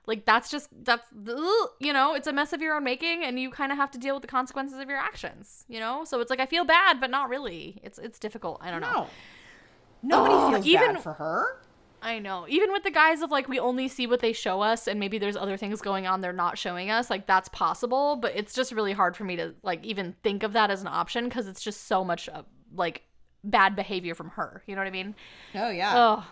like 0.05 0.25
that's 0.25 0.51
just 0.51 0.69
that's 0.83 1.07
you 1.79 1.93
know 1.93 2.13
it's 2.13 2.27
a 2.27 2.33
mess 2.33 2.51
of 2.53 2.61
your 2.61 2.75
own 2.75 2.83
making 2.83 3.23
and 3.23 3.39
you 3.39 3.49
kind 3.49 3.71
of 3.71 3.77
have 3.77 3.89
to 3.91 3.97
deal 3.97 4.13
with 4.15 4.21
the 4.21 4.27
consequences 4.27 4.77
of 4.79 4.89
your 4.89 4.97
actions 4.97 5.63
you 5.69 5.79
know 5.79 6.03
so 6.03 6.19
it's 6.19 6.29
like 6.29 6.41
i 6.41 6.45
feel 6.45 6.65
bad 6.65 6.99
but 6.99 7.09
not 7.09 7.29
really 7.29 7.79
it's 7.83 7.99
it's 7.99 8.19
difficult 8.19 8.57
i 8.61 8.69
don't 8.69 8.81
know 8.81 9.07
Nobody 10.01 10.33
Oh, 10.35 10.51
feels 10.51 10.67
even- 10.67 10.93
bad 10.95 11.03
for 11.03 11.13
her. 11.13 11.61
I 12.03 12.19
know. 12.19 12.45
Even 12.49 12.71
with 12.71 12.83
the 12.83 12.91
guys 12.91 13.21
of 13.21 13.31
like 13.31 13.47
we 13.47 13.59
only 13.59 13.87
see 13.87 14.05
what 14.05 14.19
they 14.19 14.33
show 14.33 14.61
us 14.61 14.87
and 14.87 14.99
maybe 14.99 15.17
there's 15.17 15.37
other 15.37 15.57
things 15.57 15.81
going 15.81 16.05
on 16.05 16.21
they're 16.21 16.33
not 16.33 16.57
showing 16.57 16.91
us, 16.91 17.09
like 17.09 17.25
that's 17.25 17.49
possible, 17.49 18.17
but 18.17 18.35
it's 18.35 18.53
just 18.53 18.71
really 18.71 18.93
hard 18.93 19.15
for 19.15 19.23
me 19.23 19.35
to 19.37 19.55
like 19.63 19.83
even 19.83 20.15
think 20.23 20.43
of 20.43 20.53
that 20.53 20.69
as 20.69 20.81
an 20.81 20.87
option 20.87 21.29
cuz 21.29 21.47
it's 21.47 21.63
just 21.63 21.87
so 21.87 22.03
much 22.03 22.27
uh, 22.29 22.43
like 22.75 23.03
bad 23.43 23.75
behavior 23.75 24.15
from 24.15 24.29
her. 24.31 24.63
You 24.67 24.75
know 24.75 24.81
what 24.81 24.87
I 24.87 24.91
mean? 24.91 25.15
Oh 25.55 25.69
yeah. 25.69 25.93
Oh. 25.95 26.27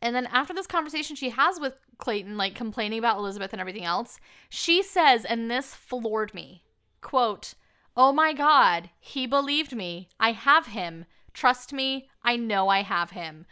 And 0.00 0.14
then 0.14 0.26
after 0.26 0.54
this 0.54 0.66
conversation 0.66 1.16
she 1.16 1.30
has 1.30 1.60
with 1.60 1.74
Clayton, 1.98 2.36
like 2.36 2.54
complaining 2.54 2.98
about 2.98 3.18
Elizabeth 3.18 3.52
and 3.52 3.60
everything 3.60 3.84
else, 3.84 4.18
she 4.48 4.82
says, 4.82 5.24
and 5.24 5.50
this 5.50 5.74
floored 5.74 6.32
me, 6.32 6.64
quote, 7.00 7.54
Oh 7.96 8.12
my 8.12 8.32
God, 8.32 8.90
he 9.00 9.26
believed 9.26 9.74
me. 9.74 10.08
I 10.20 10.30
have 10.32 10.68
him. 10.68 11.04
Trust 11.34 11.72
me, 11.72 12.08
I 12.22 12.36
know 12.36 12.68
I 12.68 12.82
have 12.82 13.10
him. 13.10 13.44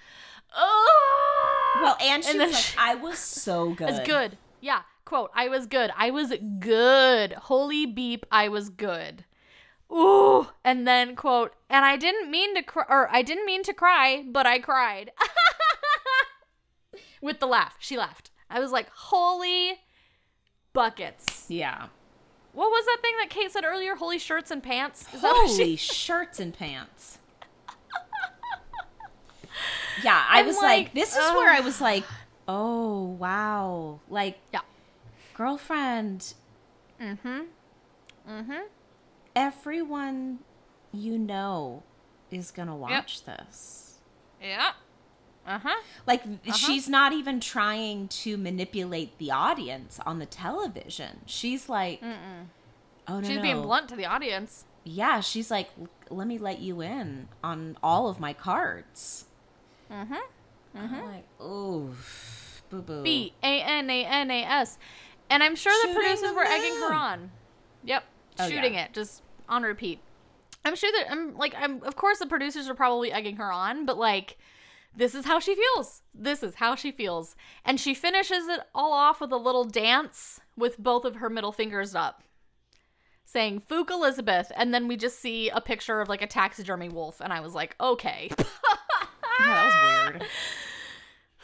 Oh! 0.57 1.26
Well, 1.83 1.97
and 2.01 2.25
she 2.25 2.31
and 2.31 2.39
like, 2.41 2.55
she- 2.55 2.77
I 2.79 2.95
was 2.95 3.19
so 3.19 3.75
good. 3.75 3.91
It's 3.91 4.07
good. 4.07 4.39
Yeah. 4.61 4.83
Quote, 5.05 5.31
I 5.35 5.49
was 5.49 5.67
good. 5.67 5.93
I 5.97 6.11
was 6.11 6.33
good. 6.59 7.33
Holy 7.35 7.87
beep, 7.87 8.27
I 8.33 8.49
was 8.49 8.71
good. 8.71 9.25
Ooh. 9.93 10.49
And 10.65 10.87
then 10.87 11.15
quote, 11.15 11.55
and 11.71 11.85
I 11.85 11.97
didn't 11.97 12.29
mean 12.31 12.55
to 12.57 12.63
cry 12.63 12.85
or 12.89 13.09
I 13.15 13.23
didn't 13.23 13.47
mean 13.47 13.63
to 13.65 13.73
cry, 13.73 14.25
but 14.29 14.47
I 14.47 14.59
cried. 14.59 15.13
With 17.23 17.39
the 17.41 17.47
laugh. 17.47 17.77
She 17.79 17.97
laughed. 17.97 18.31
I 18.51 18.59
was 18.61 18.73
like, 18.73 18.89
holy 18.91 19.79
buckets. 20.73 21.47
Yeah. 21.49 21.87
What 22.53 22.71
was 22.71 22.85
that 22.87 22.99
thing 23.03 23.15
that 23.21 23.31
Kate 23.31 23.51
said 23.53 23.65
earlier? 23.65 23.95
Holy 23.97 24.19
shirts 24.19 24.51
and 24.51 24.63
pants? 24.63 25.03
Is 25.15 25.23
that 25.23 25.33
what 25.33 25.49
Holy 25.51 25.57
she 25.57 25.77
shirts 25.95 26.41
and 26.41 26.53
pants. 26.57 27.19
Yeah, 30.03 30.25
I 30.29 30.41
I'm 30.41 30.47
was 30.47 30.57
like, 30.57 30.65
like, 30.87 30.95
this 30.95 31.13
is 31.17 31.19
where 31.35 31.51
I 31.53 31.61
was 31.61 31.81
like, 31.81 32.05
oh 32.49 33.05
wow, 33.19 34.01
like 34.09 34.39
Yeah. 34.53 34.61
girlfriend, 35.35 36.35
Mm-hmm. 37.01 37.41
Mm-hmm. 38.29 38.53
everyone 39.35 40.39
you 40.93 41.19
know 41.19 41.83
is 42.31 42.51
gonna 42.51 42.75
watch 42.77 43.25
this. 43.25 43.99
Yeah. 44.43 44.73
Uh-huh. 45.47 45.77
Like 46.07 46.23
she's 46.55 46.89
not 46.89 47.13
even 47.13 47.39
trying 47.39 48.09
to 48.09 48.37
manipulate 48.37 49.17
the 49.19 49.31
audience 49.31 50.01
on 50.05 50.19
the 50.19 50.27
television. 50.27 51.21
She's 51.27 51.69
like, 51.69 52.03
oh 53.07 53.21
no, 53.21 53.27
She's 53.29 53.37
no. 53.37 53.43
being 53.43 53.63
blunt 53.63 53.89
to 53.91 53.97
the 53.97 54.07
audience. 54.07 54.65
Yeah, 54.83 55.21
she's 55.21 55.51
like, 55.51 55.69
let 56.11 56.27
me 56.27 56.39
let 56.39 56.59
you 56.61 56.81
in 56.81 57.29
on 57.45 57.77
all 57.83 58.09
of 58.09 58.19
my 58.19 58.33
cards. 58.33 59.26
Mm-hmm. 59.93 60.15
I'm 60.77 61.07
like, 61.07 61.25
ooh, 61.41 61.95
boo 62.71 62.83
boo. 62.83 63.03
B 63.03 63.33
A 63.43 63.63
N 63.63 63.89
A 63.91 64.05
N 64.05 64.31
A 64.31 64.43
S. 64.45 64.79
And 65.31 65.43
I'm 65.43 65.57
sure 65.57 65.73
the 65.87 65.95
producers 65.95 66.33
were 66.35 66.45
egging 66.45 66.75
her 66.81 66.93
on. 66.93 67.31
Yep. 67.85 68.05
Oh, 68.39 68.49
shooting 68.49 68.75
yeah. 68.75 68.85
it 68.85 68.93
just 68.93 69.23
on 69.49 69.63
repeat. 69.63 70.01
I'm 70.65 70.77
sure 70.77 70.91
that 70.93 71.11
I'm 71.11 71.37
like 71.37 71.55
I'm 71.57 71.83
of 71.85 71.97
course 71.97 72.19
the 72.19 72.27
producers 72.27 72.69
are 72.69 72.75
probably 72.75 73.13
egging 73.13 73.37
her 73.37 73.51
on, 73.51 73.87
but 73.87 73.97
like 73.97 74.37
this 74.97 75.15
is 75.15 75.27
how 75.27 75.39
she 75.39 75.55
feels. 75.55 76.03
This 76.15 76.43
is 76.43 76.57
how 76.57 76.75
she 76.75 76.91
feels. 76.91 77.37
And 77.65 77.79
she 77.79 77.95
finishes 77.95 78.49
it 78.49 78.61
all 78.75 78.93
off 78.93 79.21
with 79.21 79.31
a 79.31 79.37
little 79.37 79.65
dance 79.65 80.41
with 80.57 80.79
both 80.79 81.05
of 81.05 81.17
her 81.17 81.29
middle 81.29 81.53
fingers 81.53 81.95
up. 81.95 82.23
Saying 83.27 83.61
Fook 83.69 83.91
Elizabeth, 83.91 84.51
and 84.57 84.73
then 84.73 84.89
we 84.89 84.97
just 84.97 85.21
see 85.21 85.51
a 85.51 85.61
picture 85.61 86.01
of 86.01 86.09
like 86.09 86.23
a 86.23 86.27
taxidermy 86.27 86.89
wolf, 86.89 87.21
and 87.21 87.33
I 87.33 87.41
was 87.41 87.55
like, 87.55 87.75
okay. 87.81 88.31
Yeah, 89.41 89.47
that 89.47 89.67
was 89.67 90.21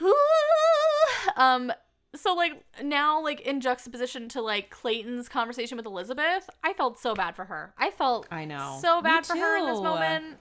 weird. 0.00 0.12
um 1.36 1.72
so 2.14 2.34
like 2.34 2.62
now 2.82 3.22
like 3.22 3.40
in 3.40 3.60
juxtaposition 3.60 4.28
to 4.30 4.42
like 4.42 4.70
Clayton's 4.70 5.28
conversation 5.28 5.76
with 5.76 5.86
Elizabeth, 5.86 6.48
I 6.62 6.72
felt 6.72 6.98
so 6.98 7.14
bad 7.14 7.34
for 7.36 7.46
her. 7.46 7.72
I 7.78 7.90
felt 7.90 8.28
I 8.30 8.44
know. 8.44 8.78
so 8.82 9.00
bad 9.00 9.24
for 9.24 9.36
her 9.36 9.56
in 9.58 9.66
this 9.66 9.80
moment. 9.80 10.36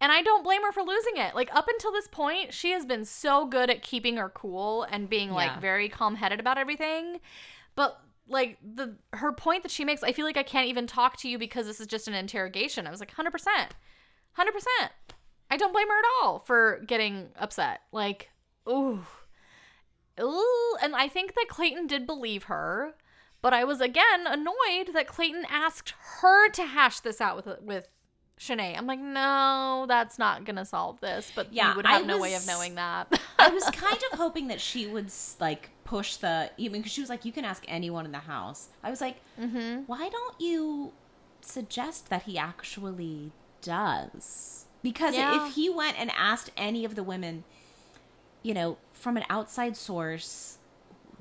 And 0.00 0.10
I 0.10 0.22
don't 0.22 0.42
blame 0.42 0.62
her 0.62 0.72
for 0.72 0.82
losing 0.82 1.16
it. 1.16 1.34
Like 1.34 1.54
up 1.54 1.68
until 1.68 1.92
this 1.92 2.08
point, 2.08 2.52
she 2.52 2.70
has 2.72 2.84
been 2.84 3.04
so 3.04 3.46
good 3.46 3.70
at 3.70 3.82
keeping 3.82 4.16
her 4.16 4.28
cool 4.28 4.82
and 4.84 5.08
being 5.08 5.30
like 5.30 5.50
Yeah. 5.52 5.60
very 5.60 5.88
calm-headed 5.88 6.40
about 6.40 6.58
everything. 6.58 7.20
But 7.76 8.00
like 8.26 8.58
the 8.62 8.96
her 9.12 9.32
point 9.32 9.62
that 9.62 9.70
she 9.72 9.84
makes, 9.84 10.02
I 10.02 10.12
feel 10.12 10.24
like 10.24 10.36
I 10.38 10.42
can't 10.42 10.68
even 10.68 10.86
talk 10.86 11.16
to 11.18 11.28
you 11.28 11.38
because 11.38 11.66
this 11.66 11.80
is 11.80 11.86
just 11.86 12.08
an 12.08 12.14
interrogation. 12.14 12.86
I 12.86 12.90
was 12.90 13.00
like 13.00 13.14
100%. 13.14 13.30
100%. 14.38 14.46
I 15.54 15.56
don't 15.56 15.72
blame 15.72 15.86
her 15.86 15.96
at 15.96 16.04
all 16.20 16.40
for 16.40 16.82
getting 16.84 17.28
upset. 17.36 17.82
Like, 17.92 18.30
ooh. 18.68 19.06
Ooh, 20.20 20.76
and 20.82 20.96
I 20.96 21.06
think 21.06 21.34
that 21.34 21.46
Clayton 21.48 21.86
did 21.86 22.08
believe 22.08 22.44
her, 22.44 22.96
but 23.40 23.54
I 23.54 23.62
was 23.62 23.80
again 23.80 24.26
annoyed 24.26 24.94
that 24.94 25.06
Clayton 25.06 25.46
asked 25.48 25.94
her 26.20 26.48
to 26.50 26.64
hash 26.64 26.98
this 27.00 27.20
out 27.20 27.36
with 27.36 27.62
with 27.62 27.86
Shanae. 28.36 28.76
I'm 28.76 28.88
like, 28.88 28.98
no, 28.98 29.84
that's 29.86 30.18
not 30.18 30.44
gonna 30.44 30.64
solve 30.64 31.00
this. 31.00 31.30
But 31.32 31.52
Yeah, 31.52 31.70
you 31.70 31.76
would 31.76 31.86
have 31.86 32.02
I 32.02 32.04
no 32.04 32.18
way 32.18 32.34
of 32.34 32.44
knowing 32.48 32.74
that. 32.74 33.20
I 33.38 33.50
was 33.50 33.62
kind 33.72 34.00
of 34.10 34.18
hoping 34.18 34.48
that 34.48 34.60
she 34.60 34.88
would 34.88 35.12
like 35.38 35.70
push 35.84 36.16
the 36.16 36.50
even 36.56 36.80
because 36.80 36.90
she 36.90 37.00
was 37.00 37.10
like, 37.10 37.24
you 37.24 37.30
can 37.30 37.44
ask 37.44 37.64
anyone 37.68 38.06
in 38.06 38.12
the 38.12 38.18
house. 38.18 38.70
I 38.82 38.90
was 38.90 39.00
like, 39.00 39.20
mm-hmm. 39.40 39.82
why 39.86 40.08
don't 40.08 40.40
you 40.40 40.94
suggest 41.42 42.10
that 42.10 42.24
he 42.24 42.38
actually 42.38 43.30
does? 43.62 44.64
Because 44.84 45.16
Yeah. 45.16 45.44
if 45.48 45.54
he 45.54 45.68
went 45.70 45.98
and 45.98 46.10
asked 46.14 46.50
any 46.58 46.84
of 46.84 46.94
the 46.94 47.02
women, 47.02 47.42
you 48.42 48.52
know, 48.54 48.76
from 48.92 49.16
an 49.16 49.24
outside 49.30 49.76
source, 49.78 50.58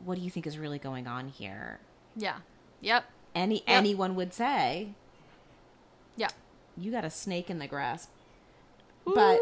what 0.04 0.16
do 0.16 0.22
you 0.22 0.30
think 0.30 0.46
is 0.46 0.58
really 0.60 0.78
going 0.78 1.08
on 1.08 1.30
here? 1.30 1.80
Yeah. 2.16 2.40
Yep. 2.82 3.06
Any 3.34 3.64
anyone 3.66 4.16
would 4.16 4.34
say, 4.34 4.90
yeah, 6.18 6.28
you 6.78 6.92
got 6.92 7.06
a 7.06 7.10
snake 7.10 7.50
in 7.50 7.58
the 7.60 7.68
grass. 7.68 8.10
But 9.06 9.40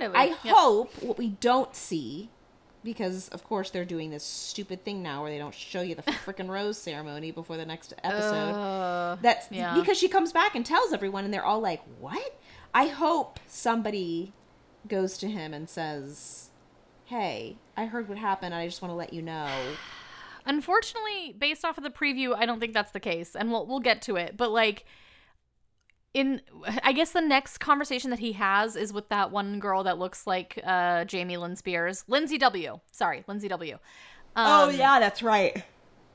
no. 0.00 0.12
I 0.14 0.36
Yep. 0.44 0.54
hope 0.54 1.02
what 1.02 1.18
we 1.18 1.30
don't 1.30 1.74
see, 1.74 2.30
because 2.84 3.28
of 3.30 3.42
course 3.44 3.70
they're 3.70 3.84
doing 3.84 4.10
this 4.10 4.22
stupid 4.24 4.84
thing 4.84 5.02
now 5.02 5.22
where 5.22 5.30
they 5.30 5.38
don't 5.38 5.54
show 5.54 5.80
you 5.82 5.96
the 5.96 6.02
freaking 6.24 6.48
rose 6.48 6.78
ceremony 6.78 7.32
before 7.32 7.56
the 7.56 7.66
next 7.66 7.94
episode. 8.04 8.52
Uh, 8.54 9.16
That's 9.20 9.50
yeah. 9.50 9.74
because 9.74 9.98
she 9.98 10.06
comes 10.08 10.32
back 10.32 10.54
and 10.54 10.64
tells 10.64 10.92
everyone, 10.92 11.24
and 11.24 11.34
they're 11.34 11.44
all 11.44 11.60
like, 11.60 11.82
"What?" 12.00 12.38
I 12.74 12.88
hope 12.88 13.38
somebody 13.46 14.32
goes 14.88 15.16
to 15.18 15.28
him 15.28 15.54
and 15.54 15.68
says, 15.68 16.50
"Hey, 17.04 17.56
I 17.76 17.86
heard 17.86 18.08
what 18.08 18.18
happened. 18.18 18.54
I 18.54 18.66
just 18.66 18.82
want 18.82 18.90
to 18.90 18.96
let 18.96 19.12
you 19.12 19.22
know." 19.22 19.48
Unfortunately, 20.44 21.34
based 21.38 21.64
off 21.64 21.78
of 21.78 21.84
the 21.84 21.90
preview, 21.90 22.36
I 22.36 22.44
don't 22.44 22.60
think 22.60 22.74
that's 22.74 22.90
the 22.90 23.00
case, 23.00 23.34
and 23.34 23.50
we'll 23.50 23.66
we'll 23.66 23.80
get 23.80 24.02
to 24.02 24.16
it. 24.16 24.36
But 24.36 24.50
like, 24.50 24.84
in 26.12 26.40
I 26.82 26.92
guess 26.92 27.12
the 27.12 27.20
next 27.20 27.58
conversation 27.58 28.10
that 28.10 28.18
he 28.18 28.32
has 28.32 28.76
is 28.76 28.92
with 28.92 29.08
that 29.08 29.30
one 29.30 29.60
girl 29.60 29.84
that 29.84 29.98
looks 29.98 30.26
like 30.26 30.58
uh, 30.64 31.04
Jamie 31.04 31.36
Lynn 31.36 31.56
Spears, 31.56 32.04
Lindsay 32.08 32.38
W. 32.38 32.80
Sorry, 32.90 33.24
Lindsay 33.26 33.48
W. 33.48 33.74
Um, 34.36 34.46
oh 34.46 34.68
yeah, 34.68 34.98
that's 34.98 35.22
right. 35.22 35.64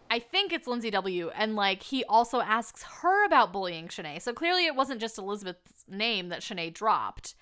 I 0.09 0.19
think 0.19 0.51
it's 0.51 0.67
Lindsay 0.67 0.89
W. 0.91 1.29
And 1.35 1.55
like 1.55 1.83
he 1.83 2.03
also 2.05 2.41
asks 2.41 2.83
her 3.01 3.25
about 3.25 3.53
bullying 3.53 3.87
Shanae. 3.87 4.21
So 4.21 4.33
clearly 4.33 4.65
it 4.65 4.75
wasn't 4.75 5.01
just 5.01 5.17
Elizabeth's 5.17 5.85
name 5.87 6.29
that 6.29 6.41
Shanae 6.41 6.73
dropped. 6.73 7.35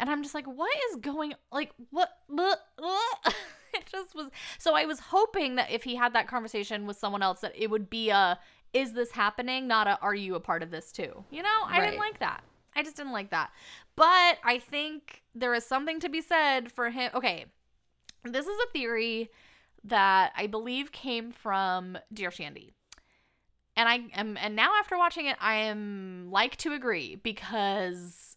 And 0.00 0.10
I'm 0.10 0.22
just 0.22 0.34
like, 0.34 0.46
what 0.46 0.74
is 0.90 0.96
going 0.96 1.34
like 1.52 1.72
what 1.90 2.10
what- 2.28 2.60
what? 2.78 3.34
it 3.74 3.86
just 3.86 4.14
was 4.14 4.30
so 4.58 4.74
I 4.74 4.84
was 4.86 5.00
hoping 5.00 5.56
that 5.56 5.70
if 5.70 5.84
he 5.84 5.96
had 5.96 6.14
that 6.14 6.28
conversation 6.28 6.86
with 6.86 6.96
someone 6.96 7.22
else 7.22 7.40
that 7.40 7.52
it 7.56 7.70
would 7.70 7.90
be 7.90 8.10
a 8.10 8.38
is 8.72 8.92
this 8.92 9.12
happening, 9.12 9.68
not 9.68 9.86
a 9.86 9.98
are 10.00 10.14
you 10.14 10.34
a 10.34 10.40
part 10.40 10.62
of 10.62 10.70
this 10.70 10.90
too? 10.90 11.24
You 11.30 11.42
know, 11.42 11.60
I 11.66 11.80
didn't 11.80 11.98
like 12.00 12.18
that. 12.20 12.42
I 12.74 12.82
just 12.82 12.96
didn't 12.96 13.12
like 13.12 13.30
that. 13.30 13.50
But 13.96 14.38
I 14.42 14.58
think 14.58 15.22
there 15.34 15.54
is 15.54 15.64
something 15.64 16.00
to 16.00 16.08
be 16.08 16.20
said 16.20 16.72
for 16.72 16.90
him. 16.90 17.10
Okay. 17.14 17.46
This 18.24 18.46
is 18.46 18.56
a 18.66 18.72
theory 18.72 19.30
that 19.84 20.32
I 20.36 20.46
believe 20.46 20.92
came 20.92 21.30
from 21.30 21.98
Dear 22.12 22.30
Shandy. 22.30 22.72
And 23.76 23.88
I 23.88 24.04
am 24.14 24.36
and 24.40 24.54
now 24.54 24.72
after 24.78 24.96
watching 24.96 25.26
it, 25.26 25.36
I 25.40 25.54
am 25.54 26.28
like 26.30 26.56
to 26.58 26.72
agree 26.72 27.16
because 27.16 28.36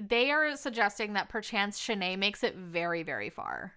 they 0.00 0.30
are 0.30 0.56
suggesting 0.56 1.12
that 1.12 1.28
perchance 1.28 1.78
Shanae 1.78 2.18
makes 2.18 2.42
it 2.42 2.56
very, 2.56 3.02
very 3.02 3.30
far. 3.30 3.74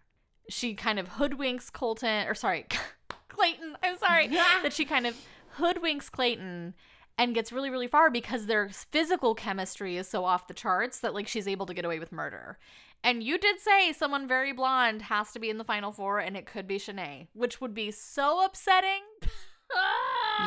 She 0.50 0.74
kind 0.74 1.00
of 1.00 1.10
hoodwinks 1.10 1.72
Colton 1.72 2.28
or 2.28 2.34
sorry, 2.34 2.66
Clayton. 3.28 3.78
I'm 3.84 3.98
sorry. 3.98 4.28
that 4.28 4.74
she 4.74 4.86
kind 4.86 5.06
of 5.06 5.16
hoodwinks 5.58 6.10
Clayton 6.10 6.74
and 7.18 7.34
gets 7.34 7.52
really, 7.52 7.70
really 7.70 7.88
far 7.88 8.10
because 8.10 8.46
their 8.46 8.70
physical 8.70 9.36
chemistry 9.36 9.98
is 9.98 10.08
so 10.08 10.26
off 10.26 10.48
the 10.48 10.54
charts 10.54 11.00
that 11.00 11.14
like 11.14 11.28
she's 11.28 11.48
able 11.48 11.66
to 11.66 11.74
get 11.74 11.86
away 11.86 12.00
with 12.00 12.12
murder. 12.12 12.58
And 13.06 13.22
you 13.22 13.38
did 13.38 13.60
say 13.60 13.94
someone 13.94 14.28
very 14.28 14.52
blonde 14.52 15.04
has 15.04 15.32
to 15.34 15.40
be 15.40 15.52
in 15.52 15.60
the 15.60 15.64
final 15.64 15.92
four, 15.92 16.18
and 16.18 16.36
it 16.36 16.48
could 16.48 16.68
be 16.68 16.80
Shanae, 16.80 17.28
which 17.34 17.62
would 17.62 17.74
be 17.76 17.92
so 17.92 18.44
upsetting. 18.44 19.02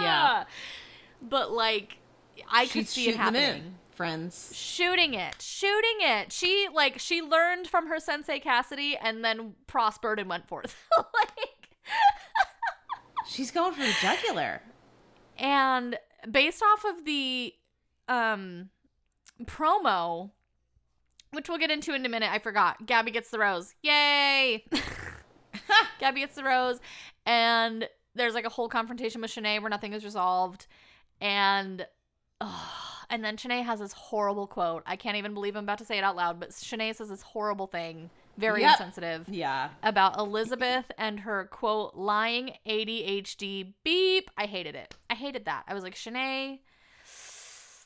Yeah. 0.01 0.45
But 1.23 1.51
like, 1.51 1.99
I 2.51 2.67
could 2.67 2.87
see 2.87 3.09
it 3.09 3.13
shooting 3.15 3.25
the 3.27 3.33
moon, 3.33 3.43
happening. 3.43 3.75
friends. 3.91 4.53
shooting 4.55 5.15
it, 5.15 5.41
shooting 5.41 5.97
it. 6.01 6.31
She 6.31 6.69
like 6.73 6.99
she 6.99 7.23
learned 7.23 7.67
from 7.69 7.87
her 7.89 7.99
sensei 7.99 8.39
Cassidy 8.39 8.97
and 8.97 9.25
then 9.25 9.55
prospered 9.67 10.21
and 10.21 10.29
went 10.29 10.47
forth. 10.47 10.77
like 10.99 11.71
She's 13.27 13.51
going 13.51 13.73
for 13.73 13.81
the 13.83 13.95
jugular. 14.01 14.61
and 15.39 15.99
based 16.31 16.63
off 16.63 16.85
of 16.85 17.05
the 17.05 17.55
um 18.09 18.69
promo 19.45 20.31
which 21.33 21.49
we'll 21.49 21.59
get 21.59 21.71
into 21.71 21.95
in 21.95 22.05
a 22.05 22.09
minute, 22.09 22.31
I 22.33 22.39
forgot. 22.39 22.87
Gabby 22.87 23.11
gets 23.11 23.31
the 23.31 23.39
rose. 23.39 23.75
Yay! 23.83 24.65
Gabby 25.99 26.21
gets 26.21 26.37
the 26.37 26.45
rose 26.45 26.79
and 27.27 27.89
there's 28.15 28.35
like 28.35 28.45
a 28.47 28.51
whole 28.51 28.69
confrontation 28.69 29.21
with 29.21 29.31
Shanae 29.31 29.61
where 29.61 29.71
nothing 29.71 29.93
is 29.93 30.05
resolved 30.05 30.67
and 31.21 31.87
ugh, 32.41 32.51
and 33.11 33.25
then 33.25 33.37
Shanae 33.37 33.65
has 33.65 33.81
this 33.81 33.93
horrible 33.93 34.47
quote. 34.47 34.83
I 34.87 34.97
can't 34.97 35.17
even 35.17 35.35
believe 35.35 35.57
I'm 35.57 35.65
about 35.65 35.79
to 35.79 35.85
say 35.85 35.99
it 35.99 36.05
out 36.05 36.17
loud, 36.17 36.39
but 36.41 36.51
Shanae 36.51 36.95
says 36.95 37.09
this 37.09 37.23
horrible 37.23 37.67
thing, 37.67 38.11
very 38.37 38.61
Yep. 38.63 38.73
insensitive 38.73 39.29
Yeah. 39.29 39.71
about 39.83 40.19
Elizabeth 40.19 40.91
and 40.99 41.21
her 41.21 41.47
quote 41.47 41.95
lying 41.95 42.53
ADHD 42.67 43.75
beep. 43.85 44.31
I 44.37 44.47
hated 44.47 44.75
it. 44.75 44.95
I 45.11 45.15
hated 45.15 45.45
that. 45.47 45.65
I 45.67 45.75
was 45.75 45.83
like, 45.83 45.95
Shanae, 45.95 46.61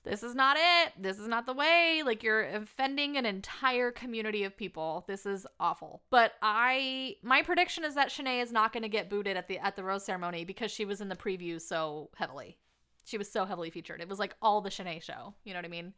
this 0.05 0.23
is 0.23 0.35
not 0.35 0.57
it. 0.59 0.93
This 0.99 1.19
is 1.19 1.29
not 1.29 1.47
the 1.47 1.53
way. 1.53 2.03
Like 2.05 2.23
you're 2.23 2.43
offending 2.43 3.17
an 3.17 3.27
entire 3.27 3.91
community 3.91 4.45
of 4.45 4.57
people. 4.57 5.05
This 5.07 5.27
is 5.27 5.47
awful. 5.61 6.03
But 6.11 6.33
I 6.43 7.17
my 7.23 7.43
prediction 7.43 7.85
is 7.85 7.95
that 7.95 8.09
Shanae 8.09 8.43
is 8.43 8.53
not 8.53 8.73
going 8.73 8.83
to 8.83 8.89
get 8.89 9.11
booted 9.11 9.37
at 9.37 9.49
the 9.49 9.59
at 9.59 9.77
the 9.77 9.85
rose 9.85 10.05
ceremony 10.05 10.45
because 10.45 10.71
she 10.71 10.85
was 10.85 11.01
in 11.01 11.09
the 11.09 11.17
preview 11.17 11.61
so 11.61 12.11
heavily. 12.17 12.59
She 13.05 13.19
was 13.19 13.31
so 13.31 13.45
heavily 13.45 13.71
featured. 13.71 14.01
It 14.01 14.09
was 14.09 14.19
like 14.19 14.35
all 14.43 14.61
the 14.61 14.71
Shanae 14.71 15.03
show. 15.03 15.35
You 15.45 15.53
know 15.53 15.59
what 15.59 15.67
I 15.67 15.69
mean? 15.69 15.93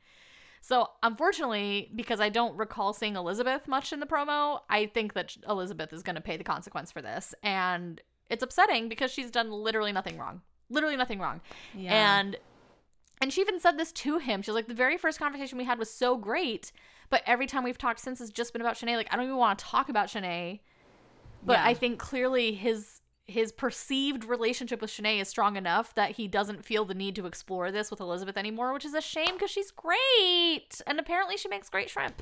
So, 0.61 0.89
unfortunately, 1.03 1.91
because 1.95 2.21
I 2.21 2.31
don't 2.31 2.57
recall 2.57 2.95
seeing 2.95 3.17
Elizabeth 3.17 3.69
much 3.69 3.93
in 3.93 4.01
the 4.01 4.07
promo, 4.07 4.61
I 4.71 4.87
think 4.87 5.13
that 5.13 5.37
Elizabeth 5.47 5.93
is 5.93 6.03
going 6.03 6.15
to 6.15 6.23
pay 6.23 6.39
the 6.39 6.45
consequence 6.45 6.91
for 6.91 7.03
this. 7.03 7.35
And 7.43 8.01
it's 8.31 8.43
upsetting 8.43 8.89
because 8.89 9.11
she's 9.11 9.31
done 9.31 9.51
literally 9.53 9.93
nothing 9.93 10.17
wrong. 10.17 10.41
Literally 10.71 10.97
nothing 10.97 11.19
wrong. 11.19 11.43
Yeah. 11.75 12.19
And 12.19 12.37
and 13.21 13.33
she 13.33 13.41
even 13.41 13.61
said 13.61 13.79
this 13.79 13.93
to 13.93 14.19
him. 14.19 14.43
She 14.43 14.51
was 14.51 14.57
like, 14.57 14.69
the 14.69 14.75
very 14.75 14.97
first 14.97 15.19
conversation 15.19 15.59
we 15.59 15.65
had 15.65 15.79
was 15.79 15.91
so 15.91 16.17
great, 16.17 16.73
but 17.11 17.23
every 17.27 17.47
time 17.47 17.65
we've 17.65 17.79
talked 17.79 18.01
since 18.01 18.19
has 18.19 18.31
just 18.31 18.53
been 18.53 18.63
about 18.63 18.77
Shanae. 18.77 18.97
Like, 18.97 19.13
I 19.13 19.17
don't 19.17 19.27
even 19.27 19.37
want 19.37 19.59
to 19.59 19.65
talk 19.65 19.89
about 19.89 20.09
Shanae. 20.09 20.61
But 21.45 21.55
Yeah. 21.55 21.65
I 21.67 21.75
think 21.75 21.99
clearly 21.99 22.55
his 22.55 23.01
his 23.27 23.53
perceived 23.53 24.25
relationship 24.25 24.83
with 24.83 24.91
Shanae 24.91 25.19
is 25.21 25.29
strong 25.29 25.57
enough 25.57 25.95
that 25.95 26.11
he 26.13 26.29
doesn't 26.29 26.63
feel 26.63 26.85
the 26.85 26.93
need 26.93 27.17
to 27.17 27.25
explore 27.25 27.73
this 27.73 27.91
with 27.91 27.99
Elizabeth 27.99 28.37
anymore, 28.37 28.75
which 28.75 28.85
is 28.85 28.93
a 28.93 29.01
shame 29.01 29.33
because 29.33 29.51
she's 29.51 29.71
great. 29.71 30.83
And 30.87 31.01
apparently 31.01 31.39
she 31.39 31.49
makes 31.49 31.71
great 31.71 31.89
shrimp. 31.89 32.21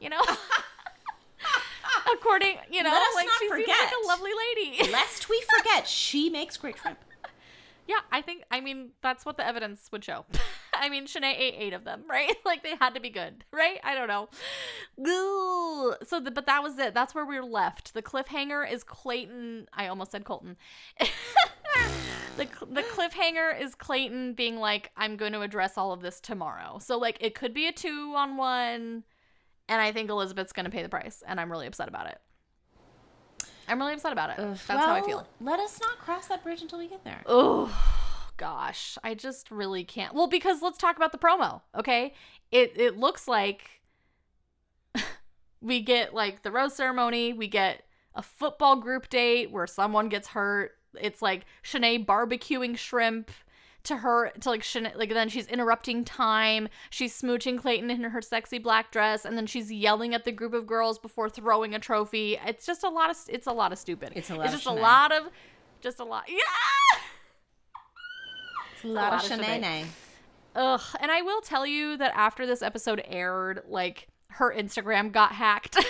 You 0.00 0.08
know? 0.08 0.22
According, 2.14 2.56
you 2.70 2.82
know, 2.82 2.90
like 3.14 3.26
not 3.26 3.38
she 3.40 3.48
seems 3.48 3.68
like 3.68 3.92
a 4.04 4.06
lovely 4.06 4.30
lady. 4.56 4.90
Lest 4.92 5.28
we 5.28 5.42
forget, 5.58 5.86
she 5.86 6.30
makes 6.30 6.56
great 6.56 6.78
shrimp. 6.78 6.98
Yeah, 7.86 8.00
I 8.10 8.22
think 8.22 8.44
I 8.50 8.60
mean 8.60 8.90
that's 9.02 9.26
what 9.26 9.36
the 9.36 9.46
evidence 9.46 9.88
would 9.92 10.04
show. 10.04 10.24
I 10.74 10.88
mean, 10.88 11.06
Shanae 11.06 11.38
ate 11.38 11.54
eight 11.56 11.72
of 11.72 11.84
them, 11.84 12.02
right? 12.08 12.34
Like 12.44 12.62
they 12.62 12.74
had 12.80 12.94
to 12.94 13.00
be 13.00 13.10
good, 13.10 13.44
right? 13.52 13.78
I 13.84 13.94
don't 13.94 14.08
know. 14.08 14.28
So, 16.04 16.20
the, 16.20 16.30
but 16.30 16.46
that 16.46 16.62
was 16.62 16.78
it. 16.78 16.94
That's 16.94 17.14
where 17.14 17.24
we 17.24 17.38
were 17.38 17.46
left. 17.46 17.94
The 17.94 18.02
cliffhanger 18.02 18.70
is 18.70 18.82
Clayton. 18.82 19.68
I 19.72 19.86
almost 19.86 20.12
said 20.12 20.24
Colton. 20.24 20.56
the 22.36 22.48
The 22.70 22.82
cliffhanger 22.82 23.60
is 23.60 23.74
Clayton 23.74 24.34
being 24.34 24.56
like, 24.56 24.90
"I'm 24.96 25.16
going 25.16 25.32
to 25.32 25.40
address 25.40 25.78
all 25.78 25.92
of 25.92 26.00
this 26.00 26.20
tomorrow." 26.20 26.78
So, 26.80 26.98
like, 26.98 27.18
it 27.20 27.34
could 27.34 27.54
be 27.54 27.66
a 27.66 27.72
two 27.72 28.14
on 28.16 28.36
one, 28.36 29.04
and 29.68 29.80
I 29.80 29.92
think 29.92 30.10
Elizabeth's 30.10 30.52
going 30.52 30.64
to 30.64 30.70
pay 30.70 30.82
the 30.82 30.88
price, 30.88 31.22
and 31.26 31.40
I'm 31.40 31.50
really 31.50 31.66
upset 31.66 31.88
about 31.88 32.06
it. 32.08 32.18
I'm 33.72 33.80
really 33.80 33.94
upset 33.94 34.12
about 34.12 34.30
it. 34.30 34.36
Ugh, 34.38 34.58
That's 34.66 34.84
how 34.84 34.92
I 34.92 35.00
well, 35.00 35.04
feel. 35.04 35.26
Let 35.40 35.58
us 35.58 35.80
not 35.80 35.98
cross 35.98 36.26
that 36.26 36.42
bridge 36.42 36.60
until 36.60 36.78
we 36.78 36.88
get 36.88 37.04
there. 37.04 37.22
Oh 37.26 37.74
gosh, 38.36 38.98
I 39.02 39.14
just 39.14 39.50
really 39.50 39.82
can't. 39.82 40.14
Well, 40.14 40.26
because 40.26 40.60
let's 40.62 40.78
talk 40.78 40.96
about 40.96 41.12
the 41.12 41.18
promo, 41.18 41.62
okay? 41.76 42.12
It 42.50 42.72
it 42.76 42.98
looks 42.98 43.26
like 43.26 43.82
we 45.62 45.80
get 45.80 46.12
like 46.12 46.42
the 46.42 46.50
rose 46.50 46.74
ceremony, 46.74 47.32
we 47.32 47.48
get 47.48 47.82
a 48.14 48.22
football 48.22 48.76
group 48.76 49.08
date 49.08 49.50
where 49.50 49.66
someone 49.66 50.10
gets 50.10 50.28
hurt. 50.28 50.72
It's 51.00 51.22
like 51.22 51.46
Shanae 51.64 52.04
barbecuing 52.04 52.76
shrimp 52.76 53.30
to 53.84 53.96
her 53.98 54.30
to 54.40 54.50
like 54.50 54.62
Shanae, 54.62 54.96
like 54.96 55.10
then 55.10 55.28
she's 55.28 55.46
interrupting 55.46 56.04
time. 56.04 56.68
She's 56.90 57.20
smooching 57.20 57.58
Clayton 57.58 57.90
in 57.90 58.02
her 58.02 58.22
sexy 58.22 58.58
black 58.58 58.90
dress, 58.90 59.24
and 59.24 59.36
then 59.36 59.46
she's 59.46 59.72
yelling 59.72 60.14
at 60.14 60.24
the 60.24 60.32
group 60.32 60.54
of 60.54 60.66
girls 60.66 60.98
before 60.98 61.28
throwing 61.28 61.74
a 61.74 61.78
trophy. 61.78 62.38
It's 62.46 62.66
just 62.66 62.84
a 62.84 62.88
lot 62.88 63.10
of 63.10 63.16
it's 63.28 63.46
a 63.46 63.52
lot 63.52 63.72
of 63.72 63.78
stupid. 63.78 64.12
It's 64.14 64.30
a 64.30 64.36
lot 64.36 64.46
It's 64.46 64.54
of 64.54 64.60
just 64.60 64.66
a 64.66 64.80
lot 64.80 65.12
of 65.12 65.28
just 65.80 66.00
a 66.00 66.04
lot. 66.04 66.24
Yeah. 66.28 66.36
It's 68.74 68.84
a 68.84 68.94
lot, 68.94 69.12
lot 69.12 69.24
of 69.24 69.30
of 69.30 69.38
shenanay. 69.38 69.84
Ugh. 70.56 70.80
And 70.98 71.12
I 71.12 71.22
will 71.22 71.40
tell 71.40 71.64
you 71.64 71.96
that 71.98 72.12
after 72.16 72.46
this 72.46 72.62
episode 72.62 73.00
aired, 73.06 73.62
like 73.68 74.08
her 74.30 74.52
Instagram 74.52 75.12
got 75.12 75.32
hacked. 75.32 75.76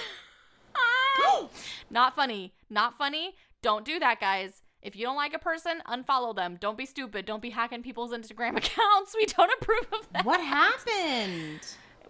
Not 1.90 2.14
funny. 2.14 2.52
Not 2.68 2.96
funny. 2.96 3.34
Don't 3.62 3.84
do 3.84 3.98
that, 3.98 4.20
guys. 4.20 4.62
If 4.82 4.96
you 4.96 5.06
don't 5.06 5.16
like 5.16 5.32
a 5.32 5.38
person, 5.38 5.80
unfollow 5.86 6.34
them. 6.34 6.58
Don't 6.60 6.76
be 6.76 6.86
stupid. 6.86 7.24
Don't 7.24 7.40
be 7.40 7.50
hacking 7.50 7.82
people's 7.82 8.12
Instagram 8.12 8.56
accounts. 8.56 9.14
We 9.14 9.26
don't 9.26 9.50
approve 9.60 9.86
of 9.92 10.08
that. 10.12 10.24
what 10.24 10.40
happened? 10.40 11.60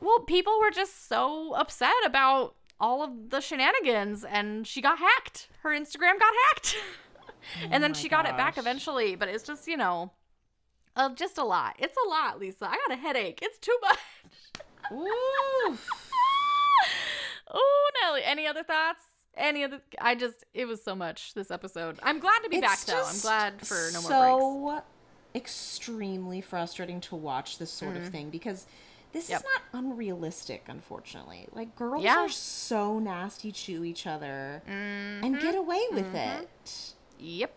Well, 0.00 0.20
people 0.20 0.58
were 0.58 0.70
just 0.70 1.08
so 1.08 1.52
upset 1.54 1.94
about 2.04 2.54
all 2.80 3.04
of 3.04 3.30
the 3.30 3.40
shenanigans 3.40 4.24
and 4.24 4.66
she 4.66 4.80
got 4.80 4.98
hacked. 4.98 5.48
Her 5.62 5.70
Instagram 5.70 6.18
got 6.18 6.32
hacked. 6.48 6.76
and 7.70 7.82
then 7.82 7.92
Oh 7.92 7.94
she 7.94 8.08
got 8.08 8.26
it 8.26 8.36
back 8.36 8.56
eventually, 8.56 9.14
but 9.16 9.28
it's 9.28 9.44
just, 9.44 9.68
you 9.68 9.76
know, 9.76 10.10
uh, 10.96 11.14
just 11.14 11.38
a 11.38 11.44
lot. 11.44 11.76
It's 11.78 11.96
a 12.04 12.08
lot, 12.08 12.40
Lisa. 12.40 12.68
I 12.68 12.78
got 12.88 12.98
a 12.98 13.00
headache. 13.00 13.38
It's 13.42 13.58
too 13.58 13.76
much. 13.82 13.98
Oof. 14.92 16.10
oh, 17.52 17.90
Nelly. 18.02 18.22
Any 18.24 18.46
other 18.46 18.62
thoughts? 18.62 19.02
Any 19.36 19.64
other? 19.64 19.80
I 20.00 20.14
just, 20.14 20.44
it 20.52 20.66
was 20.66 20.82
so 20.82 20.94
much 20.94 21.34
this 21.34 21.50
episode. 21.50 21.98
I'm 22.02 22.18
glad 22.18 22.40
to 22.40 22.50
be 22.50 22.60
back, 22.60 22.80
though. 22.80 23.02
I'm 23.04 23.18
glad 23.20 23.66
for 23.66 23.88
no 23.92 24.02
more 24.02 24.72
breaks. 24.72 24.82
so 24.82 24.82
extremely 25.34 26.40
frustrating 26.40 27.00
to 27.00 27.16
watch 27.16 27.58
this 27.58 27.70
sort 27.70 27.96
of 27.96 28.08
thing 28.08 28.30
because 28.30 28.66
this 29.12 29.24
Mm-hmm. 29.24 29.32
Yep. 29.32 29.40
is 29.40 29.44
not 29.72 29.84
unrealistic, 29.84 30.64
unfortunately. 30.68 31.46
Like 31.52 31.74
girls 31.76 32.02
Yeah. 32.04 32.18
are 32.18 32.28
so 32.28 32.98
nasty 32.98 33.52
to 33.52 33.84
each 33.84 34.06
other 34.06 34.62
Mm-hmm. 34.68 35.24
and 35.24 35.40
get 35.40 35.54
away 35.54 35.80
with 35.92 36.14
it. 36.14 36.94
Yep. 37.18 37.54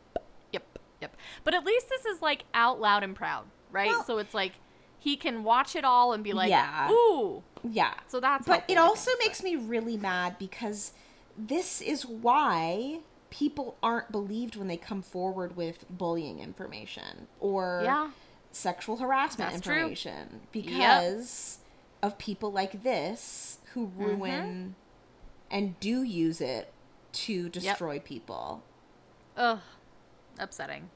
Yep. 0.53 0.79
Yep. 1.01 1.17
But 1.43 1.53
at 1.53 1.65
least 1.65 1.89
this 1.89 2.05
is 2.05 2.21
like 2.21 2.45
out 2.53 2.79
loud 2.79 3.03
and 3.03 3.15
proud, 3.15 3.45
right? 3.71 3.87
Well- 3.89 4.03
so 4.05 4.17
it's 4.17 4.33
like 4.33 4.53
he 4.99 5.15
can 5.17 5.43
watch 5.43 5.75
it 5.75 5.83
all 5.85 6.13
and 6.13 6.23
be 6.23 6.33
like, 6.33 6.49
Yeah. 6.49 6.89
ooh. 6.91 7.43
Yeah. 7.63 7.93
So 8.07 8.19
that's 8.19 8.47
But 8.47 8.63
it 8.67 8.75
helpful, 8.75 8.89
also 8.89 9.11
makes 9.19 9.43
me 9.43 9.55
really 9.55 9.97
mad 9.97 10.37
because 10.39 10.93
this 11.37 11.81
is 11.81 12.05
why 12.05 12.99
people 13.29 13.77
aren't 13.83 14.11
believed 14.11 14.55
when 14.55 14.67
they 14.67 14.77
come 14.77 15.01
forward 15.01 15.55
with 15.55 15.85
bullying 15.89 16.39
information 16.39 17.27
or 17.39 17.81
Yeah. 17.83 18.11
sexual 18.51 18.97
harassment 18.97 19.51
That's 19.51 19.63
true. 19.65 19.73
information 19.75 20.41
because 20.51 21.59
of 22.01 22.17
people 22.17 22.51
like 22.51 22.83
this 22.83 23.59
who 23.73 23.87
Mm-hmm. 23.87 24.03
ruin 24.03 24.75
and 25.51 25.79
do 25.79 26.03
use 26.03 26.39
it 26.41 26.71
to 27.11 27.49
destroy 27.49 27.99
people. 27.99 28.63
Ugh, 29.37 29.59
upsetting. 30.39 30.89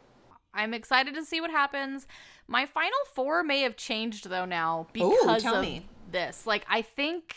I'm 0.54 0.74
excited 0.74 1.14
to 1.16 1.24
see 1.26 1.40
what 1.42 1.52
happens. 1.52 2.08
My 2.48 2.66
final 2.66 2.98
four 3.14 3.44
may 3.44 3.62
have 3.62 3.76
changed 3.76 4.30
though 4.30 4.46
now 4.46 4.88
because 4.94 5.44
tell 5.44 5.56
of 5.58 5.62
me. 5.62 5.88
this. 6.12 6.48
Like 6.48 6.66
I 6.70 6.82
think, 6.82 7.36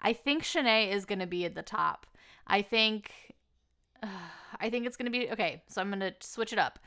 I 0.00 0.12
think 0.12 0.42
Shanae 0.44 0.90
is 0.92 1.04
gonna 1.04 1.26
be 1.26 1.44
at 1.44 1.54
the 1.54 1.62
top. 1.62 2.06
I 2.46 2.62
think, 2.62 3.10
I 4.60 4.70
think 4.70 4.86
it's 4.86 4.96
gonna 4.96 5.10
be 5.10 5.30
okay. 5.30 5.62
So 5.68 5.80
I'm 5.80 5.90
gonna 5.90 6.12
switch 6.20 6.52
it 6.52 6.58
up. 6.58 6.78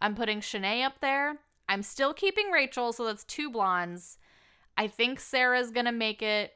I'm 0.00 0.14
putting 0.14 0.40
Shanae 0.40 0.84
up 0.84 1.00
there. 1.00 1.36
I'm 1.68 1.82
still 1.82 2.14
keeping 2.14 2.50
Rachel, 2.50 2.92
so 2.92 3.04
that's 3.04 3.24
two 3.24 3.50
blondes. 3.50 4.18
I 4.76 4.86
think 4.86 5.20
Sarah's 5.20 5.70
gonna 5.70 5.92
make 5.92 6.22
it 6.22 6.52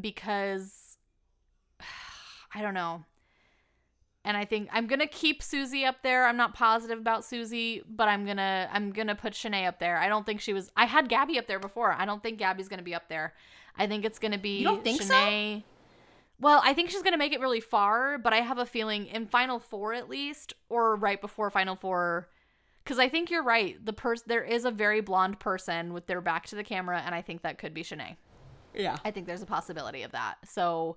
because 0.00 0.96
I 2.54 2.62
don't 2.62 2.74
know. 2.74 3.04
And 4.24 4.36
I 4.36 4.44
think 4.44 4.68
I'm 4.70 4.86
gonna 4.86 5.08
keep 5.08 5.42
Susie 5.42 5.84
up 5.84 6.02
there. 6.02 6.26
I'm 6.26 6.36
not 6.36 6.54
positive 6.54 6.98
about 6.98 7.24
Susie, 7.24 7.82
but 7.88 8.06
I'm 8.06 8.24
gonna 8.24 8.68
I'm 8.72 8.92
gonna 8.92 9.16
put 9.16 9.32
Shanae 9.32 9.66
up 9.66 9.80
there. 9.80 9.98
I 9.98 10.08
don't 10.08 10.24
think 10.24 10.40
she 10.40 10.52
was. 10.52 10.70
I 10.76 10.84
had 10.84 11.08
Gabby 11.08 11.38
up 11.38 11.48
there 11.48 11.58
before. 11.58 11.92
I 11.92 12.04
don't 12.04 12.22
think 12.22 12.38
Gabby's 12.38 12.68
gonna 12.68 12.82
be 12.82 12.94
up 12.94 13.08
there. 13.08 13.34
I 13.76 13.86
think 13.88 14.04
it's 14.04 14.20
gonna 14.20 14.38
be 14.38 14.58
You 14.58 14.64
don't 14.64 14.84
think 14.84 15.02
so? 15.02 15.62
Shanae. 16.42 16.44
Well, 16.44 16.60
I 16.64 16.74
think 16.74 16.90
she's 16.90 17.02
gonna 17.02 17.18
make 17.18 17.32
it 17.32 17.40
really 17.40 17.60
far, 17.60 18.18
but 18.18 18.32
I 18.32 18.38
have 18.40 18.58
a 18.58 18.66
feeling 18.66 19.06
in 19.06 19.26
Final 19.26 19.58
Four 19.58 19.94
at 19.94 20.08
least, 20.08 20.54
or 20.68 20.96
right 20.96 21.20
before 21.20 21.50
Final 21.50 21.76
Four, 21.76 22.28
Because 22.84 22.98
I 22.98 23.08
think 23.08 23.30
you're 23.30 23.44
right. 23.44 23.84
The 23.84 23.92
person 23.92 24.24
there 24.26 24.42
is 24.42 24.64
a 24.64 24.70
very 24.70 25.00
blonde 25.00 25.38
person 25.38 25.92
with 25.92 26.06
their 26.06 26.20
back 26.20 26.46
to 26.46 26.56
the 26.56 26.64
camera, 26.64 27.02
and 27.04 27.14
I 27.14 27.22
think 27.22 27.42
that 27.42 27.58
could 27.58 27.72
be 27.72 27.82
Shanae. 27.84 28.16
Yeah. 28.74 28.96
I 29.04 29.10
think 29.10 29.26
there's 29.26 29.42
a 29.42 29.46
possibility 29.46 30.02
of 30.02 30.12
that. 30.12 30.36
So, 30.48 30.96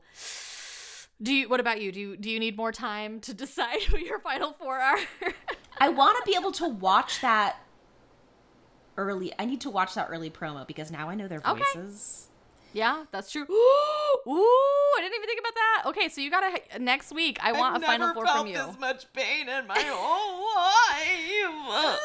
do 1.22 1.34
you? 1.34 1.50
What 1.50 1.60
about 1.60 1.82
you? 1.82 1.92
Do 1.92 2.00
you 2.00 2.18
do 2.18 2.30
you 2.30 2.40
need 2.40 2.58
more 2.58 2.72
time 2.72 3.20
to 3.22 3.34
decide 3.44 3.84
who 3.84 4.00
your 4.00 4.20
final 4.20 4.54
four 4.54 4.80
are? 4.80 4.98
I 5.78 5.90
want 5.90 6.18
to 6.18 6.24
be 6.30 6.36
able 6.36 6.54
to 6.54 6.68
watch 6.68 7.22
that 7.22 7.58
early. 8.98 9.34
I 9.38 9.46
need 9.46 9.62
to 9.62 9.70
watch 9.70 9.94
that 9.96 10.08
early 10.10 10.30
promo 10.30 10.66
because 10.66 10.90
now 10.90 11.10
I 11.10 11.16
know 11.16 11.28
their 11.28 11.42
Okay. 11.46 11.62
Yeah, 12.76 13.06
that's 13.12 13.32
true. 13.32 13.44
Ooh, 13.50 13.50
I 14.28 15.00
didn't 15.02 15.16
even 15.16 15.28
think 15.28 15.40
about 15.40 15.56
that. 15.56 15.84
Okay, 15.88 16.10
so 16.10 16.20
you 16.22 16.30
gotta 16.30 16.60
next 16.80 17.14
week. 17.14 17.40
I 17.42 17.54
want 17.54 17.78
a 17.78 17.80
final 17.80 18.14
four 18.14 18.28
from 18.28 18.48
you. 18.48 18.76
much 18.80 19.12
pain 19.14 19.48
in 19.48 19.66
my 19.66 19.80
whole 19.86 20.46
life. 21.88 22.00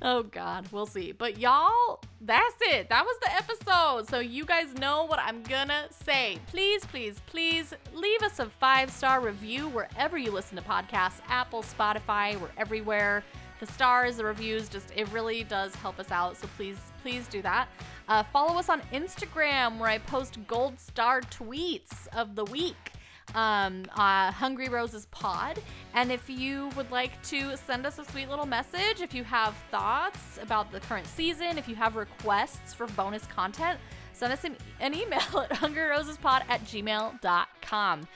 Oh 0.00 0.22
God, 0.22 0.68
we'll 0.70 0.86
see. 0.86 1.10
But 1.10 1.38
y'all, 1.40 2.00
that's 2.20 2.54
it. 2.60 2.88
That 2.88 3.04
was 3.04 3.16
the 3.20 3.34
episode. 3.34 4.08
So 4.08 4.20
you 4.20 4.44
guys 4.44 4.72
know 4.74 5.04
what 5.04 5.18
I'm 5.18 5.42
gonna 5.42 5.86
say. 5.90 6.38
Please, 6.46 6.84
please, 6.84 7.20
please 7.26 7.74
leave 7.92 8.22
us 8.22 8.38
a 8.38 8.46
five 8.46 8.90
star 8.92 9.20
review 9.20 9.68
wherever 9.68 10.16
you 10.16 10.30
listen 10.30 10.56
to 10.56 10.62
podcasts. 10.62 11.20
Apple, 11.28 11.64
Spotify, 11.64 12.40
we're 12.40 12.48
everywhere. 12.56 13.24
The 13.60 13.66
stars, 13.66 14.16
the 14.16 14.24
reviews, 14.24 14.68
just 14.68 14.92
it 14.94 15.10
really 15.12 15.44
does 15.44 15.74
help 15.76 15.98
us 15.98 16.10
out. 16.10 16.36
So 16.36 16.48
please, 16.56 16.78
please 17.02 17.26
do 17.28 17.42
that. 17.42 17.68
Uh, 18.08 18.22
follow 18.22 18.58
us 18.58 18.68
on 18.68 18.80
Instagram 18.92 19.78
where 19.78 19.88
I 19.88 19.98
post 19.98 20.38
gold 20.46 20.78
star 20.78 21.20
tweets 21.22 22.06
of 22.12 22.36
the 22.36 22.44
week 22.44 22.92
um, 23.34 23.84
uh, 23.94 24.30
Hungry 24.32 24.68
Roses 24.68 25.06
Pod. 25.10 25.60
And 25.94 26.10
if 26.10 26.28
you 26.28 26.70
would 26.76 26.90
like 26.90 27.20
to 27.24 27.56
send 27.56 27.86
us 27.86 27.98
a 27.98 28.04
sweet 28.04 28.28
little 28.28 28.46
message, 28.46 29.00
if 29.00 29.14
you 29.14 29.24
have 29.24 29.54
thoughts 29.70 30.38
about 30.40 30.70
the 30.72 30.80
current 30.80 31.06
season, 31.06 31.58
if 31.58 31.68
you 31.68 31.74
have 31.76 31.96
requests 31.96 32.74
for 32.74 32.86
bonus 32.88 33.26
content, 33.26 33.78
send 34.12 34.32
us 34.32 34.44
an, 34.44 34.56
an 34.80 34.94
email 34.94 35.18
at 35.34 35.50
hungryrosespod 35.50 36.42
at 36.48 36.64
gmail.com. 36.64 38.08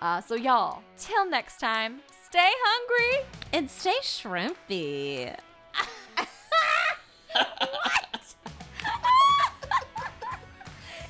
Uh, 0.00 0.20
so, 0.20 0.34
y'all, 0.34 0.82
till 0.96 1.28
next 1.28 1.58
time, 1.58 2.00
stay 2.30 2.50
hungry 2.64 3.26
and 3.52 3.70
stay 3.70 3.96
shrimpy. 4.02 5.34
what? 7.34 7.36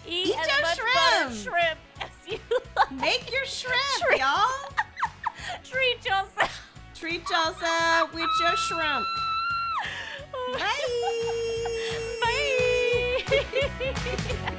Eat, 0.07 0.29
Eat 0.29 0.35
your 0.35 0.45
shrimp. 0.75 1.33
shrimp 1.35 1.79
as 2.01 2.09
you 2.27 2.39
like. 2.77 2.91
Make 3.01 3.31
your 3.33 3.45
shrimp, 3.45 3.77
Treat. 4.01 4.19
y'all. 4.21 4.51
Treat 5.65 6.05
yourself. 6.05 6.67
Treat 6.95 7.29
yourself 7.31 8.15
with 8.15 8.29
your 8.41 8.57
shrimp. 8.57 9.07
Bye. 10.53 10.85
Bye. 14.41 14.57